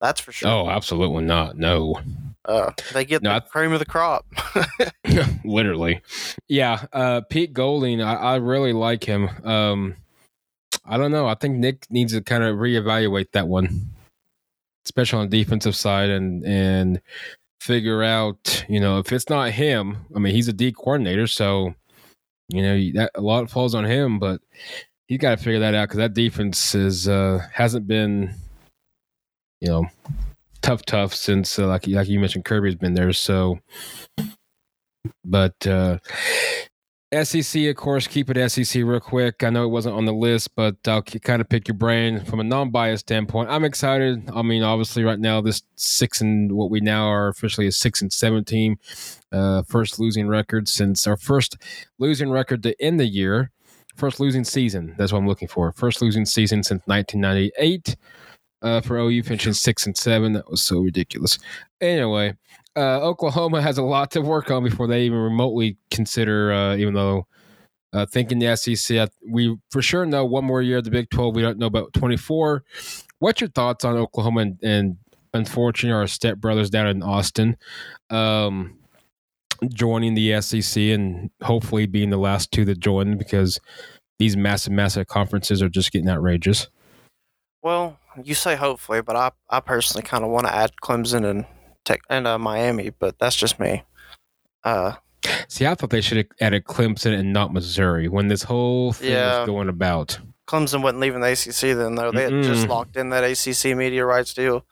that's 0.00 0.20
for 0.20 0.32
sure. 0.32 0.48
oh, 0.48 0.70
absolutely 0.70 1.24
not. 1.24 1.56
No. 1.58 2.00
Uh, 2.44 2.70
they 2.94 3.04
get 3.04 3.22
No, 3.22 3.30
the 3.30 3.36
I- 3.36 3.40
cream 3.40 3.72
of 3.72 3.78
the 3.78 3.84
crop. 3.84 4.24
Literally. 5.44 6.00
Yeah. 6.48 6.86
Uh, 6.92 7.20
Pete 7.28 7.52
Golding, 7.52 8.00
I, 8.00 8.14
I 8.14 8.36
really 8.36 8.72
like 8.72 9.04
him. 9.04 9.28
Um, 9.44 9.96
I 10.84 10.96
don't 10.96 11.10
know. 11.12 11.26
I 11.26 11.34
think 11.34 11.56
Nick 11.56 11.86
needs 11.90 12.14
to 12.14 12.22
kind 12.22 12.42
of 12.42 12.56
reevaluate 12.56 13.32
that 13.32 13.48
one, 13.48 13.90
especially 14.88 15.18
on 15.18 15.28
the 15.28 15.44
defensive 15.44 15.76
side 15.76 16.08
and, 16.08 16.42
and 16.46 17.00
figure 17.60 18.02
out, 18.02 18.64
you 18.68 18.80
know, 18.80 18.98
if 18.98 19.12
it's 19.12 19.28
not 19.28 19.50
him, 19.50 19.98
I 20.16 20.18
mean, 20.18 20.34
he's 20.34 20.48
a 20.48 20.52
D 20.54 20.72
coordinator. 20.72 21.26
So, 21.26 21.74
you 22.48 22.62
know, 22.62 22.76
that 22.94 23.10
a 23.14 23.20
lot 23.20 23.50
falls 23.50 23.74
on 23.74 23.84
him, 23.84 24.18
but 24.18 24.40
he's 25.06 25.18
got 25.18 25.36
to 25.36 25.44
figure 25.44 25.60
that 25.60 25.74
out 25.74 25.88
because 25.88 25.98
that 25.98 26.14
defense 26.14 26.74
is, 26.74 27.06
uh, 27.06 27.46
hasn't 27.52 27.86
been, 27.86 28.34
you 29.60 29.68
know, 29.68 29.86
tough, 30.62 30.82
tough 30.86 31.14
since, 31.14 31.58
uh, 31.58 31.66
like, 31.66 31.86
like 31.86 32.08
you 32.08 32.18
mentioned, 32.18 32.46
Kirby's 32.46 32.76
been 32.76 32.94
there. 32.94 33.12
So, 33.12 33.58
but 35.24 35.66
uh, 35.66 35.98
SEC, 37.10 37.64
of 37.64 37.76
course, 37.76 38.06
keep 38.06 38.28
it 38.28 38.50
SEC 38.50 38.82
real 38.84 39.00
quick. 39.00 39.42
I 39.42 39.48
know 39.48 39.64
it 39.64 39.68
wasn't 39.68 39.96
on 39.96 40.04
the 40.04 40.12
list, 40.12 40.54
but 40.54 40.76
I'll 40.86 41.00
kind 41.00 41.40
of 41.40 41.48
pick 41.48 41.66
your 41.66 41.74
brain 41.74 42.20
from 42.20 42.38
a 42.38 42.44
non-biased 42.44 43.06
standpoint. 43.06 43.48
I'm 43.48 43.64
excited. 43.64 44.28
I 44.34 44.42
mean, 44.42 44.62
obviously, 44.62 45.04
right 45.04 45.18
now 45.18 45.40
this 45.40 45.62
six 45.76 46.20
and 46.20 46.52
what 46.52 46.70
we 46.70 46.80
now 46.80 47.06
are 47.06 47.28
officially 47.28 47.66
a 47.66 47.72
six 47.72 48.02
and 48.02 48.12
seven 48.12 48.44
team, 48.44 48.76
uh, 49.32 49.62
first 49.62 49.98
losing 49.98 50.28
record 50.28 50.68
since 50.68 51.06
our 51.06 51.16
first 51.16 51.56
losing 51.98 52.28
record 52.30 52.62
to 52.64 52.78
end 52.82 53.00
the 53.00 53.06
year, 53.06 53.52
first 53.96 54.20
losing 54.20 54.44
season. 54.44 54.94
That's 54.98 55.10
what 55.10 55.18
I'm 55.18 55.28
looking 55.28 55.48
for. 55.48 55.72
First 55.72 56.02
losing 56.02 56.26
season 56.26 56.62
since 56.62 56.82
1998. 56.84 57.96
Uh, 58.60 58.80
for 58.80 58.98
OU 58.98 59.22
finishing 59.22 59.52
six 59.52 59.86
and 59.86 59.96
seven, 59.96 60.32
that 60.32 60.50
was 60.50 60.60
so 60.60 60.80
ridiculous. 60.80 61.38
Anyway, 61.80 62.34
uh, 62.76 63.00
Oklahoma 63.00 63.62
has 63.68 63.78
a 63.78 63.82
lot 63.82 64.10
to 64.12 64.20
work 64.20 64.50
on 64.50 64.64
before 64.64 64.86
they 64.86 65.02
even 65.02 65.18
remotely 65.18 65.76
consider, 65.90 66.52
uh, 66.52 66.76
even 66.76 66.94
though 66.94 67.26
uh, 67.92 68.06
thinking 68.06 68.38
the 68.38 68.54
SEC, 68.56 69.08
we 69.28 69.56
for 69.70 69.80
sure 69.80 70.04
know 70.04 70.24
one 70.24 70.44
more 70.44 70.60
year 70.60 70.78
of 70.78 70.84
the 70.84 70.90
Big 70.90 71.08
12. 71.10 71.34
We 71.34 71.42
don't 71.42 71.58
know 71.58 71.66
about 71.66 71.92
24. 71.94 72.62
What's 73.18 73.40
your 73.40 73.50
thoughts 73.50 73.84
on 73.84 73.96
Oklahoma 73.96 74.42
and, 74.42 74.58
and 74.62 74.96
unfortunately 75.34 75.96
our 75.96 76.04
stepbrothers 76.04 76.70
down 76.70 76.86
in 76.86 77.02
Austin 77.02 77.56
um, 78.10 78.78
joining 79.72 80.14
the 80.14 80.40
SEC 80.40 80.80
and 80.80 81.30
hopefully 81.42 81.86
being 81.86 82.10
the 82.10 82.18
last 82.18 82.52
two 82.52 82.64
that 82.64 82.78
join 82.78 83.16
because 83.16 83.58
these 84.18 84.36
massive, 84.36 84.72
massive 84.72 85.06
conferences 85.06 85.62
are 85.62 85.68
just 85.68 85.92
getting 85.92 86.08
outrageous. 86.08 86.68
Well, 87.62 87.98
you 88.22 88.34
say 88.34 88.56
hopefully, 88.56 89.02
but 89.02 89.16
I, 89.16 89.30
I 89.48 89.60
personally 89.60 90.02
kind 90.02 90.24
of 90.24 90.30
want 90.30 90.46
to 90.46 90.54
add 90.54 90.72
Clemson 90.82 91.24
and 91.24 91.44
Tech 91.88 92.02
and 92.10 92.26
uh, 92.26 92.38
Miami, 92.38 92.90
but 92.90 93.18
that's 93.18 93.34
just 93.34 93.58
me. 93.58 93.82
Uh, 94.62 94.92
See, 95.48 95.66
I 95.66 95.74
thought 95.74 95.88
they 95.90 96.00
should 96.02 96.18
have 96.18 96.26
added 96.40 96.64
Clemson 96.64 97.18
and 97.18 97.32
not 97.32 97.52
Missouri 97.52 98.08
when 98.08 98.28
this 98.28 98.42
whole 98.42 98.92
thing 98.92 99.12
Yeah. 99.12 99.40
was 99.40 99.46
going 99.46 99.68
about. 99.70 100.18
Clemson 100.46 100.82
wasn't 100.82 101.00
leaving 101.00 101.20
the 101.20 101.32
ACC 101.32 101.76
then, 101.76 101.94
though. 101.94 102.12
They 102.12 102.24
had 102.24 102.42
just 102.42 102.68
locked 102.68 102.96
in 102.96 103.08
that 103.10 103.24
ACC 103.24 103.74
media 103.76 104.04
rights 104.04 104.32
deal. 104.34 104.64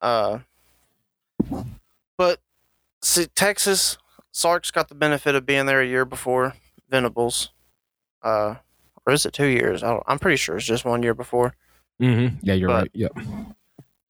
Uh, 0.00 0.38
but 2.16 2.40
see, 3.02 3.26
Texas 3.34 3.98
Sark's 4.32 4.70
got 4.70 4.88
the 4.88 4.94
benefit 4.94 5.34
of 5.34 5.44
being 5.46 5.66
there 5.66 5.80
a 5.80 5.86
year 5.86 6.04
before 6.04 6.54
Venables. 6.90 7.50
Uh, 8.22 8.56
or 9.06 9.12
is 9.14 9.24
it 9.26 9.32
two 9.32 9.46
years? 9.46 9.82
I 9.82 9.88
don't, 9.90 10.02
I'm 10.06 10.18
pretty 10.18 10.36
sure 10.36 10.56
it's 10.56 10.66
just 10.66 10.84
one 10.84 11.02
year 11.02 11.14
before. 11.14 11.54
Mm-hmm. 12.00 12.36
Yeah, 12.42 12.54
you're 12.54 12.68
But- 12.68 12.74
right. 12.82 12.90
Yep. 12.94 13.12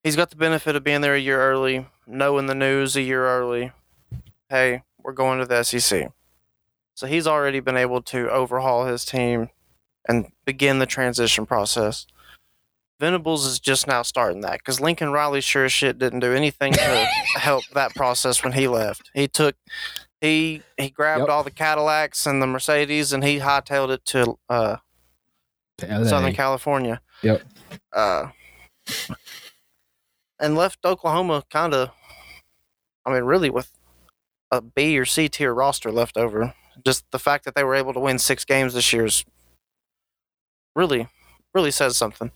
He's 0.03 0.17
got 0.17 0.31
the 0.31 0.37
benefit 0.37 0.77
of 0.77 0.85
being 0.85 1.01
there 1.01 1.15
a 1.15 1.21
year 1.21 1.41
early, 1.41 1.87
knowing 2.07 2.47
the 2.47 2.55
news 2.55 2.97
a 2.97 3.03
year 3.03 3.27
early. 3.27 3.73
Hey, 4.49 4.83
we're 5.03 5.13
going 5.13 5.39
to 5.39 5.47
the 5.47 5.63
SEC. 5.63 6.11
So 6.95 7.07
he's 7.07 7.27
already 7.27 7.61
been 7.61 7.77
able 7.77 8.03
to 8.03 8.31
overhaul 8.31 8.87
his 8.87 9.05
team 9.05 9.49
and 10.09 10.27
begin 10.45 10.79
the 10.79 10.87
transition 10.87 11.47
process. 11.47 12.07
Venables 12.99 13.47
is 13.47 13.59
just 13.59 13.87
now 13.87 14.03
starting 14.03 14.43
that 14.43 14.59
because 14.59 14.79
Lincoln 14.81 15.11
Riley 15.11 15.41
sure 15.41 15.65
as 15.65 15.73
shit 15.73 15.99
didn't 15.99 16.21
do 16.21 16.35
anything 16.35 16.73
to 16.75 16.81
help 17.37 17.65
that 17.73 17.95
process 17.95 18.45
when 18.45 18.53
he 18.53 18.69
left. 18.69 19.11
He 19.15 19.27
took, 19.29 19.57
he 20.21 20.63
he 20.77 20.91
grabbed 20.91 21.21
Yep. 21.21 21.29
all 21.31 21.43
the 21.43 21.51
Cadillacs 21.51 22.27
and 22.27 22.43
the 22.43 22.47
Mercedes 22.47 23.15
and 23.15 23.25
he 23.25 23.39
hightailed 23.39 23.89
it 23.91 24.05
to 24.07 24.39
uh, 24.51 24.77
To 25.79 26.05
Southern 26.07 26.35
California. 26.35 27.01
Yep. 27.23 27.43
Uh, 27.91 28.27
and 30.41 30.57
left 30.57 30.85
Oklahoma 30.85 31.45
kind 31.51 31.75
of, 31.75 31.91
I 33.05 33.13
mean, 33.13 33.25
really 33.25 33.51
with 33.51 33.71
a 34.51 34.61
B 34.61 34.99
or 34.99 35.05
C 35.05 35.29
tier 35.29 35.55
roster 35.55 35.93
left 35.93 36.17
over. 36.17 36.55
Just 36.85 37.05
the 37.11 37.19
fact 37.19 37.45
that 37.45 37.55
they 37.55 37.63
were 37.63 37.75
able 37.75 37.93
to 37.93 38.01
win 38.01 38.19
six 38.19 38.45
games 38.45 38.75
this 38.75 38.93
year 38.93 39.05
is 39.05 39.25
really, 40.75 41.09
really 41.55 41.71
says 41.71 41.97
something. 41.97 42.31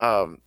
Um, 0.00 0.38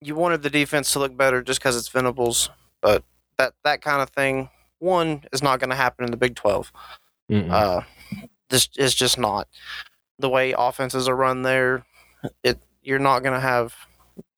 you 0.00 0.14
wanted 0.14 0.42
the 0.42 0.50
defense 0.50 0.92
to 0.92 0.98
look 0.98 1.16
better 1.16 1.42
just 1.42 1.60
because 1.60 1.76
it's 1.76 1.88
Venables, 1.88 2.50
but 2.80 3.04
that 3.36 3.54
that 3.64 3.82
kind 3.82 4.00
of 4.00 4.10
thing, 4.10 4.48
one, 4.78 5.24
is 5.32 5.42
not 5.42 5.60
going 5.60 5.70
to 5.70 5.76
happen 5.76 6.04
in 6.04 6.10
the 6.10 6.16
Big 6.16 6.34
Twelve. 6.34 6.72
Mm-mm. 7.30 7.50
Uh, 7.50 7.82
this 8.48 8.68
is 8.76 8.94
just 8.94 9.18
not 9.18 9.48
the 10.18 10.28
way 10.28 10.54
offenses 10.56 11.08
are 11.08 11.16
run 11.16 11.42
there. 11.42 11.84
It 12.42 12.58
you're 12.82 12.98
not 12.98 13.22
going 13.22 13.34
to 13.34 13.40
have 13.40 13.74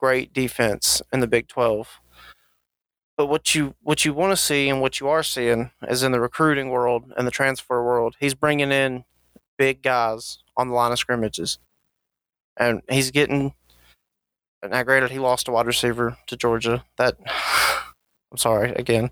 great 0.00 0.32
defense 0.32 1.02
in 1.12 1.20
the 1.20 1.26
Big 1.26 1.46
12. 1.48 2.00
But 3.16 3.26
what 3.26 3.54
you 3.54 3.74
what 3.82 4.04
you 4.04 4.14
want 4.14 4.32
to 4.32 4.36
see 4.36 4.70
and 4.70 4.80
what 4.80 4.98
you 4.98 5.08
are 5.08 5.22
seeing 5.22 5.70
is 5.88 6.02
in 6.02 6.12
the 6.12 6.20
recruiting 6.20 6.70
world 6.70 7.12
and 7.16 7.26
the 7.26 7.30
transfer 7.30 7.84
world, 7.84 8.16
he's 8.18 8.34
bringing 8.34 8.72
in 8.72 9.04
big 9.58 9.82
guys 9.82 10.38
on 10.56 10.68
the 10.68 10.74
line 10.74 10.90
of 10.90 10.98
scrimmages, 10.98 11.58
and 12.56 12.80
he's 12.88 13.10
getting. 13.10 13.52
Now, 14.66 14.82
granted, 14.82 15.10
he 15.10 15.18
lost 15.18 15.48
a 15.48 15.52
wide 15.52 15.66
receiver 15.66 16.16
to 16.28 16.36
Georgia. 16.36 16.82
That 16.96 17.16
I'm 18.32 18.38
sorry 18.38 18.72
again, 18.72 19.10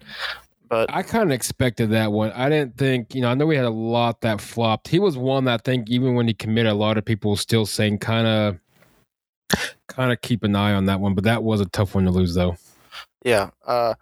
but 0.68 0.93
I 0.93 1.03
kind 1.03 1.24
of 1.24 1.30
expected 1.30 1.91
that 1.91 2.12
one. 2.12 2.30
I 2.32 2.49
didn't 2.49 2.76
think, 2.76 3.14
you 3.14 3.22
know, 3.22 3.30
I 3.30 3.34
know 3.34 3.47
we 3.47 3.57
had 3.57 3.64
a 3.64 3.70
lot 3.70 4.20
that 4.20 4.41
flopped. 4.41 4.89
He 4.89 4.99
was 4.99 5.16
one 5.16 5.45
that 5.45 5.61
I 5.61 5.62
think 5.62 5.89
even 5.91 6.14
when 6.14 6.28
he 6.28 6.34
committed, 6.34 6.72
a 6.72 6.74
lot 6.74 6.99
of 6.99 7.05
people 7.05 7.36
still 7.36 7.64
saying 7.64 7.99
kind 7.99 8.26
of, 8.26 8.59
kind 9.86 10.12
of 10.12 10.20
keep 10.20 10.42
an 10.44 10.55
eye 10.57 10.72
on 10.74 10.86
that 10.86 11.01
one. 11.01 11.14
But 11.14 11.24
that 11.24 11.42
was 11.42 11.61
a 11.61 11.66
tough 11.66 11.94
one 11.94 12.05
to 12.05 12.11
lose, 12.11 12.34
though. 12.34 12.57
Yeah. 13.24 13.51
Uh, 13.66 13.94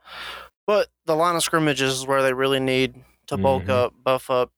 but 0.66 0.88
the 1.06 1.14
line 1.16 1.36
of 1.36 1.42
scrimmage 1.42 1.80
is 1.80 2.06
where 2.06 2.22
they 2.22 2.32
really 2.34 2.60
need 2.60 2.94
to 3.28 3.36
bulk 3.36 3.64
Mhm. 3.64 3.68
up, 3.70 3.94
buff 4.02 4.30
up, 4.30 4.50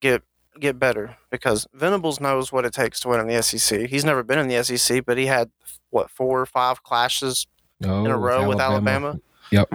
get 0.00 0.22
get 0.60 0.78
better 0.78 1.16
because 1.30 1.66
Venables 1.72 2.20
knows 2.20 2.52
what 2.52 2.66
it 2.66 2.74
takes 2.74 3.00
to 3.00 3.08
win 3.08 3.18
in 3.20 3.26
the 3.26 3.34
SEC. 3.42 3.86
He's 3.86 4.04
never 4.04 4.22
been 4.22 4.38
in 4.38 4.48
the 4.48 4.56
SEC, 4.56 5.00
but 5.00 5.16
he 5.16 5.24
had 5.26 5.50
what 5.88 6.10
four 6.10 6.40
or 6.40 6.46
five 6.46 6.82
clashes 6.82 7.46
Oh, 7.82 8.04
in 8.04 8.10
a 8.10 8.18
row 8.18 8.46
with 8.46 8.60
Alabama. 8.60 9.18
Yep. 9.50 9.72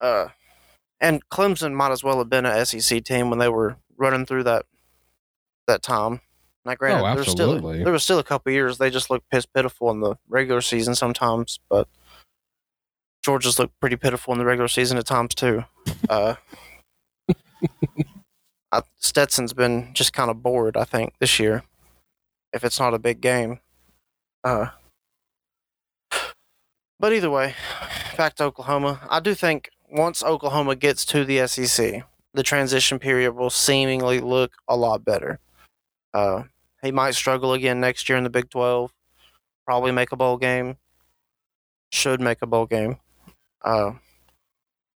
Uh, 0.00 0.28
and 1.00 1.28
Clemson 1.28 1.74
might 1.74 1.92
as 1.92 2.02
well 2.02 2.18
have 2.18 2.30
been 2.30 2.46
a 2.46 2.64
SEC 2.64 3.00
team 3.04 3.28
when 3.28 3.38
they 3.38 3.48
were 3.50 3.76
running 3.98 4.24
through 4.24 4.44
that 4.44 4.64
that 5.66 5.82
time. 5.82 6.20
Now, 6.68 6.74
granted, 6.74 7.00
Oh, 7.00 7.06
there 7.06 7.16
was 7.16 7.28
still 7.30 7.54
absolutely. 7.54 7.82
there 7.82 7.92
was 7.92 8.02
still 8.04 8.18
a 8.18 8.24
couple 8.24 8.52
years 8.52 8.76
they 8.76 8.90
just 8.90 9.08
looked 9.08 9.30
piss 9.30 9.46
pitiful 9.46 9.90
in 9.90 10.00
the 10.00 10.16
regular 10.28 10.60
season 10.60 10.94
sometimes, 10.94 11.58
but 11.70 11.88
Georgia's 13.24 13.58
looked 13.58 13.80
pretty 13.80 13.96
pitiful 13.96 14.32
in 14.34 14.38
the 14.38 14.44
regular 14.44 14.68
season 14.68 14.98
at 14.98 15.06
times 15.06 15.34
too. 15.34 15.64
Uh, 16.10 16.34
I, 18.70 18.82
Stetson's 18.98 19.54
been 19.54 19.90
just 19.94 20.12
kind 20.12 20.30
of 20.30 20.42
bored, 20.42 20.76
I 20.76 20.84
think, 20.84 21.14
this 21.18 21.40
year. 21.40 21.64
If 22.52 22.62
it's 22.64 22.78
not 22.78 22.92
a 22.94 22.98
big 22.98 23.20
game, 23.22 23.60
uh, 24.44 24.68
but 27.00 27.12
either 27.12 27.30
way, 27.30 27.54
back 28.16 28.34
to 28.36 28.44
Oklahoma. 28.44 29.00
I 29.08 29.20
do 29.20 29.34
think 29.34 29.70
once 29.90 30.22
Oklahoma 30.22 30.76
gets 30.76 31.04
to 31.06 31.24
the 31.24 31.46
SEC, 31.46 32.04
the 32.34 32.42
transition 32.42 32.98
period 32.98 33.32
will 33.32 33.50
seemingly 33.50 34.20
look 34.20 34.52
a 34.68 34.76
lot 34.76 35.04
better. 35.04 35.38
Uh, 36.14 36.44
he 36.82 36.92
might 36.92 37.14
struggle 37.14 37.52
again 37.52 37.80
next 37.80 38.08
year 38.08 38.18
in 38.18 38.24
the 38.24 38.30
Big 38.30 38.50
12. 38.50 38.92
Probably 39.66 39.92
make 39.92 40.12
a 40.12 40.16
bowl 40.16 40.36
game. 40.36 40.76
Should 41.92 42.20
make 42.20 42.42
a 42.42 42.46
bowl 42.46 42.66
game. 42.66 42.98
Uh, 43.62 43.92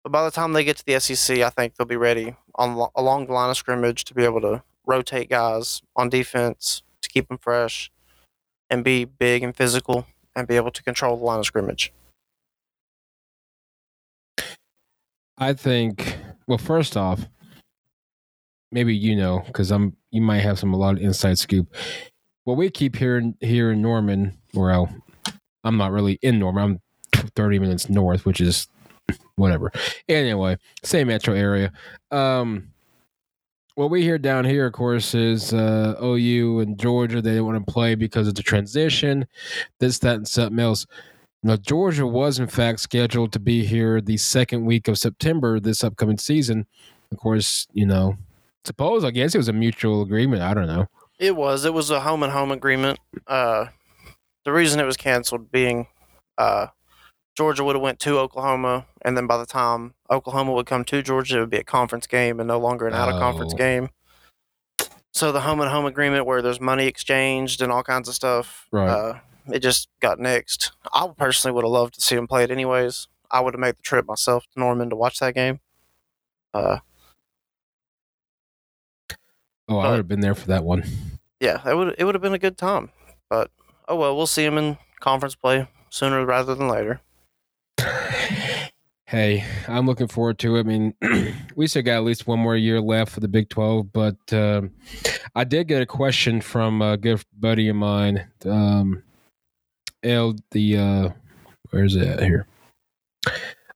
but 0.03 0.13
by 0.13 0.25
the 0.25 0.31
time 0.31 0.53
they 0.53 0.65
get 0.65 0.77
to 0.79 0.87
the 0.87 0.99
SEC, 0.99 1.39
I 1.41 1.51
think 1.51 1.75
they'll 1.75 1.87
be 1.87 1.97
ready 1.97 2.35
on 2.55 2.89
along 2.95 3.27
the 3.27 3.33
line 3.33 3.51
of 3.51 3.57
scrimmage 3.57 4.05
to 4.05 4.15
be 4.15 4.25
able 4.25 4.41
to 4.41 4.63
rotate 4.87 5.29
guys 5.29 5.83
on 5.95 6.09
defense 6.09 6.83
to 7.03 7.09
keep 7.09 7.29
them 7.29 7.39
fresh 7.39 7.91
and 8.71 8.83
be 8.83 9.05
big 9.05 9.43
and 9.43 9.55
physical 9.55 10.07
and 10.35 10.49
be 10.49 10.57
able 10.57 10.71
to 10.71 10.83
control 10.83 11.17
the 11.17 11.25
line 11.25 11.39
of 11.41 11.47
scrimmage. 11.47 11.93
I 15.37 15.53
think. 15.53 16.17
Well, 16.47 16.59
first 16.59 16.97
off, 16.97 17.29
maybe 18.73 18.95
you 18.95 19.17
know 19.17 19.43
because 19.47 19.71
I'm. 19.71 19.97
You 20.11 20.23
might 20.23 20.41
have 20.41 20.59
some 20.59 20.73
a 20.73 20.77
lot 20.77 20.95
of 20.95 21.03
inside 21.03 21.39
scoop. 21.39 21.75
What 22.45 22.57
we 22.57 22.71
keep 22.71 22.97
hearing 22.97 23.35
here 23.41 23.73
in 23.73 23.83
Norman, 23.83 24.39
well, 24.55 24.89
I'm 25.65 25.77
not 25.77 25.93
really 25.93 26.19
in 26.23 26.39
Norman. 26.39 26.81
I'm 27.15 27.29
30 27.37 27.59
minutes 27.59 27.91
north, 27.91 28.25
which 28.25 28.41
is 28.41 28.69
whatever. 29.37 29.71
Anyway, 30.09 30.57
same 30.83 31.09
metro 31.09 31.35
area. 31.35 31.73
Um, 32.11 32.71
what 33.75 33.91
we 33.91 34.03
hear 34.03 34.19
down 34.19 34.45
here, 34.45 34.67
of 34.67 34.73
course, 34.73 35.15
is 35.15 35.53
uh, 35.53 35.95
OU 36.03 36.61
and 36.61 36.79
Georgia. 36.79 37.23
They 37.23 37.31
didn't 37.31 37.47
want 37.47 37.65
to 37.65 37.73
play 37.73 37.95
because 37.95 38.27
of 38.27 38.35
the 38.35 38.43
transition, 38.43 39.27
this, 39.79 40.01
that, 40.01 40.17
and 40.17 40.27
something 40.27 40.59
else. 40.59 40.85
Now, 41.45 41.57
Georgia 41.57 42.07
was 42.07 42.41
in 42.41 42.49
fact 42.49 42.81
scheduled 42.81 43.33
to 43.33 43.39
be 43.39 43.65
here 43.65 44.01
the 44.01 44.17
second 44.17 44.65
week 44.65 44.89
of 44.89 44.99
September 44.99 45.61
this 45.61 45.85
upcoming 45.85 46.19
season. 46.19 46.67
Of 47.13 47.19
course, 47.19 47.69
you 47.73 47.87
know, 47.87 48.17
suppose 48.65 49.05
I 49.05 49.11
guess 49.11 49.35
it 49.35 49.39
was 49.39 49.49
a 49.49 49.53
mutual 49.53 50.03
agreement. 50.03 50.43
I 50.43 50.55
don't 50.55 50.67
know. 50.67 50.87
It 51.19 51.35
was. 51.37 51.65
It 51.65 51.75
was 51.75 51.91
a 51.91 52.01
home 52.01 52.23
and 52.23 52.33
home 52.33 52.51
agreement. 52.51 52.99
Uh, 53.27 53.67
the 54.45 54.53
reason 54.53 54.79
it 54.81 54.85
was 54.87 54.97
canceled 54.97 55.51
being 55.51 55.89
uh, 56.39 56.69
Georgia 57.37 57.65
would 57.65 57.75
have 57.77 57.83
went 57.83 57.99
to 58.01 58.19
Oklahoma, 58.19 58.87
and 59.03 59.17
then 59.17 59.27
by 59.27 59.37
the 59.37 59.47
time 59.47 59.95
Oklahoma 60.11 60.53
would 60.53 60.67
come 60.67 60.85
to 60.87 61.03
Georgia, 61.03 61.39
it 61.39 61.41
would 61.41 61.51
be 61.51 61.57
a 61.59 61.65
conference 61.65 62.07
game 62.07 62.39
and 62.41 62.47
no 62.49 62.59
longer 62.59 62.87
an 62.87 62.95
out 62.95 63.09
of 63.09 63.19
conference 63.19 63.53
Oh. 63.55 63.57
game. 63.59 63.89
So 65.13 65.33
the 65.33 65.41
home 65.41 65.61
and 65.61 65.71
home 65.71 65.87
agreement, 65.87 66.27
where 66.27 66.43
there's 66.43 66.61
money 66.61 66.87
exchanged 66.87 67.61
and 67.61 67.73
all 67.73 67.83
kinds 67.83 68.09
of 68.09 68.15
stuff, 68.15 68.67
Right. 68.71 68.89
uh, 68.89 69.19
it 69.53 69.61
just 69.61 69.89
got 70.01 70.19
nixed. 70.19 70.71
I 70.93 71.09
personally 71.17 71.55
would 71.55 71.65
have 71.65 71.71
loved 71.73 71.95
to 71.95 72.01
see 72.01 72.15
them 72.15 72.29
play 72.29 72.45
it 72.45 72.51
anyways. 72.51 73.09
I 73.31 73.41
would 73.41 73.55
have 73.55 73.61
made 73.61 73.77
the 73.77 73.83
trip 73.83 74.07
myself 74.07 74.45
to 74.53 74.61
Norman 74.61 74.91
to 74.91 74.97
watch 74.97 75.19
that 75.19 75.35
game. 75.35 75.61
Uh, 76.55 76.79
Oh, 79.69 79.79
I 79.79 79.91
would 79.91 79.99
have 79.99 80.09
been 80.09 80.21
there 80.21 80.35
for 80.35 80.47
that 80.49 80.65
one. 80.65 80.85
yeah, 81.41 81.61
it 81.69 81.75
would 81.77 81.95
it 81.99 82.05
would 82.05 82.15
have 82.15 82.23
been 82.23 82.35
a 82.35 82.39
good 82.39 82.57
time. 82.59 82.91
But 83.29 83.51
oh 83.89 83.97
well, 83.97 84.17
we'll 84.17 84.27
see 84.27 84.45
him 84.45 84.57
in 84.59 84.79
conference 85.01 85.35
play 85.35 85.69
sooner 85.91 86.25
rather 86.25 86.55
than 86.55 86.69
later. 86.69 87.01
Hey, 89.09 89.43
I'm 89.67 89.87
looking 89.87 90.07
forward 90.07 90.39
to 90.41 90.57
it. 90.57 90.61
I 90.61 90.63
mean, 90.65 90.93
we 91.57 91.67
still 91.67 91.81
got 91.81 91.97
at 91.97 92.05
least 92.05 92.27
one 92.27 92.41
more 92.41 92.55
year 92.55 92.79
left 92.79 93.11
for 93.11 93.21
the 93.21 93.27
Big 93.29 93.49
12, 93.49 93.91
but 93.91 94.17
um, 94.35 94.73
I 95.35 95.45
did 95.45 95.67
get 95.67 95.81
a 95.81 95.87
question 95.87 96.43
from 96.43 96.83
a 96.83 96.99
good 96.99 97.23
buddy 97.33 97.71
of 97.71 97.77
mine. 97.77 98.27
Um, 98.45 99.03
L, 100.03 100.35
the, 100.51 100.77
uh, 100.77 101.09
where's 101.71 101.97
it 101.97 102.07
at 102.07 102.23
here? 102.23 102.47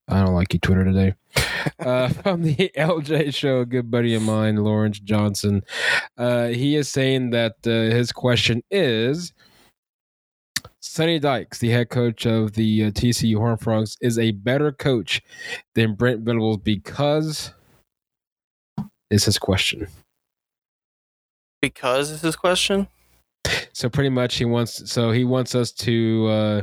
I 0.06 0.22
don't 0.22 0.34
like 0.34 0.52
you, 0.52 0.58
Twitter 0.58 0.84
today. 0.84 1.14
uh, 1.78 2.08
from 2.08 2.42
the 2.42 2.54
LJ 2.76 3.34
show, 3.34 3.60
a 3.60 3.66
good 3.66 3.90
buddy 3.90 4.14
of 4.14 4.22
mine, 4.22 4.56
Lawrence 4.56 5.00
Johnson. 5.00 5.62
Uh, 6.16 6.48
he 6.48 6.76
is 6.76 6.88
saying 6.88 7.30
that 7.30 7.56
uh, 7.66 7.94
his 7.94 8.12
question 8.12 8.62
is 8.70 9.32
Sonny 10.80 11.18
Dykes, 11.18 11.58
the 11.58 11.70
head 11.70 11.90
coach 11.90 12.26
of 12.26 12.52
the 12.52 12.84
uh, 12.84 12.90
TCU 12.90 13.36
Horned 13.36 13.60
Frogs, 13.60 13.96
is 14.00 14.18
a 14.18 14.32
better 14.32 14.72
coach 14.72 15.22
than 15.74 15.94
Brent 15.94 16.20
Venables 16.20 16.58
because 16.58 17.52
is 19.10 19.24
his 19.24 19.38
question. 19.38 19.86
Because 21.60 22.10
is 22.10 22.22
his 22.22 22.34
question. 22.34 22.88
So 23.72 23.88
pretty 23.88 24.08
much 24.08 24.36
he 24.36 24.44
wants 24.44 24.90
so 24.90 25.12
he 25.12 25.24
wants 25.24 25.54
us 25.54 25.72
to 25.72 26.26
uh 26.28 26.62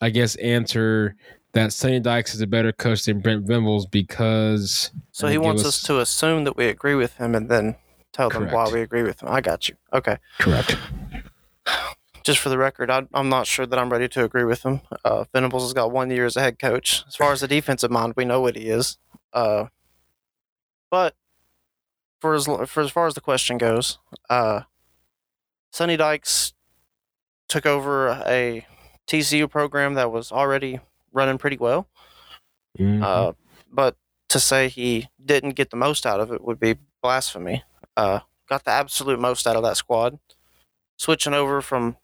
I 0.00 0.10
guess 0.10 0.36
answer 0.36 1.16
that 1.56 1.72
Sonny 1.72 2.00
Dykes 2.00 2.34
is 2.34 2.42
a 2.42 2.46
better 2.46 2.70
coach 2.70 3.04
than 3.06 3.20
Brent 3.20 3.46
Venables 3.46 3.86
because 3.86 4.90
So 5.10 5.26
he 5.26 5.38
wants 5.38 5.62
us- 5.62 5.68
us 5.68 5.82
to 5.84 6.00
assume 6.00 6.44
that 6.44 6.54
we 6.54 6.66
agree 6.68 6.94
with 6.94 7.16
him 7.16 7.34
and 7.34 7.50
then 7.50 7.76
tell 8.12 8.28
them 8.28 8.50
why 8.50 8.68
we 8.70 8.82
agree 8.82 9.02
with 9.02 9.22
him. 9.22 9.28
I 9.30 9.40
got 9.40 9.66
you. 9.68 9.76
Okay. 9.92 10.18
correct. 10.38 10.76
Just 12.24 12.40
for 12.40 12.50
the 12.50 12.58
record, 12.58 12.90
I, 12.90 13.06
I'm 13.14 13.28
not 13.30 13.46
sure 13.46 13.64
that 13.66 13.78
I'm 13.78 13.90
ready 13.90 14.06
to 14.08 14.24
agree 14.24 14.44
with 14.44 14.64
him. 14.64 14.82
Uh, 15.02 15.24
Venables 15.32 15.62
has 15.62 15.72
got 15.72 15.92
one 15.92 16.10
year 16.10 16.26
as 16.26 16.36
a 16.36 16.40
head 16.42 16.58
coach. 16.58 17.04
As 17.08 17.16
far 17.16 17.32
as 17.32 17.40
the 17.40 17.48
defensive 17.48 17.90
mind, 17.90 18.14
we 18.16 18.24
know 18.26 18.40
what 18.42 18.56
he 18.56 18.68
is. 18.68 18.98
Uh, 19.32 19.66
but 20.90 21.14
for 22.20 22.34
as 22.34 22.44
for 22.66 22.80
as 22.82 22.90
far 22.90 23.06
as 23.06 23.14
the 23.14 23.20
question 23.20 23.56
goes, 23.58 23.98
uh, 24.28 24.62
Sonny 25.72 25.96
Dykes 25.96 26.52
took 27.48 27.64
over 27.64 28.08
a 28.26 28.66
TCU 29.06 29.48
program 29.48 29.94
that 29.94 30.10
was 30.10 30.30
already 30.32 30.80
running 31.16 31.38
pretty 31.38 31.56
well. 31.56 31.88
Mhm. 32.78 33.02
Uh, 33.02 33.32
but 33.72 33.96
to 34.28 34.38
say 34.38 34.68
he 34.68 35.08
didn't 35.24 35.50
get 35.56 35.70
the 35.70 35.76
most 35.76 36.04
out 36.06 36.20
of 36.20 36.30
it 36.30 36.42
would 36.44 36.60
be 36.60 36.76
blasphemy. 37.02 37.64
Uh, 37.96 38.20
got 38.48 38.64
the 38.64 38.70
absolute 38.70 39.18
most 39.18 39.46
out 39.46 39.56
of 39.56 39.62
that 39.62 39.76
squad. 39.76 40.18
Switching 40.98 41.32
over 41.34 41.60
from 41.62 41.96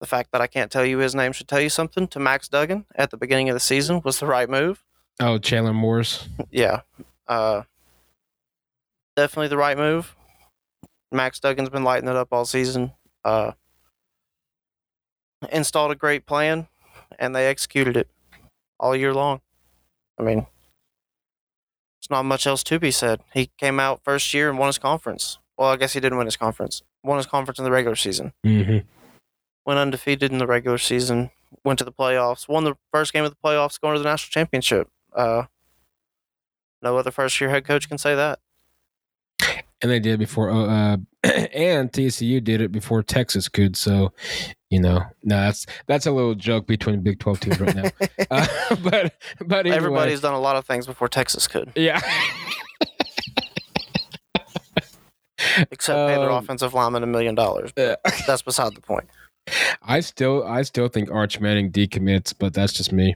the 0.00 0.06
fact 0.06 0.30
that 0.32 0.40
I 0.40 0.46
can't 0.46 0.70
tell 0.70 0.84
you 0.84 0.98
his 0.98 1.14
name 1.14 1.32
should 1.32 1.48
tell 1.48 1.60
you 1.60 1.70
something 1.70 2.06
to 2.08 2.18
Max 2.18 2.48
Duggan 2.48 2.84
at 2.96 3.10
the 3.10 3.16
beginning 3.16 3.48
of 3.48 3.54
the 3.54 3.60
season 3.60 4.00
was 4.04 4.18
the 4.20 4.26
right 4.26 4.48
move. 4.50 4.82
oh 5.20 5.38
Chandler 5.38 5.72
Morris. 5.72 6.28
Yeah. 6.50 6.82
Uh, 7.26 7.62
definitely 9.16 9.48
the 9.48 9.56
right 9.56 9.76
move. 9.76 10.14
Max 11.12 11.40
Duggan's 11.40 11.70
been 11.70 11.84
lighting 11.84 12.08
it 12.08 12.16
up 12.16 12.28
all 12.32 12.44
season. 12.44 12.92
Uh, 13.24 13.52
installed 15.50 15.92
a 15.92 15.94
great 15.94 16.26
plan, 16.26 16.66
and 17.18 17.34
they 17.34 17.46
executed 17.46 17.96
it 17.96 18.08
all 18.78 18.94
year 18.96 19.14
long. 19.14 19.40
I 20.18 20.22
mean, 20.22 20.46
it's 22.00 22.10
not 22.10 22.24
much 22.24 22.46
else 22.46 22.62
to 22.64 22.78
be 22.78 22.90
said. 22.90 23.20
He 23.34 23.50
came 23.58 23.78
out 23.80 24.02
first 24.04 24.32
year 24.32 24.48
and 24.48 24.58
won 24.58 24.68
his 24.68 24.78
conference. 24.78 25.38
Well, 25.58 25.70
I 25.70 25.76
guess 25.76 25.92
he 25.94 26.00
didn't 26.00 26.18
win 26.18 26.26
his 26.26 26.36
conference. 26.36 26.82
Won 27.02 27.16
his 27.16 27.26
conference 27.26 27.58
in 27.58 27.64
the 27.64 27.70
regular 27.70 27.96
season. 27.96 28.32
hmm 28.44 28.78
Went 29.64 29.80
undefeated 29.80 30.30
in 30.30 30.38
the 30.38 30.46
regular 30.46 30.78
season. 30.78 31.30
Went 31.64 31.78
to 31.80 31.84
the 31.84 31.92
playoffs. 31.92 32.48
Won 32.48 32.64
the 32.64 32.74
first 32.92 33.12
game 33.12 33.24
of 33.24 33.30
the 33.30 33.36
playoffs, 33.44 33.80
going 33.80 33.94
to 33.94 33.98
the 34.02 34.08
national 34.08 34.30
championship. 34.30 34.88
Uh, 35.14 35.44
no 36.82 36.96
other 36.96 37.10
first 37.10 37.40
year 37.40 37.50
head 37.50 37.64
coach 37.64 37.88
can 37.88 37.98
say 37.98 38.14
that. 38.14 38.38
And 39.82 39.90
they 39.90 40.00
did 40.00 40.18
before 40.18 40.50
uh 40.50 40.96
and 41.22 41.92
TCU 41.92 42.42
did 42.42 42.60
it 42.60 42.72
before 42.72 43.02
Texas 43.02 43.48
could, 43.48 43.76
so 43.76 44.12
you 44.70 44.80
know, 44.80 45.00
no, 45.22 45.36
that's 45.36 45.66
that's 45.86 46.06
a 46.06 46.10
little 46.10 46.34
joke 46.34 46.66
between 46.66 47.02
Big 47.02 47.18
Twelve 47.18 47.40
teams 47.40 47.60
right 47.60 47.74
now. 47.74 47.90
uh, 48.30 48.46
but 48.82 49.14
but 49.44 49.60
anyway, 49.66 49.76
Everybody's 49.76 50.20
done 50.20 50.34
a 50.34 50.40
lot 50.40 50.56
of 50.56 50.64
things 50.64 50.86
before 50.86 51.08
Texas 51.08 51.46
could, 51.46 51.72
yeah. 51.76 52.00
except 55.70 55.96
pay 56.08 56.16
their 56.16 56.30
Um, 56.30 56.42
offensive 56.42 56.74
lineman 56.74 57.02
a 57.02 57.06
million 57.06 57.34
dollars. 57.34 57.72
Yeah. 57.76 57.96
That's 58.26 58.42
beside 58.42 58.74
the 58.74 58.80
point. 58.80 59.08
I 59.82 60.00
still 60.00 60.44
I 60.44 60.62
still 60.62 60.88
think 60.88 61.10
Arch 61.10 61.38
Manning 61.40 61.70
decommits, 61.70 62.34
but 62.36 62.52
that's 62.54 62.72
just 62.72 62.92
me. 62.92 63.14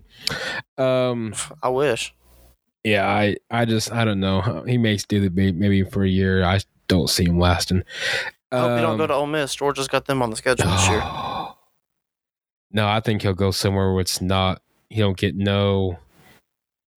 Um 0.79 1.35
I 1.63 1.69
wish. 1.69 2.15
Yeah, 2.85 3.09
I 3.09 3.37
I 3.51 3.65
just 3.65 3.93
I 3.93 4.05
don't 4.05 4.21
know. 4.21 4.65
He 4.67 4.79
makes 4.79 5.05
do 5.05 5.21
the 5.21 5.31
bait 5.31 5.55
maybe 5.55 5.83
for 5.85 6.05
a 6.05 6.09
year. 6.09 6.45
I 6.45 6.61
don't 6.89 7.09
see 7.09 7.25
him 7.25 7.39
lasting. 7.39 7.83
I 8.53 8.59
hope 8.59 8.71
you 8.77 8.83
don't 8.83 8.97
go 8.97 9.05
Um, 9.05 9.09
to 9.09 9.15
Ole 9.15 9.27
Miss. 9.27 9.55
Georgia's 9.55 9.87
got 9.89 10.07
them 10.07 10.23
on 10.23 10.31
the 10.31 10.37
schedule 10.37 10.71
this 10.71 10.89
year. 10.89 11.03
No, 12.73 12.87
I 12.89 13.01
think 13.01 13.23
he'll 13.23 13.33
go 13.35 13.51
somewhere 13.51 13.91
where 13.93 14.01
it's 14.01 14.21
not 14.21 14.63
he 14.91 15.01
don't 15.01 15.17
get 15.17 15.35
no 15.35 15.99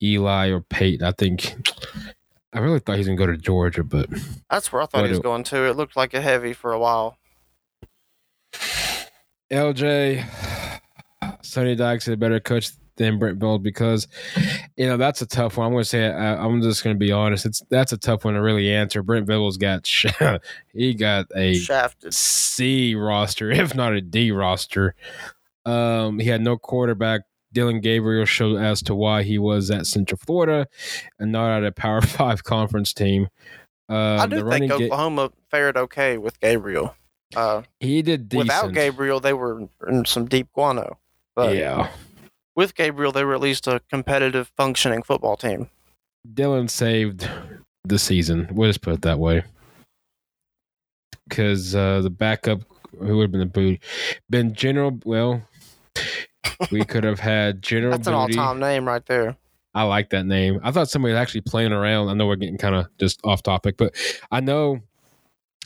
Eli 0.04 0.50
or 0.50 0.62
Peyton. 0.62 1.04
I 1.04 1.12
think 1.14 1.56
I 2.54 2.60
really 2.60 2.78
thought 2.78 2.94
he 2.94 3.00
was 3.00 3.08
gonna 3.08 3.18
go 3.18 3.26
to 3.26 3.36
Georgia, 3.38 3.84
but 3.84 4.08
That's 4.52 4.72
where 4.72 4.84
I 4.84 4.86
thought 4.86 5.06
he 5.06 5.10
was 5.10 5.18
do- 5.18 5.24
going 5.24 5.44
to. 5.46 5.68
It 5.68 5.76
looked 5.76 5.96
like 5.98 6.14
a 6.14 6.22
heavy 6.22 6.54
for 6.54 6.74
a 6.74 6.80
while. 6.80 7.18
LJ, 9.52 10.24
Sonny 11.42 11.76
Dykes 11.76 12.08
is 12.08 12.14
a 12.14 12.18
better 12.18 12.40
coach 12.40 12.70
than 12.96 13.20
Brent 13.20 13.40
Venables 13.40 13.62
because 13.62 14.08
you 14.78 14.88
know 14.88 14.98
that's 14.98 15.22
a 15.22 15.26
tough 15.26 15.58
one. 15.58 15.68
I'm 15.68 15.74
gonna 15.74 15.86
say 15.86 16.08
I, 16.08 16.44
I'm 16.44 16.62
just 16.62 16.84
gonna 16.84 16.96
be 16.96 17.12
honest. 17.12 17.46
It's 17.46 17.62
that's 17.70 17.92
a 17.92 17.98
tough 17.98 18.26
one 18.26 18.36
to 18.36 18.42
really 18.42 18.72
answer. 18.72 19.04
Brent 19.04 19.28
Venables 19.28 19.58
got 19.58 19.88
he 20.74 20.94
got 20.94 21.28
a 21.36 21.56
Shafted. 21.56 22.14
C 22.14 22.96
roster, 22.96 23.52
if 23.52 23.76
not 23.76 23.94
a 23.94 24.02
D 24.02 24.32
roster. 24.32 24.96
Um, 25.66 26.20
he 26.20 26.28
had 26.28 26.42
no 26.42 26.58
quarterback. 26.58 27.22
Dillon 27.54 27.82
Gabriel 27.82 28.26
showed 28.26 28.58
as 28.58 28.82
to 28.84 28.96
why 28.96 29.24
he 29.24 29.38
was 29.38 29.70
at 29.70 29.86
Central 29.86 30.18
Florida 30.18 30.68
and 31.20 31.32
not 31.32 31.58
at 31.58 31.64
a 31.64 31.72
Power 31.72 32.02
Five 32.02 32.44
conference 32.44 32.94
team. 32.94 33.28
Um, 33.90 33.98
I 33.98 34.28
do 34.28 34.38
think 34.38 34.48
running 34.48 34.70
ga- 34.70 34.86
Oklahoma 34.86 35.32
fared 35.50 35.78
okay 35.78 36.18
with 36.18 36.40
Gabriel. 36.40 36.96
Uh, 37.36 37.64
he 37.80 38.02
did 38.02 38.30
decent. 38.30 38.48
without 38.48 38.74
Gabriel, 38.74 39.20
they 39.20 39.34
were 39.34 39.68
in 39.88 40.06
some 40.06 40.26
deep 40.26 40.48
guano. 40.54 40.98
But 41.36 41.56
yeah, 41.56 41.90
with 42.56 42.76
Gabriel, 42.76 43.12
they 43.12 43.24
were 43.24 43.34
at 43.34 43.42
least 43.42 43.68
a 43.68 43.82
competitive, 43.90 44.52
functioning 44.58 45.04
football 45.04 45.38
team. 45.38 45.70
Dillon 46.34 46.68
saved 46.68 47.30
the 47.84 48.00
season. 48.00 48.48
We'll 48.52 48.70
just 48.70 48.82
put 48.82 48.94
it 48.94 49.02
that 49.02 49.20
way. 49.20 49.44
Because 51.28 51.76
uh, 51.76 52.02
the 52.02 52.10
backup, 52.10 52.62
who 53.00 53.18
would 53.18 53.24
have 53.24 53.32
been 53.32 53.40
the 53.40 53.46
boot, 53.46 53.80
been 54.30 54.54
General. 54.54 55.00
Well, 55.06 55.42
we 56.72 56.86
could 56.86 57.04
have 57.04 57.20
had 57.20 57.62
General. 57.62 57.92
That's 57.92 58.08
an 58.08 58.14
Booty. 58.14 58.38
all-time 58.38 58.60
name 58.60 58.86
right 58.88 59.06
there. 59.06 59.36
I 59.74 59.84
like 59.84 60.12
that 60.12 60.26
name. 60.26 60.60
I 60.64 60.72
thought 60.72 60.90
somebody 60.90 61.14
was 61.14 61.20
actually 61.20 61.42
playing 61.42 61.72
around. 61.72 62.10
I 62.10 62.14
know 62.14 62.28
we're 62.28 62.36
getting 62.36 62.60
kind 62.60 62.76
of 62.76 62.86
just 63.00 63.20
off 63.24 63.42
topic, 63.42 63.76
but 63.78 63.96
I 64.32 64.40
know. 64.40 64.82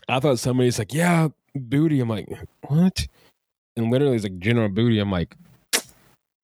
I 0.08 0.22
thought 0.22 0.40
somebody's 0.40 0.80
like, 0.80 0.94
"Yeah, 0.94 1.28
Booty." 1.54 2.00
I'm 2.00 2.08
like, 2.08 2.30
"What?" 2.68 3.06
And 3.76 3.92
literally, 3.92 4.16
it's 4.16 4.24
like 4.24 4.40
General 4.40 4.70
Booty. 4.70 5.00
I'm 5.00 5.12
like, 5.12 5.36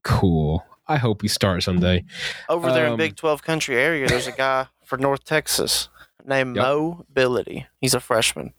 "Cool." 0.04 0.66
I 0.88 0.98
hope 0.98 1.22
he 1.22 1.28
starts 1.30 1.66
someday. 1.66 2.04
Over 2.50 2.72
there 2.74 2.86
in 2.88 2.92
Um, 2.94 2.98
Big 2.98 3.16
12 3.16 3.42
country 3.42 3.78
area, 3.78 4.06
there's 4.08 4.28
a 4.28 4.34
guy 4.34 4.68
for 4.84 4.98
North 4.98 5.24
Texas 5.24 5.88
named 6.26 6.56
Yep. 6.58 6.66
Mo 6.66 7.06
Billity. 7.14 7.66
He's 7.80 7.94
a 7.94 8.00
freshman. 8.02 8.54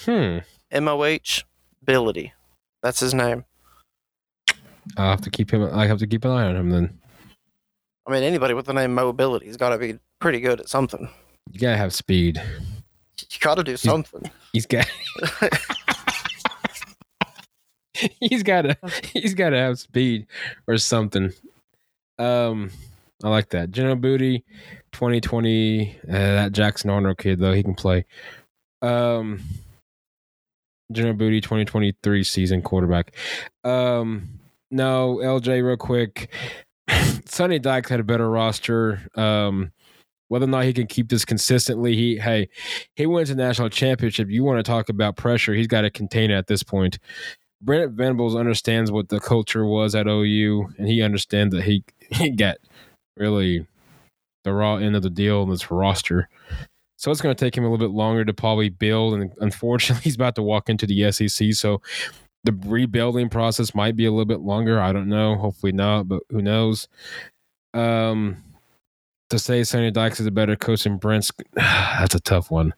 Hmm. 0.00 0.38
M 0.70 0.86
O 0.88 1.02
H 1.04 1.44
Billity. 1.84 2.32
That's 2.82 3.00
his 3.00 3.12
name. 3.14 3.44
I 4.96 5.10
have 5.10 5.20
to 5.22 5.30
keep 5.30 5.50
him. 5.50 5.68
I 5.72 5.86
have 5.86 5.98
to 5.98 6.06
keep 6.06 6.24
an 6.24 6.30
eye 6.30 6.44
on 6.46 6.56
him. 6.56 6.70
Then 6.70 6.98
I 8.06 8.12
mean, 8.12 8.22
anybody 8.22 8.54
with 8.54 8.66
the 8.66 8.72
name 8.72 8.94
Mobility's 8.94 9.56
got 9.56 9.70
to 9.70 9.78
be 9.78 9.98
pretty 10.20 10.40
good 10.40 10.60
at 10.60 10.68
something. 10.68 11.10
you 11.52 11.58
gotta 11.60 11.76
have 11.76 11.92
speed. 11.92 12.40
You 13.30 13.38
got 13.40 13.56
to 13.56 13.64
do 13.64 13.76
something. 13.76 14.30
He's 14.52 14.66
got. 14.66 14.88
he's 18.20 18.42
gotta. 18.42 18.76
He's 19.12 19.34
gotta 19.34 19.56
have 19.58 19.78
speed 19.78 20.26
or 20.66 20.78
something. 20.78 21.32
Um, 22.18 22.70
I 23.22 23.28
like 23.28 23.50
that. 23.50 23.70
General 23.70 23.96
Booty, 23.96 24.44
twenty 24.92 25.20
twenty. 25.20 25.96
Uh, 26.08 26.12
that 26.12 26.52
Jackson 26.52 26.90
Arnold 26.90 27.18
kid 27.18 27.38
though, 27.38 27.52
he 27.52 27.62
can 27.62 27.74
play. 27.74 28.04
Um, 28.82 29.40
General 30.92 31.14
Booty, 31.14 31.40
twenty 31.40 31.64
twenty 31.64 31.94
three 32.02 32.24
season 32.24 32.62
quarterback. 32.62 33.14
Um, 33.64 34.28
no, 34.70 35.16
LJ, 35.22 35.64
real 35.64 35.76
quick. 35.76 36.32
Sonny 37.26 37.58
Dykes 37.58 37.90
had 37.90 38.00
a 38.00 38.04
better 38.04 38.28
roster. 38.30 39.02
Um, 39.14 39.72
whether 40.28 40.44
or 40.44 40.48
not 40.48 40.64
he 40.64 40.72
can 40.74 40.86
keep 40.86 41.08
this 41.08 41.24
consistently, 41.24 41.96
he 41.96 42.18
hey, 42.18 42.48
he 42.96 43.06
wins 43.06 43.30
a 43.30 43.34
national 43.34 43.70
championship. 43.70 44.28
You 44.30 44.44
want 44.44 44.58
to 44.58 44.62
talk 44.62 44.88
about 44.88 45.16
pressure? 45.16 45.54
He's 45.54 45.66
got 45.66 45.82
to 45.82 45.90
contain 45.90 46.30
it 46.30 46.34
at 46.34 46.46
this 46.46 46.62
point. 46.62 46.98
Brent 47.60 47.92
Venables 47.92 48.36
understands 48.36 48.90
what 48.90 49.08
the 49.08 49.20
culture 49.20 49.64
was 49.64 49.94
at 49.94 50.06
OU, 50.06 50.68
and 50.78 50.88
he 50.88 51.02
understands 51.02 51.54
that 51.54 51.64
he 51.64 51.84
he 52.10 52.30
got 52.30 52.58
really 53.16 53.66
the 54.44 54.52
raw 54.52 54.76
end 54.76 54.96
of 54.96 55.02
the 55.02 55.10
deal 55.10 55.42
in 55.42 55.50
this 55.50 55.70
roster. 55.70 56.28
So 56.96 57.10
it's 57.12 57.20
going 57.20 57.34
to 57.34 57.44
take 57.44 57.56
him 57.56 57.64
a 57.64 57.70
little 57.70 57.86
bit 57.86 57.94
longer 57.94 58.24
to 58.24 58.34
probably 58.34 58.68
build, 58.68 59.14
and 59.14 59.32
unfortunately, 59.40 60.02
he's 60.04 60.16
about 60.16 60.34
to 60.36 60.42
walk 60.42 60.68
into 60.68 60.86
the 60.86 61.10
SEC. 61.12 61.52
So 61.52 61.80
the 62.44 62.58
rebuilding 62.66 63.28
process 63.28 63.74
might 63.74 63.96
be 63.96 64.06
a 64.06 64.10
little 64.10 64.24
bit 64.24 64.40
longer. 64.40 64.80
I 64.80 64.92
don't 64.92 65.08
know. 65.08 65.36
Hopefully 65.36 65.72
not, 65.72 66.08
but 66.08 66.22
who 66.30 66.42
knows? 66.42 66.88
Um, 67.74 68.42
to 69.30 69.38
say 69.38 69.62
Sonny 69.64 69.90
Dykes 69.90 70.20
is 70.20 70.26
a 70.26 70.30
better 70.30 70.56
coach 70.56 70.84
than 70.84 70.96
Brent's, 70.96 71.30
that's 71.54 72.14
a 72.14 72.20
tough 72.20 72.50
one. 72.50 72.74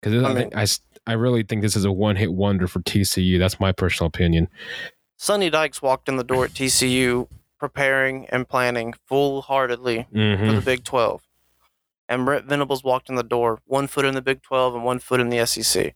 Because 0.00 0.22
I, 0.22 0.34
think 0.34 0.56
I, 0.56 0.66
I 1.06 1.12
really 1.12 1.42
think 1.42 1.62
this 1.62 1.76
is 1.76 1.84
a 1.84 1.92
one 1.92 2.16
hit 2.16 2.32
wonder 2.32 2.66
for 2.66 2.80
TCU. 2.80 3.38
That's 3.38 3.60
my 3.60 3.72
personal 3.72 4.08
opinion. 4.08 4.48
Sonny 5.16 5.50
Dykes 5.50 5.82
walked 5.82 6.08
in 6.08 6.16
the 6.16 6.24
door 6.24 6.44
at 6.44 6.50
TCU 6.52 7.28
preparing 7.58 8.26
and 8.30 8.48
planning 8.48 8.94
full 9.06 9.42
heartedly 9.42 10.06
for 10.10 10.18
hmm 10.36 10.54
the 10.54 10.62
Big 10.64 10.84
12. 10.84 11.22
And 12.08 12.24
Brent 12.26 12.46
Venables 12.46 12.84
walked 12.84 13.08
in 13.08 13.14
the 13.14 13.22
door, 13.22 13.60
one 13.64 13.86
foot 13.86 14.04
in 14.04 14.14
the 14.14 14.20
Big 14.22 14.42
12 14.42 14.74
and 14.74 14.84
one 14.84 14.98
foot 14.98 15.20
in 15.20 15.30
the 15.30 15.44
SEC. 15.46 15.94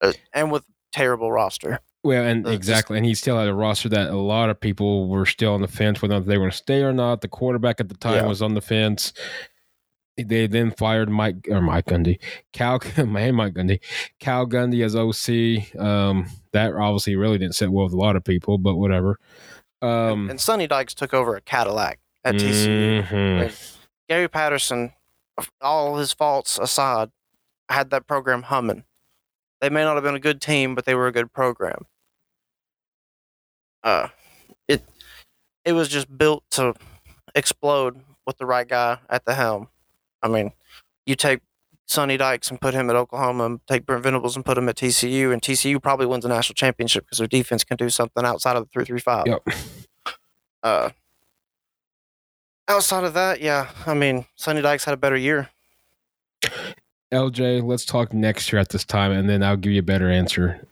Uh, 0.00 0.12
and 0.32 0.50
with 0.50 0.64
terrible 0.92 1.30
roster. 1.30 1.80
Well, 2.02 2.24
and 2.24 2.46
Uh, 2.46 2.50
exactly, 2.50 2.96
and 2.96 3.04
he 3.04 3.14
still 3.14 3.38
had 3.38 3.48
a 3.48 3.54
roster 3.54 3.90
that 3.90 4.08
a 4.10 4.16
lot 4.16 4.48
of 4.48 4.58
people 4.58 5.08
were 5.08 5.26
still 5.26 5.52
on 5.52 5.60
the 5.60 5.68
fence 5.68 6.00
whether 6.00 6.18
they 6.20 6.38
were 6.38 6.44
going 6.44 6.50
to 6.52 6.56
stay 6.56 6.82
or 6.82 6.94
not. 6.94 7.20
The 7.20 7.28
quarterback 7.28 7.80
at 7.80 7.90
the 7.90 7.96
time 7.96 8.22
Yeah. 8.22 8.26
was 8.26 8.40
on 8.40 8.54
the 8.54 8.62
fence. 8.62 9.12
They 10.16 10.46
then 10.46 10.70
fired 10.72 11.08
Mike 11.08 11.48
or 11.50 11.60
Mike 11.62 11.86
Gundy, 11.86 12.18
Cal, 12.52 12.80
man, 13.06 13.34
Mike 13.34 13.54
Gundy, 13.54 13.80
Cal 14.18 14.46
Gundy 14.46 14.84
as 14.84 14.94
OC. 14.94 15.80
Um, 15.80 16.26
that 16.52 16.74
obviously 16.74 17.16
really 17.16 17.38
didn't 17.38 17.54
sit 17.54 17.72
well 17.72 17.84
with 17.84 17.94
a 17.94 17.98
lot 17.98 18.16
of 18.16 18.24
people, 18.24 18.58
but 18.58 18.76
whatever. 18.76 19.18
Um, 19.80 20.28
and 20.28 20.40
Sonny 20.40 20.66
Dykes 20.66 20.94
took 20.94 21.14
over 21.14 21.36
a 21.36 21.40
Cadillac 21.40 22.00
at 22.24 22.34
TCU. 22.34 23.06
mhm. 23.06 23.76
Gary 24.08 24.28
Patterson, 24.28 24.92
all 25.62 25.96
his 25.96 26.12
faults 26.12 26.58
aside, 26.58 27.10
had 27.70 27.90
that 27.90 28.06
program 28.06 28.42
humming. 28.42 28.84
They 29.60 29.70
may 29.70 29.84
not 29.84 29.94
have 29.94 30.04
been 30.04 30.14
a 30.16 30.20
good 30.20 30.40
team, 30.40 30.74
but 30.74 30.84
they 30.84 30.94
were 30.94 31.06
a 31.06 31.12
good 31.12 31.32
program. 31.32 31.86
Uh, 33.82 34.08
it 34.68 34.82
it 35.64 35.72
was 35.72 35.88
just 35.88 36.16
built 36.18 36.44
to 36.50 36.74
explode 37.34 38.00
with 38.26 38.36
the 38.38 38.46
right 38.46 38.68
guy 38.68 38.98
at 39.08 39.24
the 39.24 39.34
helm. 39.34 39.68
I 40.22 40.28
mean, 40.28 40.52
you 41.06 41.14
take 41.14 41.40
Sonny 41.86 42.16
Dykes 42.16 42.50
and 42.50 42.60
put 42.60 42.74
him 42.74 42.88
at 42.88 42.96
Oklahoma, 42.96 43.46
and 43.46 43.66
take 43.66 43.84
Brent 43.84 44.04
Venables 44.04 44.36
and 44.36 44.44
put 44.44 44.56
him 44.56 44.68
at 44.68 44.76
TCU, 44.76 45.32
and 45.32 45.42
TCU 45.42 45.82
probably 45.82 46.06
wins 46.06 46.24
a 46.24 46.28
national 46.28 46.54
championship 46.54 47.04
because 47.04 47.18
their 47.18 47.26
defense 47.26 47.64
can 47.64 47.76
do 47.76 47.90
something 47.90 48.24
outside 48.24 48.56
of 48.56 48.64
the 48.64 48.70
three 48.72 48.84
three 48.84 49.00
five. 49.00 49.26
Yep. 49.26 49.42
Uh, 50.62 50.90
outside 52.68 53.02
of 53.02 53.14
that, 53.14 53.40
yeah, 53.40 53.70
I 53.86 53.94
mean, 53.94 54.26
Sonny 54.36 54.60
Dykes 54.60 54.84
had 54.84 54.92
a 54.92 54.98
better 54.98 55.16
year. 55.16 55.48
LJ, 57.12 57.64
let's 57.64 57.86
talk 57.86 58.12
next 58.12 58.52
year 58.52 58.60
at 58.60 58.68
this 58.68 58.84
time, 58.84 59.10
and 59.10 59.26
then 59.26 59.42
I'll 59.42 59.56
give 59.56 59.72
you 59.72 59.80
a 59.80 59.82
better 59.82 60.10
answer. 60.10 60.66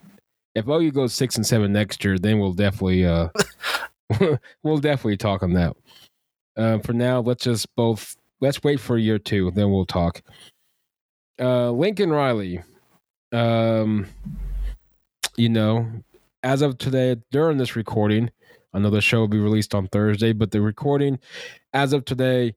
If 0.55 0.69
OU 0.69 0.93
goes 0.93 1.15
six 1.15 1.37
and 1.37 1.47
seven 1.47 1.73
next 1.73 2.05
year, 2.05 2.19
then 2.19 2.39
we'll 2.39 2.53
definitely 2.53 3.07
uh, 3.07 3.29
we'll 4.63 4.79
definitely 4.79 5.17
talk 5.17 5.43
on 5.43 5.55
that. 5.55 5.77
Uh, 6.57 6.79
for 6.79 6.93
now, 6.93 7.21
let's 7.21 7.45
just 7.45 7.75
both 7.75 8.17
let's 8.41 8.63
wait 8.63 8.81
for 8.81 8.99
year 8.99 9.19
two, 9.19 9.51
then 9.53 9.71
we'll 9.71 9.87
talk. 9.87 10.23
Uh, 11.41 11.71
Lincoln 11.71 12.11
Riley, 12.11 12.63
um, 13.33 14.07
you 15.37 15.49
know, 15.49 15.89
as 16.43 16.63
of 16.63 16.79
today, 16.79 17.17
during 17.31 17.59
this 17.59 17.77
recording, 17.77 18.31
I 18.73 18.79
know 18.79 18.91
the 18.91 19.01
show 19.01 19.21
will 19.21 19.29
be 19.29 19.39
released 19.39 19.75
on 19.75 19.89
Thursday, 19.89 20.33
but 20.33 20.51
the 20.51 20.61
recording, 20.61 21.19
as 21.73 21.93
of 21.93 22.05
today, 22.05 22.55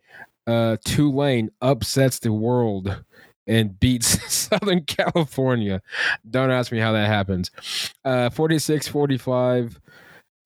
uh, 0.47 0.77
Tulane 0.83 1.51
upsets 1.61 2.19
the 2.19 2.33
world 2.33 3.03
and 3.47 3.79
beats 3.79 4.07
Southern 4.33 4.83
California. 4.85 5.81
Don't 6.29 6.51
ask 6.51 6.71
me 6.71 6.79
how 6.79 6.91
that 6.93 7.07
happens. 7.07 7.51
Uh 8.05 8.29
46 8.29 8.87
45. 8.87 9.79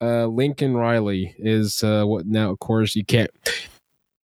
Uh 0.02 0.26
Lincoln 0.28 0.76
Riley 0.76 1.36
is 1.38 1.84
uh 1.84 2.04
what 2.06 2.26
now 2.26 2.52
of 2.52 2.60
course 2.60 2.96
you 2.96 3.06
can't 3.06 3.32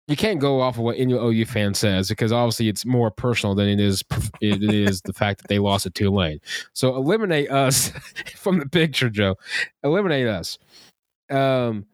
you 0.10 0.16
can't 0.16 0.40
go 0.40 0.60
off 0.60 0.76
of 0.76 0.84
what 0.84 0.98
any 0.98 1.14
OU 1.14 1.46
fan 1.46 1.74
says 1.76 2.10
because 2.10 2.32
obviously 2.32 2.68
it's 2.68 2.84
more 2.84 3.12
personal 3.12 3.54
than 3.54 3.68
it 3.70 3.80
is 3.80 4.04
it 4.42 4.64
is 4.64 5.02
the 5.04 5.14
fact 5.14 5.40
that 5.42 5.48
they 5.48 5.60
lost 5.60 5.84
to 5.84 5.92
Tulane. 5.92 6.42
So 6.74 6.96
eliminate 6.96 7.52
us 7.52 7.90
from 8.36 8.58
the 8.58 8.68
picture, 8.68 9.10
Joe. 9.10 9.36
Eliminate 9.84 10.28
us. 10.28 10.58
Um 11.30 11.86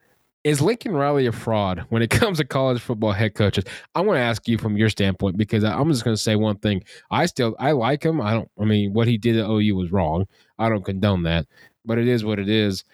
is 0.45 0.61
Lincoln 0.61 0.93
Riley 0.93 1.25
a 1.25 1.31
fraud 1.31 1.83
when 1.89 2.03
it 2.03 2.09
comes 2.11 2.37
to 2.37 2.45
college 2.45 2.79
football 2.79 3.11
head 3.11 3.33
coaches? 3.33 3.65
I 3.95 4.01
want 4.01 4.17
to 4.17 4.21
ask 4.21 4.47
you 4.47 4.57
from 4.57 4.77
your 4.77 4.89
standpoint 4.89 5.37
because 5.37 5.63
I'm 5.63 5.89
just 5.89 6.05
going 6.05 6.15
to 6.15 6.21
say 6.21 6.35
one 6.35 6.57
thing. 6.57 6.83
I 7.11 7.25
still 7.25 7.55
I 7.59 7.71
like 7.71 8.03
him. 8.03 8.21
I 8.21 8.33
don't. 8.33 8.49
I 8.59 8.63
mean, 8.63 8.93
what 8.93 9.07
he 9.07 9.17
did 9.17 9.35
at 9.37 9.49
OU 9.49 9.75
was 9.75 9.91
wrong. 9.91 10.25
I 10.57 10.69
don't 10.69 10.85
condone 10.85 11.23
that, 11.23 11.47
but 11.83 11.97
it 11.97 12.07
is 12.07 12.23
what 12.23 12.39
it 12.39 12.47
is. 12.47 12.85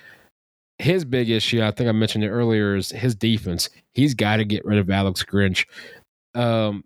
His 0.81 1.05
big 1.05 1.29
issue, 1.29 1.61
I 1.61 1.71
think 1.71 1.87
I 1.87 1.91
mentioned 1.91 2.23
it 2.23 2.29
earlier, 2.29 2.75
is 2.75 2.89
his 2.89 3.15
defense. 3.15 3.69
He's 3.93 4.13
got 4.13 4.37
to 4.37 4.45
get 4.45 4.65
rid 4.65 4.79
of 4.79 4.89
Alex 4.89 5.23
Grinch. 5.23 5.65
Um, 6.33 6.83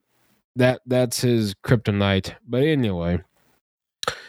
that 0.56 0.82
that's 0.86 1.22
his 1.22 1.54
kryptonite. 1.56 2.36
But 2.48 2.64
anyway, 2.64 3.22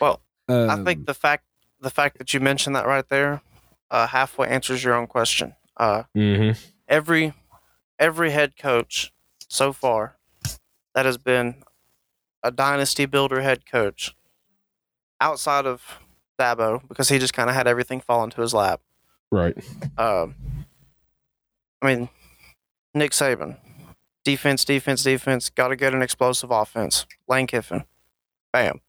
Well, 0.01 0.21
I 0.49 0.53
um, 0.53 0.85
think 0.85 1.07
the 1.07 1.15
fact 1.15 1.45
the 1.81 1.91
fact 1.91 2.19
that 2.19 2.33
you 2.33 2.41
mentioned 2.41 2.77
that 2.77 2.87
right 2.87 3.09
there 3.09 3.43
uh, 3.91 4.07
halfway 4.07 4.49
answers 4.49 4.85
your 4.85 4.95
own 4.95 5.07
question. 5.07 5.55
Uh, 5.77 6.05
mhm. 6.17 6.59
every 6.89 7.35
every 7.99 8.31
head 8.31 8.57
coach 8.57 9.13
so 9.49 9.73
far 9.73 10.17
that 10.95 11.05
has 11.05 11.19
been 11.19 11.57
a 12.43 12.51
dynasty 12.51 13.05
builder 13.05 13.43
head 13.43 13.67
coach 13.67 14.15
outside 15.21 15.67
of 15.67 15.83
Dabo 16.39 16.87
because 16.89 17.09
he 17.09 17.19
just 17.19 17.35
kind 17.35 17.51
of 17.51 17.57
had 17.57 17.67
everything 17.67 18.01
fall 18.01 18.25
into 18.25 18.41
his 18.41 18.55
lap. 18.55 18.81
Right. 19.37 19.57
Um, 19.99 20.35
I 21.83 21.95
mean, 21.95 22.09
Nick 22.95 23.11
Saban, 23.13 23.59
defense, 24.25 24.65
defense, 24.65 25.03
defense. 25.03 25.51
Got 25.51 25.69
to 25.69 25.77
get 25.77 25.93
an 25.95 26.01
explosive 26.03 26.51
offense. 26.51 27.05
Lane 27.29 27.47
Kiffin, 27.47 27.85
bam. 28.53 28.81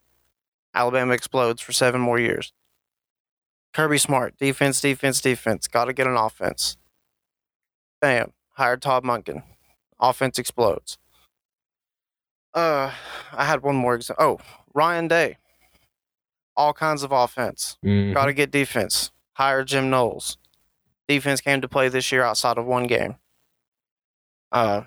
Alabama 0.74 1.14
explodes 1.14 1.62
for 1.62 1.74
seven 1.74 2.00
more 2.00 2.18
years. 2.20 2.54
Kirby 3.74 3.98
Smart, 3.98 4.38
defense, 4.38 4.80
defense, 4.80 5.20
defense. 5.20 5.68
Got 5.68 5.86
to 5.86 5.94
get 5.94 6.08
an 6.08 6.16
offense. 6.16 6.78
Bam. 8.00 8.32
Hired 8.54 8.82
Todd 8.82 9.04
Monken. 9.04 9.44
Offense 10.00 10.40
explodes. 10.40 10.98
Uh, 12.54 12.92
I 13.34 13.46
had 13.46 13.62
one 13.62 13.76
more 13.76 13.96
example. 13.96 14.24
Oh, 14.26 14.62
Ryan 14.74 15.08
Day. 15.08 15.38
All 16.56 16.74
kinds 16.74 17.04
of 17.04 17.12
offense. 17.12 17.78
Mhm. 17.84 18.14
Got 18.14 18.26
to 18.28 18.34
get 18.34 18.50
defense. 18.50 19.12
Hire 19.38 19.64
Jim 19.64 19.90
Knowles. 19.92 20.38
Defense 21.08 21.42
came 21.42 21.62
to 21.62 21.68
play 21.68 21.90
this 21.90 22.12
year 22.12 22.24
outside 22.24 22.58
of 22.58 22.66
one 22.66 22.88
game. 22.88 23.16
Uh, 24.52 24.82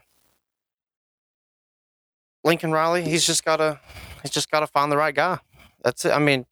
Lincoln 2.42 2.72
Riley, 2.72 3.02
he's 3.02 3.24
just 3.24 3.44
gotta, 3.44 3.78
he's 4.22 4.32
just 4.32 4.50
gotta 4.50 4.66
find 4.66 4.90
the 4.90 4.96
right 4.96 5.14
guy. 5.14 5.38
That's 5.84 6.04
it. 6.04 6.10
I 6.10 6.18
mean, 6.18 6.46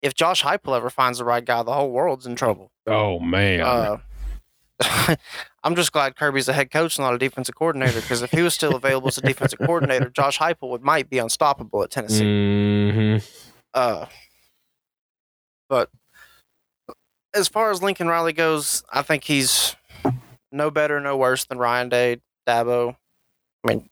if 0.00 0.14
Josh 0.14 0.42
Heupel 0.44 0.76
ever 0.76 0.90
finds 0.90 1.18
the 1.18 1.24
right 1.24 1.44
guy, 1.44 1.62
the 1.64 1.72
whole 1.72 1.90
world's 1.90 2.24
in 2.24 2.36
trouble. 2.36 2.70
Oh 2.86 3.18
man. 3.18 3.62
Uh, 3.62 3.96
I'm 5.64 5.74
just 5.74 5.92
glad 5.92 6.14
Kirby's 6.14 6.48
a 6.48 6.52
head 6.52 6.70
coach, 6.70 6.98
and 6.98 7.04
not 7.04 7.14
a 7.14 7.18
defensive 7.18 7.54
coordinator. 7.54 8.00
Because 8.00 8.22
if 8.22 8.30
he 8.30 8.42
was 8.42 8.54
still 8.54 8.76
available 8.76 9.08
as 9.08 9.18
a 9.18 9.22
defensive 9.22 9.58
coordinator, 9.58 10.08
Josh 10.10 10.38
Heupel 10.38 10.68
would 10.70 10.82
might 10.82 11.10
be 11.10 11.18
unstoppable 11.18 11.82
at 11.82 11.90
Tennessee. 11.90 12.24
Mhm. 12.24 13.44
Uh, 13.72 14.06
but 15.68 15.90
as 17.34 17.48
far 17.48 17.70
as 17.70 17.82
Lincoln 17.82 18.08
Riley 18.08 18.32
goes, 18.32 18.84
I 18.92 19.02
think 19.02 19.24
he's 19.24 19.74
no 20.52 20.70
better, 20.70 21.00
no 21.00 21.16
worse 21.16 21.44
than 21.44 21.58
Ryan 21.58 21.88
Day, 21.88 22.20
Dabo. 22.48 22.96
I 23.64 23.68
mean, 23.68 23.88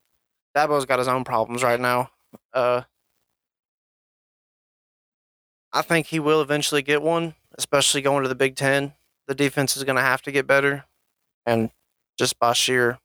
Dabo's 0.56 0.86
got 0.86 0.98
his 0.98 1.08
own 1.08 1.24
problems 1.24 1.62
right 1.62 1.80
now. 1.80 2.10
Uh, 2.54 2.82
I 5.72 5.82
think 5.82 6.06
he 6.06 6.20
will 6.20 6.40
eventually 6.40 6.82
get 6.82 7.02
one, 7.02 7.34
especially 7.58 8.02
going 8.02 8.22
to 8.22 8.28
the 8.28 8.34
Big 8.34 8.54
Ten. 8.56 8.92
The 9.26 9.34
defense 9.34 9.76
is 9.76 9.84
going 9.84 9.96
to 9.96 10.02
have 10.02 10.22
to 10.22 10.32
get 10.32 10.46
better, 10.46 10.84
and 11.46 11.70
just 12.18 12.38
by 12.38 12.52
sheer 12.52 12.98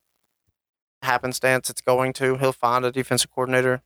happenstance, 1.02 1.70
it's 1.70 1.82
going 1.82 2.14
to. 2.14 2.38
He'll 2.38 2.52
find 2.52 2.84
a 2.84 2.92
defensive 2.92 3.32
coordinator. 3.32 3.82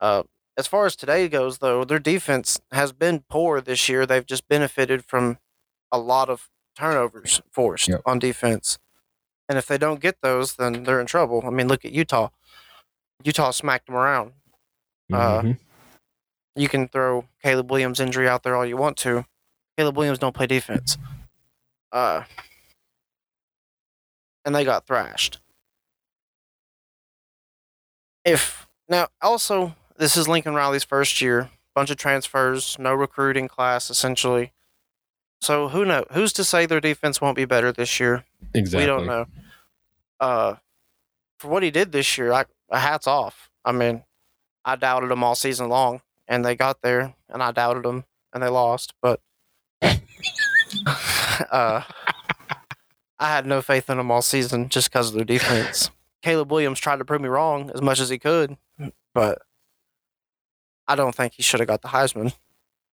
Uh, 0.00 0.24
as 0.56 0.66
far 0.66 0.86
as 0.86 0.94
today 0.96 1.28
goes, 1.28 1.58
though, 1.58 1.84
their 1.84 1.98
defense 1.98 2.60
has 2.72 2.92
been 2.92 3.24
poor 3.28 3.60
this 3.60 3.88
year. 3.88 4.06
They've 4.06 4.24
just 4.26 4.48
benefited 4.48 5.04
from 5.04 5.38
a 5.90 5.98
lot 5.98 6.28
of 6.28 6.48
turnovers 6.76 7.40
forced 7.50 7.88
Yep. 7.88 8.02
on 8.06 8.18
defense. 8.18 8.78
And 9.48 9.58
if 9.58 9.66
they 9.66 9.78
don't 9.78 10.00
get 10.00 10.20
those, 10.22 10.56
then 10.56 10.84
they're 10.84 11.00
in 11.00 11.06
trouble. 11.06 11.42
I 11.46 11.50
mean, 11.50 11.68
look 11.68 11.84
at 11.84 11.92
Utah. 11.92 12.30
Utah 13.22 13.50
smacked 13.50 13.86
them 13.86 13.96
around. 13.96 14.32
Uh, 15.12 15.40
Mhm. 15.42 15.58
You 16.56 16.68
can 16.68 16.88
throw 16.88 17.28
Caleb 17.42 17.70
Williams' 17.70 18.00
injury 18.00 18.28
out 18.28 18.42
there 18.42 18.54
all 18.56 18.64
you 18.64 18.76
want 18.76 18.96
to. 18.98 19.26
Caleb 19.76 19.96
Williams 19.96 20.18
don't 20.18 20.34
play 20.34 20.46
defense. 20.46 20.96
Uh, 21.92 22.24
and 24.44 24.54
they 24.54 24.64
got 24.64 24.86
thrashed. 24.86 25.40
If 28.24 28.66
now 28.88 29.08
also 29.20 29.74
this 29.96 30.16
is 30.16 30.28
Lincoln 30.28 30.54
Riley's 30.54 30.84
first 30.84 31.20
year, 31.20 31.50
bunch 31.74 31.90
of 31.90 31.96
transfers, 31.96 32.76
no 32.78 32.94
recruiting 32.94 33.48
class 33.48 33.90
essentially. 33.90 34.52
So 35.40 35.68
who 35.68 35.84
know 35.84 36.04
who's 36.12 36.32
to 36.34 36.44
say 36.44 36.66
their 36.66 36.80
defense 36.80 37.20
won't 37.20 37.36
be 37.36 37.44
better 37.44 37.72
this 37.72 38.00
year? 38.00 38.24
exactly. 38.54 38.84
We 38.84 38.86
don't 38.86 39.06
know. 39.06 39.26
Uh, 40.20 40.54
for 41.38 41.48
what 41.48 41.62
he 41.62 41.70
did 41.70 41.92
this 41.92 42.16
year, 42.16 42.32
I 42.32 42.44
hats 42.70 43.06
off. 43.06 43.50
I 43.64 43.72
mean, 43.72 44.04
I 44.64 44.76
doubted 44.76 45.10
him 45.10 45.22
all 45.22 45.34
season 45.34 45.68
long, 45.68 46.00
and 46.26 46.44
they 46.44 46.56
got 46.56 46.82
there, 46.82 47.14
and 47.28 47.42
I 47.42 47.52
doubted 47.52 47.84
them, 47.84 48.04
and 48.32 48.42
they 48.42 48.48
lost. 48.48 48.94
But 49.02 49.20
uh, 49.82 51.82
I 53.18 53.28
had 53.28 53.46
no 53.46 53.60
faith 53.60 53.90
in 53.90 53.98
them 53.98 54.10
all 54.10 54.22
season 54.22 54.68
just 54.68 54.90
because 54.90 55.10
of 55.10 55.14
their 55.14 55.24
defense. 55.24 55.90
Caleb 56.22 56.50
Williams 56.50 56.80
tried 56.80 57.00
to 57.00 57.04
prove 57.04 57.20
me 57.20 57.28
wrong 57.28 57.70
as 57.74 57.82
much 57.82 58.00
as 58.00 58.08
he 58.08 58.18
could, 58.18 58.56
but 59.12 59.42
I 60.86 60.94
don't 60.96 61.14
think 61.14 61.34
he 61.34 61.42
should 61.42 61.60
have 61.60 61.68
got 61.68 61.82
the 61.82 61.88
Heisman. 61.88 62.34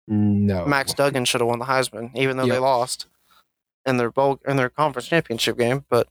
No. 0.07 0.65
Max 0.67 0.95
Duggan 0.95 1.25
should 1.25 1.41
have 1.41 1.49
won 1.49 1.59
the 1.59 1.67
Heisman, 1.67 2.11
even 2.17 2.37
though 2.37 2.47
they 2.47 2.59
lost 2.59 3.07
in 3.87 3.97
their 3.99 4.11
bowl 4.11 4.41
in 4.47 4.57
their 4.57 4.71
conference 4.71 5.09
championship 5.09 5.59
game. 5.59 5.85
But 5.89 6.09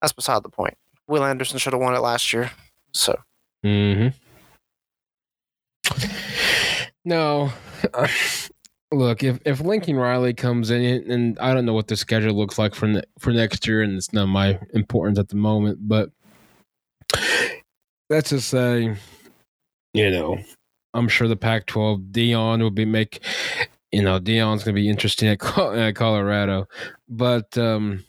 that's 0.00 0.12
beside 0.12 0.42
the 0.42 0.48
point. 0.48 0.76
Will 1.08 1.24
Anderson 1.24 1.58
should 1.58 1.72
have 1.72 1.82
won 1.82 1.94
it 1.94 2.00
last 2.00 2.32
year. 2.32 2.52
So 2.92 3.20
hmm 3.62 4.08
No. 7.04 7.52
Look, 8.92 9.22
if 9.22 9.38
if 9.46 9.60
Lincoln 9.60 9.96
Riley 9.96 10.34
comes 10.34 10.70
in, 10.70 11.10
and 11.10 11.38
I 11.38 11.54
don't 11.54 11.64
know 11.64 11.72
what 11.72 11.88
the 11.88 11.96
schedule 11.96 12.34
looks 12.34 12.58
like 12.58 12.74
for 12.74 12.86
ne- 12.86 13.02
for 13.18 13.32
next 13.32 13.66
year, 13.66 13.82
and 13.82 13.96
it's 13.96 14.12
not 14.12 14.26
my 14.26 14.58
importance 14.74 15.18
at 15.18 15.28
the 15.28 15.36
moment, 15.36 15.78
but 15.88 16.10
let's 18.10 18.30
just 18.30 18.48
say, 18.48 18.94
you 19.94 20.10
know, 20.10 20.38
I'm 20.94 21.08
sure 21.08 21.28
the 21.28 21.36
Pac-12 21.36 22.10
Deion 22.10 22.60
will 22.60 22.70
be 22.70 22.84
make, 22.84 23.20
you 23.90 24.02
know, 24.02 24.18
Deion's 24.20 24.64
gonna 24.64 24.74
be 24.74 24.88
interesting 24.88 25.28
at, 25.28 25.38
Colorado, 25.38 26.68
but 27.08 27.56
um, 27.58 28.04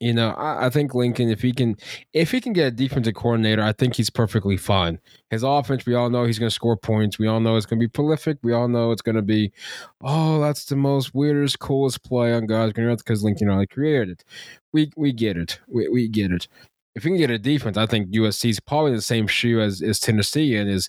you 0.00 0.14
know, 0.14 0.30
I, 0.30 0.66
I 0.66 0.70
think 0.70 0.94
Lincoln, 0.94 1.28
if 1.28 1.42
he 1.42 1.52
can, 1.52 1.76
if 2.14 2.30
he 2.30 2.40
can 2.40 2.54
get 2.54 2.66
a 2.66 2.70
defensive 2.70 3.14
coordinator, 3.14 3.62
I 3.62 3.72
think 3.72 3.94
he's 3.94 4.08
perfectly 4.08 4.56
fine. 4.56 4.98
His 5.28 5.42
offense, 5.42 5.84
we 5.84 5.94
all 5.94 6.08
know 6.08 6.24
he's 6.24 6.38
going 6.38 6.48
to 6.48 6.54
score 6.54 6.76
points. 6.76 7.18
We 7.18 7.26
all 7.26 7.38
know 7.38 7.56
it's 7.56 7.66
going 7.66 7.78
to 7.78 7.84
be 7.84 7.90
prolific. 7.90 8.38
We 8.42 8.54
all 8.54 8.66
know 8.66 8.92
it's 8.92 9.02
going 9.02 9.16
to 9.16 9.22
be, 9.22 9.52
oh, 10.00 10.40
that's 10.40 10.64
the 10.64 10.76
most 10.76 11.14
weirdest, 11.14 11.58
coolest 11.58 12.02
play 12.02 12.32
on 12.32 12.46
God's 12.46 12.72
green 12.72 12.86
earth 12.86 13.04
because 13.04 13.22
Lincoln 13.22 13.48
Riley 13.48 13.66
created 13.66 14.08
it. 14.08 14.24
We 14.72 14.90
we 14.96 15.12
get 15.12 15.36
it. 15.36 15.60
We 15.68 15.88
we 15.88 16.08
get 16.08 16.32
it. 16.32 16.48
If 16.94 17.04
we 17.04 17.10
can 17.10 17.18
get 17.18 17.30
a 17.30 17.38
defense, 17.38 17.76
I 17.76 17.86
think 17.86 18.10
USC 18.10 18.50
is 18.50 18.60
probably 18.60 18.90
in 18.92 18.96
the 18.96 19.02
same 19.02 19.26
shoe 19.26 19.60
as, 19.60 19.82
as 19.82 20.00
Tennessee, 20.00 20.56
and 20.56 20.68
is 20.68 20.88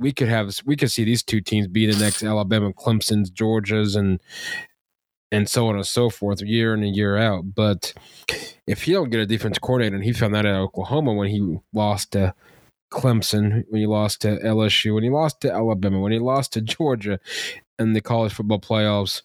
we 0.00 0.12
could 0.12 0.28
have 0.28 0.58
we 0.64 0.76
could 0.76 0.90
see 0.90 1.04
these 1.04 1.22
two 1.22 1.40
teams 1.40 1.66
be 1.66 1.86
the 1.86 1.98
next 1.98 2.22
Alabama, 2.22 2.72
Clemson's, 2.72 3.30
Georgia's, 3.30 3.94
and 3.96 4.20
and 5.32 5.48
so 5.48 5.68
on 5.68 5.74
and 5.76 5.86
so 5.86 6.10
forth, 6.10 6.40
year 6.42 6.74
in 6.74 6.82
and 6.82 6.94
year 6.94 7.16
out. 7.16 7.54
But 7.54 7.92
if 8.66 8.82
he 8.82 8.92
don't 8.92 9.10
get 9.10 9.20
a 9.20 9.26
defense 9.26 9.58
coordinator, 9.58 9.96
and 9.96 10.04
he 10.04 10.12
found 10.12 10.34
that 10.34 10.46
at 10.46 10.54
Oklahoma 10.54 11.12
when 11.12 11.28
he 11.28 11.58
lost 11.72 12.12
to 12.12 12.34
Clemson, 12.92 13.64
when 13.68 13.80
he 13.80 13.86
lost 13.86 14.22
to 14.22 14.38
LSU, 14.38 14.94
when 14.94 15.02
he 15.02 15.10
lost 15.10 15.40
to 15.40 15.52
Alabama, 15.52 16.00
when 16.00 16.12
he 16.12 16.18
lost 16.18 16.52
to 16.52 16.60
Georgia 16.60 17.18
in 17.78 17.92
the 17.92 18.00
college 18.00 18.32
football 18.32 18.60
playoffs, 18.60 19.22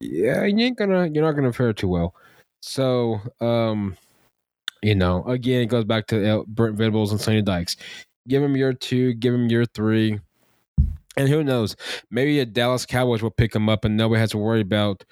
yeah, 0.00 0.44
you 0.44 0.64
ain't 0.64 0.78
gonna 0.78 1.08
you're 1.08 1.24
not 1.24 1.32
gonna 1.32 1.52
fare 1.52 1.72
too 1.72 1.88
well. 1.88 2.14
So, 2.62 3.20
um, 3.40 3.96
you 4.82 4.94
know, 4.94 5.24
again, 5.24 5.62
it 5.62 5.66
goes 5.66 5.84
back 5.84 6.06
to 6.08 6.44
Brent 6.46 6.76
Venables 6.76 7.10
and 7.10 7.20
Sonny 7.20 7.42
Dykes. 7.42 7.76
Give 8.26 8.42
him 8.42 8.56
year 8.56 8.72
two, 8.72 9.14
give 9.14 9.34
him 9.34 9.48
year 9.48 9.64
three. 9.64 10.20
And 11.16 11.28
who 11.28 11.44
knows? 11.44 11.76
Maybe 12.10 12.40
a 12.40 12.46
Dallas 12.46 12.84
Cowboys 12.86 13.22
will 13.22 13.30
pick 13.30 13.54
him 13.54 13.68
up, 13.68 13.84
and 13.84 13.96
nobody 13.96 14.18
has 14.20 14.32
to 14.32 14.38
worry 14.38 14.60
about 14.60 15.04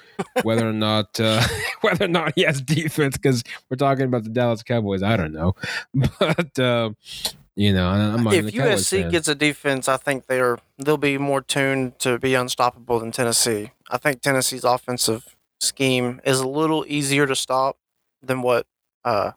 whether 0.42 0.68
or 0.68 0.72
not 0.72 1.18
uh, 1.20 1.42
whether 1.82 2.06
or 2.06 2.08
not 2.08 2.32
he 2.34 2.42
has 2.42 2.60
defense 2.60 3.16
because 3.16 3.44
we're 3.70 3.76
talking 3.76 4.06
about 4.06 4.24
the 4.24 4.30
Dallas 4.30 4.62
Cowboys. 4.62 5.02
I 5.02 5.16
don't 5.16 5.32
know, 5.32 5.54
but 6.18 6.58
uh, 6.58 6.90
you 7.54 7.72
know, 7.72 7.88
I'm 7.88 8.24
not 8.24 8.34
if 8.34 8.46
even 8.46 8.48
a 8.48 8.52
Cowboys 8.52 8.86
USC 8.86 9.02
fan. 9.02 9.10
gets 9.10 9.28
a 9.28 9.34
defense, 9.34 9.88
I 9.88 9.96
think 9.96 10.26
they're 10.26 10.58
they'll 10.78 10.96
be 10.96 11.18
more 11.18 11.40
tuned 11.40 11.98
to 12.00 12.18
be 12.18 12.34
unstoppable 12.34 12.98
than 12.98 13.12
Tennessee. 13.12 13.70
I 13.88 13.98
think 13.98 14.22
Tennessee's 14.22 14.64
offensive 14.64 15.36
scheme 15.60 16.20
is 16.24 16.40
a 16.40 16.48
little 16.48 16.84
easier 16.88 17.26
to 17.26 17.36
stop 17.36 17.76
than 18.22 18.42
what 18.42 18.66
uh 19.04 19.32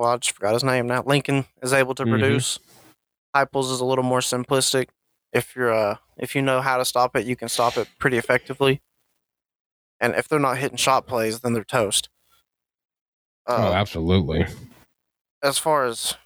well 0.00 0.10
I 0.12 0.16
just 0.16 0.34
forgot 0.34 0.54
his 0.54 0.64
name 0.64 0.86
now. 0.86 1.02
Lincoln 1.04 1.44
is 1.62 1.72
able 1.74 1.94
to 1.96 2.04
Mhm. 2.04 2.10
produce. 2.10 2.58
Heupel's 3.36 3.70
is 3.70 3.80
a 3.80 3.84
little 3.84 4.02
more 4.04 4.20
simplistic. 4.20 4.88
If 5.32 5.54
you're 5.54 5.72
uh 5.72 5.96
if 6.16 6.34
you 6.34 6.42
know 6.42 6.60
how 6.62 6.76
to 6.78 6.84
stop 6.84 7.14
it, 7.16 7.26
you 7.26 7.36
can 7.36 7.48
stop 7.48 7.76
it 7.76 7.88
pretty 7.98 8.16
effectively. 8.18 8.80
and 10.02 10.14
if 10.14 10.26
they're 10.28 10.38
not 10.38 10.56
hitting 10.56 10.78
shot 10.78 11.06
plays, 11.06 11.40
then 11.40 11.52
they're 11.52 11.62
toast. 11.62 12.08
oh, 13.46 13.68
Uh, 13.68 13.72
absolutely. 13.74 14.46
as 15.42 15.58
far 15.58 15.84
as 15.84 16.16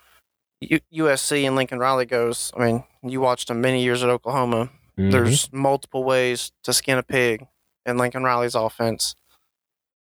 U- 0.60 0.80
USC 0.92 1.44
and 1.44 1.56
Lincoln 1.56 1.80
Riley 1.80 2.06
goes, 2.06 2.52
I 2.56 2.64
mean, 2.64 2.84
you 3.02 3.20
watched 3.20 3.48
them 3.48 3.60
many 3.60 3.82
years 3.82 4.02
at 4.04 4.08
Oklahoma. 4.10 4.70
Mhm. 4.96 5.10
There's 5.10 5.52
multiple 5.52 6.04
ways 6.04 6.52
to 6.62 6.72
skin 6.72 6.98
a 6.98 7.02
pig 7.02 7.48
in 7.84 7.98
Lincoln 7.98 8.22
Riley's 8.22 8.54
offense, 8.54 9.16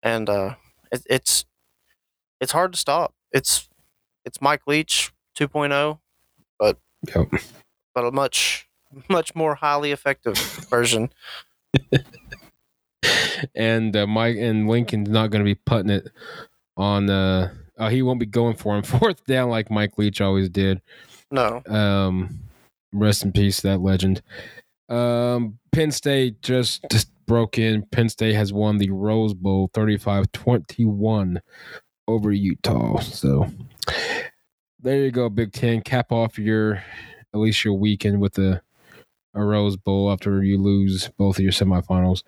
and 0.03 0.29
uh, 0.29 0.55
it, 0.91 1.03
it's 1.09 1.45
it's 2.41 2.51
hard 2.51 2.73
to 2.73 2.77
stop. 2.77 3.13
It's 3.31 3.67
it's 4.25 4.41
Mike 4.41 4.61
Leach 4.67 5.11
2.0, 5.37 5.99
Yep. 6.61 7.27
but 7.95 8.05
a 8.05 8.11
much 8.11 8.67
much 9.09 9.33
more 9.35 9.55
highly 9.55 9.91
effective 9.91 10.37
version. 10.69 11.09
and 13.55 13.95
uh, 13.95 14.05
Mike 14.07 14.37
and 14.37 14.67
Lincoln's 14.67 15.09
not 15.09 15.31
going 15.31 15.39
to 15.43 15.45
be 15.45 15.55
putting 15.55 15.89
it 15.89 16.09
on. 16.77 17.09
Uh, 17.09 17.53
uh, 17.77 17.89
he 17.89 18.01
won't 18.01 18.19
be 18.19 18.25
going 18.25 18.55
for 18.55 18.75
him 18.75 18.83
fourth 18.99 19.25
down 19.25 19.49
like 19.49 19.71
Mike 19.71 19.97
Leach 19.97 20.21
always 20.21 20.49
did. 20.49 20.81
No, 21.31 21.61
Um, 21.67 22.41
rest 22.93 23.23
in 23.23 23.31
peace, 23.31 23.61
that 23.61 23.79
legend. 23.81 24.21
Um, 24.89 25.57
Penn 25.71 25.91
State 25.91 26.41
just, 26.41 26.83
just 26.91 27.09
broke 27.25 27.57
in. 27.57 27.83
Penn 27.83 28.09
State 28.09 28.35
has 28.35 28.51
won 28.51 28.77
the 28.77 28.89
Rose 28.89 29.33
Bowl 29.33 29.69
35 29.73 30.29
21 30.33 31.41
over 32.11 32.31
Utah. 32.31 32.99
So 32.99 33.47
there 34.79 34.97
you 34.97 35.11
go, 35.11 35.29
Big 35.29 35.51
Ten. 35.53 35.81
Cap 35.81 36.11
off 36.11 36.37
your, 36.37 36.75
at 37.33 37.39
least 37.39 37.63
your 37.63 37.73
weekend 37.73 38.21
with 38.21 38.37
a, 38.37 38.61
a 39.33 39.43
Rose 39.43 39.77
Bowl 39.77 40.11
after 40.11 40.43
you 40.43 40.57
lose 40.57 41.09
both 41.17 41.37
of 41.37 41.43
your 41.43 41.53
semifinals. 41.53 42.23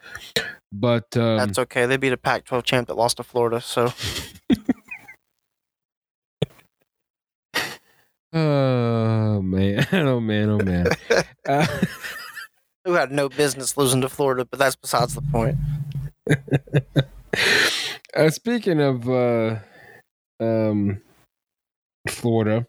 But 0.71 1.15
um, 1.17 1.37
that's 1.37 1.59
okay. 1.59 1.85
They 1.85 1.97
beat 1.97 2.13
a 2.13 2.17
Pac-12 2.17 2.63
champ 2.63 2.87
that 2.87 2.95
lost 2.95 3.17
to 3.17 3.23
Florida, 3.23 3.61
so 3.61 3.93
oh 8.33 9.41
man, 9.41 9.85
oh 9.93 10.19
man, 10.19 10.49
oh 10.49 10.57
man. 10.63 10.87
Uh, 11.47 11.67
who 12.85 12.93
had 12.93 13.11
no 13.11 13.29
business 13.29 13.77
losing 13.77 14.01
to 14.01 14.09
Florida. 14.09 14.45
But 14.45 14.59
that's 14.59 14.75
besides 14.75 15.13
the 15.13 15.21
point. 15.21 15.57
uh, 18.15 18.29
speaking 18.29 18.81
of 18.81 19.07
uh, 19.07 19.59
um, 20.43 21.01
Florida, 22.07 22.67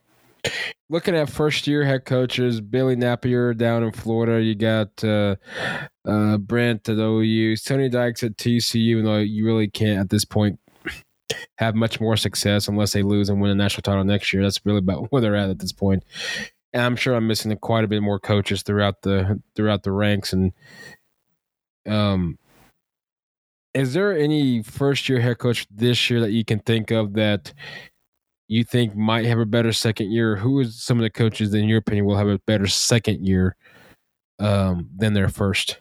looking 0.89 1.16
at 1.16 1.31
first 1.31 1.66
year 1.66 1.85
head 1.85 2.05
coaches, 2.05 2.61
Billy 2.61 2.97
Napier 2.97 3.55
down 3.55 3.83
in 3.83 3.93
Florida. 3.93 4.43
You 4.43 4.55
got 4.55 5.03
uh, 5.03 5.37
uh, 6.07 6.39
Brent 6.39 6.89
at 6.89 6.99
OU, 6.99 7.57
Tony 7.57 7.89
Dykes 7.89 8.22
at 8.22 8.37
TCU. 8.37 9.03
Though 9.03 9.18
you 9.18 9.45
really 9.45 9.68
can't 9.68 10.01
at 10.01 10.11
this 10.11 10.25
point 10.25 10.59
have 11.59 11.75
much 11.75 12.01
more 12.01 12.16
success 12.16 12.68
unless 12.68 12.93
they 12.93 13.03
lose 13.03 13.29
and 13.29 13.41
win 13.41 13.51
a 13.51 13.55
national 13.55 13.83
title 13.83 14.05
next 14.05 14.33
year. 14.33 14.43
That's 14.43 14.64
really 14.64 14.79
about 14.79 15.07
where 15.11 15.22
they're 15.22 15.37
at 15.37 15.51
at 15.51 15.59
this 15.59 15.72
point. 15.72 16.05
And 16.72 16.83
I'm 16.83 16.97
sure 16.97 17.14
I'm 17.14 17.27
missing 17.27 17.57
quite 17.59 17.85
a 17.85 17.89
bit 17.89 18.03
more 18.03 18.18
coaches 18.18 18.62
throughout 18.62 19.03
the 19.03 19.41
throughout 19.55 19.85
the 19.85 19.93
ranks. 19.93 20.33
And 20.33 20.53
um, 21.87 22.39
is 23.75 23.93
there 23.93 24.16
any 24.16 24.62
first 24.62 25.09
year 25.09 25.20
head 25.20 25.39
coach 25.39 25.66
this 25.70 26.09
year 26.09 26.20
that 26.20 26.31
you 26.31 26.45
can 26.45 26.61
think 26.61 26.91
of 26.91 27.14
that 27.14 27.53
you 28.49 28.62
think 28.62 28.95
might 28.95 29.25
have 29.25 29.39
a 29.39 29.47
better 29.47 29.72
second 29.72 30.12
year? 30.12 30.37
Who 30.37 30.61
is 30.61 30.81
some 30.81 30.99
of 30.99 31.03
the 31.03 31.11
coaches, 31.11 31.53
in 31.53 31.68
your 31.68 31.79
opinion, 31.79 32.07
will 32.07 32.16
have 32.16 32.29
a 32.29 32.39
better 32.47 32.66
second 32.66 33.27
year 33.27 33.57
um, 34.39 34.89
than 34.97 35.14
their 35.14 35.29
first? 35.29 35.79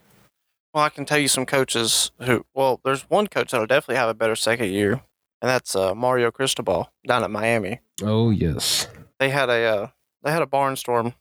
Well, 0.74 0.84
I 0.84 0.90
can 0.90 1.06
tell 1.06 1.20
you 1.20 1.28
some 1.28 1.46
coaches 1.46 2.12
who. 2.22 2.46
Well, 2.56 2.82
there's 2.84 3.04
one 3.04 3.28
coach 3.28 3.52
that'll 3.52 3.68
definitely 3.68 3.98
have 3.98 4.10
a 4.10 4.16
better 4.16 4.36
second 4.36 4.72
year, 4.72 4.94
and 4.94 5.50
that's 5.50 5.76
uh, 5.76 5.94
Mario 5.94 6.32
Cristobal 6.32 6.92
down 7.08 7.24
at 7.24 7.30
Miami. 7.30 7.80
Oh 8.02 8.32
yes, 8.32 8.88
They 9.20 9.30
had 9.30 9.50
a 9.50 9.64
uh, 9.64 9.88
they 10.24 10.32
had 10.32 10.42
a 10.42 10.48
barnstorm 10.48 11.14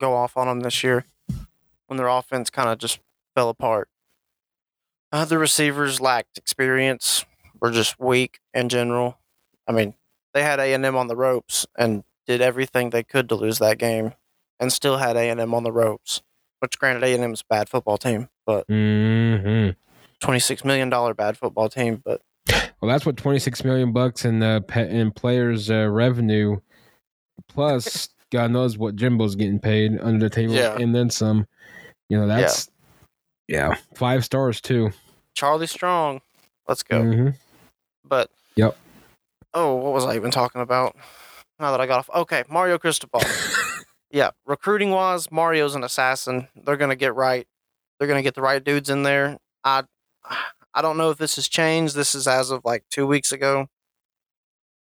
go 0.00 0.14
off 0.14 0.36
on 0.36 0.48
them 0.48 0.60
this 0.60 0.82
year 0.82 1.04
when 1.86 1.96
their 1.96 2.08
offense 2.08 2.50
kind 2.50 2.68
of 2.68 2.78
just 2.78 2.98
fell 3.36 3.48
apart. 3.48 3.88
Uh, 5.12 5.24
the 5.26 5.38
receivers 5.38 6.00
lacked 6.00 6.38
experience, 6.38 7.24
were 7.60 7.70
just 7.70 8.00
weak 8.00 8.40
in 8.54 8.68
general. 8.68 9.18
I 9.68 9.72
mean, 9.72 9.94
they 10.34 10.42
had 10.42 10.58
A 10.58 10.72
and 10.72 10.84
M 10.84 10.96
on 10.96 11.06
the 11.08 11.16
ropes 11.16 11.66
and 11.78 12.02
did 12.26 12.40
everything 12.40 12.90
they 12.90 13.02
could 13.02 13.28
to 13.28 13.34
lose 13.34 13.58
that 13.58 13.78
game, 13.78 14.14
and 14.58 14.72
still 14.72 14.96
had 14.96 15.16
A 15.16 15.28
and 15.28 15.38
M 15.40 15.52
on 15.54 15.62
the 15.64 15.72
ropes. 15.72 16.22
Which, 16.60 16.78
granted, 16.78 17.02
A 17.04 17.12
and 17.14 17.22
M's 17.24 17.42
a 17.42 17.44
bad 17.52 17.68
football 17.68 17.98
team, 17.98 18.28
but 18.46 18.64
hmm 18.68 19.70
twenty 20.20 20.38
six 20.40 20.64
million 20.64 20.88
dollar 20.88 21.12
bad 21.12 21.36
football 21.36 21.68
team. 21.68 22.00
But 22.04 22.22
Well, 22.80 22.88
that's 22.90 23.04
what 23.06 23.16
26 23.16 23.62
million 23.64 23.92
bucks 23.92 24.24
in 24.24 24.42
uh, 24.42 24.60
in 24.74 25.12
players 25.12 25.70
uh, 25.70 25.88
revenue, 25.88 26.58
plus 27.48 28.08
God 28.32 28.50
knows 28.50 28.78
what 28.78 28.96
Jimbo's 28.96 29.34
getting 29.36 29.58
paid 29.60 29.98
under 30.00 30.28
the 30.28 30.34
table, 30.34 30.54
Yeah. 30.54 30.76
and 30.78 30.94
then 30.94 31.10
some. 31.10 31.46
You 32.08 32.18
know 32.18 32.26
that's 32.26 32.68
yeah, 33.48 33.74
five 33.94 34.24
stars 34.24 34.60
too. 34.60 34.90
Charlie 35.34 35.66
Strong, 35.66 36.20
let's 36.68 36.82
go. 36.82 37.00
Mhm. 37.02 37.36
But 38.04 38.30
Yep. 38.56 38.76
Oh, 39.54 39.74
what 39.76 39.92
was 39.92 40.04
I 40.04 40.14
even 40.16 40.30
talking 40.30 40.60
about? 40.60 40.96
Now 41.58 41.70
that 41.70 41.80
I 41.80 41.86
got 41.86 41.98
off. 42.00 42.10
Okay, 42.14 42.44
Mario 42.48 42.78
Cristobal. 42.78 43.20
yeah, 44.10 44.30
recruiting 44.46 44.90
wise, 44.90 45.30
Mario's 45.30 45.74
an 45.74 45.84
assassin. 45.84 46.48
They're 46.56 46.76
gonna 46.76 46.96
get 46.96 47.14
right. 47.14 47.46
They're 47.98 48.08
gonna 48.08 48.22
get 48.22 48.34
the 48.34 48.42
right 48.42 48.62
dudes 48.62 48.90
in 48.90 49.02
there. 49.02 49.38
I 49.64 49.84
I 50.74 50.82
don't 50.82 50.96
know 50.96 51.10
if 51.10 51.18
this 51.18 51.36
has 51.36 51.48
changed. 51.48 51.94
This 51.94 52.14
is 52.14 52.26
as 52.26 52.50
of 52.50 52.64
like 52.64 52.84
two 52.90 53.06
weeks 53.06 53.32
ago. 53.32 53.68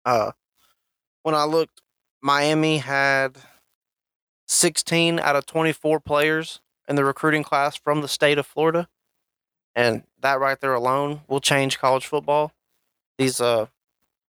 Uh, 0.04 0.32
when 1.22 1.34
I 1.34 1.44
looked, 1.44 1.80
Miami 2.22 2.78
had 2.78 3.38
16 4.48 5.18
out 5.18 5.36
of 5.36 5.46
24 5.46 6.00
players 6.00 6.60
in 6.88 6.96
the 6.96 7.04
recruiting 7.04 7.42
class 7.42 7.76
from 7.76 8.00
the 8.02 8.08
state 8.08 8.38
of 8.38 8.46
Florida, 8.46 8.88
and 9.74 10.02
that 10.20 10.40
right 10.40 10.60
there 10.60 10.74
alone 10.74 11.22
will 11.28 11.40
change 11.40 11.78
college 11.78 12.06
football. 12.06 12.52
These 13.18 13.40
uh 13.40 13.66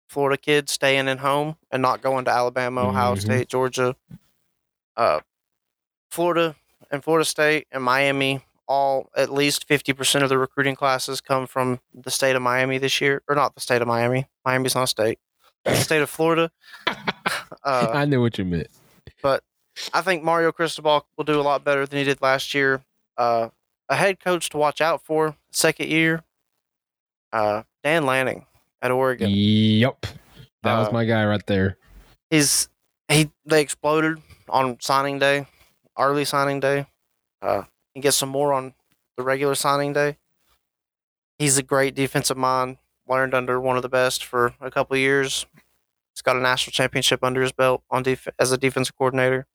Florida 0.09 0.37
kids 0.37 0.71
staying 0.71 1.07
in 1.07 1.17
home 1.19 1.57
and 1.71 1.81
not 1.81 2.01
going 2.01 2.25
to 2.25 2.31
Alabama, 2.31 2.87
Ohio 2.87 3.15
Mhm. 3.15 3.21
State, 3.21 3.49
Georgia, 3.49 3.95
uh, 4.95 5.19
Florida, 6.11 6.55
and 6.91 7.03
Florida 7.03 7.25
State 7.25 7.67
and 7.71 7.83
Miami. 7.83 8.41
All 8.67 9.09
at 9.15 9.31
least 9.31 9.67
fifty 9.67 9.93
percent 9.93 10.23
of 10.23 10.29
the 10.29 10.39
recruiting 10.39 10.75
classes 10.75 11.21
come 11.21 11.45
from 11.45 11.81
the 11.93 12.09
state 12.09 12.35
of 12.35 12.41
Miami 12.41 12.79
this 12.79 12.99
year, 12.99 13.21
or 13.27 13.35
not 13.35 13.53
the 13.53 13.61
state 13.61 13.79
of 13.81 13.87
Miami. 13.87 14.27
Miami's 14.43 14.73
not 14.73 14.85
a 14.85 14.87
state. 14.87 15.19
The 15.65 15.75
state 15.75 16.01
of 16.01 16.09
Florida. 16.09 16.51
Uh, 17.63 17.91
I 17.95 18.05
knew 18.05 18.21
what 18.21 18.37
you 18.37 18.45
meant. 18.45 18.67
But 19.23 19.43
I 19.91 20.01
think 20.01 20.23
Mario 20.23 20.51
Cristobal 20.51 21.07
will 21.17 21.23
do 21.23 21.39
a 21.39 21.41
lot 21.41 21.63
better 21.63 21.87
than 21.87 21.97
he 21.97 22.05
did 22.05 22.21
last 22.21 22.53
year. 22.53 22.83
Uh, 23.17 23.49
a 23.89 23.95
head 23.95 24.19
coach 24.19 24.49
to 24.49 24.57
watch 24.57 24.81
out 24.81 25.03
for 25.03 25.35
second 25.51 25.89
year. 25.89 26.23
Uh, 27.31 27.63
Dan 27.83 28.05
Lanning 28.05 28.45
at 28.81 28.91
Oregon. 28.91 29.29
Yep, 29.31 30.05
that 30.63 30.77
was 30.79 30.87
Uh, 30.87 30.91
my 30.91 31.05
guy 31.05 31.25
right 31.25 31.45
there. 31.47 31.77
He's 32.29 32.69
he 33.09 33.31
they 33.45 33.61
exploded 33.61 34.21
on 34.49 34.77
signing 34.79 35.19
day, 35.19 35.47
early 35.97 36.25
signing 36.25 36.59
day. 36.59 36.87
Uh, 37.41 37.63
he 37.93 38.01
gets 38.01 38.17
some 38.17 38.29
more 38.29 38.53
on 38.53 38.73
the 39.17 39.23
regular 39.23 39.55
signing 39.55 39.93
day. 39.93 40.17
He's 41.37 41.57
a 41.57 41.63
great 41.63 41.95
defensive 41.95 42.37
mind. 42.37 42.77
Learned 43.07 43.35
under 43.35 43.59
one 43.61 43.75
of 43.75 43.83
the 43.83 43.89
best 43.89 44.25
for 44.25 44.53
a 44.59 44.71
couple 44.71 44.95
of 44.95 44.99
years. 44.99 45.45
He's 46.13 46.21
got 46.23 46.35
a 46.37 46.39
national 46.39 46.71
championship 46.71 47.23
under 47.23 47.41
his 47.41 47.51
belt 47.51 47.83
on 47.91 48.01
def- 48.03 48.27
as 48.39 48.51
a 48.51 48.57
defensive 48.57 48.95
coordinator. 48.97 49.45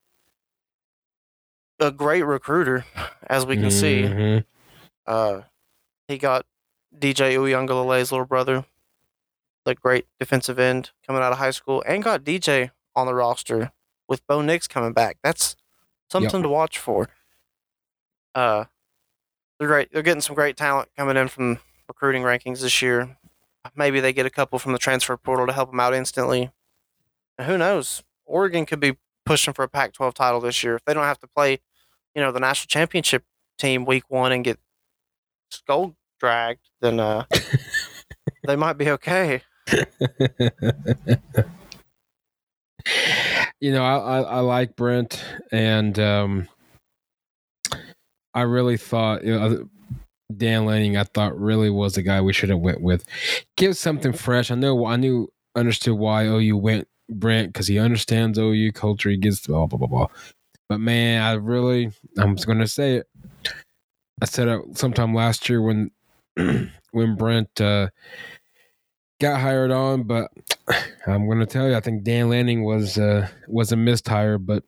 A 1.81 1.91
great 1.91 2.23
recruiter, 2.23 2.85
as 3.27 3.47
we 3.47 3.57
can 3.57 3.71
see. 3.71 4.03
Mhm. 4.03 4.45
Uh, 5.07 5.43
he 6.09 6.19
got 6.19 6.45
DJ 6.97 7.35
Uiagalelei's 7.37 8.13
little 8.13 8.27
brother, 8.27 8.67
the 9.65 9.75
great 9.75 10.07
defensive 10.19 10.59
end 10.59 10.91
coming 11.07 11.23
out 11.23 11.33
of 11.33 11.39
high 11.39 11.51
school, 11.53 11.83
and 11.87 12.03
got 12.03 12.23
DJ 12.23 12.71
on 12.95 13.07
the 13.07 13.15
roster 13.15 13.73
with 14.09 14.27
Bo 14.27 14.43
Nix 14.43 14.69
coming 14.69 14.93
back. 14.93 15.17
That's 15.23 15.57
something 16.11 16.43
to 16.43 16.49
watch 16.51 16.77
for. 16.79 17.09
Uh, 18.35 18.65
they're 19.59 19.69
great. 19.69 19.91
They're 19.93 20.03
getting 20.03 20.21
some 20.21 20.35
great 20.35 20.57
talent 20.57 20.91
coming 20.97 21.17
in 21.17 21.29
from 21.29 21.61
recruiting 21.89 22.23
rankings 22.23 22.61
this 22.61 22.83
year. 22.83 23.17
Maybe 23.75 24.01
they 24.01 24.13
get 24.13 24.27
a 24.27 24.31
couple 24.31 24.59
from 24.59 24.73
the 24.73 24.79
transfer 24.79 25.17
portal 25.17 25.47
to 25.47 25.53
help 25.53 25.71
them 25.71 25.81
out 25.81 25.95
instantly. 25.95 26.51
And 27.39 27.47
who 27.47 27.57
knows? 27.59 28.03
Oregon 28.27 28.67
could 28.67 28.81
be 28.81 28.99
pushing 29.25 29.55
for 29.55 29.63
a 29.63 29.69
Pac-12 29.69 30.13
title 30.15 30.41
this 30.41 30.63
year 30.63 30.77
if 30.77 30.85
they 30.85 30.95
don't 30.95 31.05
have 31.05 31.19
to 31.21 31.27
play, 31.27 31.59
you 32.15 32.23
know, 32.23 32.33
the 32.33 32.41
national 32.41 32.69
championship 32.69 33.25
team 33.59 33.85
week 33.85 34.05
one 34.09 34.33
and 34.33 34.45
get 34.45 34.59
skull 35.51 35.95
dragged. 36.19 36.69
Then 36.81 37.01
uh, 37.01 37.25
they 38.47 38.57
might 38.57 38.79
be 38.79 38.91
okay. 38.91 39.43
you 43.61 43.73
know, 43.73 43.85
I, 43.85 43.97
I, 43.99 44.21
I 44.21 44.41
like 44.41 44.77
Brent, 44.77 45.23
and 45.53 45.99
um, 45.99 46.49
I 48.35 48.43
really 48.43 48.77
thought 48.77 49.25
you 49.25 49.39
know 49.39 49.69
Dan 50.37 50.65
Lanning, 50.67 50.97
I 50.97 51.05
thought 51.05 51.39
really 51.39 51.71
was 51.71 51.95
the 51.95 52.03
guy 52.03 52.21
we 52.21 52.33
should 52.33 52.51
have 52.51 52.61
went 52.61 52.81
with. 52.81 53.05
Give 53.57 53.77
something 53.77 54.13
fresh. 54.13 54.51
I 54.51 54.55
know 54.55 54.87
I 54.87 54.97
knew 54.97 55.29
understood 55.55 55.95
why 55.95 56.27
OU 56.27 56.57
went 56.57 56.89
Brent 57.09 57.53
because 57.53 57.67
he 57.67 57.79
understands 57.79 58.39
OU 58.39 58.73
culture. 58.73 59.11
He 59.11 59.17
gets 59.17 59.47
blah 59.47 59.67
blah 59.67 59.79
blah 59.79 59.89
blah. 59.89 60.07
But 60.71 60.79
man, 60.79 61.21
I 61.21 61.33
really 61.33 61.91
I'm 62.17 62.37
just 62.37 62.47
gonna 62.47 62.69
say 62.69 62.95
it. 62.95 63.09
I 64.23 64.25
said 64.25 64.47
it 64.47 64.79
sometime 64.79 65.13
last 65.13 65.49
year 65.49 65.61
when 65.61 65.91
when 66.93 67.17
Brent 67.17 67.61
uh, 67.61 67.89
got 69.21 69.41
hired 69.41 69.73
on, 69.73 70.05
but 70.05 70.31
I'm 71.09 71.29
gonna 71.29 71.45
tell 71.45 71.69
you, 71.69 71.75
I 71.75 71.81
think 71.81 72.05
Dan 72.05 72.29
Lanning 72.29 72.63
was 72.63 72.99
uh, 72.99 73.27
was 73.49 73.73
a 73.73 73.77
missed 73.77 74.07
hire. 74.07 74.39
But 74.39 74.63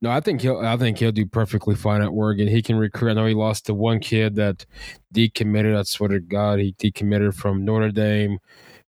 no, 0.00 0.12
I 0.12 0.20
think 0.20 0.42
he'll 0.42 0.60
I 0.60 0.76
think 0.76 0.96
he'll 0.98 1.10
do 1.10 1.26
perfectly 1.26 1.74
fine 1.74 2.02
at 2.02 2.10
Oregon. 2.10 2.46
He 2.46 2.62
can 2.62 2.76
recruit. 2.76 3.10
I 3.10 3.14
know 3.14 3.26
he 3.26 3.34
lost 3.34 3.66
to 3.66 3.74
one 3.74 3.98
kid 3.98 4.36
that 4.36 4.64
decommitted. 5.12 5.76
I 5.76 5.82
swear 5.82 6.10
to 6.10 6.20
God, 6.20 6.60
he 6.60 6.72
decommitted 6.74 7.34
from 7.34 7.64
Notre 7.64 7.90
Dame. 7.90 8.38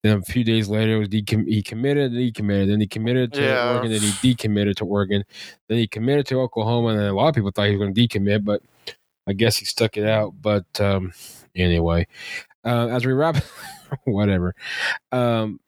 Then 0.05 0.19
a 0.19 0.23
few 0.23 0.45
days 0.45 0.69
later, 0.69 0.99
was 0.99 1.09
decom- 1.09 1.49
he 1.49 1.63
committed, 1.63 2.13
decommitted, 2.13 2.69
then 2.69 2.81
he 2.81 2.87
committed 2.87 3.33
to 3.33 3.41
Yeah. 3.43 3.73
Oregon, 3.73 3.91
then 3.91 4.03
he 4.03 4.11
decommitted 4.35 4.77
to 4.77 4.85
Oregon, 4.85 5.25
then 5.69 5.79
he 5.79 5.89
committed 5.89 6.27
to 6.27 6.41
Oklahoma, 6.41 6.89
and 6.89 6.99
then 7.01 7.07
a 7.09 7.15
lot 7.15 7.29
of 7.29 7.35
people 7.35 7.51
thought 7.51 7.69
he 7.69 7.75
was 7.75 7.81
going 7.81 7.95
to 7.95 8.01
decommit, 8.09 8.45
but 8.45 8.61
I 9.27 9.33
guess 9.33 9.57
he 9.57 9.65
stuck 9.65 9.97
it 9.97 10.07
out. 10.07 10.35
But 10.43 10.67
um, 10.79 11.13
anyway, 11.57 12.07
uh, 12.67 12.89
as 12.89 13.07
we 13.07 13.13
wrap, 13.15 13.37
whatever. 14.05 14.55
Um, 15.11 15.59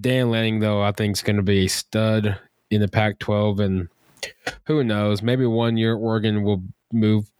Dan 0.00 0.30
Lanning, 0.30 0.58
though, 0.60 0.82
I 0.82 0.90
think 0.92 1.16
is 1.16 1.22
going 1.22 1.36
to 1.36 1.42
be 1.42 1.66
a 1.66 1.68
stud 1.68 2.36
in 2.70 2.80
the 2.80 2.88
Pac-12, 2.88 3.60
and 3.60 3.88
who 4.66 4.82
knows? 4.82 5.22
Maybe 5.22 5.46
one 5.46 5.76
year 5.76 5.94
Oregon 5.94 6.42
will 6.42 6.62
move 6.92 7.30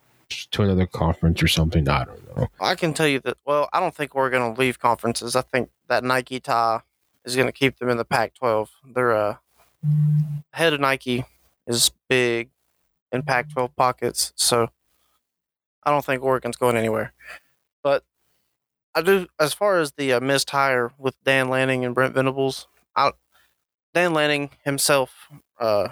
to 0.53 0.63
another 0.63 0.87
conference 0.87 1.43
or 1.43 1.49
something. 1.49 1.89
I 1.89 2.05
don't 2.05 2.37
know. 2.37 2.49
I 2.61 2.75
can 2.75 2.95
tell 2.95 3.09
you 3.09 3.21
that. 3.21 3.39
Well, 3.45 3.69
I 3.73 3.81
don't 3.81 3.95
think 3.95 4.15
we're 4.15 4.31
going 4.31 4.55
to 4.55 4.61
leave 4.61 4.79
conferences. 4.79 5.37
I 5.37 5.43
think 5.43 5.71
that 5.89 6.05
Nike 6.05 6.41
tie 6.41 6.81
is 7.25 7.37
going 7.37 7.49
to 7.49 7.53
keep 7.53 7.79
them 7.79 7.89
in 7.89 7.97
the 7.97 8.05
Pac-12. 8.05 8.69
Their 8.95 9.13
uh, 9.13 9.37
head 10.53 10.73
of 10.73 10.81
Nike 10.81 11.25
is 11.67 11.91
big 12.09 12.51
in 13.13 13.23
Pac-12 13.23 13.77
pockets, 13.77 14.33
so 14.37 14.69
I 15.85 15.91
don't 15.91 16.05
think 16.05 16.23
Oregon's 16.23 16.57
going 16.57 16.77
anywhere. 16.77 17.13
But 17.83 18.05
I 18.95 19.03
do, 19.03 19.27
as 19.39 19.55
far 19.55 19.79
as 19.79 19.93
the 19.93 20.15
uh, 20.15 20.21
missed 20.21 20.51
hire 20.51 20.93
with 20.99 21.15
Dan 21.25 21.49
Lanning 21.49 21.85
and 21.85 21.95
Brent 21.95 22.15
Venables, 22.15 22.69
I, 22.97 23.13
Dan 23.95 24.15
Lanning 24.15 24.51
himself 24.65 25.29
uh, 25.61 25.89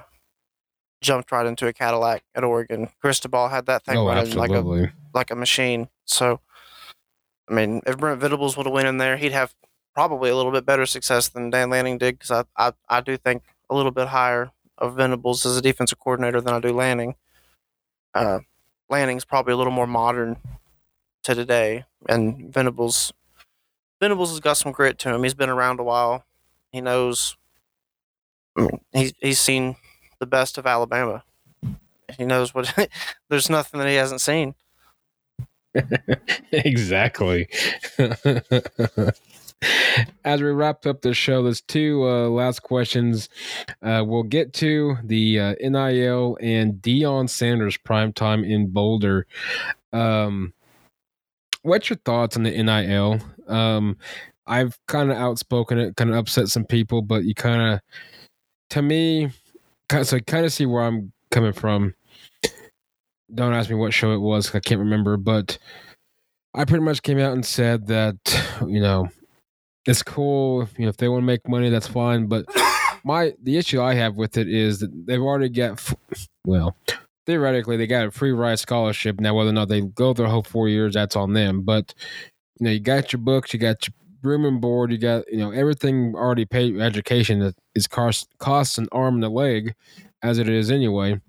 jumped 1.00 1.32
right 1.32 1.46
into 1.46 1.66
a 1.66 1.72
Cadillac 1.72 2.22
at 2.34 2.44
Oregon. 2.44 2.88
Cristobal 3.00 3.48
had 3.48 3.66
that 3.66 3.84
thing 3.84 3.96
Oh, 3.96 4.06
running 4.06 4.34
like 4.34 4.50
a 4.50 4.92
like 5.14 5.30
a 5.30 5.36
machine. 5.36 5.88
So, 6.04 6.40
I 7.48 7.54
mean, 7.54 7.80
if 7.86 7.98
Brent 7.98 8.20
Venables 8.20 8.56
would 8.56 8.66
have 8.66 8.72
went 8.72 8.88
in 8.88 8.98
there, 8.98 9.16
he'd 9.16 9.32
have 9.32 9.54
probably 9.94 10.30
a 10.30 10.36
little 10.36 10.52
bit 10.52 10.64
better 10.66 10.86
success 10.86 11.28
than 11.28 11.50
Dan 11.50 11.70
Lanning 11.70 11.98
did 11.98 12.18
because 12.18 12.30
I, 12.30 12.44
I, 12.56 12.72
I 12.88 13.00
do 13.00 13.16
think 13.16 13.42
a 13.68 13.74
little 13.74 13.90
bit 13.90 14.08
higher 14.08 14.50
of 14.78 14.96
Venables 14.96 15.44
as 15.44 15.56
a 15.56 15.62
defensive 15.62 15.98
coordinator 15.98 16.40
than 16.40 16.54
I 16.54 16.60
do 16.60 16.72
Lanning. 16.72 17.14
Uh, 18.14 18.40
Lanning's 18.88 19.24
probably 19.24 19.52
a 19.52 19.56
little 19.56 19.72
more 19.72 19.86
modern 19.86 20.36
to 21.22 21.34
today, 21.34 21.84
and 22.08 22.52
Venables 22.52 23.12
Venables 24.00 24.30
has 24.30 24.40
got 24.40 24.54
some 24.54 24.72
grit 24.72 24.98
to 24.98 25.14
him. 25.14 25.22
He's 25.22 25.34
been 25.34 25.50
around 25.50 25.78
a 25.80 25.82
while. 25.84 26.24
He 26.72 26.80
knows. 26.80 27.36
I 28.56 28.62
mean, 28.62 28.80
he's 28.92 29.12
he's 29.20 29.38
seen 29.38 29.76
the 30.20 30.26
best 30.26 30.56
of 30.58 30.66
Alabama. 30.66 31.24
He 32.16 32.24
knows 32.24 32.54
what. 32.54 32.72
there's 33.28 33.50
nothing 33.50 33.80
that 33.80 33.88
he 33.88 33.96
hasn't 33.96 34.20
seen. 34.20 34.54
exactly. 36.52 37.48
As 40.24 40.40
we 40.40 40.48
wrap 40.50 40.86
up 40.86 41.02
the 41.02 41.12
show, 41.12 41.42
there's 41.42 41.60
two 41.60 42.08
uh, 42.08 42.28
last 42.28 42.62
questions 42.62 43.28
uh, 43.82 44.02
we'll 44.06 44.22
get 44.22 44.54
to 44.54 44.96
the 45.04 45.38
uh, 45.38 45.54
NIL 45.60 46.38
and 46.40 46.74
Deion 46.74 47.28
Sanders 47.28 47.76
prime 47.76 48.12
time 48.12 48.42
in 48.42 48.68
Boulder. 48.68 49.26
Um, 49.92 50.54
what's 51.62 51.90
your 51.90 51.98
thoughts 51.98 52.36
on 52.36 52.44
the 52.44 52.50
NIL? 52.50 53.20
Um, 53.48 53.98
I've 54.46 54.78
kind 54.88 55.10
of 55.10 55.18
outspoken 55.18 55.78
it, 55.78 55.96
kind 55.96 56.10
of 56.10 56.16
upset 56.16 56.48
some 56.48 56.64
people, 56.64 57.02
but 57.02 57.24
you 57.24 57.34
kind 57.34 57.74
of, 57.74 57.80
to 58.70 58.80
me, 58.82 59.30
so 60.02 60.20
kind 60.20 60.44
of 60.46 60.52
see 60.52 60.66
where 60.66 60.82
I'm 60.82 61.12
coming 61.30 61.52
from. 61.52 61.94
Don't 63.32 63.54
ask 63.54 63.70
me 63.70 63.76
what 63.76 63.94
show 63.94 64.12
it 64.12 64.18
was; 64.18 64.54
I 64.54 64.60
can't 64.60 64.80
remember, 64.80 65.16
but 65.16 65.58
I 66.54 66.64
pretty 66.64 66.84
much 66.84 67.02
came 67.02 67.18
out 67.18 67.32
and 67.32 67.44
said 67.44 67.86
that 67.88 68.16
you 68.66 68.80
know 68.80 69.08
it's 69.86 70.02
cool. 70.02 70.68
You 70.76 70.84
know, 70.84 70.88
if 70.88 70.96
they 70.96 71.08
want 71.08 71.22
to 71.22 71.26
make 71.26 71.48
money, 71.48 71.70
that's 71.70 71.86
fine. 71.86 72.26
But 72.26 72.46
my 73.04 73.34
the 73.42 73.56
issue 73.56 73.80
I 73.80 73.94
have 73.94 74.16
with 74.16 74.36
it 74.36 74.48
is 74.48 74.80
that 74.80 74.90
they've 75.06 75.20
already 75.20 75.48
got 75.48 75.82
well, 76.44 76.76
theoretically 77.26 77.76
they 77.76 77.86
got 77.86 78.06
a 78.06 78.10
free 78.10 78.32
ride 78.32 78.58
scholarship. 78.58 79.20
Now 79.20 79.34
whether 79.34 79.50
or 79.50 79.54
not 79.54 79.68
they 79.68 79.82
go 79.82 80.12
their 80.12 80.26
whole 80.26 80.42
four 80.42 80.68
years, 80.68 80.94
that's 80.94 81.16
on 81.16 81.32
them. 81.32 81.62
But 81.62 81.94
you 82.58 82.64
know, 82.64 82.70
you 82.72 82.80
got 82.80 83.12
your 83.12 83.20
books, 83.20 83.52
you 83.52 83.60
got 83.60 83.86
your 83.86 83.94
room 84.22 84.44
and 84.44 84.60
board, 84.60 84.92
you 84.92 84.98
got 84.98 85.30
you 85.30 85.38
know 85.38 85.50
everything 85.50 86.14
already 86.14 86.44
paid. 86.44 86.80
Education 86.80 87.40
that 87.40 87.54
is 87.74 87.86
cost 87.86 88.28
costs 88.38 88.78
an 88.78 88.88
arm 88.92 89.16
and 89.16 89.24
a 89.24 89.28
leg, 89.28 89.74
as 90.22 90.38
it 90.38 90.48
is 90.48 90.70
anyway. 90.70 91.20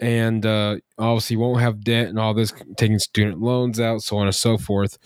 And 0.00 0.44
uh, 0.44 0.78
obviously, 0.98 1.34
you 1.34 1.40
won't 1.40 1.60
have 1.60 1.84
debt 1.84 2.08
and 2.08 2.18
all 2.18 2.34
this, 2.34 2.52
taking 2.76 2.98
student 2.98 3.40
loans 3.40 3.78
out, 3.78 4.02
so 4.02 4.16
on 4.18 4.26
and 4.26 4.34
so 4.34 4.58
forth 4.58 4.98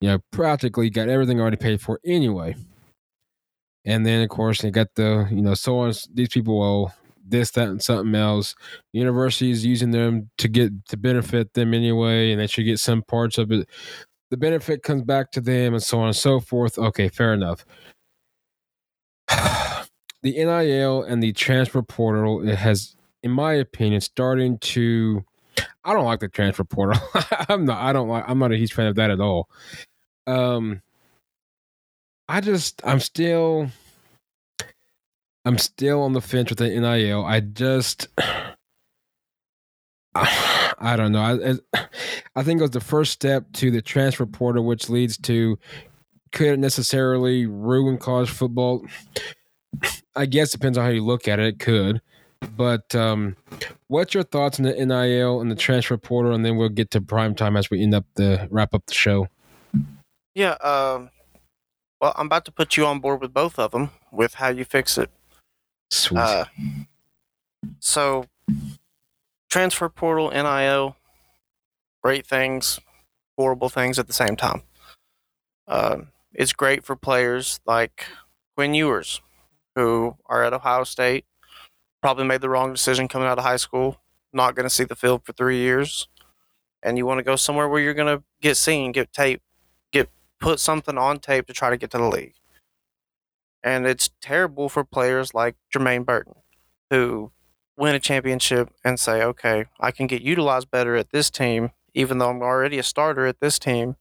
you 0.00 0.08
know, 0.08 0.18
practically 0.30 0.90
got 0.90 1.08
everything 1.08 1.40
already 1.40 1.56
paid 1.56 1.80
for 1.80 2.00
anyway. 2.04 2.56
And 3.84 4.04
then, 4.04 4.22
of 4.22 4.28
course, 4.28 4.60
they 4.60 4.70
got 4.70 4.88
the, 4.94 5.26
you 5.30 5.42
know, 5.42 5.54
so 5.54 5.78
on. 5.78 5.92
These 6.12 6.28
people 6.28 6.62
owe 6.62 6.92
this, 7.26 7.50
that, 7.52 7.68
and 7.68 7.82
something 7.82 8.14
else. 8.14 8.54
Is 8.92 9.64
using 9.64 9.90
them 9.90 10.30
to 10.38 10.48
get 10.48 10.86
to 10.88 10.96
benefit 10.96 11.54
them 11.54 11.74
anyway, 11.74 12.32
and 12.32 12.40
they 12.40 12.46
should 12.46 12.64
get 12.64 12.78
some 12.78 13.02
parts 13.02 13.38
of 13.38 13.52
it. 13.52 13.68
The 14.30 14.36
benefit 14.36 14.82
comes 14.82 15.02
back 15.02 15.32
to 15.32 15.40
them, 15.40 15.74
and 15.74 15.82
so 15.82 15.98
on 15.98 16.06
and 16.06 16.16
so 16.16 16.38
forth. 16.38 16.78
Okay, 16.78 17.08
fair 17.08 17.34
enough. 17.34 17.64
the 20.22 20.32
NIL 20.32 21.02
and 21.02 21.22
the 21.22 21.32
transfer 21.32 21.82
portal 21.82 22.46
it 22.48 22.56
has, 22.56 22.94
in 23.22 23.32
my 23.32 23.54
opinion, 23.54 24.00
starting 24.00 24.58
to. 24.58 25.24
I 25.84 25.92
don't 25.92 26.04
like 26.04 26.20
the 26.20 26.28
transfer 26.28 26.64
portal. 26.64 27.00
I'm 27.48 27.64
not. 27.64 27.82
I 27.82 27.92
don't 27.92 28.08
like. 28.08 28.24
I'm 28.28 28.38
not 28.38 28.52
a 28.52 28.56
huge 28.56 28.72
fan 28.72 28.86
of 28.86 28.94
that 28.96 29.10
at 29.10 29.20
all. 29.20 29.48
Um, 30.26 30.80
I 32.28 32.40
just. 32.40 32.80
I'm 32.84 33.00
still. 33.00 33.68
I'm 35.44 35.58
still 35.58 36.02
on 36.02 36.12
the 36.12 36.20
fence 36.20 36.50
with 36.50 36.58
the 36.58 36.68
NIL. 36.68 37.24
I 37.24 37.40
just. 37.40 38.06
I 40.78 40.94
don't 40.96 41.12
know. 41.12 41.60
I, 41.74 41.80
I 42.36 42.42
think 42.42 42.60
it 42.60 42.62
was 42.62 42.70
the 42.70 42.80
first 42.80 43.12
step 43.12 43.52
to 43.54 43.70
the 43.70 43.82
transfer 43.82 44.26
portal, 44.26 44.64
which 44.64 44.88
leads 44.88 45.16
to 45.18 45.58
could 46.32 46.46
it 46.46 46.58
necessarily 46.58 47.46
ruin 47.46 47.98
college 47.98 48.30
football? 48.30 48.84
I 50.16 50.26
guess 50.26 50.50
depends 50.50 50.76
on 50.76 50.84
how 50.84 50.90
you 50.90 51.04
look 51.04 51.28
at 51.28 51.38
it. 51.38 51.46
It 51.46 51.58
could. 51.58 52.00
But 52.56 52.94
um, 52.94 53.36
what's 53.88 54.14
your 54.14 54.22
thoughts 54.22 54.58
on 54.58 54.64
the 54.64 54.72
NIL 54.72 55.40
and 55.40 55.50
the 55.50 55.54
transfer 55.54 55.96
portal, 55.96 56.34
and 56.34 56.44
then 56.44 56.56
we'll 56.56 56.70
get 56.70 56.90
to 56.92 57.00
prime 57.00 57.34
time 57.34 57.56
as 57.56 57.70
we 57.70 57.82
end 57.82 57.94
up 57.94 58.06
the 58.14 58.48
wrap 58.50 58.74
up 58.74 58.86
the 58.86 58.94
show. 58.94 59.28
Yeah. 60.34 60.52
Um, 60.54 61.10
well, 62.00 62.14
I'm 62.16 62.26
about 62.26 62.44
to 62.46 62.52
put 62.52 62.76
you 62.76 62.86
on 62.86 63.00
board 63.00 63.20
with 63.20 63.34
both 63.34 63.58
of 63.58 63.72
them 63.72 63.90
with 64.10 64.34
how 64.34 64.48
you 64.48 64.64
fix 64.64 64.96
it. 64.96 65.10
Sweet. 65.90 66.18
Uh, 66.18 66.44
so, 67.78 68.24
transfer 69.50 69.88
portal, 69.88 70.30
NIL, 70.30 70.96
great 72.02 72.26
things, 72.26 72.80
horrible 73.36 73.68
things 73.68 73.98
at 73.98 74.06
the 74.06 74.12
same 74.12 74.36
time. 74.36 74.62
Um, 75.66 76.08
it's 76.32 76.52
great 76.52 76.84
for 76.84 76.96
players 76.96 77.60
like 77.66 78.06
Quinn 78.56 78.74
Ewers, 78.74 79.20
who 79.74 80.16
are 80.26 80.44
at 80.44 80.52
Ohio 80.52 80.84
State, 80.84 81.24
probably 82.00 82.24
made 82.24 82.40
the 82.40 82.48
wrong 82.48 82.72
decision 82.72 83.08
coming 83.08 83.28
out 83.28 83.38
of 83.38 83.44
high 83.44 83.56
school, 83.56 84.00
not 84.32 84.54
going 84.54 84.64
to 84.64 84.74
see 84.74 84.84
the 84.84 84.96
field 84.96 85.24
for 85.24 85.32
three 85.32 85.58
years, 85.58 86.08
and 86.82 86.96
you 86.96 87.04
want 87.04 87.18
to 87.18 87.24
go 87.24 87.36
somewhere 87.36 87.68
where 87.68 87.80
you're 87.80 87.94
going 87.94 88.18
to 88.18 88.24
get 88.40 88.56
seen, 88.56 88.92
get 88.92 89.12
tape, 89.12 89.42
get 89.92 90.08
put 90.38 90.60
something 90.60 90.96
on 90.96 91.18
tape 91.18 91.46
to 91.46 91.52
try 91.52 91.70
to 91.70 91.76
get 91.76 91.90
to 91.90 91.98
the 91.98 92.08
league. 92.08 92.34
And 93.62 93.86
it's 93.86 94.10
terrible 94.22 94.68
for 94.68 94.84
players 94.84 95.34
like 95.34 95.56
Jermaine 95.74 96.06
Burton, 96.06 96.36
who 96.88 97.32
win 97.80 97.94
a 97.94 97.98
championship 97.98 98.68
and 98.84 99.00
say, 99.00 99.22
okay, 99.22 99.64
I 99.80 99.90
can 99.90 100.06
get 100.06 100.20
utilized 100.20 100.70
better 100.70 100.96
at 100.96 101.10
this 101.10 101.30
team, 101.30 101.70
even 101.94 102.18
though 102.18 102.28
I'm 102.28 102.42
already 102.42 102.78
a 102.78 102.82
starter 102.82 103.26
at 103.26 103.40
this 103.40 103.58
team. 103.58 103.96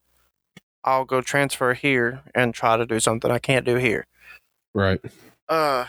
I'll 0.84 1.06
go 1.06 1.22
transfer 1.22 1.74
here 1.74 2.22
and 2.36 2.54
try 2.54 2.76
to 2.76 2.86
do 2.86 3.00
something 3.00 3.32
I 3.32 3.40
can't 3.40 3.66
do 3.66 3.76
here. 3.76 4.06
right. 4.74 5.00
Uh, 5.48 5.86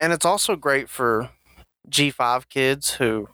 and 0.00 0.12
it's 0.12 0.24
also 0.24 0.56
great 0.56 0.88
for 0.88 1.30
G5 1.90 2.48
kids 2.48 2.94
who 2.94 3.28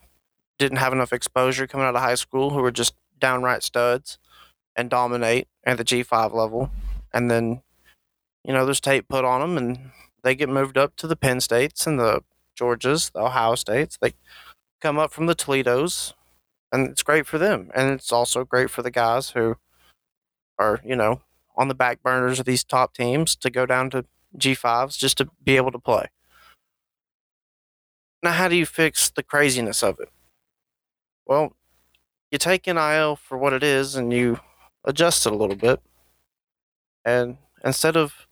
didn't 0.59 0.79
have 0.79 0.93
enough 0.93 1.13
exposure 1.13 1.67
coming 1.67 1.87
out 1.87 1.95
of 1.95 2.03
high 2.03 2.15
school, 2.15 2.51
who 2.51 2.61
were 2.61 2.71
just 2.71 2.95
downright 3.19 3.63
studs 3.63 4.19
and 4.77 4.91
dominate 4.91 5.47
at 5.65 5.79
the 5.79 5.85
G5 5.85 6.35
level. 6.35 6.71
And 7.13 7.31
then, 7.31 7.63
you 8.45 8.53
know, 8.53 8.65
there's 8.65 8.81
tape 8.81 9.09
put 9.09 9.25
on 9.25 9.41
them 9.41 9.57
and 9.57 9.91
they 10.23 10.35
get 10.35 10.49
moved 10.49 10.77
up 10.77 10.97
to 10.97 11.07
the 11.07 11.17
Penn 11.17 11.41
States 11.41 11.87
and 11.87 11.99
the 11.99 12.23
Georgias, 12.59 13.13
the 13.13 13.21
Ohio 13.21 13.55
States. 13.55 13.99
They 14.01 14.15
come 14.81 14.99
up 14.99 15.13
from 15.13 15.27
the 15.27 15.35
Toledos 15.35 16.15
and 16.73 16.89
it's 16.91 17.03
great 17.03 17.27
for 17.27 17.39
them. 17.39 17.71
And 17.75 17.91
it's 17.91 18.13
also 18.13 18.45
great 18.45 18.71
for 18.71 18.83
the 18.83 18.91
guys 18.91 19.31
who 19.31 19.57
are, 20.59 20.81
you 20.85 20.97
know, 20.97 21.23
on 21.57 21.69
the 21.69 21.75
back 21.75 22.03
burners 22.03 22.41
of 22.41 22.47
these 22.47 22.65
top 22.65 22.95
teams 22.95 23.37
to 23.37 23.51
go 23.51 23.67
down 23.67 23.91
to 23.91 24.05
G5s 24.37 24.99
just 24.99 25.17
to 25.19 25.29
be 25.43 25.57
able 25.57 25.71
to 25.73 25.79
play. 25.79 26.07
Now, 28.23 28.33
how 28.33 28.49
do 28.49 28.57
you 28.57 28.67
fix 28.67 29.11
the 29.11 29.23
craziness 29.23 29.83
of 29.83 30.01
it? 30.01 30.09
Well, 31.27 31.55
you 32.31 32.39
take 32.39 32.67
NIL 32.67 33.17
for 33.17 33.39
what 33.39 33.53
it 33.53 33.63
is 33.63 33.95
and 33.95 34.13
you 34.13 34.41
adjust 34.85 35.27
it 35.27 35.33
a 35.33 35.37
little 35.37 35.57
bit. 35.57 35.81
And 37.05 37.37
instead 37.65 37.97
of 37.97 38.27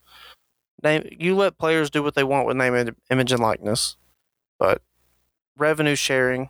name, 0.82 1.08
you 1.18 1.36
let 1.36 1.58
players 1.58 1.90
do 1.90 2.02
what 2.02 2.14
they 2.14 2.24
want 2.24 2.46
with 2.46 2.56
name, 2.56 2.96
image, 3.10 3.32
and 3.32 3.40
likeness, 3.40 3.96
but 4.62 4.80
revenue 5.58 5.96
sharing 5.96 6.48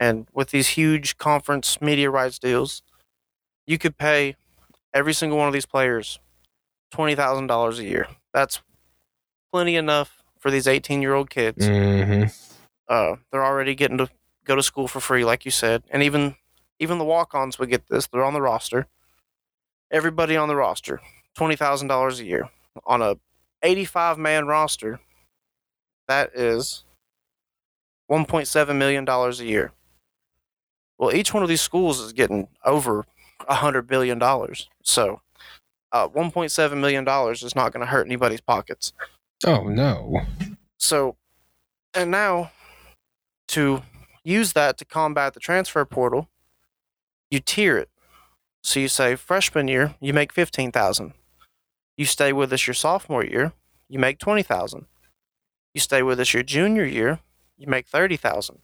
and 0.00 0.26
with 0.32 0.50
these 0.50 0.70
huge 0.70 1.16
conference 1.16 1.80
media 1.80 2.10
rights 2.10 2.40
deals, 2.40 2.82
you 3.68 3.78
could 3.78 3.96
pay 3.96 4.34
every 4.92 5.14
single 5.14 5.38
one 5.38 5.46
of 5.46 5.52
these 5.52 5.64
players 5.64 6.18
$20,000 6.92 7.78
a 7.78 7.84
year. 7.84 8.08
That's 8.34 8.62
plenty 9.52 9.76
enough 9.76 10.24
for 10.40 10.50
these 10.50 10.66
18 10.66 11.00
year 11.00 11.14
old 11.14 11.30
kids. 11.30 11.68
Mm-hmm. 11.68 12.24
Uh, 12.88 13.14
they're 13.30 13.44
already 13.44 13.76
getting 13.76 13.98
to 13.98 14.08
go 14.44 14.56
to 14.56 14.62
school 14.62 14.88
for 14.88 14.98
free, 14.98 15.24
like 15.24 15.44
you 15.44 15.52
said, 15.52 15.84
and 15.90 16.02
even 16.02 16.34
even 16.80 16.98
the 16.98 17.04
walk 17.04 17.32
ons 17.32 17.60
would 17.60 17.70
get 17.70 17.86
this. 17.88 18.08
They're 18.08 18.24
on 18.24 18.34
the 18.34 18.42
roster. 18.42 18.88
Everybody 19.92 20.36
on 20.36 20.48
the 20.48 20.56
roster, 20.56 21.00
twenty 21.34 21.54
thousand 21.56 21.88
dollars 21.88 22.20
a 22.20 22.24
year 22.24 22.48
on 22.84 23.02
a 23.02 23.16
eighty-five 23.62 24.18
man 24.18 24.46
roster. 24.46 25.00
That 26.06 26.30
is 26.34 26.84
one 28.06 28.24
point 28.24 28.48
seven 28.48 28.78
million 28.78 29.04
dollars 29.04 29.40
a 29.40 29.44
year. 29.46 29.72
Well, 30.98 31.14
each 31.14 31.34
one 31.34 31.42
of 31.42 31.48
these 31.48 31.60
schools 31.60 32.00
is 32.00 32.12
getting 32.12 32.48
over 32.64 33.04
a 33.48 33.54
hundred 33.54 33.86
billion 33.86 34.18
dollars. 34.18 34.68
So, 34.82 35.20
uh, 35.92 36.08
one 36.08 36.30
point 36.30 36.50
seven 36.50 36.80
million 36.80 37.04
dollars 37.04 37.42
is 37.42 37.54
not 37.54 37.72
going 37.72 37.84
to 37.84 37.90
hurt 37.90 38.06
anybody's 38.06 38.40
pockets. 38.40 38.92
Oh 39.44 39.64
no. 39.68 40.20
So, 40.78 41.16
and 41.94 42.10
now 42.10 42.50
to 43.48 43.82
use 44.24 44.52
that 44.54 44.78
to 44.78 44.84
combat 44.84 45.34
the 45.34 45.40
transfer 45.40 45.84
portal, 45.84 46.28
you 47.30 47.40
tier 47.40 47.76
it. 47.78 47.90
So 48.62 48.80
you 48.80 48.88
say 48.88 49.14
freshman 49.14 49.68
year, 49.68 49.94
you 50.00 50.12
make 50.12 50.32
15,000. 50.32 51.12
You 51.96 52.04
stay 52.04 52.32
with 52.32 52.52
us 52.52 52.66
your 52.66 52.74
sophomore 52.74 53.24
year, 53.24 53.52
you 53.88 53.98
make 53.98 54.18
20,000. 54.18 54.86
You 55.72 55.80
stay 55.80 56.02
with 56.02 56.18
us 56.18 56.34
your 56.34 56.42
junior 56.42 56.84
year, 56.84 57.20
you 57.56 57.66
make 57.66 57.86
30,000. 57.86 58.56
You 58.56 58.60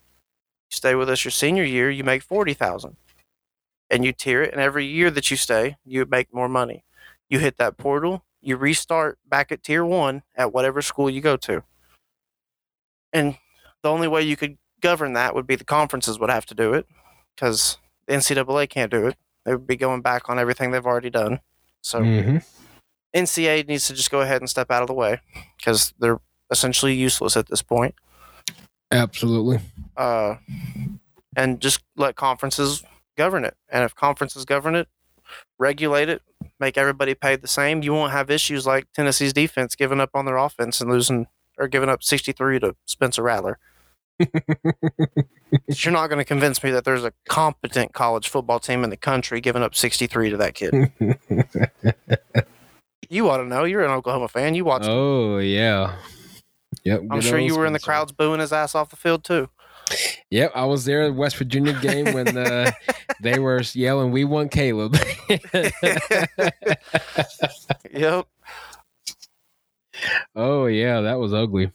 stay 0.70 0.94
with 0.94 1.08
us 1.08 1.24
your 1.24 1.32
senior 1.32 1.64
year, 1.64 1.90
you 1.90 2.04
make 2.04 2.22
40,000. 2.22 2.96
And 3.90 4.04
you 4.04 4.12
tier 4.12 4.42
it 4.42 4.52
and 4.52 4.60
every 4.60 4.86
year 4.86 5.10
that 5.10 5.30
you 5.30 5.36
stay, 5.36 5.76
you 5.84 6.06
make 6.06 6.32
more 6.32 6.48
money. 6.48 6.84
You 7.28 7.38
hit 7.38 7.58
that 7.58 7.76
portal, 7.76 8.24
you 8.40 8.56
restart 8.56 9.18
back 9.28 9.52
at 9.52 9.62
tier 9.62 9.84
1 9.84 10.22
at 10.34 10.52
whatever 10.52 10.82
school 10.82 11.10
you 11.10 11.20
go 11.20 11.36
to. 11.38 11.62
And 13.12 13.36
the 13.82 13.90
only 13.90 14.08
way 14.08 14.22
you 14.22 14.36
could 14.36 14.56
govern 14.80 15.12
that 15.12 15.34
would 15.34 15.46
be 15.46 15.56
the 15.56 15.64
conferences 15.64 16.18
would 16.18 16.30
have 16.30 16.46
to 16.46 16.54
do 16.54 16.72
it 16.72 16.86
because 17.34 17.78
the 18.06 18.14
NCAA 18.14 18.68
can't 18.68 18.90
do 18.90 19.06
it. 19.06 19.16
They 19.44 19.52
would 19.52 19.66
be 19.66 19.76
going 19.76 20.02
back 20.02 20.28
on 20.28 20.38
everything 20.38 20.70
they've 20.70 20.86
already 20.86 21.10
done. 21.10 21.40
So 21.82 22.00
Mm-hmm. 22.00 22.36
NCAA 23.14 23.68
needs 23.68 23.86
to 23.88 23.94
just 23.94 24.10
go 24.10 24.22
ahead 24.22 24.40
and 24.40 24.48
step 24.48 24.70
out 24.70 24.82
of 24.82 24.88
the 24.88 24.94
way 24.94 25.20
because 25.56 25.92
they're 25.98 26.20
essentially 26.50 26.94
useless 26.94 27.36
at 27.36 27.48
this 27.48 27.62
point. 27.62 27.94
Absolutely. 28.92 29.58
Uh, 29.96 30.36
and 31.36 31.60
just 31.60 31.82
let 31.96 32.14
conferences 32.14 32.84
govern 33.16 33.44
it. 33.44 33.56
And 33.70 33.84
if 33.84 33.94
conferences 33.94 34.44
govern 34.44 34.74
it, 34.74 34.88
regulate 35.58 36.08
it, 36.08 36.22
make 36.60 36.76
everybody 36.76 37.14
pay 37.14 37.36
the 37.36 37.48
same, 37.48 37.82
you 37.82 37.92
won't 37.92 38.12
have 38.12 38.30
issues 38.30 38.66
like 38.66 38.86
Tennessee's 38.92 39.32
defense 39.32 39.74
giving 39.74 40.00
up 40.00 40.10
on 40.14 40.26
their 40.26 40.36
offense 40.36 40.80
and 40.80 40.90
losing 40.90 41.26
or 41.58 41.68
giving 41.68 41.88
up 41.88 42.02
63 42.02 42.60
to 42.60 42.76
Spencer 42.84 43.22
Rattler. 43.22 43.58
You're 45.68 45.92
not 45.92 46.08
going 46.08 46.18
to 46.18 46.24
convince 46.24 46.62
me 46.62 46.70
that 46.70 46.84
there's 46.84 47.04
a 47.04 47.12
competent 47.28 47.92
college 47.92 48.28
football 48.28 48.60
team 48.60 48.84
in 48.84 48.90
the 48.90 48.96
country 48.96 49.40
giving 49.40 49.62
up 49.62 49.74
63 49.74 50.30
to 50.30 50.36
that 50.38 50.54
kid. 50.54 50.92
you 53.08 53.28
ought 53.28 53.38
to 53.38 53.44
know. 53.44 53.64
You're 53.64 53.84
an 53.84 53.90
Oklahoma 53.90 54.28
fan. 54.28 54.54
You 54.54 54.64
watch. 54.64 54.84
oh 54.84 55.38
yeah. 55.38 55.96
Yep. 56.84 57.02
I'm 57.10 57.20
sure 57.20 57.38
you 57.38 57.56
were 57.56 57.66
in 57.66 57.72
the 57.72 57.80
crowds 57.80 58.12
booing 58.12 58.40
his 58.40 58.52
ass 58.52 58.74
off 58.74 58.90
the 58.90 58.96
field 58.96 59.24
too. 59.24 59.48
Yep, 60.30 60.52
I 60.54 60.64
was 60.64 60.84
there 60.84 61.02
at 61.02 61.14
West 61.14 61.36
Virginia 61.36 61.78
game 61.80 62.12
when 62.14 62.36
uh, 62.36 62.70
they 63.20 63.38
were 63.38 63.62
yelling, 63.72 64.10
"We 64.10 64.24
want 64.24 64.50
Caleb." 64.50 64.96
Yep. 67.94 68.26
oh 70.34 70.64
yeah, 70.66 71.02
that 71.02 71.18
was 71.18 71.34
ugly. 71.34 71.70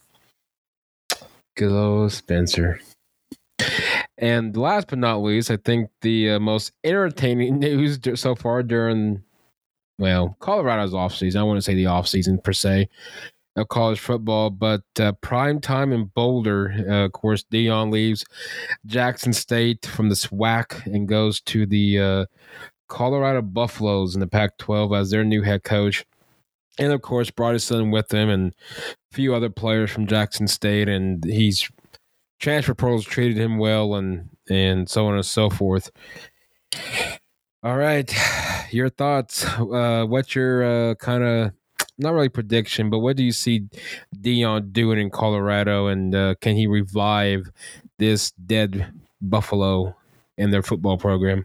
Good 1.56 1.70
old 1.70 2.10
Spencer. 2.12 2.80
And 4.18 4.56
last 4.56 4.88
but 4.88 4.98
not 4.98 5.22
least, 5.22 5.50
I 5.50 5.56
think 5.56 5.90
the 6.02 6.32
uh, 6.32 6.40
most 6.40 6.72
entertaining 6.82 7.58
news 7.60 8.00
so 8.16 8.34
far 8.34 8.62
during, 8.64 9.22
well, 9.98 10.36
Colorado's 10.40 10.92
offseason. 10.92 11.36
I 11.36 11.44
want 11.44 11.58
to 11.58 11.62
say 11.62 11.74
the 11.74 11.84
offseason 11.84 12.42
per 12.42 12.52
se 12.52 12.88
of 13.58 13.68
college 13.68 14.00
football, 14.00 14.50
but 14.50 14.82
uh, 15.00 15.12
prime 15.20 15.60
time 15.60 15.92
in 15.92 16.06
Boulder. 16.06 16.74
Uh, 16.88 17.04
of 17.04 17.12
course, 17.12 17.44
Deion 17.52 17.92
leaves 17.92 18.24
Jackson 18.86 19.32
State 19.32 19.86
from 19.86 20.08
the 20.08 20.14
SWAC 20.14 20.86
and 20.86 21.08
goes 21.08 21.40
to 21.42 21.66
the 21.66 21.98
uh, 21.98 22.26
Colorado 22.88 23.42
Buffaloes 23.42 24.14
in 24.14 24.20
the 24.20 24.26
Pac 24.26 24.58
12 24.58 24.92
as 24.92 25.10
their 25.10 25.24
new 25.24 25.42
head 25.42 25.64
coach. 25.64 26.04
And 26.78 26.92
of 26.92 27.02
course, 27.02 27.30
brought 27.30 27.54
his 27.54 27.64
son 27.64 27.90
with 27.90 28.12
him 28.12 28.28
and 28.28 28.52
a 29.12 29.14
few 29.14 29.34
other 29.34 29.50
players 29.50 29.90
from 29.90 30.06
Jackson 30.06 30.46
State. 30.46 30.88
And 30.88 31.24
he's 31.24 31.68
transfer 32.38 32.74
portals 32.74 33.04
treated 33.04 33.36
him 33.36 33.58
well 33.58 33.94
and, 33.94 34.30
and 34.48 34.88
so 34.88 35.06
on 35.06 35.14
and 35.14 35.26
so 35.26 35.50
forth. 35.50 35.90
All 37.62 37.76
right. 37.76 38.12
Your 38.70 38.88
thoughts. 38.90 39.44
Uh, 39.44 40.04
what's 40.06 40.34
your 40.34 40.90
uh, 40.90 40.94
kind 40.94 41.24
of 41.24 41.52
not 41.98 42.14
really 42.14 42.28
prediction, 42.28 42.90
but 42.90 43.00
what 43.00 43.16
do 43.16 43.24
you 43.24 43.32
see 43.32 43.68
Deion 44.16 44.72
doing 44.72 44.98
in 44.98 45.10
Colorado, 45.10 45.88
and 45.88 46.14
uh, 46.14 46.34
can 46.40 46.56
he 46.56 46.66
revive 46.66 47.50
this 47.98 48.30
dead 48.32 48.92
Buffalo 49.20 49.96
in 50.36 50.50
their 50.50 50.62
football 50.62 50.96
program? 50.96 51.44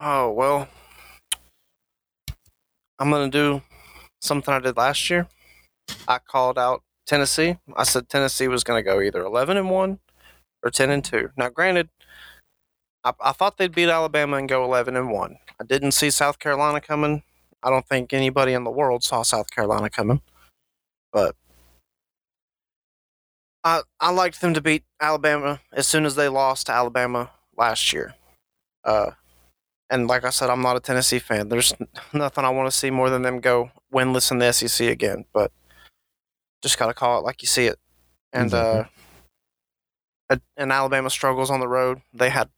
Oh 0.00 0.30
well, 0.32 0.68
I'm 2.98 3.10
gonna 3.10 3.30
do 3.30 3.62
something 4.20 4.52
I 4.52 4.60
did 4.60 4.76
last 4.76 5.08
year. 5.10 5.28
I 6.08 6.18
called 6.18 6.58
out 6.58 6.82
Tennessee. 7.06 7.58
I 7.76 7.84
said 7.84 8.08
Tennessee 8.08 8.48
was 8.48 8.64
gonna 8.64 8.82
go 8.82 9.00
either 9.00 9.22
11 9.22 9.56
and 9.56 9.70
one 9.70 10.00
or 10.62 10.70
10 10.70 10.90
and 10.90 11.04
two. 11.04 11.30
Now, 11.36 11.48
granted, 11.48 11.88
I, 13.04 13.12
I 13.20 13.32
thought 13.32 13.56
they'd 13.56 13.74
beat 13.74 13.88
Alabama 13.88 14.36
and 14.36 14.48
go 14.48 14.64
11 14.64 14.96
and 14.96 15.10
one. 15.10 15.38
I 15.60 15.64
didn't 15.64 15.92
see 15.92 16.10
South 16.10 16.38
Carolina 16.38 16.80
coming. 16.80 17.22
I 17.66 17.70
don't 17.70 17.86
think 17.88 18.12
anybody 18.12 18.52
in 18.52 18.62
the 18.64 18.70
world 18.70 19.02
saw 19.02 19.22
South 19.22 19.50
Carolina 19.50 19.90
coming, 19.90 20.22
but 21.12 21.34
I 23.64 23.82
I 24.00 24.10
liked 24.12 24.40
them 24.40 24.54
to 24.54 24.60
beat 24.60 24.84
Alabama 25.00 25.60
as 25.72 25.88
soon 25.88 26.06
as 26.06 26.14
they 26.14 26.28
lost 26.28 26.66
to 26.66 26.72
Alabama 26.72 27.30
last 27.56 27.92
year. 27.92 28.14
Uh, 28.84 29.10
and 29.90 30.06
like 30.06 30.24
I 30.24 30.30
said, 30.30 30.48
I'm 30.50 30.62
not 30.62 30.76
a 30.76 30.80
Tennessee 30.80 31.18
fan. 31.18 31.48
There's 31.48 31.74
nothing 32.12 32.44
I 32.44 32.50
want 32.50 32.70
to 32.70 32.76
see 32.76 32.90
more 32.90 33.10
than 33.10 33.22
them 33.22 33.40
go 33.40 33.70
winless 33.92 34.30
in 34.30 34.38
the 34.38 34.52
SEC 34.52 34.86
again. 34.88 35.24
But 35.32 35.50
just 36.62 36.78
gotta 36.78 36.94
call 36.94 37.18
it 37.18 37.24
like 37.24 37.42
you 37.42 37.48
see 37.48 37.66
it. 37.66 37.78
And 38.32 38.54
uh, 38.54 38.84
and- 40.30 40.40
and 40.56 40.72
Alabama 40.72 41.10
struggles 41.10 41.50
on 41.50 41.60
the 41.60 41.68
road. 41.68 42.02
They 42.14 42.30
had 42.30 42.48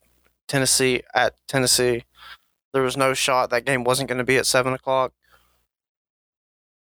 Tennessee 0.49 1.03
at 1.15 1.35
Tennessee. 1.49 2.05
There 2.73 2.83
was 2.83 2.97
no 2.97 3.15
shot 3.15 3.51
that 3.51 3.65
game 3.65 3.85
wasn't 3.85 4.09
going 4.09 4.19
to 4.19 4.25
be 4.25 4.37
at 4.37 4.47
seven 4.47 4.73
o'clock, 4.73 5.13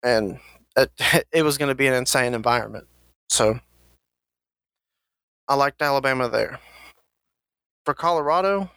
and 0.02 0.40
it, 0.76 0.90
it 1.32 1.42
was 1.42 1.58
going 1.58 1.68
to 1.68 1.74
be 1.74 1.86
an 1.86 1.94
insane 1.94 2.34
environment. 2.34 2.86
So 3.28 3.60
I 5.48 5.54
liked 5.54 5.80
Alabama 5.80 6.28
there. 6.28 6.58
For 7.84 7.94
Colorado, 7.94 8.70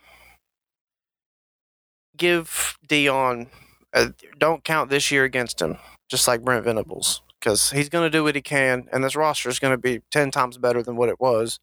give 2.15 2.77
Deion. 2.87 3.47
Uh, 3.93 4.09
don't 4.37 4.63
count 4.63 4.89
this 4.89 5.11
year 5.11 5.25
against 5.25 5.61
him, 5.61 5.77
just 6.09 6.27
like 6.27 6.43
Brent 6.43 6.63
Venables, 6.63 7.21
because 7.39 7.71
he's 7.71 7.89
going 7.89 8.09
to 8.09 8.17
do 8.17 8.23
what 8.23 8.35
he 8.35 8.41
can, 8.41 8.87
and 8.93 9.03
this 9.03 9.17
roster 9.17 9.49
is 9.49 9.59
going 9.59 9.73
to 9.73 9.77
be 9.77 10.01
ten 10.11 10.31
times 10.31 10.57
better 10.57 10.81
than 10.81 10.95
what 10.95 11.09
it 11.09 11.19
was. 11.19 11.59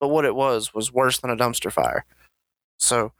But 0.00 0.08
what 0.08 0.24
it 0.24 0.34
was 0.34 0.72
was 0.72 0.92
worse 0.92 1.18
than 1.18 1.30
a 1.30 1.36
dumpster 1.36 1.70
fire. 1.70 2.04
So 2.78 3.12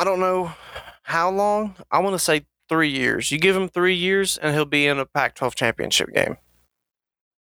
I 0.00 0.04
don't 0.04 0.18
know 0.18 0.54
how 1.02 1.30
long. 1.30 1.76
I 1.90 1.98
want 1.98 2.14
to 2.14 2.18
say 2.18 2.46
three 2.70 2.88
years. 2.88 3.30
You 3.30 3.38
give 3.38 3.54
him 3.54 3.68
three 3.68 3.94
years, 3.94 4.38
and 4.38 4.54
he'll 4.54 4.64
be 4.64 4.86
in 4.86 4.98
a 4.98 5.04
Pac-12 5.04 5.54
championship 5.54 6.10
game. 6.14 6.38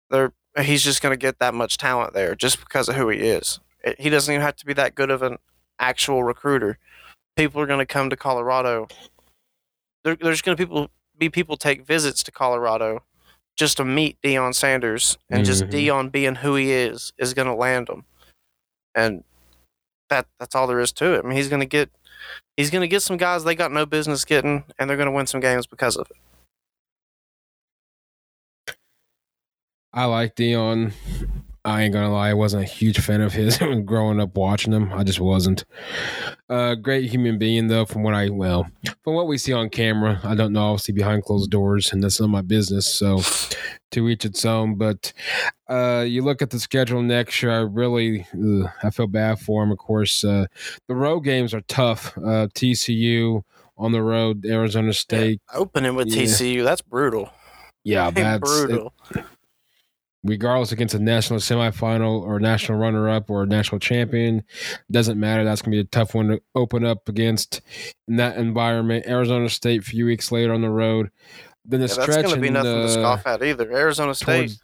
There, 0.10 0.34
he's 0.60 0.84
just 0.84 1.04
going 1.04 1.14
to 1.14 1.18
get 1.18 1.38
that 1.38 1.54
much 1.54 1.78
talent 1.78 2.14
there 2.16 2.34
just 2.34 2.60
because 2.60 2.90
of 2.90 2.96
who 2.96 3.10
he 3.10 3.20
is. 3.20 3.60
He 4.00 4.10
doesn't 4.10 4.34
even 4.34 4.42
have 4.42 4.56
to 4.56 4.66
be 4.66 4.74
that 4.74 4.96
good 4.96 5.12
of 5.12 5.22
an 5.22 5.38
actual 5.78 6.24
recruiter. 6.24 6.80
People 7.36 7.62
are 7.62 7.68
going 7.68 7.78
to 7.78 7.86
come 7.86 8.10
to 8.10 8.18
Colorado. 8.18 8.88
There, 10.04 10.16
there's 10.16 10.42
going 10.42 10.58
to 10.58 10.62
people 10.62 10.90
be 11.16 11.30
people 11.30 11.58
take 11.58 11.86
visits 11.86 12.24
to 12.24 12.32
Colorado 12.32 13.04
just 13.56 13.78
to 13.78 13.86
meet 13.86 14.20
Deion 14.24 14.56
Sanders, 14.56 15.18
and 15.30 15.46
just 15.46 15.64
Mhm. 15.66 15.72
Deion 15.72 16.12
being 16.12 16.36
who 16.36 16.56
he 16.56 16.72
is 16.72 17.14
is 17.20 17.36
going 17.36 17.48
to 17.48 17.54
land 17.54 17.88
him. 17.90 18.06
And 18.96 19.24
that 20.10 20.28
that's 20.40 20.56
all 20.56 20.66
there 20.66 20.80
is 20.80 20.92
to 20.94 21.14
it. 21.14 21.24
I 21.24 21.28
mean, 21.28 21.38
he's 21.38 21.50
going 21.50 21.60
to 21.60 21.66
get 21.68 21.92
he's 22.56 22.70
going 22.70 22.82
to 22.82 22.88
get 22.88 23.02
some 23.02 23.18
guys 23.18 23.44
they 23.44 23.56
got 23.56 23.72
no 23.72 23.86
business 23.86 24.26
getting, 24.26 24.64
and 24.78 24.90
they're 24.90 24.98
going 24.98 25.08
to 25.08 25.12
win 25.12 25.28
some 25.28 25.42
games 25.42 25.68
because 25.68 25.96
of 25.98 26.10
it. 26.10 26.18
I 29.94 30.06
like 30.06 30.36
Deion. 30.36 30.94
I 31.68 31.82
ain't 31.84 31.94
gonna 31.94 32.14
lie, 32.14 32.30
I 32.30 32.34
wasn't 32.34 32.64
a 32.64 32.66
huge 32.66 32.98
fan 33.00 33.20
of 33.20 33.34
his 33.34 33.58
growing 33.86 34.22
up 34.22 34.38
watching 34.38 34.72
him. 34.72 34.94
I 34.94 35.04
just 35.04 35.20
wasn't. 35.20 35.66
Uh, 36.50 36.76
great 36.76 37.10
human 37.12 37.38
being 37.38 37.68
though, 37.68 37.84
from 37.86 38.04
what 38.04 38.14
I 38.14 38.30
well, 38.30 38.70
from 39.04 39.16
what 39.16 39.28
we 39.28 39.38
see 39.38 39.52
on 39.52 39.70
camera. 39.70 40.22
I 40.24 40.34
don't 40.34 40.54
know, 40.54 40.68
obviously 40.68 40.94
behind 40.94 41.26
closed 41.26 41.52
doors, 41.52 41.92
and 41.92 42.02
that's 42.02 42.22
not 42.22 42.30
my 42.30 42.42
business. 42.42 42.88
So, 42.98 43.20
to 43.92 44.08
each 44.08 44.24
its 44.24 44.46
own. 44.46 44.76
But 44.76 45.12
uh, 45.70 46.06
you 46.08 46.22
look 46.22 46.42
at 46.42 46.52
the 46.52 46.60
schedule 46.60 47.02
next 47.02 47.44
year. 47.44 47.52
I 47.52 47.60
really, 47.64 48.26
ugh, 48.34 48.70
I 48.82 48.90
feel 48.90 49.08
bad 49.08 49.40
for 49.40 49.62
him. 49.62 49.72
Of 49.72 49.78
course, 49.78 50.24
uh, 50.24 50.46
the 50.88 50.96
road 50.96 51.20
games 51.22 51.54
are 51.54 51.62
tough. 51.68 52.18
Uh, 52.18 52.48
TCU 52.56 53.42
on 53.78 53.92
the 53.92 54.02
road, 54.02 54.46
Arizona 54.46 54.94
State. 54.94 55.42
Opening 55.54 55.96
with 55.96 56.08
Yeah. 56.08 56.24
TCU, 56.24 56.64
that's 56.64 56.82
brutal. 56.82 57.30
Yeah, 57.84 58.10
that's 58.12 58.40
brutal. 58.40 58.94
Regardless 60.28 60.72
against 60.72 60.94
a 60.94 61.00
national 61.00 61.40
semifinal 61.40 62.22
or 62.22 62.40
national 62.40 62.78
runner 62.78 63.10
up 63.10 63.30
or 63.30 63.44
a 63.44 63.46
national 63.48 63.80
champion, 63.80 64.44
doesn't 64.92 65.20
matter. 65.20 65.44
That's 65.44 65.62
going 65.62 65.72
to 65.72 65.76
be 65.78 65.82
a 65.82 65.86
tough 65.86 66.14
one 66.14 66.28
to 66.28 66.42
open 66.56 66.86
up 66.86 67.08
against 67.10 67.62
in 68.08 68.18
that 68.18 68.38
environment. 68.38 69.06
Arizona 69.08 69.50
State 69.50 69.82
a 69.82 69.86
few 69.86 70.06
weeks 70.06 70.32
later 70.32 70.54
on 70.54 70.62
the 70.62 70.70
road. 70.70 71.10
Then 71.66 71.82
the 71.82 71.88
Yeah, 71.88 72.06
that's 72.06 72.16
going 72.18 72.36
to 72.36 72.42
be 72.42 72.48
in, 72.48 72.54
nothing 72.54 72.72
to 72.74 72.84
uh, 72.86 72.88
scoff 72.90 73.26
at 73.28 73.44
either. 73.44 73.72
Arizona 73.72 74.14
State, 74.14 74.26
towards- 74.38 74.62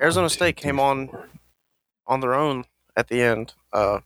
Arizona 0.00 0.28
State 0.28 0.56
came 0.56 0.80
on 0.80 1.10
on 2.06 2.20
their 2.20 2.34
own 2.34 2.64
at 2.96 3.08
the 3.08 3.20
end. 3.22 3.54
Uh, 3.72 4.00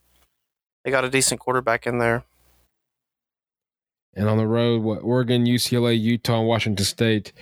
they 0.84 0.90
got 0.90 1.04
a 1.04 1.10
decent 1.10 1.40
quarterback 1.40 1.86
in 1.86 1.98
there. 1.98 2.24
and 4.14 4.28
on 4.28 4.36
the 4.38 4.46
road, 4.46 4.82
what 4.82 4.98
Oregon, 5.02 5.46
UCLA, 5.46 5.98
Utah, 5.98 6.40
and 6.40 6.48
Washington 6.48 6.84
State. 6.84 7.32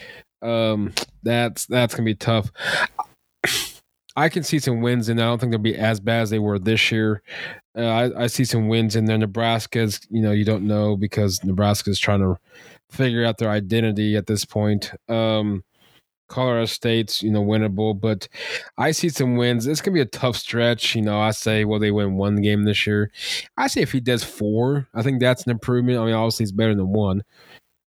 Um, 0.42 0.92
that's 1.22 1.66
that's 1.66 1.94
gonna 1.94 2.04
be 2.04 2.14
tough. 2.14 2.50
I 4.16 4.28
can 4.28 4.42
see 4.42 4.58
some 4.58 4.80
wins, 4.80 5.08
and 5.08 5.20
I 5.20 5.24
don't 5.24 5.38
think 5.38 5.52
they'll 5.52 5.60
be 5.60 5.76
as 5.76 6.00
bad 6.00 6.22
as 6.22 6.30
they 6.30 6.38
were 6.38 6.58
this 6.58 6.90
year. 6.90 7.22
Uh, 7.76 7.86
I, 7.86 8.24
I 8.24 8.26
see 8.26 8.44
some 8.44 8.68
wins 8.68 8.96
in 8.96 9.04
there. 9.04 9.16
Nebraska's, 9.18 10.00
you 10.10 10.20
know, 10.20 10.32
you 10.32 10.44
don't 10.44 10.66
know 10.66 10.96
because 10.96 11.42
Nebraska's 11.44 11.98
trying 11.98 12.20
to 12.20 12.36
figure 12.90 13.24
out 13.24 13.38
their 13.38 13.50
identity 13.50 14.16
at 14.16 14.26
this 14.26 14.44
point. 14.44 14.92
Um, 15.08 15.62
Colorado 16.28 16.64
State's, 16.66 17.22
you 17.22 17.30
know, 17.30 17.44
winnable, 17.44 17.98
but 17.98 18.28
I 18.78 18.92
see 18.92 19.08
some 19.08 19.36
wins. 19.36 19.66
It's 19.66 19.80
gonna 19.80 19.94
be 19.94 20.00
a 20.00 20.06
tough 20.06 20.36
stretch. 20.36 20.94
You 20.94 21.02
know, 21.02 21.20
I 21.20 21.32
say, 21.32 21.64
well, 21.64 21.80
they 21.80 21.90
win 21.90 22.16
one 22.16 22.40
game 22.40 22.64
this 22.64 22.86
year. 22.86 23.10
I 23.56 23.66
say 23.66 23.82
if 23.82 23.92
he 23.92 24.00
does 24.00 24.24
four, 24.24 24.88
I 24.94 25.02
think 25.02 25.20
that's 25.20 25.44
an 25.44 25.50
improvement. 25.50 25.98
I 25.98 26.06
mean, 26.06 26.14
obviously 26.14 26.44
it's 26.44 26.52
better 26.52 26.74
than 26.74 26.92
one. 26.92 27.22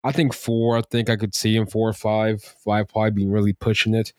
I 0.03 0.11
think 0.11 0.33
four. 0.33 0.77
I 0.77 0.81
think 0.89 1.09
I 1.09 1.15
could 1.15 1.35
see 1.35 1.55
him 1.55 1.67
four 1.67 1.87
or 1.89 1.93
five. 1.93 2.41
Five 2.41 2.87
probably 2.89 3.11
being 3.11 3.31
really 3.31 3.53
pushing 3.53 3.93
it. 3.93 4.13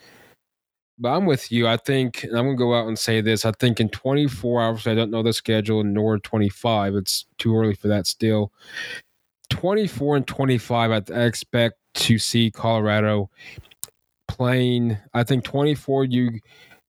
But 1.03 1.17
I'm 1.17 1.27
with 1.27 1.51
you. 1.51 1.67
I 1.67 1.79
think 1.79 2.23
and 2.23 2.39
I'm 2.39 2.45
gonna 2.47 2.57
go 2.57 2.75
out 2.77 2.87
and 2.87 2.97
say 2.97 3.21
this. 3.21 3.45
I 3.45 3.51
think 3.51 3.81
in 3.81 3.89
24 3.89 4.63
hours, 4.63 4.87
I 4.87 4.95
don't 4.95 5.11
know 5.11 5.25
the 5.25 5.33
schedule, 5.33 5.83
nor 5.83 6.19
25. 6.19 6.95
It's 6.95 7.27
too 7.39 7.57
early 7.57 7.75
for 7.75 7.89
that 7.89 8.07
still. 8.07 8.53
24 9.51 10.17
and 10.19 10.27
25, 10.27 10.91
I, 10.93 11.21
expect 11.25 11.79
to 11.95 12.19
see 12.21 12.53
Colorado 12.53 13.31
playing. 14.29 14.97
I 15.13 15.25
think 15.25 15.43
24, 15.43 16.05
you 16.05 16.39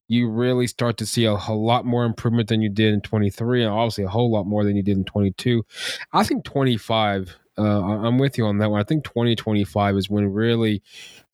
you 0.07 0.29
really 0.29 0.67
start 0.67 0.97
to 0.97 1.07
see 1.07 1.25
a, 1.25 1.35
whole 1.35 1.65
lot 1.65 1.83
more 1.83 2.05
improvement 2.05 2.49
than 2.49 2.61
you 2.61 2.69
did 2.69 2.93
in 2.93 3.01
23, 3.01 3.63
and 3.63 3.73
obviously 3.73 4.03
a 4.03 4.09
whole 4.09 4.29
lot 4.29 4.45
more 4.45 4.63
than 4.63 4.75
you 4.75 4.83
did 4.83 4.95
in 4.95 5.05
22. 5.05 5.65
I 6.13 6.23
think 6.23 6.45
25. 6.45 7.35
Uh, 7.57 7.81
I'm 7.81 8.19
with 8.19 8.37
you 8.37 8.45
on 8.45 8.59
that 8.59 8.69
one. 8.69 8.79
I 8.79 8.83
think 8.83 9.05
2025 9.05 9.97
is 9.97 10.09
when 10.09 10.31
really 10.31 10.83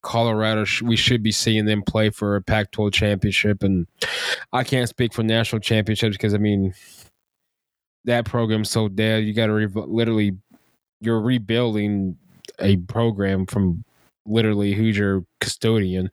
Colorado 0.02 0.64
we 0.82 0.96
should 0.96 1.22
be 1.22 1.32
seeing 1.32 1.64
them 1.66 1.82
play 1.82 2.10
for 2.10 2.36
a 2.36 2.42
Pac-12 2.42 2.92
championship, 2.92 3.62
and 3.62 3.86
I 4.52 4.64
can't 4.64 4.88
speak 4.88 5.12
for 5.12 5.22
national 5.22 5.60
championships 5.60 6.16
because 6.16 6.34
I 6.34 6.38
mean 6.38 6.74
that 8.04 8.24
program's 8.24 8.70
so 8.70 8.88
dead. 8.88 9.24
You 9.24 9.34
got 9.34 9.46
to 9.46 9.52
re- 9.52 9.66
literally 9.74 10.36
you're 11.00 11.20
rebuilding 11.20 12.16
a 12.58 12.76
program 12.78 13.46
from 13.46 13.84
literally 14.26 14.72
who's 14.74 14.96
your 14.96 15.24
custodian 15.40 16.10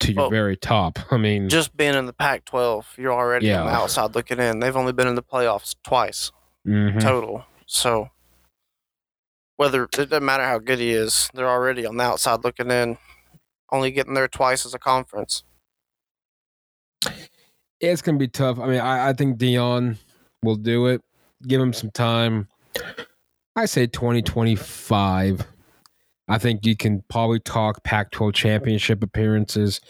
to 0.00 0.12
your 0.12 0.22
Well, 0.22 0.30
very 0.30 0.56
top. 0.56 0.98
I 1.10 1.16
mean, 1.16 1.48
Just 1.48 1.76
being 1.76 1.94
in 1.94 2.06
the 2.06 2.12
Pac-12, 2.12 2.84
you're 2.96 3.12
already 3.12 3.52
on 3.52 3.66
the 3.66 3.72
Yeah. 3.72 3.78
outside 3.78 4.14
looking 4.14 4.38
in. 4.40 4.60
They've 4.60 4.76
only 4.76 4.92
been 4.92 5.06
in 5.08 5.14
the 5.14 5.22
playoffs 5.22 5.76
twice 5.84 6.32
mhm. 6.66 7.00
total. 7.00 7.44
So 7.66 8.10
whether 9.56 9.84
it 9.84 9.90
doesn't 9.92 10.24
matter 10.24 10.44
how 10.44 10.58
good 10.58 10.78
he 10.78 10.90
is, 10.90 11.30
they're 11.34 11.48
already 11.48 11.86
on 11.86 11.96
the 11.96 12.04
outside 12.04 12.42
looking 12.44 12.70
in, 12.70 12.98
only 13.74 13.90
getting 13.90 14.14
there 14.14 14.28
twice 14.28 14.64
as 14.64 14.72
a 14.72 14.78
conference. 14.78 15.42
it's 17.80 18.00
gonna 18.00 18.18
be 18.18 18.28
tough. 18.28 18.58
I 18.58 18.66
mean, 18.66 18.80
I, 18.80 19.10
I 19.10 19.12
think 19.12 19.38
Deion 19.38 19.96
will 20.42 20.56
do 20.56 20.86
it. 20.86 21.02
Give 21.46 21.60
him 21.60 21.72
some 21.72 21.90
time. 21.90 22.48
I 23.56 23.66
say 23.66 23.86
2025. 23.86 25.46
I 26.26 26.38
think 26.38 26.64
you 26.64 26.76
can 26.76 27.02
probably 27.10 27.40
talk 27.40 27.82
Pac 27.84 28.10
12 28.12 28.32
championship 28.32 29.02
appearances 29.02 29.80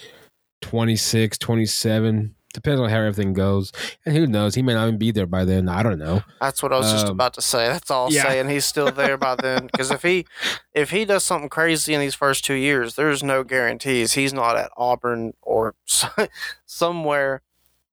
26, 0.62 1.38
27. 1.38 2.34
Depends 2.54 2.80
on 2.80 2.88
how 2.88 3.00
everything 3.00 3.34
goes. 3.34 3.70
And 4.06 4.16
who 4.16 4.26
knows? 4.26 4.54
He 4.54 4.62
may 4.62 4.72
not 4.72 4.86
even 4.86 4.96
be 4.98 5.10
there 5.10 5.26
by 5.26 5.44
then. 5.44 5.68
I 5.68 5.82
don't 5.82 5.98
know. 5.98 6.22
That's 6.40 6.62
what 6.62 6.72
I 6.72 6.78
was 6.78 6.90
just 6.90 7.06
Um, 7.06 7.12
about 7.12 7.34
to 7.34 7.42
say. 7.42 7.66
That's 7.66 7.90
all 7.90 8.06
I'm 8.06 8.12
yeah. 8.12 8.22
saying. 8.22 8.48
He's 8.48 8.64
still 8.64 8.90
there 8.90 9.18
by 9.18 9.34
then. 9.34 9.66
Because 9.72 9.90
if 9.90 10.02
he 10.02 10.24
if 10.72 10.90
he 10.90 11.04
does 11.04 11.24
something 11.24 11.48
crazy 11.50 11.92
in 11.92 12.00
these 12.00 12.14
first 12.14 12.44
two 12.44 12.54
years, 12.54 12.94
there's 12.94 13.22
no 13.22 13.44
guarantees 13.44 14.12
he's 14.14 14.32
not 14.32 14.56
at 14.56 14.70
Auburn 14.76 15.34
or 15.42 15.74
somewhere 16.66 17.42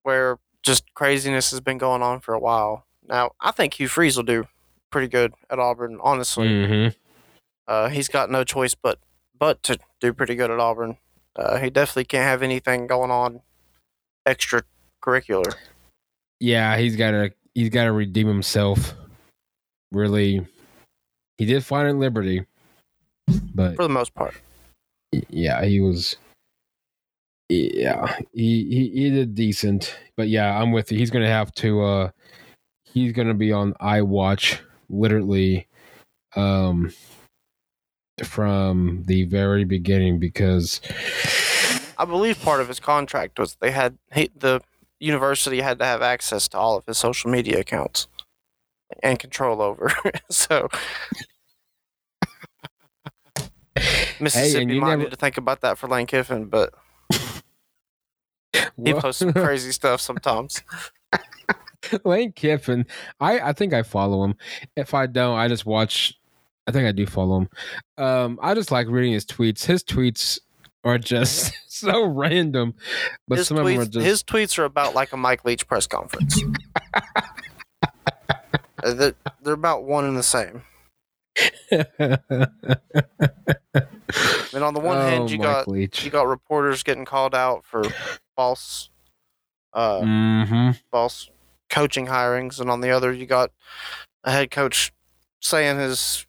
where 0.03 0.37
just 0.63 0.93
craziness 0.93 1.51
has 1.51 1.59
been 1.59 1.77
going 1.77 2.01
on 2.01 2.19
for 2.19 2.33
a 2.33 2.39
while. 2.39 2.85
Now, 3.07 3.31
I 3.41 3.51
think 3.51 3.73
Hugh 3.79 3.87
Freeze 3.87 4.15
will 4.15 4.23
do 4.23 4.45
pretty 4.91 5.07
good 5.07 5.33
at 5.49 5.59
Auburn. 5.59 5.97
Honestly, 6.01 6.65
hmm 6.65 6.87
uh, 7.67 7.89
he's 7.89 8.07
got 8.09 8.29
no 8.29 8.43
choice 8.43 8.75
but 8.75 8.99
but 9.37 9.63
to 9.63 9.77
do 9.99 10.13
pretty 10.13 10.35
good 10.35 10.51
at 10.51 10.59
Auburn. 10.59 10.97
Uh, 11.35 11.57
he 11.57 11.69
definitely 11.69 12.03
can't 12.05 12.25
have 12.25 12.43
anything 12.43 12.85
going 12.87 13.09
on 13.11 13.41
extracurricular. 14.27 15.55
Yeah, 16.39 16.77
he's 16.77 16.95
gotta 16.95 17.33
he's 17.53 17.69
gotta 17.69 17.91
redeem 17.91 18.27
himself. 18.27 18.93
Really. 19.91 20.45
He 21.37 21.45
did 21.45 21.65
find 21.65 21.87
it 21.87 21.93
Liberty. 21.93 22.45
But 23.53 23.75
for 23.75 23.83
the 23.83 23.89
most 23.89 24.13
part. 24.13 24.35
yeah, 25.29 25.63
he 25.63 25.81
was. 25.81 26.15
Yeah, 27.49 28.15
he, 28.33 28.63
he 28.65 28.89
he 28.93 29.09
did 29.09 29.35
decent, 29.35 29.97
but 30.15 30.29
yeah, 30.29 30.57
I'm 30.57 30.71
with 30.71 30.91
you. 30.91 30.97
He's 30.97 31.11
gonna 31.11 31.27
have 31.27 31.51
to. 31.55 31.83
uh 31.83 32.09
He's 32.85 33.13
gonna 33.13 33.33
be 33.33 33.51
on 33.51 33.73
iWatch 33.75 34.59
literally, 34.89 35.67
um, 36.35 36.91
from 38.23 39.03
the 39.05 39.23
very 39.23 39.63
beginning 39.63 40.19
because 40.19 40.81
I 42.01 42.05
believe 42.05 42.41
part 42.41 42.61
of 42.61 42.67
his 42.67 42.79
contract 42.79 43.37
was 43.37 43.57
they 43.61 43.69
had 43.69 43.95
he, 44.11 44.31
the 44.35 44.59
university 44.99 45.61
had 45.61 45.77
to 45.77 45.85
have 45.85 46.01
access 46.01 46.47
to 46.47 46.57
all 46.57 46.75
of 46.75 46.83
his 46.87 46.97
social 46.97 47.29
media 47.29 47.59
accounts 47.59 48.07
and 49.03 49.19
control 49.19 49.61
over. 49.61 49.91
so 50.31 50.67
Mississippi 54.19 54.73
you 54.73 54.81
might 54.81 54.89
never- 54.89 55.03
need 55.03 55.11
to 55.11 55.15
think 55.15 55.37
about 55.37 55.61
that 55.61 55.77
for 55.77 55.87
Lane 55.87 56.07
Kiffin, 56.07 56.45
but 56.45 56.73
he 58.83 58.93
posts 58.95 59.19
some 59.19 59.31
crazy 59.33 59.71
stuff 59.71 60.01
sometimes. 60.01 60.63
Lane 62.03 62.31
Kiffin. 62.31 62.87
I 63.19 63.39
I 63.41 63.53
think 63.53 63.73
I 63.73 63.83
follow 63.83 64.23
him. 64.23 64.33
If 64.75 64.95
I 64.95 65.05
don't, 65.05 65.37
I 65.37 65.47
just 65.47 65.67
watch. 65.67 66.17
I 66.65 66.71
think 66.71 66.87
I 66.87 66.91
do 66.93 67.05
follow 67.05 67.41
him. 67.41 67.49
Um, 68.03 68.39
I 68.41 68.55
just 68.55 68.71
like 68.71 68.87
reading 68.87 69.13
his 69.13 69.25
tweets. 69.25 69.65
His 69.65 69.83
tweets 69.83 70.39
are 70.83 70.97
just 70.97 71.53
so 71.67 72.05
random, 72.05 72.73
but 73.27 73.37
his, 73.39 73.47
some 73.47 73.57
of 73.57 73.65
them 73.65 73.79
are 73.79 73.85
just 73.85 74.05
his 74.05 74.23
tweets 74.23 74.57
are 74.59 74.65
about 74.65 74.93
like 74.95 75.11
a 75.13 75.17
Mike 75.17 75.43
Leach 75.45 75.67
press 75.67 75.87
conference. 75.87 76.41
Uh, 78.83 78.93
they're, 78.95 79.13
they're 79.43 79.53
about 79.53 79.83
one 79.83 80.05
and 80.05 80.17
the 80.17 80.23
same. 80.23 80.63
and 81.69 81.87
on 84.63 84.73
the 84.73 84.79
one 84.79 84.97
Oh, 84.97 85.01
hand, 85.01 85.29
you 85.31 85.37
Mike 85.37 85.47
got 85.47 85.67
Leach. 85.67 86.03
you 86.03 86.09
got 86.09 86.27
reporters 86.27 86.81
getting 86.83 87.05
called 87.05 87.35
out 87.35 87.63
for 87.63 87.83
false, 88.35 88.89
uh, 89.73 90.01
Mm-hmm. 90.01 90.71
false 90.89 91.29
coaching 91.69 92.07
hirings, 92.07 92.59
and 92.59 92.69
on 92.71 92.81
the 92.81 92.89
other, 92.89 93.13
you 93.13 93.25
got 93.27 93.51
a 94.23 94.31
head 94.31 94.49
coach 94.51 94.91
saying 95.41 95.77
his 95.77 96.25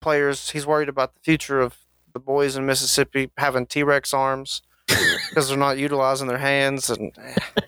players 0.00 0.50
he's 0.50 0.66
worried 0.66 0.88
about 0.88 1.12
the 1.14 1.20
future 1.20 1.60
of 1.60 1.76
the 2.18 2.24
boys 2.24 2.56
in 2.56 2.66
Mississippi 2.66 3.30
having 3.36 3.66
T 3.66 3.82
Rex 3.82 4.12
arms 4.12 4.62
because 4.86 5.48
they're 5.48 5.56
not 5.56 5.78
utilizing 5.78 6.26
their 6.26 6.38
hands, 6.38 6.90
and 6.90 7.12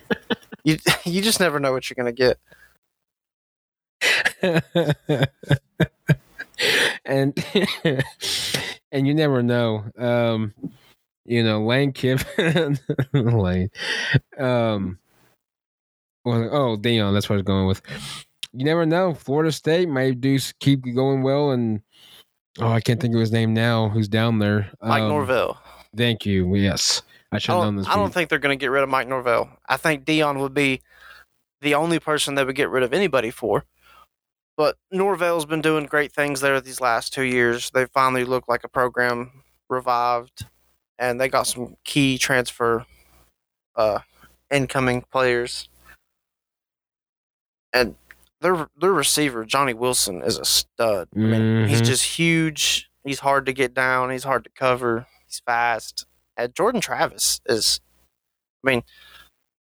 you 0.63 0.77
you 1.05 1.21
just 1.21 1.39
never 1.39 1.59
know 1.59 1.71
what 1.71 1.89
you're 1.89 1.95
gonna 1.95 2.11
get. 2.11 2.37
and 7.05 7.45
and 8.91 9.07
you 9.07 9.13
never 9.13 9.41
know. 9.41 9.85
Um, 9.97 10.53
you 11.25 11.43
know, 11.43 11.63
Lane 11.63 11.93
Kiffin, 11.93 12.79
Lane. 13.13 13.69
Um, 14.37 14.99
well, 16.25 16.49
oh, 16.51 16.77
Deion, 16.77 17.13
that's 17.13 17.29
what 17.29 17.35
I 17.35 17.37
was 17.37 17.43
going 17.45 17.67
with. 17.67 17.81
You 18.53 18.65
never 18.65 18.85
know. 18.85 19.13
Florida 19.13 19.51
State 19.51 19.87
may 19.87 20.11
do 20.11 20.37
keep 20.59 20.83
going 20.93 21.23
well, 21.23 21.51
and 21.51 21.81
oh, 22.59 22.71
I 22.71 22.81
can't 22.81 22.99
think 22.99 23.13
of 23.13 23.19
his 23.19 23.31
name 23.31 23.53
now. 23.53 23.89
Who's 23.89 24.07
down 24.07 24.39
there? 24.39 24.69
Mike 24.81 25.01
Um, 25.03 25.09
Norvell. 25.09 25.61
Thank 25.95 26.25
you. 26.25 26.55
Yes, 26.55 27.01
I 27.31 27.37
should 27.39 27.51
have 27.51 27.63
known 27.63 27.75
don't, 27.75 27.75
this. 27.77 27.87
I 27.87 27.95
don't 27.95 28.05
week. 28.05 28.13
think 28.13 28.29
they're 28.29 28.39
going 28.39 28.57
to 28.57 28.61
get 28.61 28.71
rid 28.71 28.83
of 28.83 28.89
Mike 28.89 29.07
Norvell. 29.07 29.49
I 29.67 29.77
think 29.77 30.05
Deion 30.05 30.39
would 30.39 30.53
be 30.53 30.81
the 31.61 31.75
only 31.75 31.99
person 31.99 32.35
they 32.35 32.43
would 32.43 32.55
get 32.55 32.69
rid 32.69 32.83
of 32.83 32.93
anybody 32.93 33.29
for. 33.31 33.65
But 34.57 34.77
Norvell's 34.91 35.45
been 35.45 35.61
doing 35.61 35.85
great 35.85 36.11
things 36.11 36.41
there 36.41 36.59
these 36.61 36.81
last 36.81 37.13
two 37.13 37.23
years. 37.23 37.71
They 37.71 37.85
finally 37.85 38.25
look 38.25 38.47
like 38.47 38.63
a 38.63 38.69
program 38.69 39.43
revived, 39.69 40.45
and 40.99 41.19
they 41.19 41.29
got 41.29 41.47
some 41.47 41.77
key 41.83 42.17
transfer 42.17 42.85
uh, 43.75 43.99
incoming 44.51 45.03
players. 45.11 45.69
And 47.73 47.95
their 48.41 48.67
their 48.77 48.91
receiver 48.91 49.45
Johnny 49.45 49.73
Wilson 49.73 50.21
is 50.21 50.37
a 50.37 50.45
stud. 50.45 51.07
I 51.15 51.19
mean, 51.19 51.67
he's 51.67 51.81
Mhm. 51.81 51.85
just 51.85 52.03
huge. 52.17 52.89
He's 53.03 53.19
hard 53.19 53.45
to 53.47 53.53
get 53.53 53.73
down. 53.73 54.11
He's 54.11 54.23
hard 54.23 54.43
to 54.43 54.49
cover. 54.51 55.07
He's 55.25 55.39
fast. 55.45 56.05
And 56.37 56.53
Jordan 56.55 56.81
Travis 56.81 57.41
is, 57.45 57.79
I 58.63 58.71
mean, 58.71 58.83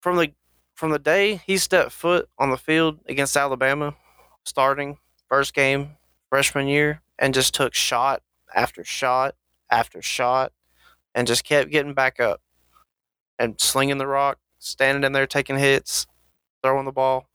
from 0.00 0.16
the 0.16 0.32
from 0.74 0.90
the 0.90 0.98
day 0.98 1.36
he 1.44 1.58
stepped 1.58 1.90
foot 1.92 2.28
on 2.38 2.50
the 2.50 2.56
field 2.56 3.00
against 3.08 3.36
Alabama, 3.36 3.96
starting 4.44 4.98
first 5.28 5.52
game 5.54 5.96
freshman 6.28 6.68
year, 6.68 7.02
and 7.18 7.34
just 7.34 7.52
took 7.54 7.74
shot 7.74 8.22
after 8.54 8.84
shot 8.84 9.34
after 9.70 10.00
shot, 10.00 10.52
and 11.14 11.26
just 11.26 11.42
kept 11.44 11.70
getting 11.70 11.94
back 11.94 12.20
up 12.20 12.40
and 13.40 13.60
slinging 13.60 13.98
the 13.98 14.06
rock, 14.06 14.38
standing 14.60 15.02
in 15.04 15.12
there 15.12 15.26
taking 15.26 15.58
hits, 15.58 16.06
throwing 16.62 16.84
the 16.84 16.92
ball. 16.92 17.28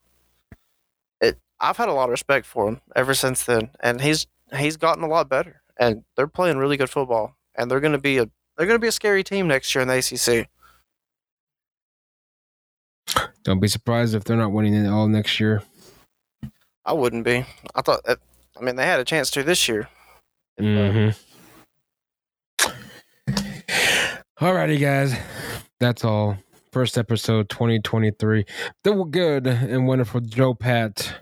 I've 1.64 1.78
had 1.78 1.88
a 1.88 1.92
lot 1.92 2.04
of 2.04 2.10
respect 2.10 2.44
for 2.44 2.68
him 2.68 2.80
ever 2.94 3.14
since 3.14 3.44
then, 3.44 3.70
and 3.80 4.00
he's 4.00 4.26
he's 4.56 4.76
gotten 4.76 5.02
a 5.02 5.08
lot 5.08 5.28
better, 5.30 5.62
and 5.78 6.04
they're 6.14 6.26
playing 6.26 6.58
really 6.58 6.76
good 6.76 6.90
football, 6.90 7.36
and 7.54 7.70
they're 7.70 7.80
going 7.80 7.92
to 7.94 7.98
be 7.98 8.18
a 8.18 8.26
they're 8.56 8.66
going 8.66 8.76
to 8.78 8.82
be 8.82 8.88
a 8.88 8.92
scary 8.92 9.24
team 9.24 9.48
next 9.48 9.74
year 9.74 9.82
in 9.82 9.88
the 9.88 9.96
ACC. 9.96 10.48
Don't 13.44 13.60
be 13.60 13.68
surprised 13.68 14.14
if 14.14 14.24
they're 14.24 14.36
not 14.36 14.52
winning 14.52 14.74
it 14.74 14.88
all 14.88 15.08
next 15.08 15.40
year. 15.40 15.62
I 16.84 16.92
wouldn't 16.92 17.24
be. 17.24 17.46
I 17.74 17.82
thought. 17.82 18.04
That, 18.04 18.18
I 18.58 18.62
mean, 18.62 18.76
they 18.76 18.84
had 18.84 19.00
a 19.00 19.04
chance 19.04 19.30
to 19.32 19.42
this 19.42 19.66
year. 19.68 19.88
Uh, 20.58 20.62
Mm-hmm. 20.62 21.10
Alrighty, 24.40 24.80
guys. 24.80 25.14
That's 25.80 26.04
all. 26.04 26.36
First 26.72 26.98
episode 26.98 27.48
2023. 27.48 28.44
The 28.82 29.04
good 29.04 29.46
and 29.46 29.86
wonderful 29.86 30.20
Joe 30.20 30.54
Pat. 30.54 31.14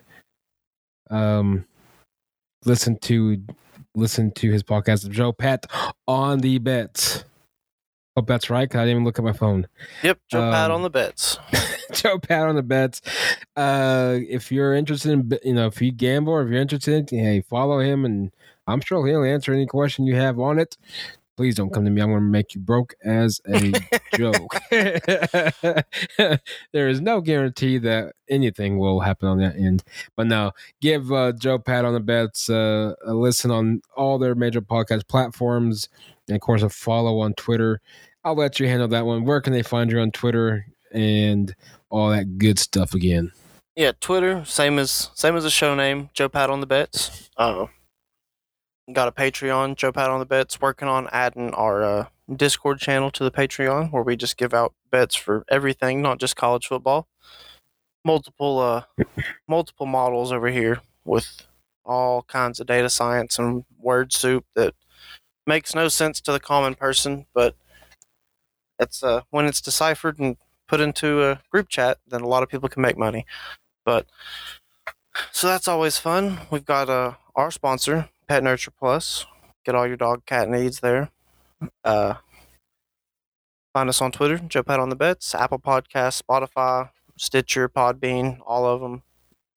Um 1.12 1.64
listen 2.64 2.96
to 3.00 3.38
listen 3.94 4.30
to 4.32 4.50
his 4.50 4.62
podcast 4.62 5.08
Joe 5.10 5.32
Pat 5.32 5.66
on 6.08 6.38
the 6.40 6.58
bets. 6.58 7.24
Hope 8.16 8.26
that's 8.26 8.50
right, 8.50 8.68
'cause 8.68 8.78
I 8.78 8.82
didn't 8.82 8.90
even 8.96 9.04
look 9.04 9.18
at 9.18 9.24
my 9.24 9.32
phone. 9.32 9.66
Yep, 10.02 10.18
Joe 10.30 10.50
Pat 10.50 10.70
Um, 10.70 10.76
on 10.76 10.82
the 10.82 10.90
bets. 10.90 11.38
Joe 11.92 12.18
Pat 12.18 12.46
on 12.46 12.56
the 12.56 12.62
bets. 12.62 13.00
Uh, 13.56 14.18
if 14.28 14.52
you're 14.52 14.74
interested 14.74 15.12
in, 15.12 15.32
you 15.42 15.54
know, 15.54 15.66
if 15.66 15.80
you 15.80 15.92
gamble 15.92 16.32
or 16.34 16.42
if 16.42 16.50
you're 16.50 16.60
interested, 16.60 17.08
hey, 17.10 17.40
follow 17.42 17.80
him, 17.80 18.04
and 18.04 18.30
I'm 18.66 18.80
sure 18.82 19.06
he'll 19.06 19.24
answer 19.24 19.52
any 19.54 19.66
question 19.66 20.06
you 20.06 20.14
have 20.16 20.38
on 20.38 20.58
it. 20.58 20.76
Please 21.36 21.54
don't 21.54 21.72
come 21.72 21.84
to 21.84 21.90
me. 21.90 22.02
I'm 22.02 22.10
going 22.10 22.20
to 22.20 22.26
make 22.26 22.54
you 22.54 22.60
broke 22.60 22.94
as 23.02 23.40
a 23.48 23.72
joke. 24.16 24.54
there 24.70 26.88
is 26.88 27.00
no 27.00 27.22
guarantee 27.22 27.78
that 27.78 28.12
anything 28.28 28.78
will 28.78 29.00
happen 29.00 29.28
on 29.28 29.38
that 29.38 29.56
end. 29.56 29.82
But 30.14 30.26
no, 30.26 30.52
give 30.82 31.10
uh, 31.10 31.32
Joe 31.32 31.58
Pat 31.58 31.86
on 31.86 31.94
the 31.94 32.00
bets 32.00 32.50
uh, 32.50 32.94
a 33.04 33.14
listen 33.14 33.50
on 33.50 33.80
all 33.96 34.18
their 34.18 34.34
major 34.34 34.60
podcast 34.60 35.08
platforms, 35.08 35.88
and 36.28 36.36
of 36.36 36.42
course 36.42 36.62
a 36.62 36.68
follow 36.68 37.20
on 37.20 37.32
Twitter. 37.34 37.80
I'll 38.24 38.36
let 38.36 38.60
you 38.60 38.68
handle 38.68 38.88
that 38.88 39.06
one. 39.06 39.24
Where 39.24 39.40
can 39.40 39.54
they 39.54 39.62
find 39.62 39.90
you 39.90 40.00
on 40.00 40.10
Twitter 40.10 40.66
and 40.92 41.54
all 41.88 42.10
that 42.10 42.36
good 42.38 42.58
stuff 42.58 42.92
again? 42.94 43.32
Yeah, 43.74 43.92
Twitter, 44.00 44.44
same 44.44 44.78
as 44.78 45.08
same 45.14 45.34
as 45.34 45.44
the 45.44 45.50
show 45.50 45.74
name, 45.74 46.10
Joe 46.12 46.28
Pat 46.28 46.50
on 46.50 46.60
the 46.60 46.66
bets. 46.66 47.30
Uh, 47.38 47.68
got 48.90 49.08
a 49.08 49.12
Patreon, 49.12 49.76
Joe 49.76 49.92
Pat 49.92 50.10
on 50.10 50.18
the 50.18 50.26
bets. 50.26 50.60
Working 50.60 50.88
on 50.88 51.08
adding 51.12 51.52
our 51.54 51.82
uh, 51.84 52.06
Discord 52.34 52.78
channel 52.78 53.10
to 53.12 53.24
the 53.24 53.30
Patreon, 53.30 53.92
where 53.92 54.02
we 54.02 54.16
just 54.16 54.36
give 54.36 54.54
out 54.54 54.74
bets 54.90 55.14
for 55.14 55.44
everything, 55.48 56.02
not 56.02 56.18
just 56.18 56.36
college 56.36 56.66
football. 56.66 57.06
Multiple 58.04 58.58
uh, 58.58 58.82
multiple 59.48 59.86
models 59.86 60.32
over 60.32 60.48
here 60.48 60.80
with 61.04 61.46
all 61.84 62.22
kinds 62.22 62.60
of 62.60 62.66
data 62.66 62.88
science 62.88 63.38
and 63.38 63.64
word 63.78 64.12
soup 64.12 64.44
that 64.54 64.74
makes 65.46 65.74
no 65.74 65.88
sense 65.88 66.20
to 66.20 66.32
the 66.32 66.40
common 66.40 66.74
person, 66.74 67.26
but 67.34 67.54
it's 68.78 69.02
uh, 69.02 69.22
when 69.30 69.46
it's 69.46 69.60
deciphered 69.60 70.18
and 70.18 70.36
put 70.68 70.80
into 70.80 71.22
a 71.22 71.40
group 71.50 71.68
chat, 71.68 71.98
then 72.06 72.20
a 72.20 72.28
lot 72.28 72.42
of 72.42 72.48
people 72.48 72.68
can 72.68 72.82
make 72.82 72.96
money. 72.96 73.26
But 73.84 74.06
so 75.30 75.46
that's 75.46 75.68
always 75.68 75.98
fun. 75.98 76.40
We've 76.50 76.64
got 76.64 76.88
uh, 76.88 77.14
our 77.34 77.50
sponsor, 77.50 78.08
Pet 78.32 78.42
Nurture 78.42 78.70
Plus. 78.70 79.26
Get 79.62 79.74
all 79.74 79.86
your 79.86 79.98
dog 79.98 80.24
cat 80.24 80.48
needs 80.48 80.80
there. 80.80 81.10
Uh, 81.84 82.14
find 83.74 83.90
us 83.90 84.00
on 84.00 84.10
Twitter, 84.10 84.38
Joe 84.38 84.62
Pat 84.62 84.80
on 84.80 84.88
the 84.88 84.96
Bets, 84.96 85.34
Apple 85.34 85.58
Podcasts, 85.58 86.22
Spotify, 86.22 86.88
Stitcher, 87.18 87.68
Podbean, 87.68 88.38
all 88.46 88.64
of 88.64 88.80
them. 88.80 89.02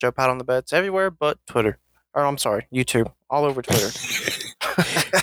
Joe 0.01 0.11
Pat 0.11 0.29
on 0.29 0.39
the 0.39 0.43
Bets 0.43 0.73
everywhere 0.73 1.09
but 1.09 1.37
Twitter. 1.47 1.79
Or 2.13 2.25
I'm 2.25 2.37
sorry, 2.37 2.67
YouTube, 2.69 3.13
all 3.29 3.45
over 3.45 3.61
Twitter. 3.61 3.87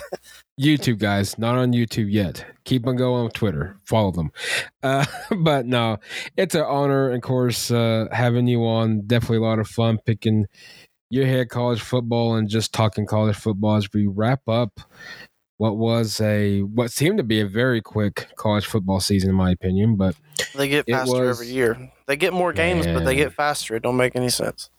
YouTube 0.59 0.97
guys, 0.97 1.37
not 1.37 1.55
on 1.55 1.73
YouTube 1.73 2.11
yet. 2.11 2.43
Keep 2.63 2.87
on 2.87 2.95
going 2.95 3.25
on 3.25 3.29
Twitter. 3.29 3.77
Follow 3.83 4.09
them. 4.09 4.31
Uh, 4.81 5.05
but 5.43 5.67
no, 5.67 5.97
it's 6.37 6.55
an 6.55 6.63
honor, 6.63 7.11
of 7.11 7.21
course, 7.21 7.69
uh, 7.69 8.07
having 8.11 8.47
you 8.47 8.65
on. 8.65 9.05
Definitely 9.05 9.37
a 9.37 9.41
lot 9.41 9.59
of 9.59 9.67
fun 9.67 9.99
picking 10.03 10.47
your 11.13 11.25
head 11.25 11.49
college 11.49 11.81
football 11.81 12.35
and 12.35 12.49
just 12.49 12.73
talking 12.73 13.05
college 13.05 13.35
football 13.35 13.75
as 13.75 13.87
we 13.93 14.07
wrap 14.07 14.47
up 14.47 14.79
what 15.57 15.77
was 15.77 16.19
a 16.19 16.61
what 16.61 16.91
seemed 16.91 17.17
to 17.17 17.23
be 17.23 17.39
a 17.39 17.47
very 17.47 17.81
quick 17.81 18.27
college 18.35 18.65
football 18.65 18.99
season, 18.99 19.29
in 19.29 19.35
my 19.35 19.51
opinion. 19.51 19.95
But 19.95 20.15
they 20.55 20.67
get 20.67 20.85
faster 20.89 21.11
was- 21.11 21.39
every 21.41 21.53
year. 21.53 21.91
They 22.07 22.15
get 22.17 22.33
more 22.33 22.51
games, 22.51 22.85
but 22.85 23.05
they 23.05 23.15
get 23.15 23.33
faster. 23.33 23.75
It 23.75 23.83
don't 23.83 23.95
make 23.95 24.15
any 24.15 24.29
sense. 24.29 24.69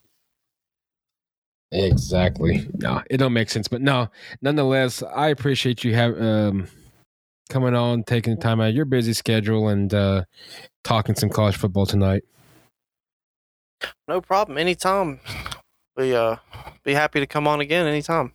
Exactly. 1.72 2.68
No, 2.74 3.02
it 3.08 3.16
don't 3.16 3.32
make 3.32 3.50
sense. 3.50 3.66
But 3.68 3.80
no, 3.82 4.08
nonetheless, 4.42 5.02
I 5.02 5.28
appreciate 5.28 5.84
you 5.84 5.94
have 5.94 6.20
um 6.20 6.68
coming 7.48 7.74
on, 7.74 8.02
taking 8.04 8.38
time 8.38 8.60
out 8.60 8.70
of 8.70 8.74
your 8.74 8.84
busy 8.84 9.12
schedule 9.12 9.68
and 9.68 9.92
uh 9.94 10.24
talking 10.82 11.14
some 11.14 11.30
college 11.30 11.56
football 11.56 11.86
tonight. 11.86 12.24
No 14.08 14.20
problem. 14.20 14.58
Anytime. 14.58 15.20
We 15.96 16.14
uh 16.14 16.36
be 16.82 16.92
happy 16.92 17.20
to 17.20 17.26
come 17.26 17.46
on 17.46 17.60
again 17.60 17.86
anytime. 17.86 18.32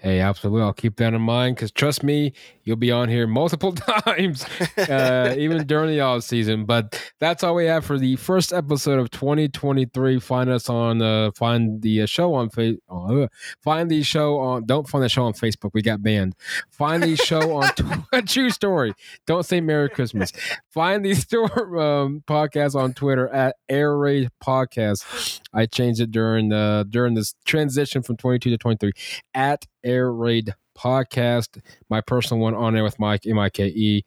Hey, 0.00 0.20
absolutely. 0.20 0.62
I'll 0.62 0.72
keep 0.72 0.94
that 0.96 1.12
in 1.12 1.20
mind 1.20 1.56
because 1.56 1.72
trust 1.72 2.04
me, 2.04 2.32
you'll 2.62 2.76
be 2.76 2.92
on 2.92 3.08
here 3.08 3.26
multiple 3.26 3.72
times, 4.06 4.46
uh, 4.76 5.34
even 5.36 5.66
during 5.66 5.90
the 5.90 6.00
off 6.00 6.22
season. 6.22 6.66
But 6.66 7.12
that's 7.18 7.42
all 7.42 7.56
we 7.56 7.66
have 7.66 7.84
for 7.84 7.98
the 7.98 8.14
first 8.14 8.52
episode 8.52 9.00
of 9.00 9.10
2023. 9.10 10.20
Find 10.20 10.50
us 10.50 10.68
on, 10.68 11.02
uh, 11.02 11.32
find 11.32 11.82
the 11.82 12.02
uh, 12.02 12.06
show 12.06 12.34
on 12.34 12.48
Facebook. 12.48 12.78
Uh, 12.88 13.26
find 13.60 13.90
the 13.90 14.04
show 14.04 14.38
on, 14.38 14.66
don't 14.66 14.88
find 14.88 15.02
the 15.02 15.08
show 15.08 15.24
on 15.24 15.32
Facebook. 15.32 15.70
We 15.74 15.82
got 15.82 16.00
banned. 16.00 16.36
Find 16.70 17.02
the 17.02 17.16
show 17.16 17.56
on 17.56 17.68
tw- 17.74 18.28
True 18.28 18.50
Story. 18.50 18.94
Don't 19.26 19.44
say 19.44 19.60
Merry 19.60 19.88
Christmas. 19.88 20.32
Find 20.70 21.04
the 21.04 21.14
store 21.14 21.76
um, 21.76 22.22
podcast 22.24 22.76
on 22.76 22.94
Twitter 22.94 23.28
at 23.30 23.56
Air 23.68 23.96
Raid 23.96 24.30
Podcast. 24.40 25.40
I 25.52 25.66
changed 25.66 26.00
it 26.00 26.12
during 26.12 26.50
the 26.50 26.86
during 26.88 27.14
this 27.14 27.34
transition 27.44 28.02
from 28.02 28.16
22 28.16 28.50
to 28.50 28.58
23 28.58 28.92
at 29.34 29.66
Air 29.84 30.12
Raid 30.12 30.54
Podcast. 30.76 31.60
My 31.88 32.00
personal 32.00 32.40
one 32.40 32.54
on 32.54 32.74
there 32.74 32.84
with 32.84 32.98
Mike 32.98 33.26
M 33.26 33.38
I 33.38 33.50
K 33.50 33.66
E. 33.66 34.04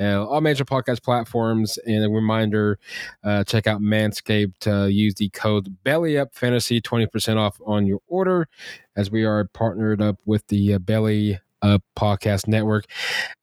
Uh, 0.00 0.26
all 0.26 0.40
major 0.40 0.64
podcast 0.64 1.02
platforms. 1.02 1.78
And 1.86 2.04
a 2.04 2.08
reminder: 2.08 2.78
uh, 3.22 3.44
check 3.44 3.66
out 3.66 3.80
Manscaped. 3.80 4.66
Uh, 4.66 4.86
use 4.86 5.14
the 5.14 5.28
code 5.30 5.76
Belly 5.84 6.16
Up 6.16 6.34
Fantasy 6.34 6.80
twenty 6.80 7.06
percent 7.06 7.38
off 7.38 7.60
on 7.66 7.86
your 7.86 8.00
order, 8.06 8.48
as 8.96 9.10
we 9.10 9.24
are 9.24 9.44
partnered 9.44 10.00
up 10.00 10.16
with 10.24 10.46
the 10.46 10.74
uh, 10.74 10.78
Belly 10.78 11.40
uh, 11.64 11.78
podcast 11.96 12.46
network. 12.46 12.86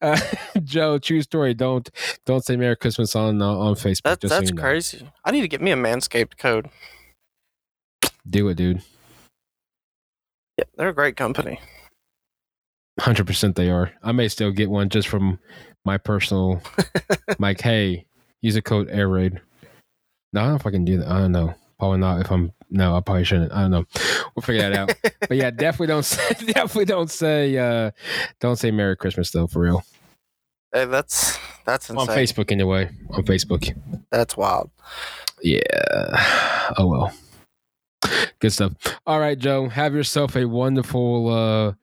Uh, 0.04 0.20
Joe, 0.64 0.98
true 0.98 1.22
story. 1.22 1.54
Don't 1.54 1.88
don't 2.26 2.44
say 2.44 2.58
Merry 2.58 2.76
Christmas 2.76 3.16
on 3.16 3.40
uh, 3.40 3.46
on 3.46 3.76
Facebook. 3.76 4.02
That, 4.02 4.20
just 4.22 4.34
so 4.34 4.40
that's 4.40 4.50
you 4.50 4.56
know. 4.56 4.62
crazy. 4.64 5.08
I 5.24 5.30
need 5.30 5.42
to 5.42 5.48
get 5.48 5.62
me 5.62 5.70
a 5.70 5.76
Manscaped 5.76 6.40
code. 6.40 6.72
Do 8.28 8.48
it, 8.48 8.56
dude. 8.56 8.82
They're 10.78 10.90
a 10.90 10.94
great 10.94 11.16
company. 11.18 11.60
Hundred 13.00 13.26
percent, 13.28 13.56
they 13.56 13.70
are. 13.70 13.92
I 14.04 14.12
may 14.12 14.28
still 14.28 14.52
get 14.52 14.70
one 14.70 14.90
just 14.90 15.08
from 15.08 15.40
my 15.86 15.98
personal. 15.98 16.62
like, 17.40 17.62
hey, 17.62 18.06
use 18.42 18.56
a 18.56 18.62
code 18.62 18.90
Air 18.92 19.08
Raid. 19.08 19.40
No, 20.34 20.42
I 20.42 20.44
don't 20.44 20.52
know 20.52 20.56
if 20.58 20.68
I 20.68 20.72
can 20.72 20.86
do 20.86 20.98
that. 20.98 21.08
I 21.08 21.20
don't 21.20 21.32
know. 21.32 21.54
Probably 21.80 21.98
not. 21.98 22.22
If 22.22 22.32
I'm 22.32 22.52
no, 22.70 22.96
I 22.96 23.02
probably 23.02 23.24
shouldn't. 23.24 23.52
I 23.52 23.62
don't 23.62 23.72
know. 23.72 23.86
We'll 24.36 24.44
figure 24.44 24.62
that 24.62 24.74
out. 24.78 24.94
but 25.28 25.36
yeah, 25.38 25.50
definitely 25.52 25.88
don't 25.88 26.04
say. 26.06 26.30
Definitely 26.46 26.86
don't 26.86 27.10
say. 27.10 27.58
uh 27.58 27.92
Don't 28.40 28.56
say 28.58 28.72
Merry 28.72 28.96
Christmas 28.96 29.32
though, 29.32 29.48
for 29.48 29.60
real. 29.62 29.84
Hey, 30.74 30.86
that's 30.86 31.38
that's 31.66 31.90
insane. 31.90 32.10
On 32.10 32.16
Facebook, 32.16 32.52
anyway. 32.52 32.90
On 33.12 33.24
Facebook. 33.24 33.76
That's 34.10 34.38
wild. 34.38 34.70
Yeah. 35.42 35.60
Oh 36.78 36.88
well. 36.88 37.14
Good 38.40 38.52
stuff. 38.52 38.74
All 39.06 39.20
right, 39.20 39.38
Joe. 39.38 39.70
Have 39.70 39.94
yourself 39.94 40.36
a 40.36 40.46
wonderful 40.46 41.30
uh, 41.30 41.74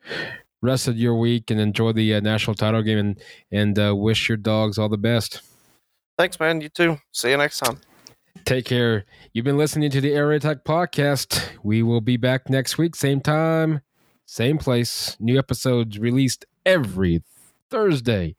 rest 0.61 0.87
of 0.87 0.97
your 0.97 1.15
week 1.15 1.51
and 1.51 1.59
enjoy 1.59 1.93
the 1.93 2.15
uh, 2.15 2.19
national 2.19 2.55
title 2.55 2.81
game 2.81 2.97
and 2.97 3.21
and 3.51 3.79
uh, 3.79 3.95
wish 3.95 4.29
your 4.29 4.37
dogs 4.37 4.77
all 4.77 4.89
the 4.89 4.97
best. 4.97 5.41
Thanks, 6.17 6.39
man. 6.39 6.61
You 6.61 6.69
too. 6.69 6.97
See 7.11 7.29
you 7.29 7.37
next 7.37 7.59
time. 7.59 7.79
Take 8.45 8.65
care. 8.65 9.05
You've 9.33 9.45
been 9.45 9.57
listening 9.57 9.89
to 9.91 10.01
the 10.01 10.13
Air 10.13 10.37
Tech 10.39 10.63
podcast. 10.63 11.49
We 11.63 11.83
will 11.83 12.01
be 12.01 12.17
back 12.17 12.49
next 12.49 12.77
week, 12.77 12.95
same 12.95 13.21
time, 13.21 13.81
same 14.25 14.57
place. 14.57 15.15
New 15.19 15.37
episodes 15.37 15.99
released 15.99 16.45
every 16.65 17.23
Thursday. 17.69 18.35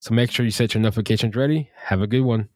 So 0.00 0.14
make 0.14 0.30
sure 0.30 0.44
you 0.44 0.50
set 0.50 0.74
your 0.74 0.82
notifications 0.82 1.36
ready. 1.36 1.70
Have 1.76 2.02
a 2.02 2.06
good 2.06 2.22
one. 2.22 2.48